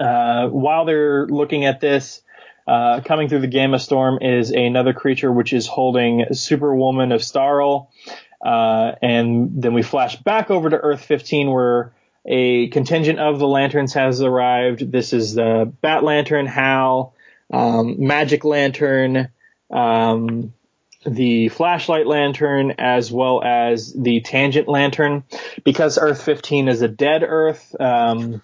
Uh, 0.00 0.48
while 0.48 0.84
they're 0.84 1.26
looking 1.26 1.64
at 1.64 1.80
this, 1.80 2.20
uh, 2.66 3.00
coming 3.04 3.28
through 3.28 3.40
the 3.40 3.46
Gamma 3.46 3.78
Storm 3.78 4.18
is 4.20 4.50
another 4.50 4.92
creature 4.92 5.30
which 5.32 5.52
is 5.52 5.68
holding 5.68 6.26
Superwoman 6.32 7.12
of 7.12 7.20
Starl. 7.20 7.86
Uh, 8.44 8.92
and 9.00 9.62
then 9.62 9.74
we 9.74 9.82
flash 9.82 10.16
back 10.16 10.50
over 10.50 10.68
to 10.70 10.76
Earth 10.76 11.04
15 11.04 11.50
where 11.50 11.92
a 12.26 12.68
contingent 12.68 13.20
of 13.20 13.38
the 13.38 13.46
lanterns 13.46 13.94
has 13.94 14.20
arrived. 14.20 14.90
This 14.90 15.12
is 15.12 15.34
the 15.34 15.72
Bat 15.80 16.02
Lantern, 16.02 16.46
Hal, 16.46 17.14
um, 17.52 18.06
Magic 18.06 18.44
Lantern, 18.44 19.28
um, 19.70 20.52
the 21.06 21.48
Flashlight 21.48 22.06
Lantern, 22.06 22.74
as 22.78 23.10
well 23.10 23.42
as 23.42 23.92
the 23.92 24.20
Tangent 24.20 24.68
Lantern. 24.68 25.24
Because 25.64 25.98
Earth 25.98 26.22
15 26.22 26.68
is 26.68 26.82
a 26.82 26.88
dead 26.88 27.22
Earth, 27.22 27.74
um, 27.80 28.42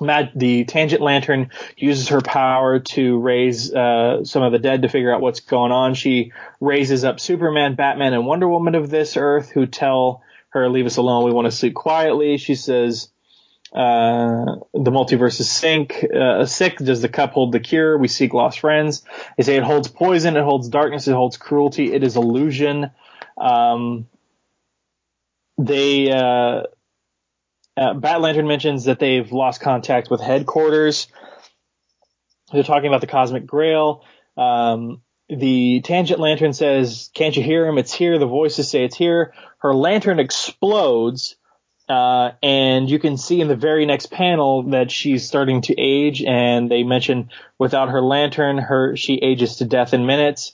the 0.00 0.64
Tangent 0.64 1.00
Lantern 1.00 1.50
uses 1.76 2.08
her 2.08 2.20
power 2.20 2.80
to 2.80 3.18
raise 3.18 3.72
uh, 3.72 4.24
some 4.24 4.42
of 4.42 4.52
the 4.52 4.58
dead 4.58 4.82
to 4.82 4.88
figure 4.88 5.14
out 5.14 5.20
what's 5.20 5.40
going 5.40 5.72
on. 5.72 5.94
She 5.94 6.32
raises 6.60 7.04
up 7.04 7.20
Superman, 7.20 7.74
Batman, 7.76 8.12
and 8.12 8.26
Wonder 8.26 8.48
Woman 8.48 8.74
of 8.74 8.90
this 8.90 9.16
Earth, 9.16 9.50
who 9.50 9.66
tell 9.66 10.22
her, 10.48 10.68
"Leave 10.68 10.86
us 10.86 10.96
alone. 10.96 11.24
We 11.24 11.32
want 11.32 11.46
to 11.46 11.52
sleep 11.52 11.74
quietly." 11.74 12.38
She 12.38 12.56
says, 12.56 13.08
Uh, 13.74 14.60
the 14.72 14.92
multiverse 14.92 15.40
is 15.40 15.50
sink, 15.50 16.04
uh, 16.14 16.46
sick. 16.46 16.78
Does 16.78 17.02
the 17.02 17.08
cup 17.08 17.32
hold 17.32 17.50
the 17.50 17.58
cure? 17.58 17.98
We 17.98 18.06
seek 18.06 18.32
lost 18.32 18.60
friends. 18.60 19.02
They 19.36 19.42
say 19.42 19.56
it 19.56 19.64
holds 19.64 19.88
poison, 19.88 20.36
it 20.36 20.44
holds 20.44 20.68
darkness, 20.68 21.08
it 21.08 21.14
holds 21.14 21.36
cruelty, 21.36 21.92
it 21.92 22.04
is 22.04 22.16
illusion. 22.16 22.92
Um, 23.36 24.06
they, 25.58 26.12
uh, 26.12 26.62
uh, 27.76 27.94
Bat 27.94 28.20
Lantern 28.20 28.46
mentions 28.46 28.84
that 28.84 29.00
they've 29.00 29.30
lost 29.32 29.60
contact 29.60 30.08
with 30.08 30.20
headquarters. 30.20 31.08
They're 32.52 32.62
talking 32.62 32.86
about 32.86 33.00
the 33.00 33.08
Cosmic 33.08 33.46
Grail. 33.46 34.04
Um, 34.36 35.02
the 35.28 35.80
Tangent 35.80 36.20
Lantern 36.20 36.52
says, 36.52 37.10
"Can't 37.14 37.36
you 37.36 37.42
hear 37.42 37.66
him? 37.66 37.78
It's 37.78 37.92
here." 37.92 38.18
The 38.18 38.26
voices 38.26 38.68
say 38.68 38.84
it's 38.84 38.96
here. 38.96 39.32
Her 39.58 39.74
lantern 39.74 40.20
explodes, 40.20 41.36
uh, 41.88 42.32
and 42.42 42.88
you 42.88 42.98
can 42.98 43.16
see 43.16 43.40
in 43.40 43.48
the 43.48 43.56
very 43.56 43.84
next 43.84 44.10
panel 44.10 44.62
that 44.70 44.90
she's 44.90 45.26
starting 45.26 45.60
to 45.62 45.74
age. 45.78 46.22
And 46.22 46.70
they 46.70 46.82
mention 46.82 47.30
without 47.58 47.90
her 47.90 48.00
lantern, 48.00 48.58
her 48.58 48.96
she 48.96 49.14
ages 49.16 49.56
to 49.56 49.64
death 49.64 49.92
in 49.92 50.06
minutes. 50.06 50.52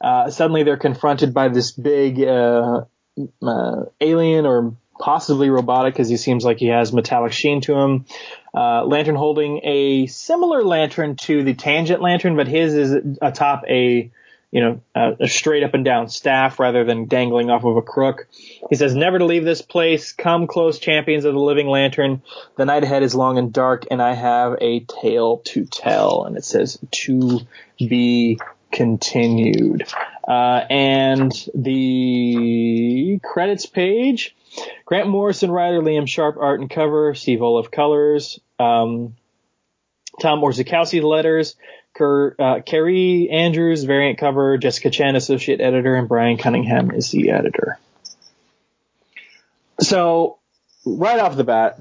Uh, 0.00 0.30
suddenly, 0.30 0.62
they're 0.62 0.76
confronted 0.76 1.34
by 1.34 1.48
this 1.48 1.72
big 1.72 2.22
uh, 2.22 2.84
uh 3.42 3.82
alien 4.00 4.46
or 4.46 4.76
possibly 4.98 5.50
robotic 5.50 5.94
because 5.94 6.08
he 6.08 6.16
seems 6.16 6.44
like 6.44 6.58
he 6.58 6.68
has 6.68 6.92
metallic 6.92 7.32
sheen 7.32 7.60
to 7.62 7.74
him. 7.74 8.04
Uh, 8.54 8.84
lantern 8.84 9.14
holding 9.14 9.60
a 9.64 10.06
similar 10.06 10.64
lantern 10.64 11.16
to 11.16 11.44
the 11.44 11.54
tangent 11.54 12.02
lantern, 12.02 12.36
but 12.36 12.48
his 12.48 12.74
is 12.74 13.18
atop 13.22 13.62
a, 13.68 14.10
you 14.50 14.62
know, 14.62 14.80
a, 14.94 15.16
a 15.20 15.28
straight 15.28 15.62
up 15.62 15.74
and 15.74 15.84
down 15.84 16.08
staff 16.08 16.58
rather 16.58 16.84
than 16.84 17.06
dangling 17.06 17.50
off 17.50 17.64
of 17.64 17.76
a 17.76 17.82
crook. 17.82 18.26
He 18.70 18.76
says, 18.76 18.94
never 18.94 19.18
to 19.18 19.24
leave 19.24 19.44
this 19.44 19.62
place. 19.62 20.12
Come 20.12 20.46
close, 20.46 20.78
champions 20.78 21.24
of 21.24 21.34
the 21.34 21.40
living 21.40 21.66
lantern. 21.66 22.22
The 22.56 22.64
night 22.64 22.84
ahead 22.84 23.02
is 23.02 23.14
long 23.14 23.38
and 23.38 23.52
dark 23.52 23.86
and 23.90 24.00
I 24.00 24.14
have 24.14 24.56
a 24.60 24.80
tale 24.80 25.38
to 25.46 25.64
tell. 25.66 26.24
And 26.24 26.36
it 26.36 26.44
says 26.44 26.78
to 26.90 27.40
be 27.78 28.38
continued. 28.72 29.86
Uh, 30.26 30.64
and 30.70 31.32
the 31.54 33.20
credits 33.22 33.66
page 33.66 34.34
Grant 34.84 35.08
Morrison 35.08 35.50
writer, 35.50 35.80
Liam 35.80 36.08
Sharp 36.08 36.36
art 36.38 36.60
and 36.60 36.70
cover, 36.70 37.14
Steve 37.14 37.40
Oliff 37.40 37.70
colors, 37.70 38.40
um, 38.58 39.14
Tom 40.20 40.40
Orzechowski 40.40 41.02
letters, 41.02 41.56
Uh, 42.00 42.60
Kerry 42.64 43.28
Andrews 43.30 43.84
variant 43.84 44.18
cover, 44.18 44.58
Jessica 44.58 44.90
Chen 44.90 45.16
associate 45.16 45.60
editor, 45.60 45.94
and 45.94 46.08
Brian 46.08 46.38
Cunningham 46.38 46.90
is 46.90 47.10
the 47.10 47.30
editor. 47.30 47.78
So 49.80 50.38
right 50.84 51.18
off 51.18 51.36
the 51.36 51.44
bat, 51.44 51.80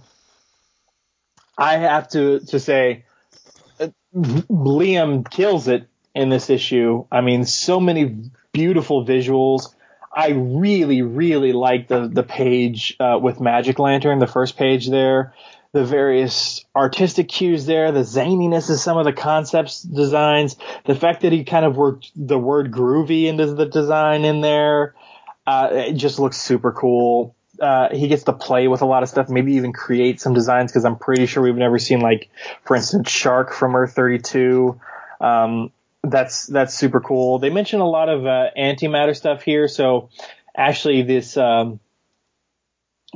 I 1.58 1.78
have 1.78 2.10
to 2.10 2.40
to 2.40 2.60
say, 2.60 3.06
uh, 3.80 3.90
Liam 4.16 5.30
kills 5.30 5.68
it 5.68 5.88
in 6.14 6.30
this 6.30 6.50
issue. 6.50 7.06
I 7.12 7.22
mean, 7.22 7.46
so 7.46 7.80
many 7.80 8.16
beautiful 8.52 9.06
visuals. 9.06 9.74
I 10.14 10.30
really, 10.30 11.02
really 11.04 11.54
like 11.54 11.88
the 11.88 12.08
the 12.08 12.24
page 12.24 12.96
uh, 13.00 13.20
with 13.22 13.40
Magic 13.40 13.80
Lantern, 13.80 14.20
the 14.20 14.28
first 14.28 14.58
page 14.58 14.90
there, 14.90 15.34
the 15.78 15.86
various 15.86 16.66
artistic 16.76 17.30
cues 17.30 17.68
there, 17.68 17.92
the 17.92 18.00
zaniness 18.00 18.68
of 18.72 18.80
some 18.80 18.98
of 18.98 19.06
the 19.06 19.14
concepts 19.14 19.84
designs, 19.84 20.56
the 20.86 20.96
fact 20.96 21.22
that 21.22 21.32
he 21.32 21.44
kind 21.44 21.66
of 21.66 21.78
worked 21.78 22.10
the 22.16 22.40
word 22.40 22.72
groovy 22.72 23.26
into 23.26 23.54
the 23.54 23.68
design 23.68 24.26
in 24.26 24.42
there. 24.42 24.96
Uh, 25.46 25.70
it 25.72 25.94
just 25.94 26.18
looks 26.18 26.38
super 26.38 26.72
cool. 26.72 27.36
Uh, 27.62 27.90
he 27.96 28.08
gets 28.08 28.24
to 28.24 28.34
play 28.34 28.68
with 28.68 28.82
a 28.82 28.88
lot 28.88 29.04
of 29.04 29.10
stuff, 29.10 29.30
maybe 29.30 29.54
even 29.54 29.72
create 29.72 30.20
some 30.20 30.34
designs 30.34 30.72
because 30.72 30.84
I'm 30.84 30.98
pretty 30.98 31.28
sure 31.28 31.44
we've 31.44 31.56
never 31.56 31.78
seen 31.78 32.00
like, 32.00 32.32
for 32.64 32.76
instance, 32.76 33.12
Shark 33.12 33.54
from 33.54 33.76
Earth 33.76 33.94
32. 33.94 34.82
Um, 35.22 35.72
that's 36.04 36.48
that's 36.48 36.74
super 36.74 37.02
cool. 37.02 37.38
They 37.38 37.52
mention 37.52 37.82
a 37.82 37.88
lot 37.88 38.10
of 38.10 38.26
uh, 38.26 38.48
antimatter 38.58 39.16
stuff 39.16 39.44
here. 39.44 39.68
So 39.68 40.10
actually, 40.56 41.04
this 41.04 41.38
um, 41.38 41.80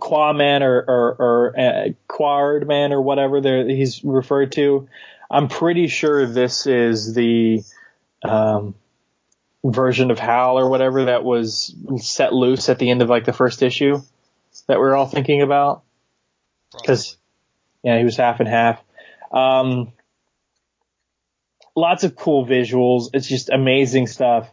Man 0.09 0.63
or 0.63 0.79
or, 0.87 1.15
or 1.19 1.59
uh, 1.59 1.87
Qward 2.09 2.67
Man 2.67 2.91
or 2.93 3.01
whatever 3.01 3.41
he's 3.65 4.03
referred 4.03 4.51
to, 4.53 4.87
I'm 5.29 5.47
pretty 5.47 5.87
sure 5.87 6.25
this 6.25 6.67
is 6.67 7.13
the 7.13 7.63
um, 8.23 8.75
version 9.63 10.11
of 10.11 10.19
Hal 10.19 10.57
or 10.57 10.69
whatever 10.69 11.05
that 11.05 11.23
was 11.23 11.75
set 11.97 12.33
loose 12.33 12.69
at 12.69 12.79
the 12.79 12.89
end 12.89 13.01
of 13.01 13.09
like 13.09 13.25
the 13.25 13.33
first 13.33 13.61
issue 13.61 14.01
that 14.67 14.79
we're 14.79 14.95
all 14.95 15.05
thinking 15.05 15.41
about. 15.41 15.83
Because 16.71 17.17
yeah, 17.83 17.97
he 17.97 18.03
was 18.03 18.17
half 18.17 18.39
and 18.39 18.49
half. 18.49 18.81
Um, 19.31 19.93
lots 21.75 22.03
of 22.03 22.15
cool 22.15 22.45
visuals. 22.45 23.09
It's 23.13 23.27
just 23.27 23.49
amazing 23.49 24.07
stuff. 24.07 24.49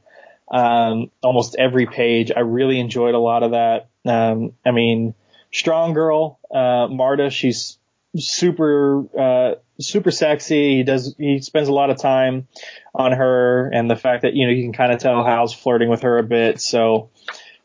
Um, 0.51 1.11
almost 1.23 1.57
every 1.59 1.87
page. 1.87 2.33
I 2.35 2.41
really 2.41 2.81
enjoyed 2.81 3.15
a 3.15 3.19
lot 3.19 3.43
of 3.43 3.51
that. 3.51 3.89
Um, 4.07 4.53
I 4.65 4.71
mean, 4.71 5.15
strong 5.53 5.95
girl, 5.95 6.39
uh, 6.53 6.89
Marta, 6.89 7.31
she's 7.31 7.79
super, 8.17 9.05
uh, 9.19 9.55
super 9.81 10.11
sexy. 10.11 10.77
He 10.77 10.83
does, 10.83 11.15
he 11.19 11.41
spends 11.41 11.69
a 11.69 11.73
lot 11.73 11.91
of 11.91 11.99
time 11.99 12.49
on 12.95 13.13
her 13.13 13.69
and 13.69 13.91
the 13.91 13.97
fact 13.97 14.23
that, 14.23 14.35
you 14.35 14.47
know, 14.47 14.53
you 14.53 14.63
can 14.63 14.73
kind 14.73 14.93
of 14.93 14.99
tell 14.99 15.25
Hal's 15.25 15.55
flirting 15.55 15.89
with 15.89 16.03
her 16.03 16.19
a 16.19 16.23
bit. 16.23 16.61
So, 16.61 17.11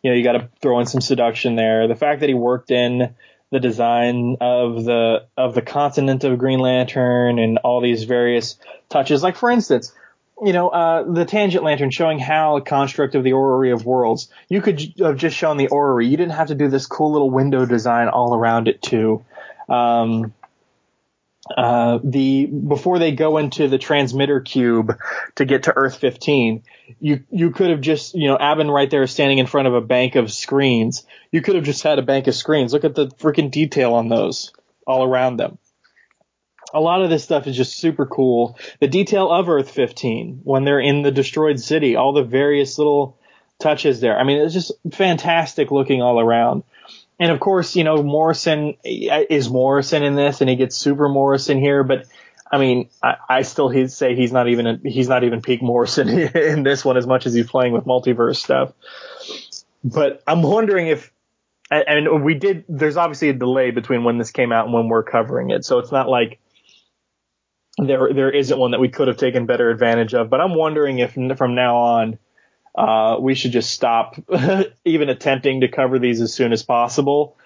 you 0.02 0.12
know, 0.12 0.18
you 0.18 0.24
got 0.24 0.34
to 0.34 0.50
throw 0.62 0.80
in 0.80 0.86
some 0.86 1.02
seduction 1.02 1.56
there. 1.56 1.88
The 1.88 1.96
fact 1.96 2.20
that 2.20 2.30
he 2.30 2.36
worked 2.36 2.72
in 2.72 3.16
the 3.54 3.60
design 3.60 4.38
of 4.42 4.84
the 4.84 5.28
of 5.38 5.54
the 5.54 5.62
continent 5.62 6.24
of 6.24 6.40
Green 6.40 6.58
Lantern 6.58 7.38
and 7.38 7.60
all 7.60 7.82
these 7.82 8.04
various 8.04 8.58
touches. 8.90 9.22
Like 9.22 9.36
for 9.36 9.52
instance, 9.52 9.94
you 10.46 10.54
know, 10.54 10.70
uh, 10.70 11.04
the 11.04 11.26
tangent 11.26 11.64
lantern 11.64 11.90
showing 11.90 12.20
how 12.20 12.58
a 12.58 12.62
construct 12.62 13.16
of 13.16 13.24
the 13.24 13.34
orrery 13.34 13.72
of 13.72 13.86
worlds. 13.86 14.30
You 14.50 14.62
could 14.62 14.82
have 15.00 15.18
just 15.18 15.38
shown 15.38 15.58
the 15.58 15.68
orrery. 15.68 16.08
You 16.08 16.18
didn't 16.18 16.34
have 16.34 16.48
to 16.48 16.56
do 16.56 16.68
this 16.68 16.86
cool 16.86 17.12
little 17.12 17.30
window 17.30 17.66
design 17.66 18.08
all 18.10 18.36
around 18.36 18.68
it 18.68 18.82
too. 18.82 19.24
Um, 19.70 20.34
uh, 21.58 22.00
the 22.04 22.46
before 22.46 23.00
they 23.00 23.12
go 23.12 23.38
into 23.38 23.68
the 23.68 23.78
transmitter 23.78 24.40
cube 24.40 24.98
to 25.36 25.46
get 25.46 25.64
to 25.64 25.74
Earth 25.76 25.98
15, 25.98 26.64
you 27.00 27.24
you 27.32 27.52
could 27.52 27.70
have 27.70 27.82
just 27.82 28.16
you 28.16 28.28
know 28.28 28.38
Abin 28.38 28.74
right 28.74 28.90
there 28.90 29.06
standing 29.08 29.40
in 29.40 29.46
front 29.46 29.68
of 29.68 29.74
a 29.74 29.82
bank 29.82 30.16
of 30.16 30.32
screens. 30.32 31.06
You 31.32 31.42
could 31.42 31.56
have 31.56 31.66
just 31.66 31.84
had 31.84 32.00
a 32.00 32.04
bank 32.04 32.28
of 32.28 32.36
screens. 32.36 32.72
Look 32.72 32.86
at 32.86 32.96
the 32.96 33.08
freaking 33.08 33.52
detail 33.52 33.94
on 33.94 34.08
those 34.08 34.54
all 34.88 35.04
around 35.04 35.38
them. 35.38 35.58
A 36.74 36.80
lot 36.80 37.04
of 37.04 37.10
this 37.10 37.24
stuff 37.24 37.48
is 37.48 37.56
just 37.56 37.78
super 37.78 38.06
cool. 38.06 38.58
The 38.80 38.88
detail 38.88 39.32
of 39.32 39.50
Earth 39.50 39.70
15 39.72 40.42
when 40.44 40.64
they're 40.64 40.80
in 40.80 41.04
the 41.04 41.12
destroyed 41.12 41.60
city, 41.60 41.96
all 41.96 42.14
the 42.14 42.24
various 42.24 42.78
little 42.78 43.20
touches 43.60 44.00
there. 44.02 44.20
I 44.20 44.24
mean, 44.24 44.40
it's 44.40 44.54
just 44.54 44.72
fantastic 44.92 45.72
looking 45.72 46.02
all 46.02 46.20
around. 46.20 46.64
And 47.20 47.32
of 47.32 47.40
course, 47.40 47.76
you 47.76 47.84
know, 47.84 48.02
Morrison 48.04 48.76
eh, 48.84 49.26
is 49.30 49.50
Morrison 49.50 50.04
in 50.04 50.16
this 50.16 50.42
and 50.42 50.50
he 50.50 50.56
gets 50.56 50.76
super 50.76 51.08
Morrison 51.08 51.60
here, 51.60 51.84
but 51.84 52.06
I 52.52 52.60
mean, 52.60 52.90
I, 53.02 53.16
I 53.28 53.42
still 53.42 53.88
say 53.88 54.16
he's 54.16 54.32
not 54.32 54.48
even 54.48 54.68
a, 54.68 54.80
he's 54.84 55.08
not 55.08 55.24
even 55.24 55.42
peak 55.42 55.64
Morrison 55.64 56.08
in 56.36 56.62
this 56.62 56.86
one 56.86 56.98
as 56.98 57.08
much 57.08 57.26
as 57.26 57.34
he's 57.34 57.50
playing 57.50 57.74
with 57.74 57.86
multiverse 57.86 58.36
stuff. 58.36 58.74
But 59.84 60.22
I'm 60.28 60.44
wondering 60.44 60.88
if, 60.88 61.12
and 61.72 62.24
we 62.24 62.36
did. 62.36 62.66
There's 62.70 62.96
obviously 62.96 63.30
a 63.30 63.34
delay 63.34 63.72
between 63.72 64.04
when 64.04 64.20
this 64.20 64.30
came 64.30 64.52
out 64.52 64.66
and 64.66 64.74
when 64.74 64.88
we're 64.88 65.02
covering 65.02 65.50
it, 65.50 65.66
so 65.66 65.80
it's 65.80 65.92
not 65.92 66.08
like 66.08 66.40
there 67.78 68.14
there 68.14 68.32
isn't 68.32 68.58
one 68.58 68.72
that 68.72 68.80
we 68.80 68.90
could 68.90 69.08
have 69.08 69.18
taken 69.18 69.46
better 69.46 69.70
advantage 69.70 70.14
of. 70.14 70.30
But 70.30 70.42
I'm 70.42 70.56
wondering 70.56 71.00
if 71.00 71.14
from 71.38 71.56
now 71.56 71.78
on 71.78 72.20
uh, 72.76 73.18
we 73.20 73.36
should 73.36 73.52
just 73.52 73.72
stop 73.72 74.16
even 74.86 75.10
attempting 75.10 75.62
to 75.62 75.68
cover 75.68 76.00
these 76.00 76.22
as 76.22 76.34
soon 76.34 76.54
as 76.54 76.64
possible. 76.64 77.38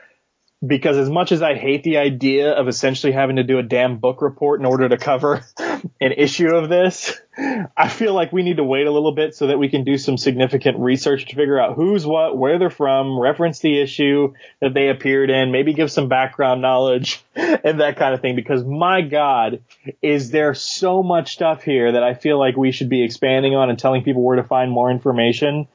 Because 0.65 0.97
as 0.97 1.09
much 1.09 1.31
as 1.31 1.43
I 1.43 1.53
hate 1.53 1.83
the 1.83 1.97
idea 1.97 2.51
of 2.51 2.67
essentially 2.67 3.13
having 3.13 3.35
to 3.35 3.43
do 3.43 3.59
a 3.59 3.63
damn 3.63 3.99
book 3.99 4.23
report 4.23 4.59
in 4.59 4.65
order 4.65 4.89
to 4.89 4.97
cover 4.97 5.45
an 5.59 6.11
issue 6.17 6.55
of 6.55 6.67
this, 6.67 7.19
I 7.37 7.87
feel 7.87 8.13
like 8.13 8.33
we 8.33 8.41
need 8.41 8.57
to 8.57 8.63
wait 8.63 8.87
a 8.87 8.91
little 8.91 9.11
bit 9.11 9.35
so 9.35 9.47
that 9.47 9.59
we 9.59 9.69
can 9.69 9.83
do 9.83 9.97
some 9.97 10.17
significant 10.17 10.79
research 10.79 11.27
to 11.27 11.35
figure 11.35 11.59
out 11.59 11.75
who's 11.75 12.05
what, 12.05 12.35
where 12.35 12.57
they're 12.57 12.71
from, 12.71 13.19
reference 13.19 13.59
the 13.59 13.79
issue 13.79 14.33
that 14.59 14.73
they 14.73 14.89
appeared 14.89 15.29
in, 15.29 15.51
maybe 15.51 15.73
give 15.73 15.91
some 15.91 16.09
background 16.09 16.61
knowledge 16.61 17.23
and 17.35 17.79
that 17.79 17.97
kind 17.97 18.15
of 18.15 18.21
thing. 18.21 18.35
Because 18.35 18.63
my 18.63 19.01
God, 19.01 19.61
is 20.01 20.31
there 20.31 20.55
so 20.55 21.03
much 21.03 21.33
stuff 21.33 21.61
here 21.61 21.91
that 21.91 22.03
I 22.03 22.15
feel 22.15 22.39
like 22.39 22.57
we 22.57 22.71
should 22.71 22.89
be 22.89 23.03
expanding 23.03 23.55
on 23.55 23.69
and 23.69 23.77
telling 23.77 24.03
people 24.03 24.23
where 24.23 24.37
to 24.37 24.43
find 24.43 24.71
more 24.71 24.89
information. 24.89 25.67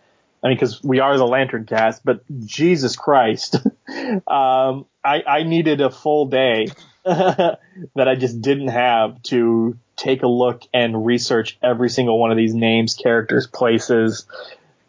I 0.43 0.49
mean, 0.49 0.57
because 0.57 0.83
we 0.83 0.99
are 0.99 1.17
the 1.17 1.27
Lantern 1.27 1.67
Cast, 1.67 2.05
but 2.05 2.25
Jesus 2.45 2.97
Christ, 2.97 3.55
um, 4.27 4.87
I, 5.05 5.23
I 5.27 5.43
needed 5.45 5.81
a 5.81 5.91
full 5.91 6.27
day 6.27 6.67
that 7.05 7.59
I 7.97 8.17
just 8.17 8.41
didn't 8.41 8.69
have 8.69 9.23
to 9.25 9.79
take 9.97 10.23
a 10.23 10.29
look 10.29 10.63
and 10.73 11.07
research 11.07 11.59
every 11.63 11.91
single 11.91 12.19
one 12.19 12.31
of 12.31 12.37
these 12.37 12.55
names, 12.55 12.95
characters, 12.95 13.47
places, 13.47 14.27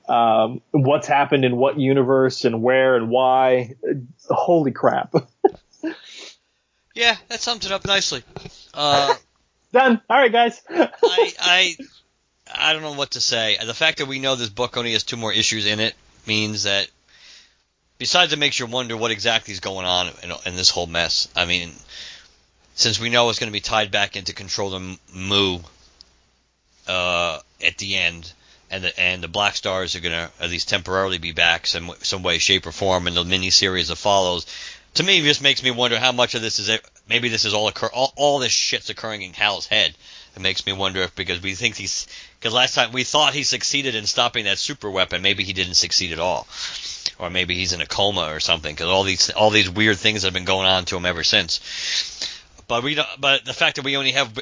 um, 0.08 0.62
what's 0.72 1.08
happened 1.08 1.46
in 1.46 1.56
what 1.56 1.80
universe 1.80 2.46
and 2.46 2.62
where 2.62 2.96
and 2.96 3.10
why. 3.10 3.76
Holy 4.30 4.72
crap. 4.72 5.14
Yeah, 6.94 7.16
that 7.30 7.42
sums 7.42 7.66
it 7.66 7.72
up 7.72 7.86
nicely. 7.86 8.24
Uh, 8.74 9.16
Done. 9.72 10.02
All 10.10 10.18
right, 10.18 10.32
guys. 10.32 10.62
I, 10.70 11.34
I, 11.40 11.78
I 12.54 12.74
don't 12.74 12.84
know 12.84 12.94
what 12.94 13.12
to 13.12 13.22
say. 13.22 13.58
The 13.64 13.74
fact 13.74 13.98
that 13.98 14.06
we 14.06 14.20
know 14.20 14.36
this 14.36 14.50
book 14.50 14.78
only 14.78 14.94
has 14.94 15.04
two 15.04 15.18
more 15.18 15.34
issues 15.34 15.66
in 15.66 15.80
it 15.80 15.96
means 16.28 16.64
that, 16.64 16.88
besides 17.98 18.32
it 18.32 18.40
makes 18.40 18.60
you 18.60 18.68
wonder 18.68 18.96
what 18.96 19.12
exactly 19.12 19.54
is 19.54 19.60
going 19.60 19.86
on 19.88 20.10
in, 20.22 20.32
in 20.46 20.56
this 20.56 20.70
whole 20.70 20.86
mess. 20.86 21.28
I 21.36 21.46
mean, 21.46 21.72
since 22.76 23.00
we 23.00 23.10
know 23.10 23.30
it's 23.30 23.40
going 23.40 23.52
to 23.52 23.54
be 23.54 23.60
tied 23.60 23.92
back 23.92 24.16
into 24.16 24.34
Controller 24.34 24.80
Mu 25.14 25.60
uh, 26.88 27.40
at 27.64 27.78
the 27.78 27.96
end, 27.96 28.32
and 28.70 28.84
the 28.84 29.00
and 29.00 29.24
the 29.24 29.28
Black 29.28 29.56
Stars 29.56 29.96
are 29.96 30.00
going 30.00 30.14
to 30.14 30.32
at 30.44 30.50
least 30.50 30.70
temporarily 30.70 31.18
be 31.18 31.32
back 31.32 31.68
some 31.68 31.92
some 32.02 32.24
way, 32.24 32.38
shape, 32.40 32.66
or 32.66 32.72
form 32.72 33.08
in 33.08 33.14
the 33.14 33.24
mini 33.24 33.50
series 33.50 33.90
that 33.90 33.98
follows. 33.98 34.46
To 34.96 35.04
me, 35.04 35.20
it 35.20 35.24
just 35.24 35.42
makes 35.42 35.64
me 35.64 35.72
wonder 35.72 35.98
how 35.98 36.12
much 36.12 36.36
of 36.36 36.42
this 36.42 36.60
is 36.60 36.80
maybe 37.08 37.30
this 37.30 37.46
is 37.46 37.54
all 37.54 37.68
occur 37.68 37.90
all, 37.94 38.14
all 38.16 38.40
this 38.40 38.52
shit's 38.52 38.90
occurring 38.90 39.22
in 39.22 39.34
Hal's 39.34 39.68
head. 39.68 39.96
It 40.36 40.42
makes 40.42 40.66
me 40.66 40.74
wonder 40.74 41.02
if 41.04 41.16
because 41.16 41.42
we 41.42 41.54
think 41.54 41.76
he's 41.76 42.08
because 42.40 42.54
last 42.54 42.74
time 42.74 42.92
we 42.92 43.04
thought 43.04 43.34
he 43.34 43.44
succeeded 43.44 43.94
in 43.96 44.08
stopping 44.08 44.46
that 44.46 44.58
super 44.58 44.90
weapon, 44.90 45.22
maybe 45.22 45.44
he 45.44 45.54
didn't 45.54 45.76
succeed 45.76 46.12
at 46.12 46.20
all, 46.20 46.48
or 47.20 47.30
maybe 47.30 47.56
he's 47.56 47.74
in 47.74 47.82
a 47.82 47.86
coma 47.86 48.34
or 48.34 48.40
something. 48.40 48.74
Because 48.74 48.88
all 48.88 49.04
these 49.04 49.30
all 49.30 49.52
these 49.52 49.70
weird 49.70 49.98
things 49.98 50.24
have 50.24 50.34
been 50.34 50.46
going 50.46 50.68
on 50.68 50.86
to 50.86 50.98
him 50.98 51.06
ever 51.06 51.24
since. 51.24 51.60
But 52.68 52.84
we 52.84 52.96
don't, 52.96 53.08
but 53.20 53.46
the 53.46 53.54
fact 53.54 53.76
that 53.76 53.86
we 53.86 53.98
only 53.98 54.12
have 54.12 54.38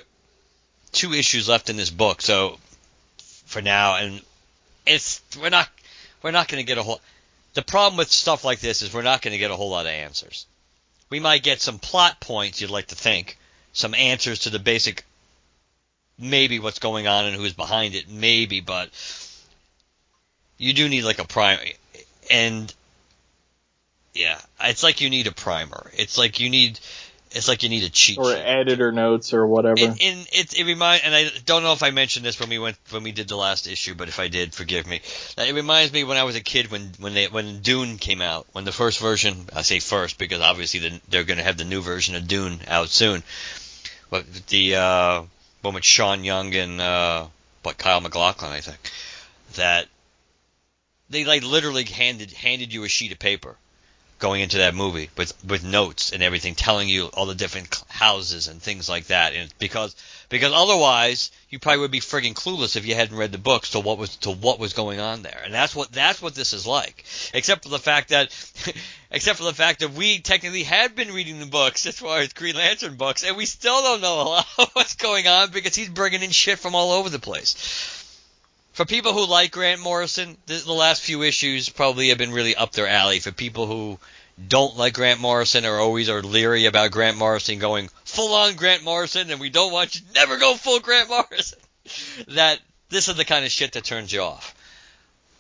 two 0.91 1.13
issues 1.13 1.47
left 1.49 1.69
in 1.69 1.77
this 1.77 1.89
book, 1.89 2.21
so 2.21 2.57
for 3.45 3.61
now, 3.61 3.97
and 3.97 4.21
it's 4.85 5.21
we're 5.39 5.49
not 5.49 5.67
we're 6.21 6.31
not 6.31 6.47
going 6.47 6.63
to 6.63 6.67
get 6.67 6.77
a 6.77 6.83
whole. 6.83 7.01
The 7.53 7.61
problem 7.61 7.97
with 7.97 8.11
stuff 8.11 8.45
like 8.45 8.59
this 8.59 8.81
is 8.81 8.93
we're 8.93 9.01
not 9.01 9.21
going 9.21 9.33
to 9.33 9.37
get 9.37 9.51
a 9.51 9.55
whole 9.55 9.69
lot 9.69 9.85
of 9.85 9.91
answers. 9.91 10.45
We 11.09 11.19
might 11.19 11.43
get 11.43 11.59
some 11.59 11.79
plot 11.79 12.21
points 12.21 12.61
you'd 12.61 12.69
like 12.69 12.87
to 12.87 12.95
think, 12.95 13.37
some 13.73 13.93
answers 13.93 14.39
to 14.39 14.49
the 14.49 14.59
basic, 14.59 15.03
maybe 16.17 16.59
what's 16.59 16.79
going 16.79 17.07
on 17.07 17.25
and 17.25 17.35
who's 17.35 17.53
behind 17.53 17.95
it, 17.95 18.09
maybe, 18.09 18.61
but 18.61 18.89
you 20.57 20.73
do 20.73 20.87
need 20.87 21.03
like 21.03 21.19
a 21.19 21.27
primer, 21.27 21.61
and 22.29 22.73
yeah, 24.13 24.39
it's 24.61 24.83
like 24.83 25.01
you 25.01 25.09
need 25.09 25.27
a 25.27 25.31
primer. 25.31 25.89
It's 25.93 26.17
like 26.17 26.39
you 26.39 26.49
need 26.49 26.79
it's 27.33 27.47
like 27.47 27.63
you 27.63 27.69
need 27.69 27.83
a 27.83 27.89
cheat 27.89 28.17
or 28.17 28.25
sheet. 28.25 28.39
editor 28.39 28.91
notes 28.91 29.33
or 29.33 29.47
whatever. 29.47 29.79
And, 29.79 30.01
and 30.01 30.27
it, 30.31 30.57
it 30.57 30.65
remind, 30.65 31.03
and 31.05 31.15
I 31.15 31.29
don't 31.45 31.63
know 31.63 31.71
if 31.73 31.81
I 31.81 31.91
mentioned 31.91 32.25
this 32.25 32.39
when 32.39 32.49
we 32.49 32.59
went 32.59 32.77
when 32.89 33.03
we 33.03 33.11
did 33.11 33.27
the 33.27 33.37
last 33.37 33.67
issue, 33.67 33.95
but 33.95 34.09
if 34.09 34.19
I 34.19 34.27
did, 34.27 34.53
forgive 34.53 34.85
me. 34.85 35.01
It 35.37 35.55
reminds 35.55 35.93
me 35.93 36.03
when 36.03 36.17
I 36.17 36.23
was 36.23 36.35
a 36.35 36.41
kid 36.41 36.71
when 36.71 36.91
when 36.99 37.13
they 37.13 37.27
when 37.27 37.61
Dune 37.61 37.97
came 37.97 38.21
out, 38.21 38.47
when 38.51 38.65
the 38.65 38.71
first 38.71 38.99
version, 38.99 39.47
I 39.55 39.61
say 39.61 39.79
first 39.79 40.17
because 40.17 40.41
obviously 40.41 40.81
the, 40.81 41.01
they're 41.09 41.23
going 41.23 41.37
to 41.37 41.43
have 41.43 41.57
the 41.57 41.63
new 41.63 41.81
version 41.81 42.15
of 42.15 42.27
Dune 42.27 42.59
out 42.67 42.89
soon. 42.89 43.23
But 44.09 44.25
the 44.47 44.75
uh, 44.75 45.23
one 45.61 45.73
with 45.73 45.85
Sean 45.85 46.23
Young 46.25 46.53
and 46.53 46.81
uh, 46.81 47.27
what 47.63 47.77
Kyle 47.77 48.01
MacLachlan, 48.01 48.51
I 48.51 48.59
think, 48.59 48.79
that 49.55 49.87
they 51.09 51.23
like 51.23 51.43
literally 51.43 51.85
handed 51.85 52.31
handed 52.33 52.73
you 52.73 52.83
a 52.83 52.89
sheet 52.89 53.13
of 53.13 53.19
paper 53.19 53.55
going 54.21 54.41
into 54.41 54.59
that 54.59 54.75
movie 54.75 55.09
with 55.17 55.33
with 55.43 55.65
notes 55.65 56.13
and 56.13 56.23
everything 56.23 56.55
telling 56.55 56.87
you 56.87 57.07
all 57.07 57.25
the 57.25 57.35
different 57.35 57.83
houses 57.89 58.47
and 58.47 58.61
things 58.61 58.87
like 58.87 59.07
that. 59.07 59.33
And 59.33 59.51
because 59.59 59.95
because 60.29 60.53
otherwise 60.53 61.31
you 61.49 61.59
probably 61.59 61.81
would 61.81 61.91
be 61.91 61.99
frigging 61.99 62.33
clueless 62.33 62.77
if 62.77 62.85
you 62.85 62.95
hadn't 62.95 63.17
read 63.17 63.31
the 63.31 63.37
books 63.37 63.71
to 63.71 63.79
what 63.79 63.97
was 63.97 64.15
to 64.17 64.31
what 64.31 64.59
was 64.59 64.73
going 64.73 64.99
on 64.99 65.23
there. 65.23 65.41
And 65.43 65.53
that's 65.53 65.75
what 65.75 65.91
that's 65.91 66.21
what 66.21 66.35
this 66.35 66.53
is 66.53 66.65
like. 66.65 67.03
Except 67.33 67.63
for 67.63 67.69
the 67.69 67.79
fact 67.79 68.09
that 68.09 68.29
except 69.11 69.39
for 69.39 69.45
the 69.45 69.53
fact 69.53 69.81
that 69.81 69.91
we 69.91 70.19
technically 70.19 70.63
had 70.63 70.95
been 70.95 71.11
reading 71.11 71.39
the 71.39 71.47
books 71.47 71.85
as 71.87 71.99
far 71.99 72.19
as 72.19 72.31
Green 72.31 72.55
Lantern 72.55 72.95
books 72.95 73.23
and 73.23 73.35
we 73.35 73.47
still 73.47 73.81
don't 73.81 74.01
know 74.01 74.21
a 74.21 74.23
lot 74.23 74.47
of 74.59 74.69
what's 74.73 74.95
going 74.95 75.27
on 75.27 75.49
because 75.49 75.75
he's 75.75 75.89
bringing 75.89 76.21
in 76.21 76.29
shit 76.29 76.59
from 76.59 76.75
all 76.75 76.91
over 76.91 77.09
the 77.09 77.19
place 77.19 78.00
for 78.81 78.85
people 78.87 79.13
who 79.13 79.27
like 79.27 79.51
Grant 79.51 79.79
Morrison, 79.79 80.35
the, 80.47 80.55
the 80.55 80.73
last 80.73 81.03
few 81.03 81.21
issues 81.21 81.69
probably 81.69 82.09
have 82.09 82.17
been 82.17 82.31
really 82.31 82.55
up 82.55 82.71
their 82.71 82.87
alley. 82.87 83.19
For 83.19 83.31
people 83.31 83.67
who 83.67 83.99
don't 84.47 84.75
like 84.75 84.95
Grant 84.95 85.19
Morrison 85.19 85.67
or 85.67 85.77
always 85.77 86.09
are 86.09 86.23
leery 86.23 86.65
about 86.65 86.89
Grant 86.89 87.15
Morrison 87.15 87.59
going 87.59 87.89
full 88.05 88.33
on 88.33 88.55
Grant 88.55 88.83
Morrison 88.83 89.29
and 89.29 89.39
we 89.39 89.51
don't 89.51 89.71
want 89.71 89.93
you 89.93 90.01
never 90.15 90.39
go 90.39 90.55
full 90.55 90.79
Grant 90.79 91.09
Morrison, 91.09 91.59
that 92.29 92.59
this 92.89 93.07
is 93.07 93.17
the 93.17 93.23
kind 93.23 93.45
of 93.45 93.51
shit 93.51 93.73
that 93.73 93.83
turns 93.83 94.11
you 94.11 94.21
off. 94.21 94.55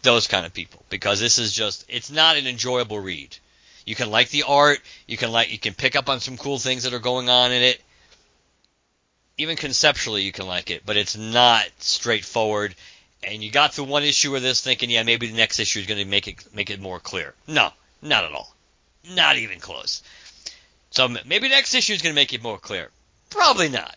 Those 0.03 0.27
kind 0.27 0.45
of 0.45 0.53
people. 0.53 0.85
Because 0.91 1.19
this 1.19 1.39
is 1.39 1.51
just, 1.51 1.83
it's 1.89 2.11
not 2.11 2.37
an 2.37 2.45
enjoyable 2.45 2.99
read. 2.99 3.35
You 3.87 3.95
can 3.95 4.11
like 4.11 4.29
the 4.29 4.43
art, 4.43 4.81
you 5.07 5.17
can 5.17 5.31
like, 5.31 5.51
you 5.51 5.57
can 5.57 5.73
pick 5.73 5.95
up 5.95 6.09
on 6.09 6.19
some 6.19 6.37
cool 6.37 6.59
things 6.59 6.83
that 6.83 6.93
are 6.93 6.99
going 6.99 7.27
on 7.27 7.51
in 7.51 7.63
it. 7.63 7.81
Even 9.39 9.55
conceptually 9.55 10.21
you 10.21 10.31
can 10.31 10.45
like 10.45 10.69
it, 10.69 10.83
but 10.85 10.95
it's 10.95 11.17
not 11.17 11.65
straightforward 11.79 12.75
and 13.23 13.43
you 13.43 13.51
got 13.51 13.73
through 13.73 13.85
one 13.85 14.03
issue 14.03 14.35
of 14.35 14.41
this 14.41 14.61
thinking, 14.61 14.89
yeah, 14.89 15.03
maybe 15.03 15.27
the 15.27 15.37
next 15.37 15.59
issue 15.59 15.79
is 15.79 15.85
going 15.85 15.99
to 15.99 16.05
make 16.05 16.27
it 16.27 16.43
make 16.53 16.69
it 16.69 16.79
more 16.79 16.99
clear. 16.99 17.33
No, 17.47 17.69
not 18.01 18.23
at 18.23 18.31
all. 18.31 18.53
Not 19.09 19.37
even 19.37 19.59
close. 19.59 20.03
So 20.91 21.07
maybe 21.07 21.47
the 21.47 21.55
next 21.55 21.73
issue 21.73 21.93
is 21.93 22.01
going 22.01 22.13
to 22.13 22.19
make 22.19 22.33
it 22.33 22.43
more 22.43 22.57
clear. 22.57 22.89
Probably 23.29 23.69
not. 23.69 23.95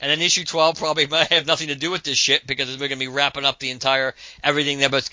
And 0.00 0.10
then 0.10 0.20
issue 0.20 0.44
12 0.44 0.78
probably 0.78 1.06
might 1.10 1.28
have 1.28 1.46
nothing 1.46 1.68
to 1.68 1.74
do 1.74 1.90
with 1.90 2.02
this 2.02 2.18
shit 2.18 2.46
because 2.46 2.68
we're 2.72 2.88
going 2.88 2.98
to 2.98 3.06
be 3.06 3.08
wrapping 3.08 3.44
up 3.44 3.58
the 3.58 3.70
entire 3.70 4.14
everything 4.42 4.80
that 4.80 4.92
was 4.92 5.10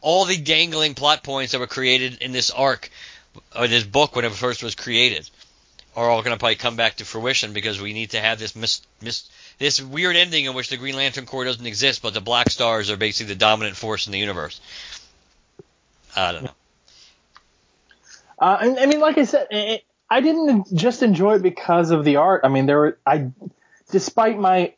all 0.00 0.24
the 0.24 0.36
dangling 0.36 0.94
plot 0.94 1.22
points 1.22 1.52
that 1.52 1.58
were 1.58 1.66
created 1.66 2.18
in 2.20 2.32
this 2.32 2.50
arc 2.50 2.90
or 3.56 3.66
this 3.66 3.84
book 3.84 4.14
when 4.14 4.24
it 4.24 4.32
first 4.32 4.62
was 4.62 4.74
created 4.74 5.28
are 5.96 6.10
all 6.10 6.22
going 6.22 6.34
to 6.34 6.38
probably 6.38 6.56
come 6.56 6.76
back 6.76 6.96
to 6.96 7.04
fruition 7.04 7.52
because 7.52 7.80
we 7.80 7.92
need 7.92 8.10
to 8.10 8.20
have 8.20 8.38
this 8.38 8.56
mis, 8.56 8.82
mis 9.00 9.28
this 9.58 9.80
weird 9.80 10.16
ending 10.16 10.44
in 10.44 10.54
which 10.54 10.68
the 10.68 10.76
Green 10.76 10.96
Lantern 10.96 11.26
Corps 11.26 11.44
doesn't 11.44 11.66
exist, 11.66 12.02
but 12.02 12.14
the 12.14 12.20
Black 12.20 12.50
Stars 12.50 12.90
are 12.90 12.96
basically 12.96 13.34
the 13.34 13.38
dominant 13.38 13.76
force 13.76 14.06
in 14.06 14.12
the 14.12 14.18
universe. 14.18 14.60
I 16.16 16.32
don't 16.32 16.44
know. 16.44 16.50
Uh, 18.38 18.74
I, 18.78 18.86
mean, 18.86 19.00
like 19.00 19.16
I 19.16 19.24
said, 19.24 19.46
it, 19.50 19.84
I 20.10 20.20
didn't 20.20 20.74
just 20.74 21.02
enjoy 21.02 21.36
it 21.36 21.42
because 21.42 21.90
of 21.90 22.04
the 22.04 22.16
art. 22.16 22.42
I 22.44 22.48
mean, 22.48 22.66
there 22.66 22.78
were 22.78 22.98
I, 23.06 23.30
despite 23.90 24.38
my 24.38 24.74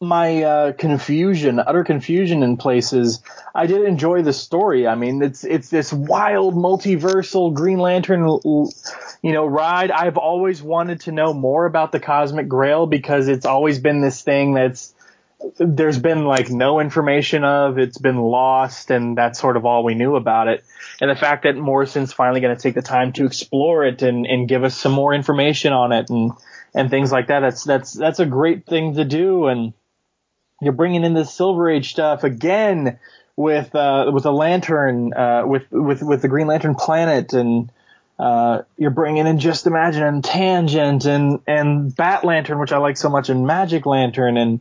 my 0.00 0.42
uh, 0.42 0.72
confusion, 0.72 1.60
utter 1.60 1.84
confusion 1.84 2.42
in 2.42 2.56
places, 2.56 3.22
I 3.54 3.66
did 3.66 3.82
enjoy 3.82 4.22
the 4.22 4.32
story. 4.32 4.86
I 4.86 4.94
mean, 4.94 5.22
it's 5.22 5.44
it's 5.44 5.70
this 5.70 5.92
wild 5.92 6.54
multiversal 6.54 7.54
Green 7.54 7.78
Lantern, 7.78 8.24
you 9.22 9.32
know, 9.32 9.46
ride. 9.46 9.90
I've 9.90 10.16
always 10.16 10.62
wanted 10.62 11.02
to 11.02 11.12
know 11.12 11.32
more 11.32 11.66
about 11.66 11.92
the 11.92 12.00
Cosmic 12.00 12.48
Grail 12.48 12.86
because 12.86 13.28
it's 13.28 13.46
always 13.46 13.78
been 13.78 14.00
this 14.00 14.22
thing 14.22 14.54
that's 14.54 14.94
there's 15.58 15.98
been 15.98 16.24
like 16.24 16.50
no 16.50 16.80
information 16.80 17.44
of. 17.44 17.78
It's 17.78 17.98
been 17.98 18.18
lost, 18.18 18.90
and 18.90 19.16
that's 19.16 19.40
sort 19.40 19.56
of 19.56 19.64
all 19.64 19.84
we 19.84 19.94
knew 19.94 20.16
about 20.16 20.48
it. 20.48 20.64
And 21.00 21.10
the 21.10 21.16
fact 21.16 21.44
that 21.44 21.56
Morrison's 21.56 22.12
finally 22.12 22.40
going 22.40 22.56
to 22.56 22.62
take 22.62 22.74
the 22.74 22.82
time 22.82 23.12
to 23.14 23.26
explore 23.26 23.84
it 23.84 24.02
and 24.02 24.26
and 24.26 24.48
give 24.48 24.64
us 24.64 24.76
some 24.76 24.92
more 24.92 25.14
information 25.14 25.72
on 25.72 25.92
it 25.92 26.10
and 26.10 26.32
and 26.74 26.90
things 26.90 27.10
like 27.10 27.28
that. 27.28 27.40
That's 27.40 27.64
that's 27.64 27.92
that's 27.92 28.20
a 28.20 28.26
great 28.26 28.66
thing 28.66 28.94
to 28.94 29.04
do 29.04 29.46
and 29.46 29.72
you're 30.62 30.72
bringing 30.72 31.02
in 31.02 31.12
the 31.12 31.24
Silver 31.24 31.68
Age 31.68 31.90
stuff 31.90 32.22
again 32.22 33.00
with 33.36 33.74
uh, 33.74 34.10
with 34.14 34.24
a 34.26 34.30
lantern, 34.30 35.12
uh, 35.12 35.42
with 35.44 35.64
with 35.72 36.02
with 36.02 36.22
the 36.22 36.28
Green 36.28 36.46
Lantern 36.46 36.76
planet, 36.76 37.32
and 37.32 37.72
uh, 38.22 38.62
you're 38.78 38.92
bringing 38.92 39.26
in 39.26 39.40
Just 39.40 39.66
Imagine 39.66 40.04
and 40.04 40.22
Tangent 40.22 41.06
and 41.06 41.40
and 41.48 41.94
Bat 41.96 42.24
Lantern, 42.24 42.60
which 42.60 42.70
I 42.70 42.78
like 42.78 42.96
so 42.96 43.08
much, 43.08 43.30
and 43.30 43.48
Magic 43.48 43.84
Lantern, 43.84 44.36
and 44.36 44.60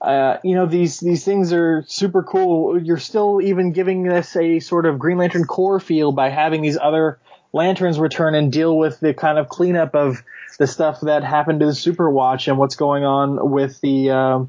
uh, 0.00 0.36
you 0.44 0.54
know 0.54 0.66
these 0.66 1.00
these 1.00 1.24
things 1.24 1.52
are 1.52 1.82
super 1.88 2.22
cool. 2.22 2.80
You're 2.80 2.98
still 2.98 3.40
even 3.42 3.72
giving 3.72 4.08
us 4.08 4.36
a 4.36 4.60
sort 4.60 4.86
of 4.86 5.00
Green 5.00 5.18
Lantern 5.18 5.46
Corps 5.46 5.80
feel 5.80 6.12
by 6.12 6.28
having 6.28 6.62
these 6.62 6.78
other 6.80 7.18
lanterns 7.52 7.98
return 7.98 8.36
and 8.36 8.52
deal 8.52 8.78
with 8.78 9.00
the 9.00 9.12
kind 9.12 9.36
of 9.36 9.48
cleanup 9.48 9.96
of 9.96 10.22
the 10.60 10.68
stuff 10.68 11.00
that 11.00 11.24
happened 11.24 11.58
to 11.58 11.66
the 11.66 11.74
Super 11.74 12.08
Watch 12.08 12.46
and 12.46 12.56
what's 12.56 12.76
going 12.76 13.02
on 13.02 13.50
with 13.50 13.80
the 13.80 14.10
uh, 14.10 14.44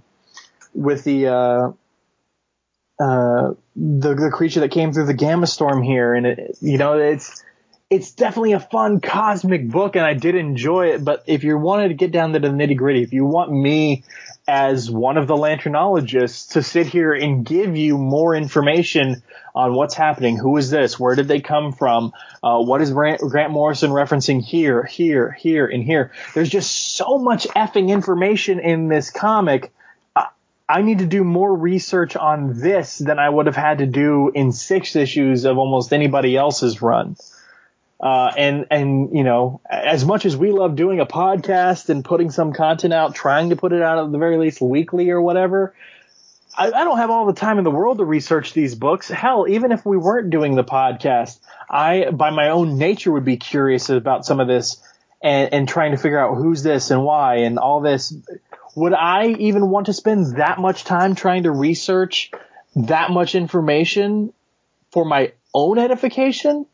with 0.76 1.04
the 1.06 1.28
uh, 1.28 1.72
uh, 3.04 3.54
the 3.76 4.14
the 4.14 4.30
creature 4.32 4.60
that 4.60 4.70
came 4.70 4.94
through 4.94 5.08
the 5.08 5.16
gamma 5.16 5.48
storm 5.48 5.82
here, 5.82 6.14
and 6.14 6.28
it, 6.28 6.58
you 6.62 6.78
know 6.78 7.00
it's 7.00 7.44
it's 7.94 8.12
definitely 8.12 8.54
a 8.54 8.60
fun 8.60 9.00
cosmic 9.00 9.70
book, 9.70 9.96
and 9.96 10.04
I 10.04 10.16
did 10.16 10.34
enjoy 10.34 10.94
it. 10.94 11.06
But 11.06 11.26
if 11.28 11.44
you 11.44 11.58
wanted 11.60 11.90
to 11.90 11.94
get 11.94 12.12
down 12.12 12.34
to 12.34 12.40
the 12.40 12.48
nitty 12.48 12.76
gritty, 12.76 13.04
if 13.04 13.14
you 13.14 13.24
want 13.24 13.52
me 13.52 14.04
as 14.48 14.90
one 14.90 15.18
of 15.18 15.28
the 15.28 15.36
lanternologists 15.36 16.54
to 16.54 16.64
sit 16.64 16.88
here 16.88 17.14
and 17.14 17.46
give 17.46 17.78
you 17.78 18.00
more 18.00 18.36
information 18.36 19.22
on 19.54 19.76
what's 19.76 19.94
happening, 19.94 20.38
who 20.38 20.58
is 20.58 20.72
this, 20.72 21.00
where 21.00 21.16
did 21.16 21.28
they 21.28 21.40
come 21.40 21.72
from, 21.72 22.14
uh, 22.42 22.58
what 22.60 22.82
is 22.82 22.90
Grant, 22.90 23.52
Morrison 23.52 23.92
referencing 23.92 24.42
here, 24.42 24.84
here, 24.84 25.32
here, 25.32 25.68
and 25.68 25.84
here. 25.84 26.12
There's 26.34 26.50
just 26.50 26.96
so 26.96 27.20
much 27.20 27.48
effing 27.50 27.90
information 27.90 28.60
in 28.60 28.88
this 28.88 29.12
comic 29.12 29.72
I 30.68 30.82
need 30.82 31.00
to 31.00 31.06
do 31.06 31.24
more 31.24 31.54
research 31.54 32.16
on 32.16 32.60
this 32.60 32.98
than 32.98 33.20
I 33.20 33.30
would 33.30 33.48
have 33.48 33.56
had 33.56 33.80
to 33.80 33.86
do 33.86 34.32
in 34.34 34.54
six 34.54 34.96
issues 34.96 35.46
of 35.46 35.58
almost 35.58 35.94
anybody 35.94 36.38
else's 36.38 36.82
run. 36.82 37.18
Uh, 38.00 38.32
and 38.38 38.66
and 38.70 39.16
you 39.16 39.24
know, 39.24 39.62
as 39.70 40.04
much 40.04 40.26
as 40.26 40.36
we 40.36 40.52
love 40.52 40.76
doing 40.76 41.00
a 41.00 41.06
podcast 41.06 41.90
and 41.90 42.04
putting 42.04 42.32
some 42.32 42.52
content 42.54 42.94
out, 42.94 43.16
trying 43.16 43.50
to 43.50 43.56
put 43.56 43.72
it 43.72 43.82
out 43.82 44.04
at 44.04 44.12
the 44.12 44.18
very 44.18 44.38
least 44.38 44.60
weekly 44.60 45.10
or 45.10 45.22
whatever, 45.22 45.74
I, 46.58 46.68
I 46.68 46.84
don't 46.84 46.98
have 46.98 47.10
all 47.10 47.26
the 47.26 47.34
time 47.34 47.58
in 47.58 47.64
the 47.64 47.72
world 47.72 47.98
to 47.98 48.06
research 48.06 48.54
these 48.54 48.76
books. 48.76 49.10
Hell, 49.10 49.46
even 49.48 49.72
if 49.72 49.86
we 49.86 49.98
weren't 49.98 50.30
doing 50.30 50.56
the 50.56 50.64
podcast, 50.64 51.40
I, 51.70 52.12
by 52.12 52.30
my 52.30 52.50
own 52.50 52.78
nature, 52.78 53.12
would 53.12 53.26
be 53.26 53.38
curious 53.38 53.90
about 53.90 54.26
some 54.26 54.40
of 54.40 54.48
this 54.48 54.82
and, 55.22 55.54
and 55.54 55.70
trying 55.70 55.92
to 55.92 55.98
figure 55.98 56.20
out 56.20 56.36
who's 56.36 56.62
this 56.62 56.92
and 56.92 57.04
why 57.04 57.38
and 57.38 57.58
all 57.58 57.82
this. 57.82 58.14
Would 58.76 58.94
I 58.94 59.28
even 59.28 59.70
want 59.70 59.86
to 59.86 59.94
spend 59.94 60.38
that 60.38 60.60
much 60.60 60.84
time 60.84 61.16
trying 61.16 61.44
to 61.44 61.52
research 61.52 62.32
that 62.76 63.12
much 63.12 63.36
information 63.36 64.34
for 64.92 65.06
my 65.06 65.34
own 65.54 65.78
edification? 65.78 66.66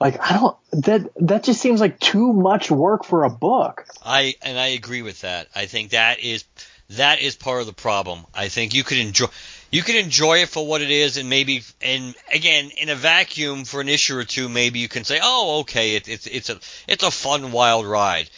Like 0.00 0.20
I 0.20 0.34
don't 0.34 0.56
that 0.84 1.10
that 1.20 1.44
just 1.44 1.60
seems 1.60 1.80
like 1.80 1.98
too 1.98 2.32
much 2.32 2.70
work 2.70 3.04
for 3.04 3.24
a 3.24 3.30
book. 3.30 3.86
I 4.04 4.34
and 4.42 4.58
I 4.58 4.68
agree 4.68 5.02
with 5.02 5.20
that. 5.20 5.48
I 5.54 5.66
think 5.66 5.90
that 5.90 6.20
is 6.20 6.44
that 6.90 7.20
is 7.20 7.36
part 7.36 7.60
of 7.60 7.66
the 7.66 7.72
problem. 7.72 8.26
I 8.34 8.48
think 8.48 8.74
you 8.74 8.84
could 8.84 8.98
enjoy 8.98 9.26
you 9.70 9.82
could 9.82 9.96
enjoy 9.96 10.38
it 10.38 10.48
for 10.48 10.66
what 10.66 10.82
it 10.82 10.90
is, 10.90 11.16
and 11.16 11.28
maybe 11.28 11.62
and 11.80 12.14
again 12.32 12.70
in 12.76 12.88
a 12.88 12.94
vacuum 12.94 13.64
for 13.64 13.80
an 13.80 13.88
issue 13.88 14.16
or 14.16 14.24
two, 14.24 14.48
maybe 14.48 14.78
you 14.78 14.88
can 14.88 15.04
say, 15.04 15.18
oh, 15.22 15.60
okay, 15.60 15.96
it, 15.96 16.08
it's 16.08 16.26
it's 16.26 16.50
a 16.50 16.58
it's 16.86 17.04
a 17.04 17.10
fun 17.10 17.52
wild 17.52 17.86
ride. 17.86 18.30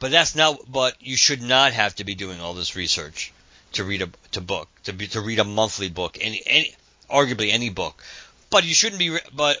But 0.00 0.10
that's 0.10 0.36
not. 0.36 0.60
But 0.70 0.94
you 1.00 1.16
should 1.16 1.42
not 1.42 1.72
have 1.72 1.96
to 1.96 2.04
be 2.04 2.14
doing 2.14 2.40
all 2.40 2.54
this 2.54 2.76
research 2.76 3.32
to 3.72 3.84
read 3.84 4.02
a 4.02 4.08
to 4.32 4.40
book 4.40 4.68
to 4.84 4.92
be 4.92 5.08
to 5.08 5.20
read 5.20 5.38
a 5.38 5.44
monthly 5.44 5.88
book 5.88 6.18
any 6.20 6.42
any 6.46 6.74
arguably 7.10 7.52
any 7.52 7.70
book. 7.70 8.00
But 8.50 8.64
you 8.64 8.74
shouldn't 8.74 9.00
be. 9.00 9.18
But 9.34 9.60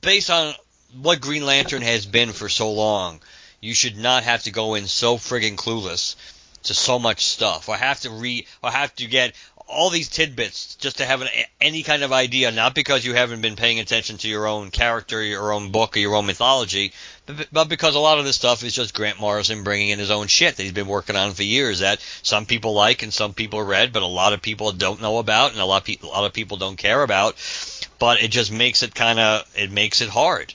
based 0.00 0.30
on 0.30 0.54
what 1.00 1.20
Green 1.20 1.44
Lantern 1.44 1.82
has 1.82 2.06
been 2.06 2.32
for 2.32 2.48
so 2.48 2.72
long, 2.72 3.20
you 3.60 3.74
should 3.74 3.96
not 3.96 4.22
have 4.24 4.44
to 4.44 4.50
go 4.50 4.74
in 4.74 4.86
so 4.86 5.16
friggin' 5.16 5.56
clueless 5.56 6.16
to 6.64 6.74
so 6.74 6.98
much 6.98 7.24
stuff, 7.24 7.68
or 7.68 7.76
have 7.76 8.00
to 8.00 8.10
read, 8.10 8.46
or 8.62 8.70
have 8.70 8.94
to 8.96 9.06
get 9.06 9.34
all 9.70 9.88
these 9.88 10.08
tidbits 10.08 10.74
just 10.76 10.98
to 10.98 11.06
have 11.06 11.22
an, 11.22 11.28
any 11.60 11.82
kind 11.82 12.02
of 12.02 12.12
idea, 12.12 12.50
not 12.50 12.74
because 12.74 13.04
you 13.04 13.14
haven't 13.14 13.40
been 13.40 13.56
paying 13.56 13.78
attention 13.78 14.18
to 14.18 14.28
your 14.28 14.46
own 14.46 14.70
character, 14.70 15.22
your 15.22 15.52
own 15.52 15.70
book, 15.70 15.96
or 15.96 16.00
your 16.00 16.16
own 16.16 16.26
mythology, 16.26 16.92
but, 17.26 17.48
but 17.52 17.68
because 17.68 17.94
a 17.94 18.00
lot 18.00 18.18
of 18.18 18.24
this 18.24 18.36
stuff 18.36 18.64
is 18.64 18.74
just 18.74 18.94
Grant 18.94 19.20
Morrison 19.20 19.62
bringing 19.62 19.90
in 19.90 19.98
his 19.98 20.10
own 20.10 20.26
shit 20.26 20.56
that 20.56 20.62
he's 20.62 20.72
been 20.72 20.88
working 20.88 21.16
on 21.16 21.32
for 21.32 21.44
years 21.44 21.78
that 21.78 22.00
some 22.22 22.46
people 22.46 22.74
like 22.74 23.02
and 23.02 23.14
some 23.14 23.32
people 23.32 23.62
read, 23.62 23.92
but 23.92 24.02
a 24.02 24.06
lot 24.06 24.32
of 24.32 24.42
people 24.42 24.72
don't 24.72 25.00
know 25.00 25.18
about 25.18 25.52
and 25.52 25.60
a 25.60 25.64
lot 25.64 25.88
of 25.88 26.02
a 26.02 26.06
lot 26.06 26.26
of 26.26 26.32
people 26.32 26.56
don't 26.56 26.76
care 26.76 27.02
about. 27.02 27.36
But 28.00 28.20
it 28.20 28.32
just 28.32 28.50
makes 28.50 28.82
it 28.82 28.94
kind 28.94 29.20
of 29.20 29.48
it 29.56 29.70
makes 29.70 30.00
it 30.00 30.08
hard, 30.08 30.52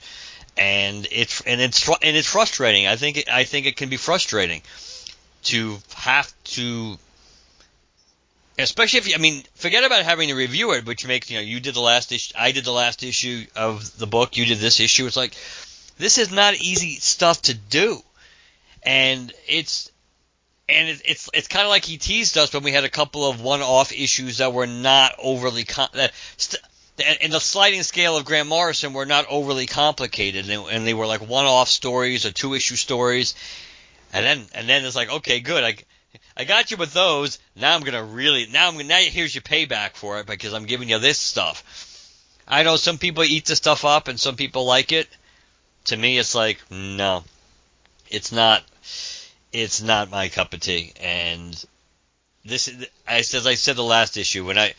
and 0.57 1.07
it's 1.09 1.39
and 1.41 1.61
it's 1.61 1.87
and 1.87 2.17
it's 2.17 2.27
frustrating. 2.27 2.87
I 2.87 2.97
think 2.97 3.17
it, 3.17 3.29
I 3.29 3.45
think 3.45 3.67
it 3.67 3.77
can 3.77 3.87
be 3.87 3.97
frustrating 3.97 4.61
to 5.43 5.77
have 5.95 6.33
to 6.43 6.97
especially 8.57 8.99
if 8.99 9.07
you, 9.07 9.15
I 9.15 9.17
mean, 9.17 9.43
forget 9.55 9.83
about 9.83 10.03
having 10.03 10.29
to 10.29 10.35
review 10.35 10.73
it, 10.73 10.85
which 10.85 11.07
makes 11.07 11.29
you 11.29 11.37
know 11.37 11.43
you 11.43 11.59
did 11.59 11.75
the 11.75 11.81
last 11.81 12.11
issue, 12.11 12.33
I 12.37 12.51
did 12.51 12.65
the 12.65 12.71
last 12.71 13.03
issue 13.03 13.45
of 13.55 13.97
the 13.97 14.07
book, 14.07 14.37
you 14.37 14.45
did 14.45 14.59
this 14.59 14.79
issue. 14.79 15.05
It's 15.05 15.17
like 15.17 15.35
this 15.97 16.17
is 16.17 16.31
not 16.31 16.55
easy 16.55 16.95
stuff 16.95 17.41
to 17.43 17.53
do, 17.53 18.01
and 18.83 19.31
it's 19.47 19.91
and 20.67 20.89
it, 20.89 21.01
it's 21.05 21.29
it's 21.33 21.47
kind 21.47 21.63
of 21.63 21.69
like 21.69 21.85
he 21.85 21.97
teased 21.97 22.37
us 22.37 22.53
when 22.53 22.63
we 22.63 22.71
had 22.71 22.83
a 22.83 22.89
couple 22.89 23.29
of 23.29 23.41
one-off 23.41 23.91
issues 23.91 24.39
that 24.39 24.53
were 24.53 24.67
not 24.67 25.15
overly 25.21 25.63
com- 25.63 25.89
that 25.93 26.13
st- 26.37 26.63
in 26.97 27.31
the 27.31 27.39
sliding 27.39 27.83
scale 27.83 28.17
of 28.17 28.25
Grant 28.25 28.47
Morrison 28.47 28.93
were 28.93 29.05
not 29.05 29.25
overly 29.29 29.65
complicated, 29.65 30.49
and, 30.49 30.67
and 30.67 30.87
they 30.87 30.93
were 30.93 31.07
like 31.07 31.27
one-off 31.27 31.67
stories 31.67 32.25
or 32.25 32.31
two-issue 32.31 32.75
stories. 32.75 33.35
And 34.13 34.25
then, 34.25 34.45
and 34.53 34.69
then 34.69 34.85
it's 34.85 34.95
like, 34.95 35.11
okay, 35.11 35.41
good. 35.41 35.63
I, 35.63 35.75
I 36.37 36.43
got 36.45 36.71
you 36.71 36.77
with 36.77 36.93
those. 36.93 37.39
Now 37.55 37.75
I'm 37.75 37.81
gonna 37.81 38.03
really 38.03 38.47
now 38.47 38.69
I'm 38.69 38.87
now 38.87 38.97
here's 38.97 39.33
your 39.33 39.41
payback 39.41 39.95
for 39.95 40.19
it 40.19 40.27
because 40.27 40.53
I'm 40.53 40.65
giving 40.65 40.89
you 40.89 40.99
this 40.99 41.17
stuff. 41.17 41.63
I 42.47 42.63
know 42.63 42.75
some 42.75 42.97
people 42.97 43.23
eat 43.23 43.45
the 43.45 43.55
stuff 43.55 43.85
up 43.85 44.07
and 44.07 44.19
some 44.19 44.35
people 44.35 44.65
like 44.65 44.91
it. 44.91 45.07
To 45.85 45.97
me, 45.97 46.17
it's 46.17 46.35
like 46.35 46.59
no, 46.69 47.23
it's 48.09 48.31
not. 48.31 48.63
It's 49.51 49.81
not 49.81 50.11
my 50.11 50.27
cup 50.27 50.53
of 50.53 50.59
tea. 50.59 50.91
And 51.01 51.65
this, 52.43 52.69
as 53.07 53.47
I 53.47 53.55
said 53.55 53.77
the 53.77 53.83
last 53.83 54.17
issue 54.17 54.45
when 54.45 54.57
I 54.57 54.73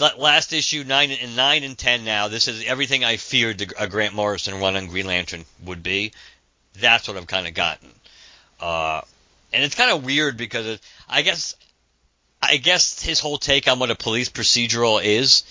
last 0.00 0.52
issue 0.52 0.84
nine 0.84 1.10
and 1.10 1.36
nine 1.36 1.64
and 1.64 1.76
ten 1.76 2.04
now. 2.04 2.28
This 2.28 2.48
is 2.48 2.64
everything 2.64 3.04
I 3.04 3.16
feared 3.16 3.72
a 3.78 3.88
Grant 3.88 4.14
Morrison 4.14 4.60
run 4.60 4.76
on 4.76 4.86
Green 4.86 5.06
Lantern 5.06 5.44
would 5.64 5.82
be. 5.82 6.12
That's 6.78 7.08
what 7.08 7.16
I've 7.16 7.26
kind 7.26 7.46
of 7.46 7.54
gotten. 7.54 7.88
Uh, 8.60 9.02
and 9.52 9.64
it's 9.64 9.74
kind 9.74 9.90
of 9.90 10.04
weird 10.04 10.36
because 10.36 10.66
it, 10.66 10.80
I 11.08 11.22
guess 11.22 11.54
I 12.42 12.56
guess 12.56 13.02
his 13.02 13.20
whole 13.20 13.38
take 13.38 13.68
on 13.68 13.78
what 13.78 13.90
a 13.90 13.94
police 13.94 14.30
procedural 14.30 15.02
is, 15.02 15.44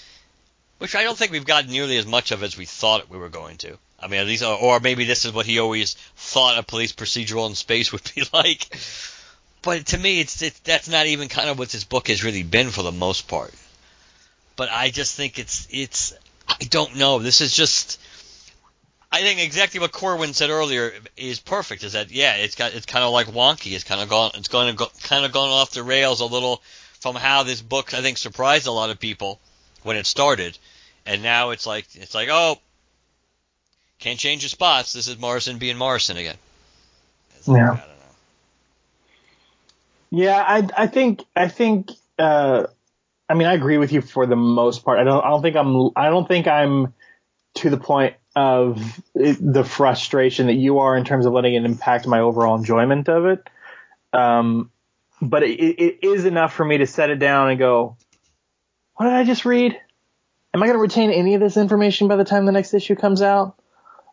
which 0.79 0.95
I 0.95 1.03
don't 1.03 1.17
think 1.17 1.31
we've 1.31 1.45
got 1.45 1.67
nearly 1.67 1.97
as 1.97 2.05
much 2.05 2.31
of 2.31 2.41
as 2.41 2.57
we 2.57 2.65
thought 2.65 3.09
we 3.09 3.17
were 3.17 3.29
going 3.29 3.57
to. 3.57 3.77
I 4.01 4.07
mean, 4.07 4.21
at 4.21 4.27
least, 4.27 4.43
or 4.43 4.79
maybe 4.79 5.03
this 5.03 5.25
is 5.25 5.33
what 5.33 5.45
he 5.45 5.59
always 5.59 5.95
thought 6.15 6.57
a 6.57 6.63
police 6.63 6.93
procedural 6.93 7.47
in 7.47 7.55
space 7.55 7.91
would 7.91 8.09
be 8.15 8.23
like. 8.33 8.75
But 9.61 9.87
to 9.87 9.97
me, 9.97 10.21
it's 10.21 10.41
it, 10.41 10.59
that's 10.63 10.87
not 10.87 11.05
even 11.05 11.27
kind 11.27 11.49
of 11.49 11.59
what 11.59 11.69
this 11.69 11.83
book 11.83 12.07
has 12.07 12.23
really 12.23 12.43
been 12.43 12.69
for 12.69 12.81
the 12.81 12.93
most 12.93 13.27
part. 13.27 13.53
But 14.59 14.67
I 14.69 14.89
just 14.89 15.15
think 15.15 15.39
it's 15.39 15.69
it's 15.71 16.13
I 16.45 16.65
don't 16.65 16.97
know. 16.97 17.19
This 17.19 17.39
is 17.39 17.55
just 17.55 17.97
I 19.09 19.21
think 19.21 19.39
exactly 19.39 19.79
what 19.79 19.93
Corwin 19.93 20.33
said 20.33 20.49
earlier 20.49 20.91
is 21.15 21.39
perfect. 21.39 21.85
Is 21.85 21.93
that 21.93 22.11
yeah? 22.11 22.35
It's 22.35 22.55
got 22.55 22.73
it's 22.73 22.85
kind 22.85 23.05
of 23.05 23.13
like 23.13 23.27
wonky. 23.27 23.71
It's 23.71 23.85
kind 23.85 24.01
of 24.01 24.09
gone. 24.09 24.31
It's 24.33 24.49
going 24.49 24.67
to 24.67 24.75
go, 24.75 24.87
kind 25.01 25.23
of 25.23 25.31
gone 25.31 25.47
off 25.47 25.71
the 25.71 25.81
rails 25.81 26.19
a 26.19 26.25
little 26.25 26.61
from 26.99 27.15
how 27.15 27.43
this 27.43 27.61
book 27.61 27.93
I 27.93 28.01
think 28.01 28.17
surprised 28.17 28.67
a 28.67 28.71
lot 28.73 28.89
of 28.89 28.99
people 28.99 29.39
when 29.83 29.95
it 29.95 30.05
started, 30.05 30.57
and 31.05 31.23
now 31.23 31.51
it's 31.51 31.65
like 31.65 31.87
it's 31.95 32.13
like 32.13 32.27
oh, 32.29 32.57
can't 33.99 34.19
change 34.19 34.43
the 34.43 34.49
spots. 34.49 34.91
This 34.91 35.07
is 35.07 35.17
Morrison 35.17 35.57
being 35.57 35.77
Morrison 35.77 36.17
again. 36.17 36.35
Like, 37.47 37.59
yeah. 37.59 37.71
I 37.71 37.83
yeah, 40.11 40.43
I 40.45 40.83
I 40.83 40.87
think 40.87 41.23
I 41.33 41.47
think 41.47 41.91
uh, 42.17 42.65
I 43.29 43.35
mean 43.35 43.47
I 43.47 43.53
agree 43.53 43.77
with 43.77 43.91
you 43.91 44.01
for 44.01 44.25
the 44.25 44.35
most 44.35 44.83
part. 44.83 44.99
I 44.99 45.03
don't 45.03 45.23
I 45.23 45.29
don't 45.29 45.41
think 45.41 45.55
I'm 45.55 45.91
I 45.95 46.09
don't 46.09 46.27
think 46.27 46.47
I'm 46.47 46.93
to 47.55 47.69
the 47.69 47.77
point 47.77 48.15
of 48.35 49.01
the 49.13 49.63
frustration 49.63 50.47
that 50.47 50.53
you 50.53 50.79
are 50.79 50.95
in 50.95 51.03
terms 51.03 51.25
of 51.25 51.33
letting 51.33 51.55
it 51.55 51.65
impact 51.65 52.07
my 52.07 52.19
overall 52.19 52.55
enjoyment 52.55 53.09
of 53.09 53.25
it. 53.25 53.47
Um, 54.13 54.71
but 55.21 55.43
it, 55.43 55.59
it 55.59 55.99
is 56.03 56.25
enough 56.25 56.53
for 56.53 56.63
me 56.63 56.77
to 56.77 56.87
set 56.87 57.09
it 57.09 57.19
down 57.19 57.49
and 57.49 57.59
go, 57.59 57.97
what 58.95 59.05
did 59.05 59.13
I 59.13 59.23
just 59.23 59.45
read? 59.45 59.77
Am 60.53 60.63
I 60.63 60.67
going 60.67 60.77
to 60.77 60.81
retain 60.81 61.11
any 61.11 61.35
of 61.35 61.41
this 61.41 61.57
information 61.57 62.07
by 62.07 62.15
the 62.15 62.23
time 62.23 62.45
the 62.45 62.51
next 62.51 62.73
issue 62.73 62.95
comes 62.95 63.21
out? 63.21 63.58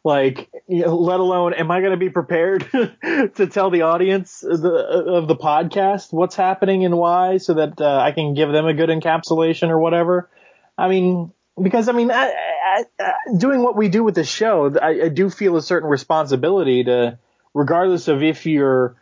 Like, 0.07 0.49
you 0.69 0.85
know, 0.85 0.95
let 0.95 1.19
alone, 1.19 1.53
am 1.53 1.69
I 1.73 1.81
going 1.81 1.91
to 1.91 1.97
be 1.97 2.11
prepared 2.11 2.65
to 2.71 3.49
tell 3.51 3.71
the 3.71 3.83
audience 3.83 4.45
of 4.45 4.61
the, 4.61 4.71
of 4.71 5.27
the 5.27 5.35
podcast 5.35 6.13
what's 6.13 6.37
happening 6.37 6.85
and 6.85 6.97
why 6.97 7.39
so 7.39 7.55
that 7.55 7.81
uh, 7.81 7.99
I 7.99 8.13
can 8.13 8.35
give 8.35 8.53
them 8.53 8.67
a 8.67 8.73
good 8.73 8.89
encapsulation 8.89 9.69
or 9.71 9.81
whatever? 9.81 10.31
I 10.79 10.87
mean, 10.87 11.33
because 11.61 11.89
I 11.89 11.93
mean, 11.93 12.13
I, 12.13 12.33
I, 12.33 12.85
I, 13.01 13.13
doing 13.37 13.65
what 13.65 13.77
we 13.77 13.89
do 13.89 14.05
with 14.05 14.15
the 14.15 14.23
show, 14.23 14.73
I, 14.81 15.09
do 15.09 15.29
feel 15.29 15.57
a 15.57 15.63
certain 15.63 15.91
responsibility 15.91 16.85
to, 16.85 17.19
regardless 17.53 18.07
of 18.07 18.23
if 18.23 18.47
you're 18.47 18.95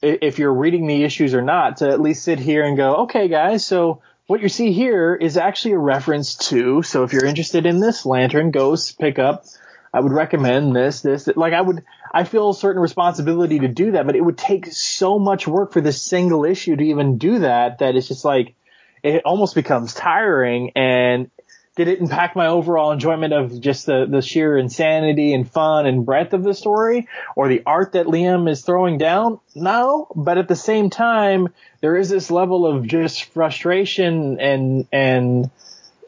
if 0.00 0.38
you're 0.38 0.54
reading 0.54 0.86
the 0.86 1.02
issues 1.02 1.34
or 1.34 1.42
not, 1.42 1.78
to 1.78 1.88
at 1.88 2.00
least 2.00 2.22
sit 2.22 2.38
here 2.38 2.62
and 2.62 2.76
go, 2.76 2.94
okay, 2.98 3.26
guys, 3.26 3.66
so 3.66 4.00
what 4.28 4.40
you 4.40 4.48
see 4.48 4.70
here 4.70 5.12
is 5.12 5.36
actually 5.36 5.72
a 5.72 5.78
reference 5.78 6.36
to. 6.36 6.84
So 6.84 7.02
if 7.02 7.12
you're 7.12 7.26
interested 7.26 7.66
in 7.66 7.80
this 7.80 8.06
lantern, 8.06 8.52
go 8.52 8.76
pick 9.00 9.18
up. 9.18 9.44
I 9.92 10.00
would 10.00 10.12
recommend 10.12 10.74
this, 10.74 11.02
this, 11.02 11.28
like 11.36 11.52
I 11.52 11.60
would, 11.60 11.84
I 12.12 12.24
feel 12.24 12.50
a 12.50 12.54
certain 12.54 12.80
responsibility 12.80 13.60
to 13.60 13.68
do 13.68 13.92
that, 13.92 14.06
but 14.06 14.16
it 14.16 14.24
would 14.24 14.38
take 14.38 14.66
so 14.66 15.18
much 15.18 15.46
work 15.46 15.72
for 15.72 15.80
this 15.80 16.00
single 16.00 16.44
issue 16.44 16.76
to 16.76 16.84
even 16.84 17.18
do 17.18 17.40
that, 17.40 17.78
that 17.80 17.94
it's 17.94 18.08
just 18.08 18.24
like, 18.24 18.54
it 19.02 19.22
almost 19.24 19.54
becomes 19.54 19.92
tiring 19.94 20.72
and 20.76 21.30
did 21.74 21.88
it 21.88 22.00
impact 22.00 22.36
my 22.36 22.48
overall 22.48 22.92
enjoyment 22.92 23.32
of 23.32 23.58
just 23.60 23.86
the, 23.86 24.06
the 24.06 24.20
sheer 24.20 24.58
insanity 24.58 25.32
and 25.32 25.50
fun 25.50 25.86
and 25.86 26.04
breadth 26.04 26.34
of 26.34 26.42
the 26.42 26.52
story 26.52 27.08
or 27.34 27.48
the 27.48 27.62
art 27.64 27.92
that 27.92 28.06
Liam 28.06 28.48
is 28.50 28.62
throwing 28.62 28.98
down? 28.98 29.40
No, 29.54 30.08
but 30.14 30.36
at 30.36 30.48
the 30.48 30.56
same 30.56 30.90
time, 30.90 31.48
there 31.80 31.96
is 31.96 32.10
this 32.10 32.30
level 32.30 32.66
of 32.66 32.86
just 32.86 33.24
frustration 33.24 34.38
and, 34.38 34.86
and 34.92 35.50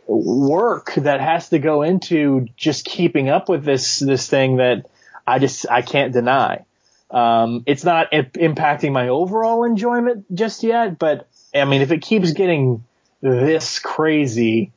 work 0.06 0.94
that 0.94 1.20
has 1.20 1.48
to 1.50 1.58
go 1.58 1.82
into 1.82 2.46
just 2.56 2.84
keeping 2.84 3.28
up 3.28 3.48
with 3.48 3.64
this, 3.64 3.98
this 3.98 4.28
thing 4.28 4.56
that 4.56 4.86
I 5.26 5.38
just, 5.38 5.66
I 5.70 5.82
can't 5.82 6.12
deny. 6.12 6.64
Um, 7.10 7.62
it's 7.66 7.84
not 7.84 8.10
impacting 8.12 8.92
my 8.92 9.08
overall 9.08 9.64
enjoyment 9.64 10.26
just 10.34 10.62
yet, 10.62 10.98
but 10.98 11.28
I 11.54 11.64
mean, 11.64 11.82
if 11.82 11.92
it 11.92 12.02
keeps 12.02 12.32
getting 12.32 12.84
this 13.20 13.78
crazy, 13.78 14.72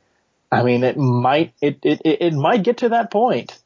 I 0.50 0.62
mean, 0.62 0.84
it 0.84 0.96
might 0.96 1.52
it, 1.60 1.78
it 1.82 2.00
it 2.04 2.32
might 2.32 2.62
get 2.62 2.78
to 2.78 2.90
that 2.90 3.10
point. 3.10 3.58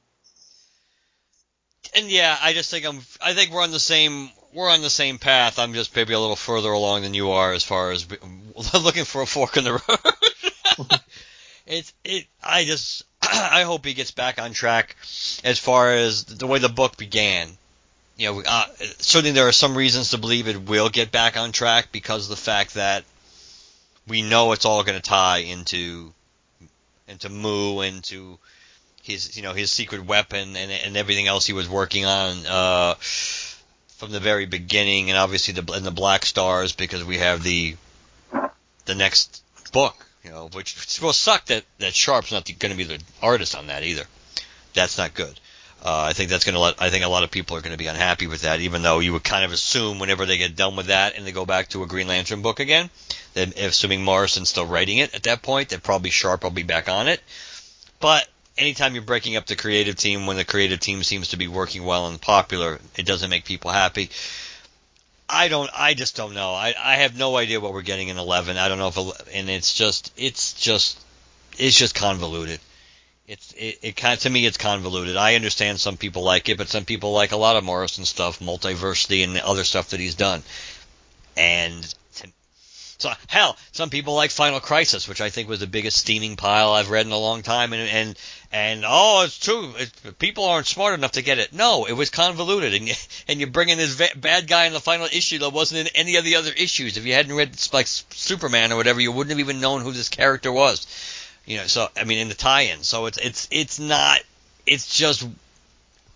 and 1.94 2.10
yeah, 2.10 2.36
I 2.40 2.52
just 2.55 2.70
think 2.70 2.86
I'm. 2.86 3.01
I 3.20 3.34
think 3.34 3.52
we're 3.52 3.62
on 3.62 3.70
the 3.70 3.78
same. 3.78 4.30
We're 4.52 4.70
on 4.70 4.82
the 4.82 4.90
same 4.90 5.18
path. 5.18 5.59
I'm 5.59 5.74
just 5.74 5.94
maybe 5.94 6.14
a 6.14 6.20
little 6.20 6.36
further 6.36 6.70
along 6.70 7.02
than 7.02 7.14
you 7.14 7.30
are 7.32 7.52
as 7.52 7.62
far 7.62 7.93
as 7.93 8.06
looking 8.74 9.05
for 9.05 9.22
a 9.22 9.26
fork 9.26 9.56
in 9.56 9.64
the 9.64 9.72
road. 9.72 11.01
it's 11.66 11.93
it. 12.05 12.26
I 12.43 12.64
just. 12.64 13.05
I 13.22 13.62
hope 13.62 13.84
he 13.84 13.94
gets 13.94 14.10
back 14.10 14.40
on 14.40 14.52
track 14.52 14.97
as 15.44 15.59
far 15.59 15.93
as 15.93 16.24
the 16.24 16.47
way 16.47 16.59
the 16.59 16.68
book 16.68 16.97
began. 16.97 17.48
You 18.16 18.26
know, 18.26 18.43
uh, 18.47 18.66
certainly 18.98 19.32
there 19.32 19.48
are 19.48 19.52
some 19.52 19.76
reasons 19.76 20.10
to 20.10 20.18
believe 20.18 20.48
it 20.48 20.68
will 20.68 20.90
get 20.90 21.12
back 21.12 21.36
on 21.36 21.52
track 21.52 21.89
because 21.93 22.24
of 22.24 22.30
the 22.30 22.43
fact 22.43 22.74
that 22.74 23.05
we 24.06 24.22
know 24.22 24.52
it's 24.52 24.64
all 24.64 24.82
going 24.84 25.01
to 25.01 25.02
tie 25.02 25.39
into 25.39 26.12
into 27.09 27.28
Mu 27.28 27.80
and 27.80 28.02
to 28.05 28.39
his 29.02 29.36
you 29.36 29.43
know 29.43 29.52
his 29.52 29.72
secret 29.72 30.05
weapon 30.05 30.56
and 30.56 30.70
and 30.70 30.97
everything 30.97 31.26
else 31.26 31.47
he 31.47 31.52
was 31.52 31.68
working 31.68 32.05
on 32.05 32.47
uh, 32.47 32.94
from 34.02 34.10
the 34.10 34.20
very 34.20 34.47
beginning, 34.47 35.10
and 35.10 35.18
obviously 35.18 35.55
the 35.55 35.72
and 35.72 35.86
the 35.86 35.93
Black 35.93 36.26
Stars 36.26 36.72
because 36.72 37.05
we 37.05 37.18
have 37.18 37.44
the 37.44 37.76
the 38.84 38.97
next 38.97 39.44
book, 39.72 40.06
you 40.24 40.31
know, 40.31 40.49
which 40.53 41.01
will 41.01 41.12
suck 41.12 41.47
that 41.47 41.65
that 41.78 41.94
Sharp's 41.94 42.32
not 42.32 42.47
going 42.59 42.70
to 42.73 42.77
be 42.77 42.85
the 42.85 43.01
artist 43.20 43.57
on 43.57 43.66
that 43.69 43.82
either. 43.82 44.05
That's 44.74 44.99
not 44.99 45.15
good. 45.15 45.39
Uh, 45.85 46.07
I 46.09 46.12
think 46.12 46.31
that's 46.31 46.44
going 46.44 46.55
to 46.55 46.61
let. 46.61 46.81
I 46.81 46.90
think 46.90 47.05
a 47.05 47.09
lot 47.09 47.24
of 47.24 47.32
people 47.32 47.57
are 47.57 47.61
going 47.61 47.73
to 47.73 47.78
be 47.78 47.89
unhappy 47.89 48.28
with 48.28 48.43
that, 48.43 48.61
even 48.61 48.82
though 48.82 49.01
you 49.01 49.12
would 49.15 49.24
kind 49.24 49.44
of 49.44 49.51
assume 49.51 49.99
whenever 49.99 50.27
they 50.27 50.39
get 50.39 50.55
done 50.55 50.77
with 50.77 50.86
that 50.86 51.16
and 51.16 51.27
they 51.27 51.32
go 51.32 51.44
back 51.44 51.69
to 51.70 51.82
a 51.82 51.89
Green 51.89 52.07
Lantern 52.07 52.40
book 52.40 52.61
again, 52.61 52.89
then 53.35 53.53
assuming 53.57 54.05
Morrison's 54.05 54.49
still 54.49 54.66
writing 54.66 54.99
it 54.99 55.12
at 55.12 55.24
that 55.24 55.43
point, 55.43 55.70
that 55.70 55.82
probably 55.82 56.11
Sharp 56.11 56.44
will 56.44 56.51
be 56.51 56.62
back 56.62 56.89
on 56.89 57.09
it. 57.09 57.20
But 57.99 58.28
anytime 58.57 58.94
you're 58.94 59.03
breaking 59.03 59.36
up 59.36 59.47
the 59.47 59.57
creative 59.57 59.97
team 59.97 60.27
when 60.27 60.36
the 60.36 60.44
creative 60.44 60.78
team 60.78 61.03
seems 61.03 61.28
to 61.28 61.36
be 61.36 61.49
working 61.49 61.85
well 61.85 62.07
and 62.07 62.20
popular, 62.20 62.78
it 62.97 63.07
doesn't 63.07 63.31
make 63.31 63.44
people 63.44 63.73
happy. 63.73 64.11
I 65.28 65.49
don't. 65.49 65.70
I 65.74 65.94
just 65.94 66.16
don't 66.16 66.35
know. 66.35 66.53
I 66.53 66.74
I 66.78 66.97
have 66.97 67.16
no 67.16 67.36
idea 67.36 67.61
what 67.61 67.73
we're 67.73 67.82
getting 67.82 68.09
in 68.09 68.19
11. 68.19 68.57
I 68.57 68.69
don't 68.69 68.78
know 68.78 68.89
if 68.89 69.28
and 69.35 69.49
it's 69.49 69.74
just 69.74 70.12
it's 70.16 70.53
just 70.55 71.01
it's 71.59 71.77
just 71.77 71.94
convoluted. 71.94 72.61
It's 73.27 73.53
it, 73.53 73.78
it 73.82 73.97
kind 73.97 74.15
of, 74.15 74.20
to 74.20 74.31
me 74.31 74.44
it's 74.44 74.59
convoluted. 74.59 75.16
I 75.16 75.35
understand 75.35 75.81
some 75.81 75.97
people 75.97 76.23
like 76.23 76.49
it, 76.49 76.59
but 76.59 76.69
some 76.69 76.85
people 76.85 77.12
like 77.12 77.32
a 77.32 77.36
lot 77.36 77.57
of 77.57 77.65
Morrison 77.65 78.05
stuff, 78.05 78.40
multiversity 78.40 79.24
and 79.24 79.39
other 79.39 79.65
stuff 79.65 79.90
that 79.90 80.01
he's 80.01 80.16
done. 80.16 80.43
And 81.36 81.94
so 83.02 83.12
hell, 83.26 83.56
some 83.72 83.90
people 83.90 84.14
like 84.14 84.30
Final 84.30 84.60
Crisis, 84.60 85.08
which 85.08 85.20
I 85.20 85.28
think 85.28 85.48
was 85.48 85.60
the 85.60 85.66
biggest 85.66 85.98
steaming 85.98 86.36
pile 86.36 86.72
I've 86.72 86.90
read 86.90 87.04
in 87.04 87.12
a 87.12 87.18
long 87.18 87.42
time, 87.42 87.72
and 87.72 87.88
and 87.88 88.18
and 88.52 88.84
oh, 88.86 89.24
it's 89.24 89.38
true. 89.38 89.74
People 90.18 90.44
aren't 90.44 90.68
smart 90.68 90.94
enough 90.94 91.12
to 91.12 91.22
get 91.22 91.38
it. 91.38 91.52
No, 91.52 91.84
it 91.84 91.94
was 91.94 92.10
convoluted, 92.10 92.74
and 92.74 92.86
you, 92.86 92.94
and 93.28 93.40
you 93.40 93.48
bring 93.48 93.70
in 93.70 93.78
this 93.78 93.94
va- 93.94 94.16
bad 94.16 94.46
guy 94.46 94.66
in 94.66 94.72
the 94.72 94.80
final 94.80 95.06
issue 95.06 95.40
that 95.40 95.52
wasn't 95.52 95.80
in 95.80 95.96
any 95.96 96.16
of 96.16 96.24
the 96.24 96.36
other 96.36 96.52
issues. 96.52 96.96
If 96.96 97.04
you 97.04 97.14
hadn't 97.14 97.34
read 97.34 97.58
like 97.72 97.88
Superman 97.88 98.72
or 98.72 98.76
whatever, 98.76 99.00
you 99.00 99.10
wouldn't 99.10 99.30
have 99.30 99.40
even 99.40 99.60
known 99.60 99.82
who 99.82 99.92
this 99.92 100.08
character 100.08 100.52
was. 100.52 100.86
You 101.44 101.58
know, 101.58 101.66
so 101.66 101.88
I 101.96 102.04
mean, 102.04 102.18
in 102.18 102.28
the 102.28 102.34
tie-in. 102.34 102.84
So 102.84 103.06
it's 103.06 103.18
it's 103.18 103.48
it's 103.50 103.80
not. 103.80 104.20
It's 104.64 104.96
just 104.96 105.26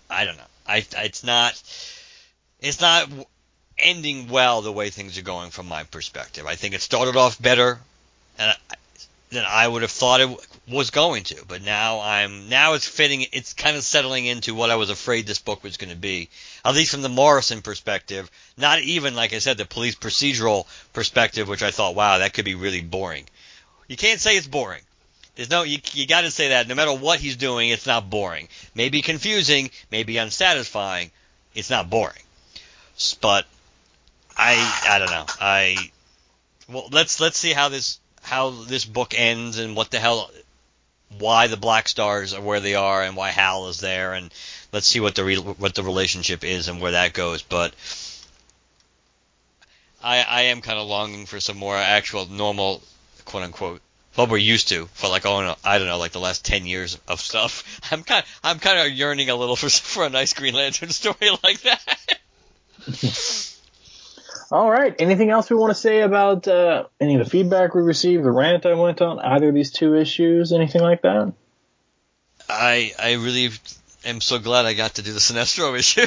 I 0.08 0.24
don't 0.24 0.36
know. 0.36 0.42
I 0.68 0.86
it's 0.98 1.24
not. 1.24 1.60
It's 2.60 2.80
not 2.80 3.08
ending 3.78 4.28
well 4.28 4.62
the 4.62 4.72
way 4.72 4.90
things 4.90 5.18
are 5.18 5.22
going 5.22 5.50
from 5.50 5.68
my 5.68 5.84
perspective. 5.84 6.46
I 6.46 6.56
think 6.56 6.74
it 6.74 6.80
started 6.80 7.16
off 7.16 7.40
better 7.40 7.78
than 9.30 9.44
I 9.46 9.66
would 9.66 9.82
have 9.82 9.90
thought 9.90 10.20
it 10.20 10.30
was 10.68 10.90
going 10.90 11.24
to, 11.24 11.44
but 11.46 11.62
now 11.62 12.00
I'm 12.00 12.48
now 12.48 12.74
it's 12.74 12.86
fitting. 12.86 13.26
It's 13.32 13.54
kind 13.54 13.76
of 13.76 13.82
settling 13.82 14.26
into 14.26 14.54
what 14.54 14.70
I 14.70 14.76
was 14.76 14.90
afraid 14.90 15.26
this 15.26 15.38
book 15.38 15.62
was 15.62 15.76
going 15.76 15.90
to 15.90 15.96
be, 15.96 16.28
at 16.64 16.74
least 16.74 16.92
from 16.92 17.02
the 17.02 17.08
Morrison 17.08 17.62
perspective. 17.62 18.30
Not 18.56 18.80
even 18.80 19.14
like 19.14 19.32
I 19.32 19.38
said, 19.38 19.58
the 19.58 19.64
police 19.64 19.94
procedural 19.94 20.66
perspective, 20.92 21.48
which 21.48 21.62
I 21.62 21.70
thought, 21.70 21.94
wow, 21.94 22.18
that 22.18 22.34
could 22.34 22.44
be 22.44 22.54
really 22.54 22.80
boring. 22.80 23.26
You 23.88 23.96
can't 23.96 24.20
say 24.20 24.36
it's 24.36 24.46
boring. 24.46 24.82
There's 25.34 25.50
no 25.50 25.62
you, 25.64 25.78
you 25.92 26.06
got 26.06 26.22
to 26.22 26.30
say 26.30 26.48
that 26.48 26.66
no 26.66 26.74
matter 26.74 26.94
what 26.94 27.20
he's 27.20 27.36
doing, 27.36 27.68
it's 27.68 27.86
not 27.86 28.08
boring. 28.08 28.48
Maybe 28.74 29.02
confusing, 29.02 29.70
maybe 29.90 30.16
unsatisfying. 30.16 31.10
It's 31.54 31.70
not 31.70 31.90
boring. 31.90 32.22
But 33.20 33.46
I 34.36 34.80
I 34.88 34.98
don't 34.98 35.10
know. 35.10 35.26
I 35.40 35.90
well 36.68 36.88
let's 36.90 37.20
let's 37.20 37.38
see 37.38 37.52
how 37.52 37.68
this 37.68 37.98
how 38.22 38.50
this 38.50 38.84
book 38.84 39.14
ends 39.16 39.58
and 39.58 39.76
what 39.76 39.90
the 39.90 39.98
hell 39.98 40.30
why 41.18 41.46
the 41.46 41.56
Black 41.56 41.88
Stars 41.88 42.34
are 42.34 42.40
where 42.40 42.60
they 42.60 42.74
are 42.74 43.02
and 43.02 43.16
why 43.16 43.30
Hal 43.30 43.68
is 43.68 43.80
there 43.80 44.12
and 44.14 44.32
let's 44.72 44.86
see 44.86 45.00
what 45.00 45.14
the 45.14 45.24
re, 45.24 45.36
what 45.36 45.74
the 45.74 45.82
relationship 45.82 46.44
is 46.44 46.68
and 46.68 46.80
where 46.80 46.92
that 46.92 47.12
goes. 47.12 47.42
But 47.42 47.74
I 50.02 50.22
I 50.22 50.40
am 50.42 50.60
kind 50.60 50.78
of 50.78 50.86
longing 50.86 51.26
for 51.26 51.40
some 51.40 51.56
more 51.56 51.76
actual 51.76 52.26
normal 52.26 52.82
quote 53.24 53.44
unquote 53.44 53.80
what 54.16 54.30
we're 54.30 54.38
used 54.38 54.68
to 54.68 54.86
for 54.94 55.08
like 55.08 55.24
oh 55.26 55.42
no, 55.42 55.56
I 55.64 55.78
don't 55.78 55.86
know 55.86 55.98
like 55.98 56.12
the 56.12 56.20
last 56.20 56.44
ten 56.44 56.66
years 56.66 56.98
of 57.08 57.20
stuff. 57.20 57.80
I'm 57.92 58.02
kind 58.02 58.24
I'm 58.42 58.58
kind 58.58 58.78
of 58.80 58.92
yearning 58.92 59.30
a 59.30 59.36
little 59.36 59.56
for 59.56 59.68
for 59.70 60.04
a 60.04 60.10
nice 60.10 60.34
Green 60.34 60.54
Lantern 60.54 60.90
story 60.90 61.30
like 61.44 61.60
that. 61.62 62.10
All 64.50 64.70
right. 64.70 64.94
Anything 64.98 65.30
else 65.30 65.50
we 65.50 65.56
want 65.56 65.70
to 65.70 65.80
say 65.80 66.02
about 66.02 66.46
uh, 66.46 66.84
any 67.00 67.16
of 67.16 67.24
the 67.24 67.30
feedback 67.30 67.74
we 67.74 67.82
received, 67.82 68.24
the 68.24 68.30
rant 68.30 68.64
I 68.66 68.74
went 68.74 69.02
on, 69.02 69.18
either 69.18 69.48
of 69.48 69.54
these 69.54 69.72
two 69.72 69.94
issues, 69.94 70.52
anything 70.52 70.82
like 70.82 71.02
that? 71.02 71.32
I 72.48 72.92
I 72.98 73.14
really 73.14 73.50
am 74.04 74.20
so 74.20 74.38
glad 74.38 74.66
I 74.66 74.74
got 74.74 74.94
to 74.94 75.02
do 75.02 75.12
the 75.12 75.18
Sinestro 75.18 75.76
issue. 75.76 76.06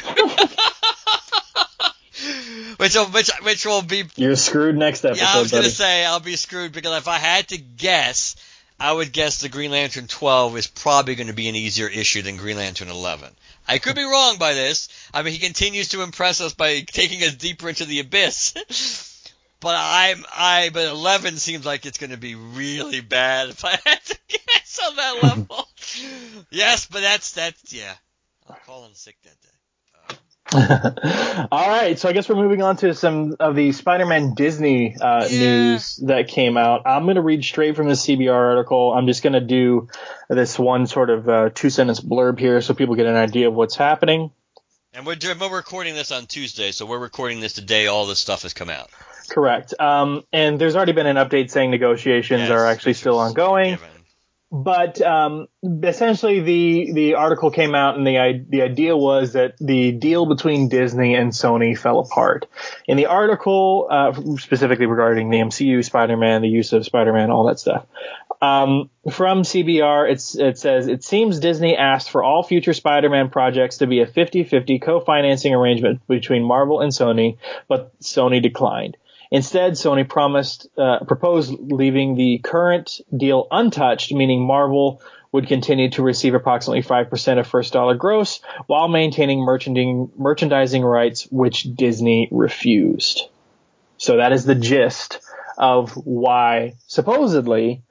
which 2.78 2.94
will 2.94 3.06
which 3.06 3.30
which 3.42 3.66
will 3.66 3.82
be 3.82 4.04
You're 4.16 4.36
screwed 4.36 4.76
next 4.76 5.04
episode. 5.04 5.22
Yeah, 5.22 5.32
I 5.34 5.40
was 5.40 5.50
buddy. 5.50 5.64
gonna 5.64 5.72
say 5.72 6.04
I'll 6.04 6.20
be 6.20 6.36
screwed 6.36 6.72
because 6.72 6.96
if 6.96 7.08
I 7.08 7.18
had 7.18 7.48
to 7.48 7.58
guess, 7.58 8.36
I 8.78 8.90
would 8.90 9.12
guess 9.12 9.42
the 9.42 9.50
Green 9.50 9.70
Lantern 9.70 10.06
12 10.06 10.56
is 10.56 10.66
probably 10.66 11.14
going 11.14 11.26
to 11.26 11.34
be 11.34 11.50
an 11.50 11.56
easier 11.56 11.88
issue 11.88 12.22
than 12.22 12.38
Green 12.38 12.56
Lantern 12.56 12.88
11. 12.88 13.28
I 13.66 13.78
could 13.78 13.96
be 13.96 14.04
wrong 14.04 14.38
by 14.38 14.54
this. 14.54 14.88
I 15.14 15.22
mean, 15.22 15.32
he 15.32 15.38
continues 15.38 15.88
to 15.90 16.02
impress 16.02 16.40
us 16.40 16.54
by 16.54 16.80
taking 16.80 17.22
us 17.22 17.34
deeper 17.34 17.68
into 17.68 17.84
the 17.84 18.00
abyss. 18.00 18.54
but 19.60 19.76
I'm 19.78 20.24
I 20.34 20.70
but 20.72 20.86
11 20.86 21.36
seems 21.36 21.64
like 21.64 21.86
it's 21.86 21.98
going 21.98 22.10
to 22.10 22.16
be 22.16 22.34
really 22.34 23.00
bad 23.00 23.50
if 23.50 23.64
I 23.64 23.78
had 23.84 24.04
to 24.04 24.18
guess 24.28 24.80
on 24.84 24.96
that 24.96 25.22
level. 25.22 25.68
yes, 26.50 26.86
but 26.86 27.00
that's 27.00 27.32
that's 27.32 27.72
yeah. 27.72 27.94
I'll 28.48 28.56
call 28.66 28.84
him 28.84 28.94
sick 28.94 29.16
that 29.22 29.40
day. 29.40 29.48
All 30.52 31.68
right, 31.68 31.96
so 31.98 32.08
I 32.08 32.12
guess 32.12 32.28
we're 32.28 32.34
moving 32.36 32.62
on 32.62 32.76
to 32.78 32.92
some 32.94 33.36
of 33.38 33.54
the 33.54 33.72
Spider-Man 33.72 34.34
Disney 34.34 34.96
uh, 35.00 35.26
Yeah. 35.30 35.38
news 35.38 35.96
that 36.06 36.28
came 36.28 36.56
out. 36.56 36.82
I'm 36.86 37.04
going 37.04 37.14
to 37.16 37.22
read 37.22 37.44
straight 37.44 37.76
from 37.76 37.86
the 37.88 37.94
CBR 37.94 38.32
article. 38.32 38.92
I'm 38.92 39.06
just 39.06 39.22
going 39.22 39.34
to 39.34 39.40
do 39.40 39.88
this 40.28 40.58
one 40.58 40.86
sort 40.86 41.10
of 41.10 41.28
uh, 41.28 41.50
two-sentence 41.54 42.00
blurb 42.00 42.38
here 42.38 42.60
so 42.60 42.74
people 42.74 42.94
get 42.96 43.06
an 43.06 43.16
idea 43.16 43.48
of 43.48 43.54
what's 43.54 43.76
happening. 43.76 44.32
And 44.92 45.06
we're, 45.06 45.14
doing- 45.14 45.38
we're 45.38 45.54
recording 45.54 45.94
this 45.94 46.10
on 46.10 46.26
Tuesday, 46.26 46.72
so 46.72 46.84
we're 46.84 46.98
recording 46.98 47.38
this 47.40 47.52
the 47.52 47.62
day 47.62 47.86
all 47.86 48.06
this 48.06 48.18
stuff 48.18 48.42
has 48.42 48.52
come 48.52 48.70
out. 48.70 48.90
Correct. 49.30 49.72
Um, 49.78 50.24
and 50.32 50.58
there's 50.60 50.74
already 50.74 50.92
been 50.92 51.06
an 51.06 51.14
update 51.16 51.50
saying 51.52 51.70
negotiations 51.70 52.40
Yes, 52.40 52.50
are 52.50 52.66
actually 52.66 52.94
still 52.94 53.18
ongoing. 53.20 53.70
given. 53.74 53.88
But 54.52 55.00
um, 55.00 55.46
essentially, 55.62 56.40
the 56.40 56.92
the 56.92 57.14
article 57.14 57.52
came 57.52 57.76
out, 57.76 57.96
and 57.96 58.04
the 58.04 58.44
the 58.48 58.62
idea 58.62 58.96
was 58.96 59.34
that 59.34 59.56
the 59.58 59.92
deal 59.92 60.26
between 60.26 60.68
Disney 60.68 61.14
and 61.14 61.30
Sony 61.30 61.78
fell 61.78 62.00
apart. 62.00 62.46
In 62.88 62.96
the 62.96 63.06
article, 63.06 63.86
uh, 63.88 64.12
specifically 64.38 64.86
regarding 64.86 65.30
the 65.30 65.38
MCU, 65.38 65.84
Spider-Man, 65.84 66.42
the 66.42 66.48
use 66.48 66.72
of 66.72 66.84
Spider-Man, 66.84 67.30
all 67.30 67.46
that 67.46 67.60
stuff. 67.60 67.86
Um, 68.42 68.88
from 69.10 69.42
CBR, 69.42 70.10
it's, 70.10 70.34
it 70.34 70.58
says, 70.58 70.88
it 70.88 71.04
seems 71.04 71.40
Disney 71.40 71.76
asked 71.76 72.10
for 72.10 72.24
all 72.24 72.42
future 72.42 72.72
Spider-Man 72.72 73.28
projects 73.28 73.78
to 73.78 73.86
be 73.86 74.00
a 74.00 74.06
50-50 74.06 74.80
co-financing 74.80 75.54
arrangement 75.54 76.00
between 76.08 76.42
Marvel 76.42 76.80
and 76.80 76.90
Sony, 76.90 77.36
but 77.68 77.98
Sony 78.00 78.42
declined. 78.42 78.96
Instead, 79.30 79.72
Sony 79.72 80.08
promised, 80.08 80.66
uh, 80.76 81.04
proposed 81.06 81.54
leaving 81.60 82.16
the 82.16 82.38
current 82.38 83.00
deal 83.16 83.46
untouched, 83.50 84.12
meaning 84.12 84.44
Marvel 84.44 85.00
would 85.32 85.46
continue 85.46 85.88
to 85.90 86.02
receive 86.02 86.34
approximately 86.34 86.82
5% 86.82 87.38
of 87.38 87.46
first 87.46 87.72
dollar 87.72 87.94
gross 87.94 88.40
while 88.66 88.88
maintaining 88.88 89.40
merchandising, 89.40 90.10
merchandising 90.16 90.82
rights, 90.82 91.28
which 91.30 91.62
Disney 91.62 92.28
refused. 92.32 93.22
So 93.98 94.16
that 94.16 94.32
is 94.32 94.44
the 94.44 94.56
gist 94.56 95.20
of 95.56 95.92
why 95.92 96.74
supposedly 96.88 97.82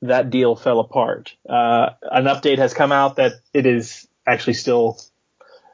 that 0.00 0.30
deal 0.30 0.56
fell 0.56 0.80
apart. 0.80 1.36
Uh, 1.48 1.90
an 2.02 2.24
update 2.24 2.58
has 2.58 2.74
come 2.74 2.90
out 2.90 3.16
that 3.16 3.32
it 3.54 3.66
is 3.66 4.08
actually 4.26 4.54
still 4.54 4.98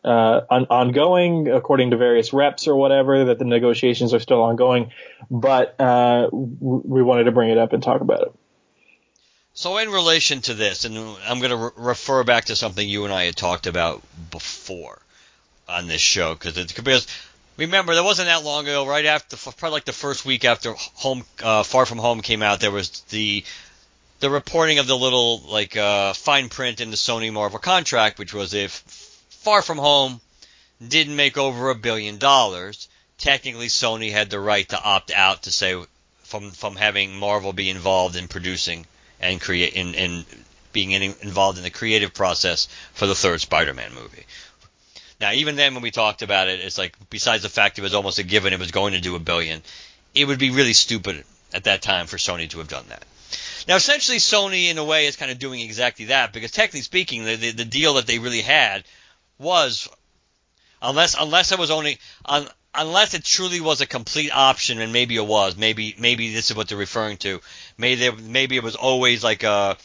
uh, 0.05 0.41
on, 0.51 0.67
ongoing, 0.67 1.49
according 1.49 1.91
to 1.91 1.97
various 1.97 2.33
reps 2.33 2.67
or 2.69 2.77
whatever, 2.77 3.27
that 3.27 3.39
the 3.39 3.45
negotiations 3.45 4.15
are 4.15 4.21
still 4.21 4.43
ongoing. 4.43 4.93
But 5.31 5.75
uh, 5.81 6.25
w- 6.25 6.83
we 6.85 7.03
wanted 7.03 7.25
to 7.25 7.33
bring 7.33 7.51
it 7.51 7.59
up 7.59 7.73
and 7.73 7.83
talk 7.83 8.01
about 8.01 8.23
it. 8.23 8.33
So 9.55 9.77
in 9.79 9.91
relation 9.91 10.41
to 10.43 10.55
this, 10.55 10.85
and 10.85 10.97
I'm 11.27 11.41
going 11.41 11.51
to 11.51 11.57
re- 11.57 11.71
refer 11.77 12.23
back 12.23 12.47
to 12.47 12.57
something 12.57 12.89
you 12.89 13.05
and 13.05 13.13
I 13.13 13.25
had 13.25 13.35
talked 13.35 13.67
about 13.67 14.03
before, 14.31 15.01
on 15.69 15.87
this 15.87 16.01
show 16.01 16.35
because 16.35 16.55
because 16.73 17.07
remember 17.57 17.95
there 17.95 18.05
wasn't 18.05 18.29
that 18.29 18.45
long 18.45 18.67
ago, 18.67 18.87
right 18.87 19.05
after 19.05 19.37
probably 19.37 19.71
like 19.71 19.85
the 19.85 19.93
first 19.93 20.25
week 20.25 20.45
after 20.45 20.73
Home 20.95 21.25
uh, 21.43 21.63
Far 21.63 21.87
From 21.87 21.99
Home 21.99 22.23
came 22.23 22.43
out, 22.43 22.61
there 22.61 22.71
was 22.71 23.01
the 23.11 23.45
the 24.21 24.31
reporting 24.31 24.79
of 24.79 24.87
the 24.87 24.97
little 24.97 25.41
like 25.41 25.77
uh, 25.77 26.13
fine 26.15 26.49
print 26.49 26.81
in 26.81 26.91
the 26.91 26.97
Sony 26.97 27.33
Marvel 27.33 27.59
contract, 27.59 28.19
which 28.19 28.33
was 28.33 28.55
if 28.55 28.73
Far 29.41 29.63
From 29.63 29.79
Home 29.79 30.21
didn't 30.87 31.17
make 31.17 31.39
over 31.39 31.71
a 31.71 31.75
billion 31.75 32.19
dollars, 32.19 32.89
technically 33.19 33.69
Sony 33.69 34.11
had 34.11 34.31
the 34.31 34.41
right 34.41 34.69
to 34.69 34.83
opt 34.83 35.11
out 35.11 35.45
to 35.45 35.53
say 35.53 35.81
from 36.25 36.51
from 36.51 36.77
having 36.77 37.17
Marvel 37.17 37.53
be 37.53 37.71
involved 37.71 38.17
in 38.17 38.29
producing 38.29 38.87
and 39.21 39.41
create 39.41 39.75
in, 39.75 39.95
in 39.95 40.25
being 40.73 40.91
in, 40.91 41.03
involved 41.23 41.57
in 41.57 41.65
the 41.65 41.71
creative 41.71 42.13
process 42.13 42.69
for 42.93 43.07
the 43.07 43.15
third 43.15 43.41
Spider-Man 43.41 43.95
movie. 43.95 44.27
Now, 45.21 45.33
even 45.33 45.57
then, 45.57 45.75
when 45.75 45.83
we 45.83 45.91
talked 45.91 46.23
about 46.23 46.49
it, 46.49 46.61
it's 46.61 46.79
like 46.79 46.97
besides 47.11 47.43
the 47.43 47.49
fact 47.49 47.79
it 47.79 47.83
was 47.83 47.95
almost 47.95 48.19
a 48.19 48.23
given 48.23 48.53
it 48.53 48.59
was 48.59 48.71
going 48.71 48.93
to 48.93 49.01
do 49.01 49.17
a 49.17 49.21
billion, 49.21 49.63
it 50.15 50.27
would 50.27 50.39
be 50.39 50.51
really 50.51 50.75
stupid 50.75 51.25
at 51.53 51.65
that 51.65 51.83
time 51.83 52.07
for 52.07 52.19
Sony 52.19 52.49
to 52.51 52.59
have 52.59 52.69
done 52.69 52.85
that. 52.89 53.05
Now, 53.67 53.77
essentially, 53.77 54.19
Sony, 54.19 54.71
in 54.71 54.79
a 54.79 54.85
way, 54.85 55.07
is 55.07 55.17
kind 55.17 55.31
of 55.31 55.39
doing 55.39 55.61
exactly 55.61 56.07
that 56.07 56.33
because, 56.33 56.51
technically 56.51 56.83
speaking, 56.83 57.25
the, 57.25 57.37
the, 57.37 57.51
the 57.51 57.65
deal 57.65 57.95
that 57.95 58.07
they 58.07 58.19
really 58.19 58.41
had 58.41 58.85
was, 59.39 59.89
unless 60.83 61.15
unless 61.19 61.53
it 61.53 61.59
was 61.59 61.71
only 61.71 61.99
un, 62.25 62.49
unless 62.75 63.15
it 63.15 63.25
truly 63.25 63.61
was 63.61 63.81
a 63.81 63.87
complete 63.87 64.31
option, 64.33 64.81
and 64.81 64.93
maybe 64.93 65.17
it 65.17 65.27
was, 65.27 65.57
maybe 65.57 65.95
maybe 65.99 66.33
this 66.33 66.51
is 66.51 66.57
what 66.57 66.69
they're 66.69 66.79
referring 66.79 67.17
to. 67.19 67.41
Maybe 67.77 68.11
maybe 68.11 68.57
it 68.57 68.63
was 68.63 68.77
always 68.77 69.25
like 69.25 69.43
a 69.43 69.77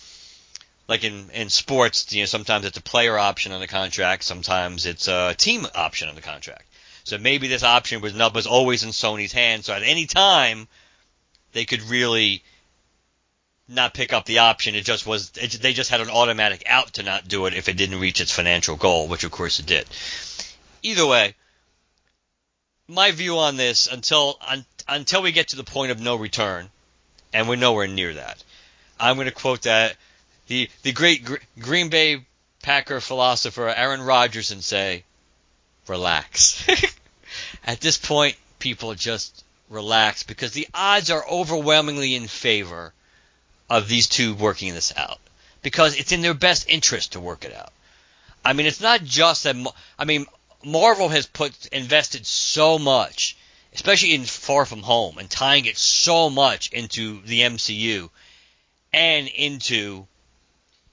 like 0.88 1.03
in 1.03 1.30
in 1.31 1.49
sports, 1.49 2.13
you 2.13 2.21
know, 2.21 2.25
sometimes 2.25 2.65
it's 2.65 2.77
a 2.77 2.81
player 2.81 3.17
option 3.17 3.51
on 3.51 3.61
the 3.61 3.67
contract, 3.67 4.23
sometimes 4.23 4.85
it's 4.85 5.07
a 5.07 5.34
team 5.38 5.65
option 5.75 6.09
on 6.09 6.15
the 6.15 6.21
contract. 6.21 6.65
So 7.03 7.17
maybe 7.17 7.47
this 7.47 7.63
option 7.63 8.01
was 8.01 8.13
was 8.13 8.47
always 8.47 8.84
in 8.84 8.89
Sony's 8.89 9.34
hands. 9.34 9.65
So 9.65 9.73
at 9.73 9.84
any 9.84 10.05
time, 10.05 10.67
they 11.51 11.65
could 11.65 11.81
really 11.84 12.43
not 13.73 13.93
pick 13.93 14.13
up 14.13 14.25
the 14.25 14.39
option. 14.39 14.75
It 14.75 14.85
just 14.85 15.05
was 15.05 15.31
it, 15.35 15.51
they 15.61 15.73
just 15.73 15.89
had 15.89 16.01
an 16.01 16.09
automatic 16.09 16.63
out 16.67 16.93
to 16.93 17.03
not 17.03 17.27
do 17.27 17.45
it 17.45 17.53
if 17.53 17.69
it 17.69 17.77
didn't 17.77 17.99
reach 17.99 18.21
its 18.21 18.31
financial 18.31 18.75
goal, 18.75 19.07
which 19.07 19.23
of 19.23 19.31
course 19.31 19.59
it 19.59 19.65
did. 19.65 19.85
Either 20.81 21.05
way, 21.05 21.35
my 22.87 23.11
view 23.11 23.37
on 23.39 23.57
this 23.57 23.87
until 23.87 24.37
un, 24.47 24.65
until 24.87 25.21
we 25.21 25.31
get 25.31 25.49
to 25.49 25.55
the 25.55 25.63
point 25.63 25.91
of 25.91 25.99
no 25.99 26.15
return, 26.15 26.69
and 27.33 27.47
we're 27.47 27.55
nowhere 27.55 27.87
near 27.87 28.13
that. 28.13 28.43
I'm 28.99 29.15
going 29.15 29.25
to 29.25 29.31
quote 29.31 29.63
that 29.63 29.95
the 30.47 30.69
the 30.83 30.91
great 30.91 31.25
Gr- 31.25 31.35
Green 31.59 31.89
Bay 31.89 32.25
Packer 32.61 33.01
philosopher 33.01 33.69
Aaron 33.69 34.01
Rodgers 34.01 34.51
and 34.51 34.63
say, 34.63 35.03
"Relax." 35.87 36.65
At 37.65 37.81
this 37.81 37.97
point, 37.97 38.35
people 38.59 38.93
just 38.93 39.43
relax 39.69 40.23
because 40.23 40.51
the 40.51 40.67
odds 40.73 41.09
are 41.09 41.27
overwhelmingly 41.27 42.13
in 42.15 42.27
favor 42.27 42.93
of 43.69 43.88
these 43.88 44.07
two 44.07 44.35
working 44.35 44.73
this 44.73 44.94
out 44.95 45.19
because 45.61 45.98
it's 45.98 46.11
in 46.11 46.22
their 46.22 46.34
best 46.34 46.69
interest 46.69 47.14
to 47.14 47.19
work 47.19 47.45
it 47.45 47.53
out. 47.53 47.72
I 48.45 48.53
mean, 48.53 48.68
it's 48.68 48.81
not 48.81 49.03
just 49.03 49.44
that. 49.44 49.56
I 49.98 50.06
mean, 50.06 50.26
Marvel 50.64 51.10
has 51.10 51.26
put 51.26 51.68
invested 51.68 52.26
so 52.27 52.77
much, 52.77 53.38
especially 53.73 54.14
in 54.14 54.26
Far 54.26 54.65
From 54.65 54.84
Home, 54.84 55.18
and 55.18 55.30
tying 55.30 55.65
it 55.65 55.77
so 55.77 56.30
much 56.30 56.72
into 56.72 57.22
the 57.22 57.41
MCU 57.41 58.10
and 58.91 59.27
into 59.30 60.06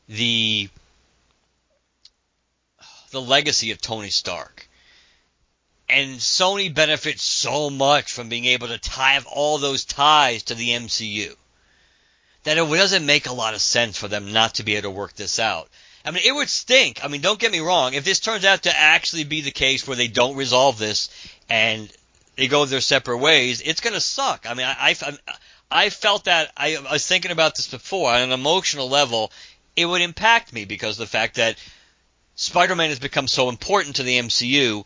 the 0.09 0.69
the 3.11 3.21
legacy 3.21 3.73
of 3.73 3.81
Tony 3.81 4.11
Stark. 4.11 4.69
And 5.89 6.21
Sony 6.21 6.73
benefits 6.73 7.25
so 7.25 7.69
much 7.69 8.13
from 8.13 8.29
being 8.29 8.45
able 8.45 8.69
to 8.69 8.79
tie 8.79 9.19
all 9.27 9.59
those 9.59 9.85
ties 9.85 10.45
to 10.45 10.55
the 10.55 10.69
MCU 10.71 11.35
that 12.45 12.59
it 12.59 12.67
doesn't 12.67 13.07
make 13.07 13.27
a 13.27 13.33
lot 13.33 13.55
of 13.55 13.61
sense 13.61 13.97
for 13.97 14.09
them 14.09 14.33
not 14.33 14.55
to 14.55 14.63
be 14.63 14.77
able 14.77 14.91
to 14.91 14.91
work 14.91 15.15
this 15.15 15.39
out. 15.39 15.69
I 16.05 16.11
mean, 16.11 16.23
it 16.25 16.35
would 16.35 16.49
stink. 16.49 17.05
I 17.05 17.09
mean, 17.09 17.21
don't 17.21 17.39
get 17.39 17.53
me 17.53 17.61
wrong. 17.61 17.93
If 17.95 18.05
this 18.05 18.21
turns 18.21 18.45
out 18.45 18.63
to 18.63 18.77
actually 18.77 19.25
be 19.25 19.43
the 19.43 19.51
case 19.51 19.87
where 19.87 19.97
they 19.97 20.09
don't 20.09 20.37
resolve 20.37 20.79
this 20.79 21.11
and 21.51 21.93
they 22.37 22.49
go 22.49 22.65
their 22.65 22.81
separate 22.81 23.19
ways, 23.19 23.61
it's 23.61 23.83
going 23.83 23.93
to 23.93 24.01
suck. 24.01 24.47
I 24.49 24.55
mean, 24.55 24.67
I, 24.67 24.97
I, 25.03 25.19
I 25.71 25.91
felt 25.91 26.25
that 26.25 26.51
I, 26.57 26.77
I 26.77 26.93
was 26.93 27.07
thinking 27.07 27.31
about 27.31 27.55
this 27.55 27.69
before 27.69 28.11
on 28.11 28.23
an 28.23 28.33
emotional 28.33 28.89
level. 28.89 29.31
It 29.77 29.85
would 29.85 30.01
impact 30.01 30.53
me 30.53 30.65
because 30.65 30.99
of 30.99 31.07
the 31.07 31.19
fact 31.19 31.37
that 31.37 31.59
Spider-Man 32.37 32.89
has 32.89 32.99
become 32.99 33.29
so 33.29 33.51
important 33.51 33.97
to 33.97 34.03
the 34.03 34.19
MCU, 34.19 34.85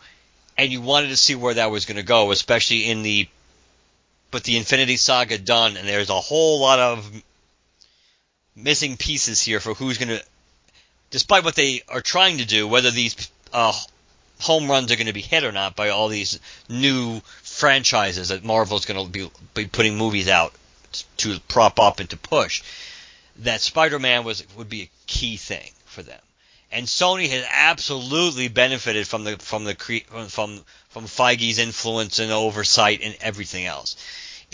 and 0.59 0.73
you 0.73 0.81
wanted 0.81 1.09
to 1.09 1.17
see 1.17 1.37
where 1.37 1.55
that 1.55 1.71
was 1.71 1.85
going 1.85 1.97
to 1.97 2.03
go, 2.03 2.33
especially 2.33 2.91
in 2.91 3.03
the 3.03 3.29
but 4.33 4.43
the 4.43 4.57
Infinity 4.57 4.97
Saga 4.97 5.39
done, 5.39 5.77
and 5.77 5.87
there's 5.87 6.11
a 6.11 6.21
whole 6.21 6.59
lot 6.59 6.81
of 6.81 7.23
missing 8.57 8.97
pieces 8.97 9.41
here 9.41 9.61
for 9.61 9.75
who's 9.75 9.99
going 9.99 10.09
to 10.09 10.25
despite 11.11 11.45
what 11.45 11.55
they 11.55 11.83
are 11.89 12.01
trying 12.01 12.39
to 12.39 12.45
do, 12.45 12.67
whether 12.67 12.91
these 12.91 13.31
uh, 13.53 13.73
home 14.41 14.69
runs 14.69 14.91
are 14.91 14.97
going 14.97 15.07
to 15.07 15.13
be 15.13 15.21
hit 15.21 15.45
or 15.45 15.53
not 15.53 15.77
by 15.77 15.91
all 15.91 16.09
these 16.09 16.41
new 16.69 17.21
franchises 17.43 18.31
that 18.31 18.45
Marvel's 18.45 18.85
going 18.85 19.07
to 19.07 19.11
be, 19.11 19.31
be 19.55 19.67
putting 19.67 19.97
movies 19.97 20.29
out 20.29 20.53
to 21.19 21.39
prop 21.47 21.79
up 21.79 22.01
and 22.01 22.11
to 22.11 22.17
push, 22.17 22.63
that 23.39 23.61
Spider-Man 23.61 24.25
was 24.25 24.45
would 24.57 24.69
be 24.69 24.83
a 24.83 24.91
key 25.07 25.37
thing 25.37 25.71
for 25.85 26.03
them. 26.03 26.21
And 26.73 26.87
Sony 26.87 27.29
has 27.29 27.47
absolutely 27.49 28.49
benefited 28.49 29.07
from 29.07 29.23
the 29.23 29.37
from 29.37 29.65
the 29.65 29.75
from 30.29 30.61
from 30.89 31.05
Feige's 31.05 31.59
influence 31.59 32.19
and 32.19 32.33
oversight 32.33 33.01
and 33.03 33.17
everything 33.21 33.67
else. 33.67 33.97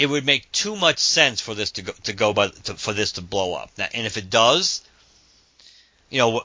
It 0.00 0.08
would 0.08 0.24
make 0.24 0.50
too 0.50 0.76
much 0.76 0.98
sense 0.98 1.40
for 1.40 1.54
this 1.54 1.72
to 1.72 1.82
go 1.82 1.92
to 2.04 2.12
go 2.12 2.32
by 2.32 2.48
to, 2.48 2.74
for 2.74 2.92
this 2.92 3.12
to 3.12 3.22
blow 3.22 3.54
up. 3.54 3.70
Now, 3.76 3.88
and 3.92 4.06
if 4.06 4.16
it 4.16 4.30
does, 4.30 4.82
you 6.08 6.18
know, 6.18 6.42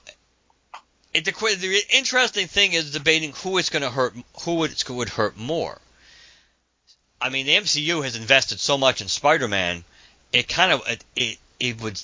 it, 1.14 1.24
the, 1.24 1.32
the 1.32 1.82
interesting 1.96 2.48
thing 2.48 2.74
is 2.74 2.92
debating 2.92 3.32
who 3.32 3.58
it's 3.58 3.70
going 3.70 3.84
to 3.84 3.90
hurt, 3.90 4.14
who 4.44 4.64
it 4.66 4.90
would 4.90 5.10
hurt 5.10 5.38
more. 5.38 5.80
I 7.22 7.30
mean, 7.30 7.46
the 7.46 7.56
MCU 7.56 8.04
has 8.04 8.18
invested 8.18 8.60
so 8.60 8.78
much 8.78 9.02
in 9.02 9.08
Spider-Man, 9.08 9.86
it 10.34 10.50
kind 10.50 10.74
of 10.74 10.82
it 10.88 11.04
it, 11.16 11.38
it 11.60 11.82
would 11.82 12.02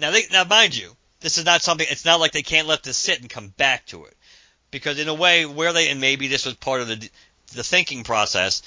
now 0.00 0.10
they, 0.10 0.22
now 0.32 0.44
mind 0.44 0.76
you, 0.76 0.96
this 1.20 1.38
is 1.38 1.44
not 1.44 1.62
something. 1.62 1.86
It's 1.88 2.04
not 2.04 2.18
like 2.18 2.32
they 2.32 2.42
can't 2.42 2.66
let 2.66 2.82
this 2.82 2.96
sit 2.96 3.20
and 3.20 3.30
come 3.30 3.48
back 3.48 3.86
to 3.86 4.06
it, 4.06 4.16
because 4.72 4.98
in 4.98 5.06
a 5.08 5.14
way, 5.14 5.46
where 5.46 5.72
they 5.72 5.88
and 5.88 6.00
maybe 6.00 6.26
this 6.26 6.46
was 6.46 6.54
part 6.54 6.80
of 6.80 6.88
the 6.88 7.10
the 7.54 7.62
thinking 7.62 8.02
process. 8.02 8.62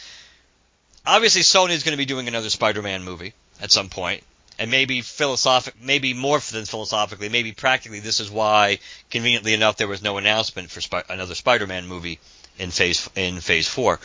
Obviously, 1.06 1.42
Sony 1.42 1.72
is 1.72 1.84
going 1.84 1.94
to 1.94 1.98
be 1.98 2.06
doing 2.06 2.28
another 2.28 2.50
Spider-Man 2.50 3.04
movie 3.04 3.34
at 3.62 3.72
some 3.72 3.90
point 3.90 4.24
and 4.60 4.70
maybe 4.72 5.02
philosophic, 5.02 5.76
maybe 5.82 6.14
more 6.14 6.40
than 6.40 6.66
philosophically, 6.66 7.30
maybe 7.30 7.52
practically, 7.52 8.00
this 8.00 8.20
is 8.20 8.30
why, 8.30 8.80
conveniently 9.10 9.54
enough, 9.54 9.78
there 9.78 9.88
was 9.88 10.02
no 10.02 10.18
announcement 10.18 10.70
for 10.70 10.80
Sp- 10.80 11.10
another 11.10 11.36
Spider-Man 11.36 11.88
movie 11.88 12.20
in 12.58 12.72
phase 12.72 13.10
in 13.16 13.40
Phase 13.40 13.68
Four. 13.68 14.00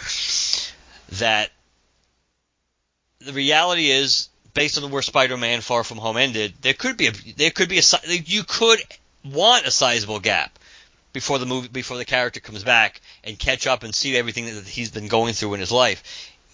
That 1.20 1.51
the 3.20 3.33
reality 3.33 3.91
is, 3.91 4.29
based 4.55 4.83
on 4.83 4.91
where 4.91 5.03
Spider-Man 5.03 5.61
Far 5.61 5.85
From 5.85 5.99
Home 5.99 6.16
ended, 6.16 6.55
there 6.62 6.75
could 6.75 6.97
be 6.97 7.09
a 7.09 7.12
there 7.37 7.51
could 7.51 7.69
be 7.69 7.79
a 7.79 7.83
you 8.09 8.45
could 8.45 8.81
want 9.25 9.66
a 9.66 9.70
sizable 9.70 10.20
gap 10.20 10.59
before 11.12 11.39
the 11.39 11.47
movie 11.47 11.69
before 11.69 11.99
the 11.99 12.05
character 12.05 12.41
comes 12.41 12.65
back 12.65 13.01
and 13.25 13.39
catch 13.39 13.66
up 13.66 13.83
and 13.83 13.95
see 13.95 14.16
everything 14.16 14.47
that 14.47 14.66
he's 14.66 14.91
been 14.91 15.09
going 15.09 15.35
through 15.35 15.55
in 15.55 15.61
his 15.61 15.73
life 15.73 16.03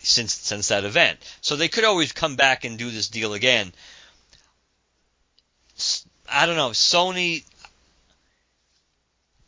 since 0.04 0.34
since 0.34 0.68
that 0.68 0.84
event. 0.84 1.18
So 1.40 1.56
they 1.56 1.68
could 1.68 1.84
always 1.84 2.12
come 2.12 2.36
back 2.36 2.64
and 2.64 2.78
do 2.78 2.90
this 2.90 3.08
deal 3.08 3.34
again. 3.34 3.72
I 6.30 6.46
don't 6.46 6.56
know. 6.56 6.70
Sony. 6.70 7.44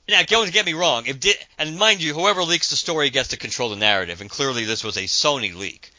Now, 0.09 0.23
don't 0.23 0.53
get 0.53 0.67
me 0.67 0.75
wrong. 0.75 1.07
If 1.07 1.19
did, 1.19 1.37
and 1.59 1.79
mind 1.79 2.01
you, 2.01 2.15
whoever 2.15 2.45
leaks 2.45 2.71
the 2.71 2.77
story 2.77 3.11
gets 3.11 3.31
to 3.31 3.37
control 3.37 3.71
the 3.71 3.77
narrative, 3.77 4.21
and 4.21 4.31
clearly 4.31 4.65
this 4.65 4.85
was 4.85 4.97
a 4.97 5.03
Sony 5.03 5.55
leak. 5.55 5.91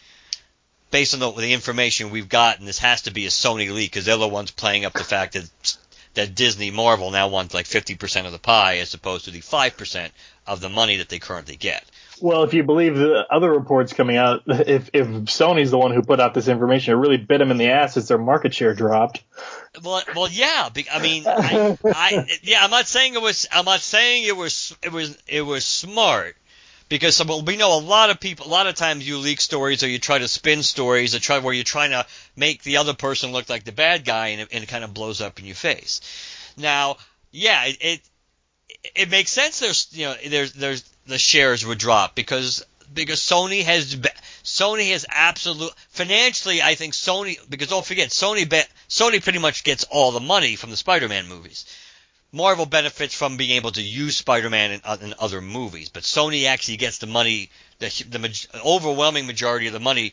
Based 0.91 1.13
on 1.13 1.19
the, 1.19 1.29
the 1.31 1.51
information 1.51 2.09
we've 2.09 2.29
gotten, 2.29 2.65
this 2.65 2.79
has 2.79 3.01
to 3.01 3.11
be 3.11 3.25
a 3.25 3.29
Sony 3.29 3.69
leak 3.69 3.91
because 3.91 4.05
they're 4.05 4.15
the 4.15 4.27
ones 4.27 4.51
playing 4.51 4.85
up 4.85 4.93
the 4.93 5.03
fact 5.03 5.34
that 5.34 5.49
that 6.17 6.34
Disney 6.34 6.71
Marvel 6.71 7.11
now 7.11 7.27
wants 7.27 7.53
like 7.53 7.67
50% 7.67 8.25
of 8.25 8.31
the 8.31 8.39
pie 8.39 8.77
as 8.77 8.93
opposed 8.95 9.25
to 9.25 9.31
the 9.31 9.39
5% 9.39 10.09
of 10.47 10.61
the 10.61 10.69
money 10.69 10.97
that 10.97 11.09
they 11.09 11.19
currently 11.19 11.55
get. 11.55 11.85
Well, 12.22 12.44
if 12.44 12.53
you 12.53 12.64
believe 12.64 12.95
the 12.95 13.26
other 13.30 13.52
reports 13.52 13.94
coming 13.94 14.18
out, 14.18 14.44
if 14.48 14.89
if 14.94 15.07
Sony's 15.07 15.72
the 15.72 15.77
one 15.77 15.91
who 15.91 16.02
put 16.02 16.19
out 16.19 16.34
this 16.34 16.48
information, 16.48 16.94
it 16.94 16.98
really 16.98 17.18
bit 17.18 17.39
them 17.39 17.52
in 17.52 17.57
the 17.57 17.69
ass 17.69 17.98
as 17.98 18.07
their 18.07 18.18
market 18.18 18.53
share 18.53 18.73
dropped. 18.73 19.23
Well, 19.84 20.02
well, 20.15 20.30
yeah. 20.30 20.69
I 20.91 21.02
mean, 21.02 21.26
I, 21.27 21.77
I, 21.85 22.27
yeah. 22.41 22.64
I'm 22.64 22.72
not 22.72 22.88
saying 22.88 23.14
it 23.14 23.22
was. 23.22 23.48
I'm 23.52 23.65
not 23.65 23.81
saying 23.81 24.23
it 24.26 24.35
was. 24.35 24.76
It 24.84 24.91
was. 24.91 25.18
It 25.27 25.41
was 25.41 25.65
smart 25.65 26.35
because 26.89 27.23
well, 27.26 27.41
we 27.41 27.57
know 27.57 27.77
a 27.77 27.81
lot 27.81 28.10
of 28.10 28.19
people. 28.19 28.48
A 28.48 28.49
lot 28.49 28.68
of 28.68 28.76
times 28.76 29.07
you 29.07 29.18
leak 29.18 29.41
stories 29.41 29.84
or 29.84 29.88
you 29.88 29.99
try 29.99 30.18
to 30.18 30.27
spin 30.27 30.64
stories 30.64 31.15
or 31.15 31.19
try 31.19 31.39
where 31.39 31.53
you're 31.53 31.64
trying 31.64 31.91
to 31.91 32.06
make 32.35 32.64
the 32.64 32.77
other 32.77 32.94
person 32.94 33.31
look 33.31 33.49
like 33.49 33.64
the 33.64 33.72
bad 33.72 34.06
guy 34.06 34.30
and 34.30 34.41
it, 34.41 34.49
and 34.52 34.64
it 34.64 34.68
kind 34.68 34.84
of 34.84 34.94
blows 34.94 35.22
up 35.22 35.39
in 35.39 35.45
your 35.45 35.56
face. 35.56 36.02
Now, 36.57 36.98
yeah, 37.31 37.65
it, 37.65 37.77
it 37.81 38.02
it 38.95 39.09
makes 39.09 39.31
sense. 39.31 39.59
There's 39.59 39.88
you 39.91 40.05
know 40.05 40.15
there's 40.27 40.53
there's 40.53 40.84
the 41.05 41.18
shares 41.18 41.65
would 41.65 41.77
drop 41.77 42.15
because 42.15 42.64
because 42.93 43.19
Sony 43.19 43.64
has 43.64 43.95
Sony 44.43 44.91
has 44.91 45.05
absolute 45.09 45.73
financially. 45.89 46.61
I 46.61 46.76
think 46.76 46.93
Sony 46.93 47.38
because 47.49 47.68
don't 47.69 47.85
forget 47.85 48.09
Sony 48.09 48.47
Sony 48.89 49.23
pretty 49.23 49.39
much 49.39 49.64
gets 49.64 49.84
all 49.85 50.11
the 50.11 50.19
money 50.19 50.55
from 50.55 50.72
the 50.72 50.77
Spider-Man 50.77 51.27
movies. 51.27 51.65
Marvel 52.34 52.65
benefits 52.65 53.14
from 53.14 53.38
being 53.38 53.51
able 53.51 53.72
to 53.72 53.81
use 53.81 54.18
Spider-Man 54.18 54.72
in, 54.72 54.81
in 55.01 55.14
other 55.18 55.41
movies, 55.41 55.89
but 55.89 56.03
Sony 56.03 56.45
actually 56.45 56.76
gets 56.76 56.97
the 56.97 57.07
money, 57.07 57.49
the, 57.80 57.88
the 58.09 58.47
overwhelming 58.65 59.27
majority 59.27 59.68
of 59.68 59.73
the 59.73 59.80
money 59.80 60.11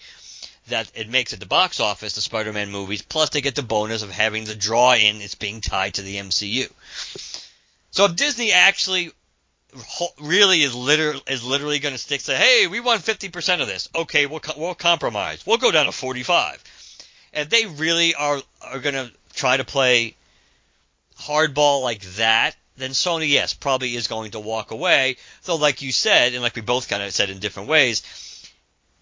that 0.68 0.90
it 0.94 1.08
makes 1.08 1.32
at 1.32 1.40
the 1.40 1.46
box 1.46 1.80
office, 1.80 2.14
the 2.14 2.20
Spider-Man 2.20 2.70
movies. 2.70 3.02
Plus, 3.02 3.30
they 3.30 3.40
get 3.40 3.54
the 3.54 3.62
bonus 3.62 4.02
of 4.02 4.10
having 4.10 4.44
the 4.44 4.54
draw 4.54 4.94
in 4.94 5.20
it's 5.20 5.34
being 5.34 5.60
tied 5.60 5.94
to 5.94 6.02
the 6.02 6.16
MCU. 6.16 6.70
So 7.94 8.06
if 8.06 8.16
Disney 8.16 8.50
actually 8.50 9.12
really 10.20 10.62
is 10.62 10.74
literally 10.74 11.22
is 11.28 11.44
literally 11.44 11.78
going 11.78 11.94
to 11.94 11.98
stick 11.98 12.20
say, 12.20 12.34
hey, 12.34 12.66
we 12.66 12.80
want 12.80 13.02
50% 13.02 13.60
of 13.60 13.68
this. 13.68 13.88
Okay, 13.94 14.26
we'll 14.26 14.40
we'll 14.56 14.74
compromise. 14.74 15.46
We'll 15.46 15.58
go 15.58 15.70
down 15.70 15.86
to 15.86 15.92
45. 15.92 16.64
And 17.34 17.48
they 17.48 17.66
really 17.66 18.16
are 18.16 18.40
are 18.62 18.80
going 18.80 18.96
to 18.96 19.12
try 19.34 19.56
to 19.56 19.62
play 19.62 20.16
hardball 21.20 21.82
like 21.82 22.02
that, 22.16 22.56
then 22.76 22.90
Sony, 22.90 23.28
yes, 23.28 23.54
probably 23.54 23.94
is 23.94 24.08
going 24.08 24.32
to 24.32 24.40
walk 24.40 24.72
away. 24.72 25.16
Though, 25.44 25.54
like 25.54 25.80
you 25.80 25.92
said, 25.92 26.34
and 26.34 26.42
like 26.42 26.56
we 26.56 26.62
both 26.62 26.88
kind 26.88 27.00
of 27.00 27.12
said 27.12 27.30
in 27.30 27.38
different 27.38 27.68
ways, 27.68 28.02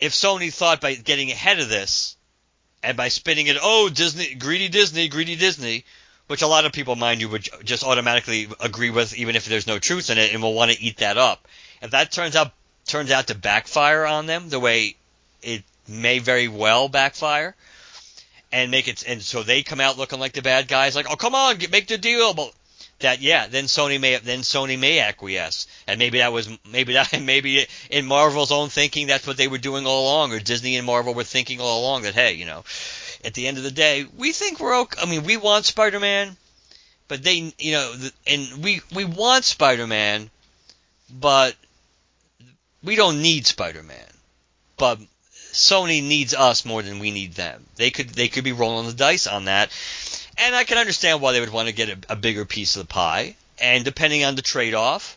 if 0.01 0.12
Sony 0.12 0.52
thought 0.52 0.82
by 0.82 0.97
getting 0.97 1.31
ahead 1.31 1.60
of 1.60 1.70
this 1.70 2.14
and 2.82 2.94
by 2.94 3.09
spinning 3.09 3.47
it, 3.47 3.56
oh, 3.59 3.89
Disney, 3.89 4.35
greedy 4.35 4.69
Disney, 4.69 5.09
greedy 5.09 5.36
Disney, 5.36 5.86
which 6.28 6.43
a 6.43 6.47
lot 6.47 6.65
of 6.65 6.73
people, 6.73 6.97
mind 6.97 7.20
you, 7.20 7.28
would 7.28 7.49
just 7.65 7.85
automatically 7.85 8.49
agree 8.61 8.90
with, 8.90 9.15
even 9.15 9.36
if 9.36 9.47
there's 9.47 9.66
no 9.66 9.78
truth 9.78 10.11
in 10.11 10.19
it, 10.19 10.32
and 10.32 10.43
will 10.43 10.55
want 10.55 10.70
to 10.70 10.82
eat 10.82 10.99
that 10.99 11.19
up. 11.19 11.47
If 11.81 11.90
that 11.90 12.12
turns 12.12 12.36
out 12.36 12.53
turns 12.86 13.11
out 13.11 13.28
to 13.28 13.35
backfire 13.35 14.05
on 14.05 14.27
them, 14.27 14.49
the 14.49 14.61
way 14.61 14.97
it 15.43 15.62
may 15.89 16.19
very 16.19 16.49
well 16.49 16.89
backfire, 16.89 17.55
and 18.51 18.70
make 18.70 18.89
it, 18.89 19.05
and 19.07 19.23
so 19.23 19.43
they 19.43 19.62
come 19.62 19.81
out 19.81 19.99
looking 19.99 20.20
like 20.20 20.32
the 20.32 20.43
bad 20.43 20.69
guys, 20.69 20.94
like, 20.94 21.11
oh 21.11 21.16
come 21.16 21.35
on, 21.35 21.57
get, 21.57 21.70
make 21.70 21.86
the 21.86 21.99
deal, 21.99 22.35
but 22.35 22.53
that 23.01 23.20
yeah, 23.20 23.47
then 23.47 23.65
Sony 23.65 24.01
may 24.01 24.16
then 24.16 24.40
Sony 24.40 24.78
may 24.78 25.01
acquiesce, 25.01 25.66
and 25.86 25.99
maybe 25.99 26.19
that 26.19 26.32
was 26.32 26.49
maybe 26.70 26.94
that 26.94 27.20
maybe 27.23 27.66
in 27.90 28.07
Marvel's 28.07 28.53
own 28.53 28.69
thinking 28.69 29.07
that's 29.07 29.27
what 29.27 29.36
they 29.36 29.49
were 29.49 29.59
doing 29.59 29.86
all 29.86 30.05
along, 30.05 30.32
or 30.32 30.40
Disney 30.40 30.77
and 30.77 30.86
Marvel 30.86 31.15
were 31.15 31.24
thinking 31.24 31.61
all 31.61 31.82
along 31.82 32.03
that 32.03 32.15
hey, 32.15 32.32
you 32.35 32.47
know, 32.47 32.65
at 33.24 33.35
the 33.35 33.47
end 33.47 33.59
of 33.59 33.65
the 33.65 33.70
day, 33.70 34.07
we 34.16 34.32
think 34.32 34.61
we're 34.61 34.81
okay. 34.81 35.01
I 35.01 35.07
mean, 35.07 35.24
we 35.24 35.36
want 35.36 35.65
Spider-Man, 35.65 36.36
but 37.09 37.23
they, 37.23 37.53
you 37.59 37.73
know, 37.73 37.94
and 38.27 38.62
we 38.62 38.81
we 38.94 39.05
want 39.05 39.44
Spider-Man, 39.44 40.31
but 41.11 41.55
we 42.82 42.97
don't 42.97 43.23
need 43.23 43.47
Spider-Man. 43.47 43.99
But 44.77 44.99
Sony 45.53 46.03
needs 46.03 46.35
us 46.35 46.65
more 46.65 46.82
than 46.82 46.99
we 46.99 47.11
need 47.11 47.35
them. 47.35 47.65
They 47.77 47.90
could 47.90 48.11
they 48.11 48.28
could 48.28 48.44
be 48.44 48.53
rolling 48.53 48.86
the 48.86 48.93
dice 48.93 49.27
on 49.27 49.44
that, 49.44 49.70
and 50.39 50.55
I 50.55 50.65
can 50.65 50.78
understand 50.78 51.20
why 51.20 51.32
they 51.32 51.40
would 51.40 51.53
want 51.53 51.69
to 51.69 51.74
get 51.74 51.90
a, 51.90 52.12
a 52.12 52.16
bigger 52.16 52.44
piece 52.44 52.77
of 52.77 52.86
the 52.86 52.93
pie. 52.93 53.36
And 53.61 53.85
depending 53.85 54.24
on 54.24 54.35
the 54.35 54.43
trade-off, 54.43 55.16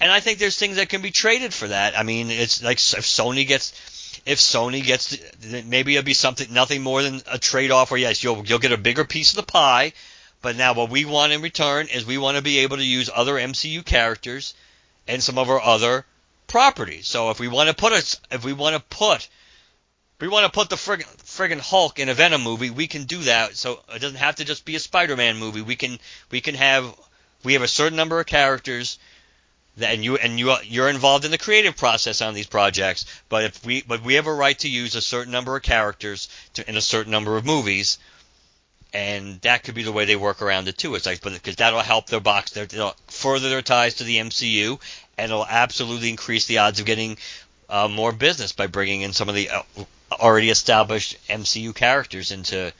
and 0.00 0.10
I 0.10 0.20
think 0.20 0.38
there's 0.38 0.56
things 0.56 0.76
that 0.76 0.88
can 0.88 1.02
be 1.02 1.10
traded 1.10 1.52
for 1.52 1.68
that. 1.68 1.98
I 1.98 2.02
mean, 2.02 2.30
it's 2.30 2.62
like 2.62 2.78
if 2.78 3.04
Sony 3.04 3.46
gets 3.46 3.72
if 4.28 4.38
Sony 4.38 4.84
gets 4.84 5.16
maybe 5.64 5.96
it'll 5.96 6.04
be 6.04 6.12
something 6.12 6.52
nothing 6.52 6.82
more 6.82 7.02
than 7.02 7.22
a 7.26 7.38
trade 7.38 7.70
off 7.70 7.90
where 7.90 7.98
yes 7.98 8.22
you'll 8.22 8.44
you'll 8.46 8.58
get 8.58 8.72
a 8.72 8.76
bigger 8.76 9.04
piece 9.04 9.30
of 9.30 9.36
the 9.36 9.42
pie, 9.42 9.94
but 10.42 10.54
now 10.54 10.74
what 10.74 10.90
we 10.90 11.06
want 11.06 11.32
in 11.32 11.40
return 11.40 11.88
is 11.88 12.04
we 12.04 12.18
want 12.18 12.36
to 12.36 12.42
be 12.42 12.58
able 12.58 12.76
to 12.76 12.84
use 12.84 13.08
other 13.12 13.34
MCU 13.34 13.82
characters 13.82 14.54
and 15.08 15.22
some 15.22 15.38
of 15.38 15.48
our 15.48 15.60
other 15.60 16.04
properties. 16.46 17.06
So 17.06 17.30
if 17.30 17.40
we 17.40 17.48
want 17.48 17.70
to 17.70 17.74
put 17.74 17.94
us 17.94 18.20
if 18.30 18.44
we 18.44 18.52
want 18.52 18.76
to 18.76 18.96
put 18.96 19.26
we 20.20 20.28
want 20.28 20.44
to 20.44 20.52
put 20.52 20.68
the 20.68 20.76
friggin', 20.76 21.06
friggin' 21.24 21.60
Hulk 21.60 21.98
in 21.98 22.10
a 22.10 22.14
Venom 22.14 22.42
movie, 22.42 22.70
we 22.70 22.86
can 22.86 23.04
do 23.04 23.20
that. 23.20 23.56
So 23.56 23.80
it 23.94 24.00
doesn't 24.00 24.18
have 24.18 24.36
to 24.36 24.44
just 24.44 24.66
be 24.66 24.76
a 24.76 24.80
Spider-Man 24.80 25.38
movie. 25.38 25.62
We 25.62 25.76
can 25.76 25.98
we 26.30 26.42
can 26.42 26.54
have 26.54 26.94
we 27.44 27.54
have 27.54 27.62
a 27.62 27.68
certain 27.68 27.96
number 27.96 28.20
of 28.20 28.26
characters 28.26 28.98
and 29.80 30.04
you 30.04 30.16
and 30.16 30.38
you 30.38 30.54
you're 30.64 30.88
involved 30.88 31.24
in 31.24 31.30
the 31.30 31.38
creative 31.38 31.76
process 31.76 32.20
on 32.20 32.34
these 32.34 32.46
projects. 32.46 33.04
But 33.28 33.44
if 33.44 33.64
we 33.64 33.82
but 33.82 34.02
we 34.02 34.14
have 34.14 34.26
a 34.26 34.34
right 34.34 34.58
to 34.60 34.68
use 34.68 34.94
a 34.94 35.00
certain 35.00 35.32
number 35.32 35.56
of 35.56 35.62
characters 35.62 36.28
to, 36.54 36.68
in 36.68 36.76
a 36.76 36.80
certain 36.80 37.12
number 37.12 37.36
of 37.36 37.44
movies, 37.44 37.98
and 38.92 39.40
that 39.42 39.64
could 39.64 39.74
be 39.74 39.82
the 39.82 39.92
way 39.92 40.04
they 40.04 40.16
work 40.16 40.42
around 40.42 40.68
it 40.68 40.78
too. 40.78 40.94
It's 40.94 41.06
like 41.06 41.22
because 41.22 41.56
that'll 41.56 41.80
help 41.80 42.08
their 42.08 42.20
box, 42.20 42.52
their, 42.52 42.66
will 42.72 42.96
further 43.08 43.48
their 43.48 43.62
ties 43.62 43.94
to 43.94 44.04
the 44.04 44.16
MCU, 44.16 44.80
and 45.16 45.30
it'll 45.30 45.46
absolutely 45.46 46.10
increase 46.10 46.46
the 46.46 46.58
odds 46.58 46.80
of 46.80 46.86
getting 46.86 47.18
uh, 47.68 47.88
more 47.88 48.12
business 48.12 48.52
by 48.52 48.66
bringing 48.66 49.02
in 49.02 49.12
some 49.12 49.28
of 49.28 49.34
the 49.34 49.50
uh, 49.50 49.62
already 50.12 50.50
established 50.50 51.18
MCU 51.28 51.74
characters 51.74 52.32
into 52.32 52.72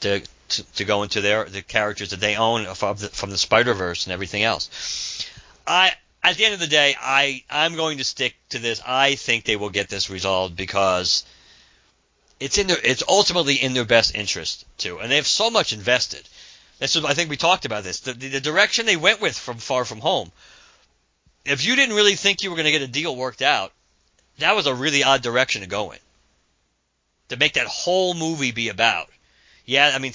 to, 0.00 0.22
to, 0.48 0.62
to 0.74 0.84
go 0.84 1.02
into 1.02 1.20
their 1.20 1.44
the 1.44 1.62
characters 1.62 2.10
that 2.10 2.20
they 2.20 2.36
own 2.36 2.66
from 2.74 2.96
the, 2.96 3.08
from 3.08 3.30
the 3.30 3.38
Spider 3.38 3.74
Verse 3.74 4.06
and 4.06 4.12
everything 4.12 4.42
else. 4.42 5.26
I 5.66 5.92
at 6.22 6.36
the 6.36 6.44
end 6.44 6.54
of 6.54 6.60
the 6.60 6.66
day, 6.66 6.96
I 7.00 7.44
I'm 7.50 7.76
going 7.76 7.98
to 7.98 8.04
stick 8.04 8.34
to 8.50 8.58
this. 8.58 8.80
I 8.86 9.14
think 9.14 9.44
they 9.44 9.56
will 9.56 9.70
get 9.70 9.88
this 9.88 10.10
resolved 10.10 10.56
because 10.56 11.24
it's 12.38 12.58
in 12.58 12.66
their 12.66 12.78
it's 12.82 13.02
ultimately 13.08 13.54
in 13.54 13.74
their 13.74 13.84
best 13.84 14.14
interest 14.14 14.66
too, 14.76 14.98
and 14.98 15.10
they 15.10 15.16
have 15.16 15.26
so 15.26 15.50
much 15.50 15.72
invested. 15.72 16.28
This 16.78 16.96
is 16.96 17.04
I 17.04 17.14
think 17.14 17.30
we 17.30 17.36
talked 17.36 17.64
about 17.64 17.84
this. 17.84 18.00
The, 18.00 18.12
the, 18.12 18.28
the 18.28 18.40
direction 18.40 18.86
they 18.86 18.96
went 18.96 19.20
with 19.20 19.36
from 19.36 19.58
Far 19.58 19.84
From 19.84 20.00
Home. 20.00 20.30
If 21.44 21.64
you 21.64 21.74
didn't 21.74 21.96
really 21.96 22.16
think 22.16 22.42
you 22.42 22.50
were 22.50 22.56
going 22.56 22.66
to 22.66 22.72
get 22.72 22.82
a 22.82 22.86
deal 22.86 23.16
worked 23.16 23.42
out, 23.42 23.72
that 24.38 24.54
was 24.54 24.66
a 24.66 24.74
really 24.74 25.02
odd 25.02 25.22
direction 25.22 25.62
to 25.62 25.66
go 25.66 25.92
in. 25.92 25.98
To 27.30 27.36
make 27.36 27.54
that 27.54 27.66
whole 27.66 28.12
movie 28.12 28.50
be 28.50 28.68
about. 28.68 29.08
Yeah, 29.64 29.92
I 29.94 29.98
mean, 29.98 30.12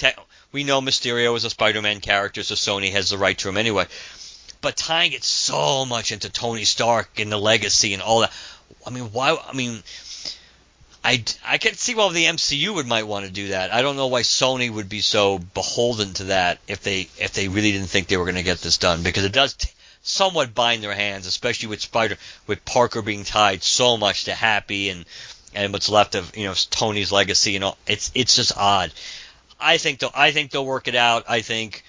we 0.52 0.64
know 0.64 0.82
Mysterio 0.82 1.36
is 1.36 1.46
a 1.46 1.50
Spider-Man 1.50 2.02
character, 2.02 2.44
so 2.44 2.56
Sony 2.56 2.92
has 2.92 3.10
the 3.10 3.18
right 3.18 3.38
to 3.40 3.50
him 3.50 3.58
anyway 3.58 3.88
but 4.66 4.76
tying 4.76 5.12
it 5.12 5.24
so 5.24 5.86
much 5.86 6.12
into 6.12 6.28
Tony 6.28 6.66
Stark 6.66 7.20
and 7.20 7.32
the 7.32 7.38
legacy 7.38 7.94
and 7.94 8.02
all 8.02 8.22
that. 8.22 8.34
I 8.84 8.90
mean, 8.90 9.12
why? 9.12 9.38
I 9.38 9.54
mean, 9.54 9.84
I, 11.04 11.24
I 11.46 11.60
can 11.60 11.76
see 11.76 11.94
why 11.94 12.12
the 12.12 12.26
MCU 12.26 12.74
would 12.74 12.88
might 12.88 13.06
want 13.06 13.28
to 13.28 13.32
do 13.32 13.50
that. 13.50 13.72
I 13.72 13.84
don't 13.84 13.96
know 13.96 14.08
why 14.08 14.24
Sony 14.24 14.72
would 14.72 14.90
be 14.90 15.02
so 15.02 15.38
beholden 15.38 16.16
to 16.16 16.24
that 16.24 16.58
if 16.68 16.82
they 16.82 17.10
if 17.20 17.34
they 17.34 17.48
really 17.48 17.74
didn't 17.74 17.90
think 17.90 18.08
they 18.08 18.18
were 18.18 18.26
going 18.26 18.38
to 18.38 18.42
get 18.42 18.58
this 18.58 18.80
done 18.80 19.04
because 19.04 19.24
it 19.24 19.34
does 19.34 19.54
t- 19.54 19.70
somewhat 20.02 20.56
bind 20.56 20.82
their 20.82 20.96
hands, 20.96 21.28
especially 21.28 21.68
with 21.70 21.82
Spider 21.82 22.18
with 22.48 22.66
Parker 22.66 23.04
being 23.04 23.24
tied 23.24 23.62
so 23.62 23.98
much 23.98 24.24
to 24.24 24.34
Happy 24.34 24.90
and 24.90 25.06
and 25.54 25.74
what's 25.74 25.90
left 25.90 26.16
of 26.16 26.36
you 26.36 26.46
know 26.46 26.56
Tony's 26.72 27.12
legacy 27.12 27.54
and 27.54 27.66
all. 27.66 27.78
It's 27.86 28.10
it's 28.16 28.36
just 28.36 28.58
odd. 28.58 28.92
I 29.60 29.78
think 29.78 30.00
they'll 30.00 30.12
I 30.16 30.32
think 30.32 30.50
they'll 30.50 30.66
work 30.66 30.88
it 30.88 30.96
out. 30.96 31.26
I 31.30 31.42
think 31.42 31.84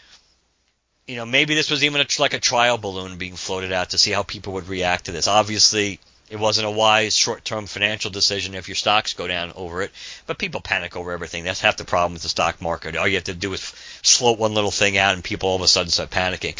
you 1.07 1.17
know, 1.17 1.27
maybe 1.27 1.55
this 1.55 1.71
was 1.71 1.85
even 1.85 2.01
a, 2.01 2.07
like 2.19 2.35
a 2.35 2.41
trial 2.41 2.79
balloon 2.79 3.17
being 3.17 3.37
floated 3.37 3.73
out 3.73 3.91
to 3.91 3.99
see 3.99 4.11
how 4.11 4.23
people 4.23 4.55
would 4.55 4.69
react 4.69 5.07
to 5.07 5.13
this. 5.13 5.29
Obviously, 5.29 6.01
it 6.29 6.39
wasn't 6.39 6.67
a 6.67 6.71
wise 6.71 7.15
short-term 7.15 7.67
financial 7.67 8.11
decision 8.11 8.57
if 8.57 8.69
your 8.69 8.75
stocks 8.75 9.15
go 9.15 9.29
down 9.29 9.53
over 9.55 9.83
it, 9.83 9.93
but 10.27 10.39
people 10.39 10.61
panic 10.61 10.97
over 10.97 11.13
everything. 11.13 11.45
That's 11.45 11.61
half 11.61 11.77
the 11.77 11.85
problem 11.85 12.15
with 12.15 12.23
the 12.23 12.29
stock 12.29 12.61
market. 12.61 12.97
All 12.97 13.07
you 13.07 13.15
have 13.15 13.25
to 13.25 13.35
do 13.35 13.53
is 13.53 13.61
float 13.63 14.39
one 14.39 14.55
little 14.55 14.73
thing 14.73 14.99
out, 14.99 15.15
and 15.15 15.23
people 15.23 15.49
all 15.49 15.57
of 15.57 15.63
a 15.63 15.69
sudden 15.69 15.91
start 15.91 16.11
panicking. 16.11 16.57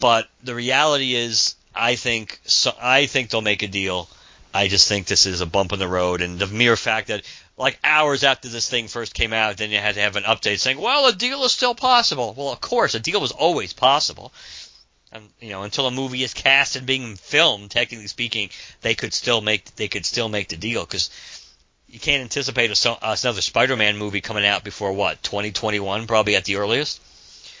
But 0.00 0.28
the 0.44 0.54
reality 0.54 1.14
is, 1.14 1.54
I 1.74 1.96
think 1.96 2.38
so, 2.44 2.72
I 2.78 3.06
think 3.06 3.30
they'll 3.30 3.40
make 3.40 3.62
a 3.62 3.68
deal. 3.68 4.08
I 4.52 4.68
just 4.68 4.88
think 4.88 5.06
this 5.06 5.24
is 5.24 5.40
a 5.40 5.46
bump 5.46 5.72
in 5.72 5.78
the 5.78 5.88
road, 5.88 6.20
and 6.20 6.38
the 6.38 6.46
mere 6.46 6.76
fact 6.76 7.08
that 7.08 7.22
like 7.56 7.78
hours 7.82 8.22
after 8.22 8.48
this 8.48 8.68
thing 8.68 8.88
first 8.88 9.14
came 9.14 9.32
out, 9.32 9.56
then 9.56 9.70
you 9.70 9.78
had 9.78 9.94
to 9.94 10.00
have 10.00 10.16
an 10.16 10.24
update 10.24 10.60
saying, 10.60 10.78
"Well, 10.78 11.06
a 11.06 11.12
deal 11.12 11.42
is 11.44 11.52
still 11.52 11.74
possible." 11.74 12.34
Well, 12.34 12.52
of 12.52 12.60
course, 12.60 12.94
a 12.94 13.00
deal 13.00 13.20
was 13.20 13.32
always 13.32 13.72
possible. 13.72 14.32
And 15.12 15.30
you 15.40 15.50
know, 15.50 15.62
until 15.62 15.86
a 15.86 15.90
movie 15.90 16.22
is 16.22 16.34
cast 16.34 16.76
and 16.76 16.86
being 16.86 17.16
filmed, 17.16 17.70
technically 17.70 18.08
speaking, 18.08 18.50
they 18.82 18.94
could 18.94 19.14
still 19.14 19.40
make 19.40 19.74
they 19.76 19.88
could 19.88 20.04
still 20.04 20.28
make 20.28 20.48
the 20.48 20.56
deal 20.56 20.84
because 20.84 21.10
you 21.88 21.98
can't 21.98 22.22
anticipate 22.22 22.84
a, 22.84 22.98
another 23.02 23.40
Spider-Man 23.40 23.96
movie 23.96 24.20
coming 24.20 24.44
out 24.44 24.64
before 24.64 24.92
what 24.92 25.22
2021, 25.22 26.06
probably 26.06 26.36
at 26.36 26.44
the 26.44 26.56
earliest. 26.56 27.00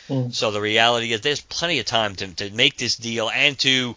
Mm. 0.08 0.34
So 0.34 0.50
the 0.50 0.60
reality 0.60 1.12
is, 1.12 1.20
there's 1.22 1.40
plenty 1.40 1.78
of 1.78 1.86
time 1.86 2.14
to 2.16 2.26
to 2.34 2.50
make 2.50 2.76
this 2.76 2.96
deal 2.96 3.30
and 3.30 3.58
to 3.60 3.96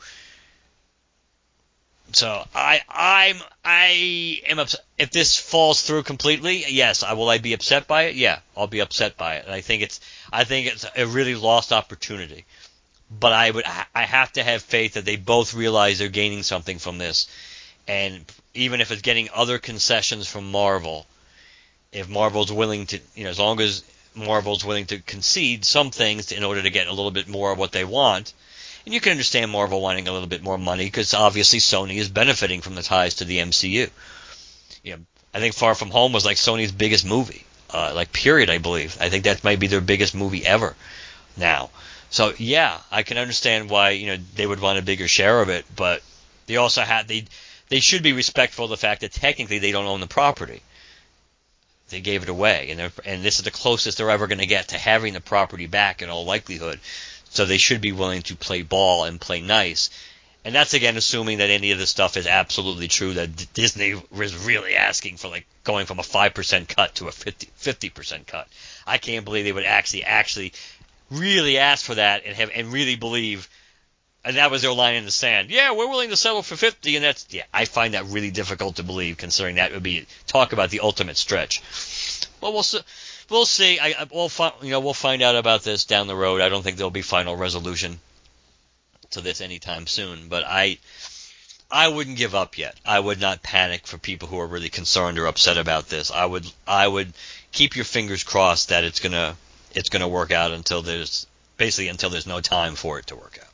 so 2.14 2.46
I 2.54 2.82
I'm 2.90 3.38
I 3.64 4.42
am 4.48 4.60
upset 4.60 4.82
if 4.98 5.12
this 5.12 5.38
falls 5.38 5.82
through 5.82 6.04
completely. 6.04 6.66
Yes, 6.68 7.04
I 7.04 7.14
will. 7.14 7.30
I 7.30 7.38
be 7.38 7.54
upset 7.54 7.88
by 7.88 8.04
it. 8.04 8.16
Yeah, 8.16 8.40
I'll 8.56 8.68
be 8.68 8.80
upset 8.80 9.18
by 9.18 9.36
it. 9.36 9.48
I 9.48 9.62
think 9.62 9.84
it's 9.84 10.00
I 10.32 10.44
think 10.44 10.68
it's 10.68 10.86
a 10.96 11.06
really 11.06 11.36
lost 11.36 11.72
opportunity. 11.72 12.46
But 13.12 13.34
I 13.34 13.52
would 13.52 13.66
I 13.96 14.04
have 14.04 14.32
to 14.34 14.44
have 14.44 14.62
faith 14.62 14.94
that 14.94 15.06
they 15.06 15.16
both 15.16 15.54
realize 15.54 16.00
they're 16.00 16.10
gaining 16.10 16.44
something 16.44 16.80
from 16.80 16.98
this, 16.98 17.28
and 17.88 18.26
even 18.54 18.82
if 18.82 18.92
it's 18.92 19.02
getting 19.02 19.30
other 19.34 19.58
concessions 19.58 20.28
from 20.28 20.52
Marvel, 20.52 21.08
if 21.92 22.08
Marvel's 22.08 22.52
willing 22.52 22.86
to 22.88 23.00
you 23.16 23.24
know 23.24 23.32
as 23.32 23.40
long 23.40 23.60
as 23.62 23.84
Marvel's 24.16 24.66
willing 24.66 24.86
to 24.88 25.00
concede 25.00 25.66
some 25.66 25.92
things 25.92 26.32
in 26.32 26.44
order 26.44 26.62
to 26.62 26.70
get 26.70 26.88
a 26.88 26.94
little 26.94 27.12
bit 27.12 27.28
more 27.28 27.52
of 27.52 27.58
what 27.58 27.72
they 27.72 27.86
want, 27.86 28.34
And 28.86 28.94
you 28.94 29.02
can 29.02 29.12
understand 29.12 29.52
Marvel 29.52 29.82
wanting 29.82 30.08
a 30.08 30.12
little 30.12 30.28
bit 30.28 30.44
more 30.44 30.58
money 30.58 30.86
because 30.86 31.14
obviously 31.14 31.60
Sony 31.60 31.96
is 31.96 32.10
benefiting 32.10 32.62
from 32.62 32.76
the 32.76 32.84
ties 32.84 33.16
to 33.16 33.26
the 33.26 33.40
MCU. 33.40 33.90
You 34.84 34.96
know, 34.96 35.00
I 35.34 35.40
think 35.40 35.54
Far 35.54 35.76
From 35.76 35.92
Home 35.92 36.14
was 36.14 36.26
like 36.26 36.38
Sony's 36.38 36.72
biggest 36.72 37.06
movie, 37.06 37.46
uh, 37.72 37.92
like 37.94 38.14
period. 38.14 38.50
I 38.50 38.58
believe. 38.58 38.98
I 39.00 39.10
think 39.10 39.26
that 39.26 39.44
might 39.44 39.60
be 39.60 39.68
their 39.68 39.82
biggest 39.82 40.16
movie 40.16 40.46
ever 40.46 40.76
now. 41.38 41.70
So 42.10 42.34
yeah, 42.38 42.80
I 42.92 43.04
can 43.04 43.18
understand 43.18 43.70
why 43.70 43.92
you 43.92 44.08
know 44.08 44.18
they 44.36 44.48
would 44.48 44.60
want 44.60 44.80
a 44.80 44.84
bigger 44.84 45.08
share 45.08 45.42
of 45.42 45.50
it, 45.50 45.66
but 45.76 46.02
they 46.48 46.56
also 46.56 46.82
had 46.82 47.08
they 47.08 47.26
they 47.70 47.80
should 47.80 48.02
be 48.02 48.14
respectful 48.14 48.66
of 48.66 48.72
the 48.72 48.78
fact 48.78 49.02
that 49.02 49.12
technically 49.12 49.60
they 49.60 49.72
don't 49.72 49.86
own 49.86 50.00
the 50.00 50.08
property. 50.08 50.62
They 51.90 52.02
gave 52.02 52.24
it 52.24 52.30
away, 52.30 52.72
and 52.72 52.92
and 53.06 53.24
this 53.24 53.38
is 53.38 53.46
the 53.46 53.52
closest 53.52 53.98
they're 53.98 54.10
ever 54.10 54.28
going 54.28 54.40
to 54.40 54.46
get 54.46 54.70
to 54.70 54.78
having 54.78 55.14
the 55.14 55.22
property 55.22 55.68
back 55.68 56.02
in 56.02 56.10
all 56.10 56.26
likelihood. 56.26 56.80
So 57.30 57.46
they 57.46 57.58
should 57.58 57.82
be 57.82 57.92
willing 57.92 58.22
to 58.24 58.36
play 58.36 58.62
ball 58.64 59.04
and 59.04 59.22
play 59.22 59.42
nice. 59.42 59.90
And 60.46 60.56
that's 60.56 60.74
again 60.74 60.98
assuming 60.98 61.40
that 61.40 61.50
any 61.50 61.72
of 61.72 61.80
this 61.80 61.90
stuff 61.90 62.18
is 62.18 62.26
absolutely 62.26 62.88
true. 62.88 63.14
That 63.14 63.54
Disney 63.54 64.02
was 64.12 64.36
really 64.36 64.76
asking 64.76 65.18
for 65.18 65.28
like 65.28 65.46
going 65.64 65.86
from 65.86 66.00
a 66.00 66.04
five 66.04 66.34
percent 66.34 66.70
cut 66.70 66.96
to 66.96 67.08
a 67.08 67.12
50 67.12 67.90
percent 67.90 68.28
cut. 68.28 68.48
I 68.88 68.98
can't 68.98 69.26
believe 69.26 69.46
they 69.46 69.52
would 69.52 69.66
actually 69.66 70.04
actually 70.04 70.54
really 71.12 71.58
ask 71.58 71.86
for 71.86 71.96
that 71.96 72.24
and 72.26 72.36
have 72.36 72.52
and 72.54 72.72
really 72.72 72.96
believe 72.96 73.50
and 74.24 74.38
that 74.38 74.52
was 74.52 74.62
their 74.62 74.74
line 74.74 74.96
in 74.96 75.06
the 75.06 75.12
sand. 75.12 75.50
Yeah, 75.50 75.72
we're 75.72 75.88
willing 75.88 76.10
to 76.10 76.18
settle 76.18 76.44
for 76.44 76.56
50, 76.56 76.96
and 76.96 77.06
that's 77.06 77.26
yeah. 77.32 77.44
I 77.54 77.66
find 77.66 77.94
that 77.94 78.06
really 78.06 78.32
difficult 78.32 78.76
to 78.76 78.84
believe, 78.84 79.18
considering 79.18 79.56
that 79.56 79.72
would 79.72 79.84
be 79.84 80.06
talk 80.28 80.52
about 80.54 80.70
the 80.70 80.82
ultimate 80.82 81.18
stretch. 81.18 81.62
Well, 82.42 82.54
we'll. 82.54 82.66
We'll 83.30 83.46
see. 83.46 83.80
I, 83.80 84.08
we'll 84.12 84.30
fi- 84.30 84.54
you 84.62 84.72
know 84.72 84.80
we'll 84.80 84.94
find 84.94 85.22
out 85.22 85.36
about 85.36 85.64
this 85.64 85.86
down 85.86 86.08
the 86.08 86.16
road. 86.16 86.42
I 86.42 86.50
don't 86.50 86.64
think 86.64 86.78
there'll 86.78 86.90
be 86.90 87.02
final 87.02 87.36
resolution 87.36 88.00
to 89.12 89.22
this 89.22 89.42
anytime 89.42 89.88
soon, 89.88 90.28
but 90.30 90.44
I 90.48 90.78
I 91.72 91.88
wouldn't 91.88 92.18
give 92.18 92.34
up 92.34 92.58
yet. 92.58 92.76
I 92.86 93.00
would 93.00 93.20
not 93.22 93.44
panic 93.44 93.86
for 93.86 93.98
people 93.98 94.28
who 94.28 94.40
are 94.40 94.48
really 94.48 94.70
concerned 94.70 95.20
or 95.20 95.28
upset 95.28 95.58
about 95.58 95.88
this. 95.90 96.12
I 96.12 96.26
would 96.26 96.46
I 96.68 96.88
would 96.88 97.14
keep 97.52 97.76
your 97.76 97.86
fingers 97.86 98.24
crossed 98.24 98.70
that 98.70 98.84
it's 98.84 99.00
gonna 99.00 99.36
it's 99.76 99.90
gonna 99.90 100.08
work 100.08 100.32
out 100.32 100.52
until 100.52 100.82
there's 100.82 101.28
basically 101.58 101.90
until 101.90 102.10
there's 102.10 102.28
no 102.28 102.42
time 102.42 102.76
for 102.76 102.98
it 102.98 103.08
to 103.08 103.16
work 103.16 103.40
out. 103.42 103.54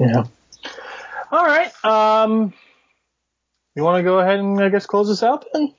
Yeah. 0.00 0.24
All 1.30 1.44
right. 1.44 1.72
Um, 1.84 2.54
you 3.74 3.82
want 3.82 3.98
to 3.98 4.02
go 4.02 4.18
ahead 4.18 4.38
and 4.38 4.58
I 4.60 4.68
guess 4.70 4.86
close 4.86 5.08
this 5.08 5.22
out 5.22 5.44
then? 5.52 5.74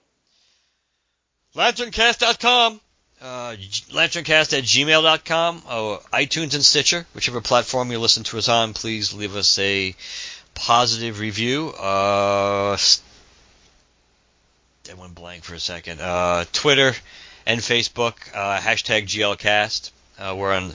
LanternCast.com, 1.56 2.82
uh, 3.22 3.56
LanternCast 3.92 4.58
at 4.58 4.64
gmail.com, 4.64 5.64
or 5.70 6.00
iTunes 6.12 6.56
and 6.56 6.64
Stitcher, 6.64 7.06
whichever 7.14 7.42
platform 7.42 7.92
you 7.92 8.00
listen 8.00 8.24
to 8.24 8.38
us 8.38 8.50
on. 8.50 8.74
Please 8.74 9.14
leave 9.14 9.36
us 9.36 9.60
a 9.60 9.96
positive 10.56 11.20
review. 11.20 11.70
Uh, 11.70 12.78
I 14.90 14.94
went 14.96 15.16
blank 15.16 15.44
for 15.44 15.54
a 15.54 15.60
second. 15.60 16.02
Uh, 16.02 16.46
Twitter 16.52 16.94
and 17.46 17.62
Facebook, 17.62 18.16
uh, 18.34 18.60
hashtag 18.60 19.04
GLCast. 19.04 19.92
Uh, 20.18 20.36
we're 20.36 20.54
on 20.54 20.74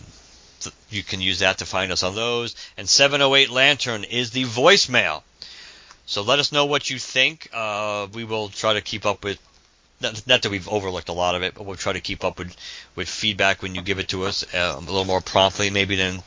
you 0.91 1.03
can 1.03 1.21
use 1.21 1.41
that 1.41 1.59
to 1.59 1.65
find 1.65 1.93
us 1.93 2.03
on 2.03 2.15
those. 2.15 2.55
And 2.77 2.89
708 2.89 3.51
Lantern 3.51 4.05
is 4.05 4.31
the 4.31 4.45
voicemail. 4.45 5.23
So 6.07 6.23
let 6.23 6.39
us 6.39 6.53
know 6.53 6.67
what 6.67 6.89
you 6.91 6.99
think. 6.99 7.49
Uh, 7.53 8.09
we 8.13 8.25
will 8.25 8.49
try 8.49 8.75
to 8.75 8.81
keep 8.81 9.07
up 9.07 9.25
with. 9.25 9.39
Not, 10.01 10.27
not, 10.27 10.43
that 10.43 10.51
we've 10.51 10.69
overlooked 10.69 11.09
a 11.09 11.13
lot 11.13 11.35
of 11.35 11.43
it, 11.43 11.55
but 11.55 11.67
we'll 11.67 11.77
try 11.77 11.93
to 11.93 12.01
keep 12.01 12.25
up 12.25 12.39
with, 12.39 12.57
with 12.95 13.09
feedback 13.09 13.63
when 13.63 13.75
you 13.75 13.83
give 13.83 13.99
it 13.99 14.09
to 14.09 14.25
us 14.25 14.45
uh, 14.55 14.75
a 14.77 14.81
little 14.81 15.05
more 15.05 15.21
promptly, 15.21 15.71
maybe 15.71 15.97
then. 15.97 16.23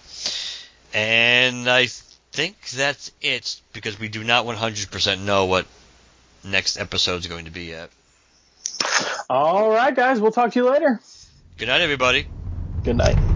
And 0.94 1.70
I 1.70 1.88
think 2.32 2.62
that's 2.70 3.12
it 3.22 3.62
because 3.72 4.00
we 4.00 4.10
do 4.10 4.24
not 4.24 4.46
100% 4.46 5.24
know 5.24 5.46
what 5.46 5.66
next 6.44 6.78
episode 6.78 7.22
is 7.22 7.28
going 7.28 7.46
to 7.46 7.52
be 7.52 7.66
yet. 7.66 7.90
All 9.30 9.70
right, 9.70 9.96
guys. 9.96 10.20
We'll 10.20 10.32
talk 10.32 10.52
to 10.54 10.60
you 10.60 10.70
later. 10.70 11.00
Good 11.58 11.68
night, 11.68 11.82
everybody. 11.82 12.28
Good 12.84 12.98
night. 12.98 13.31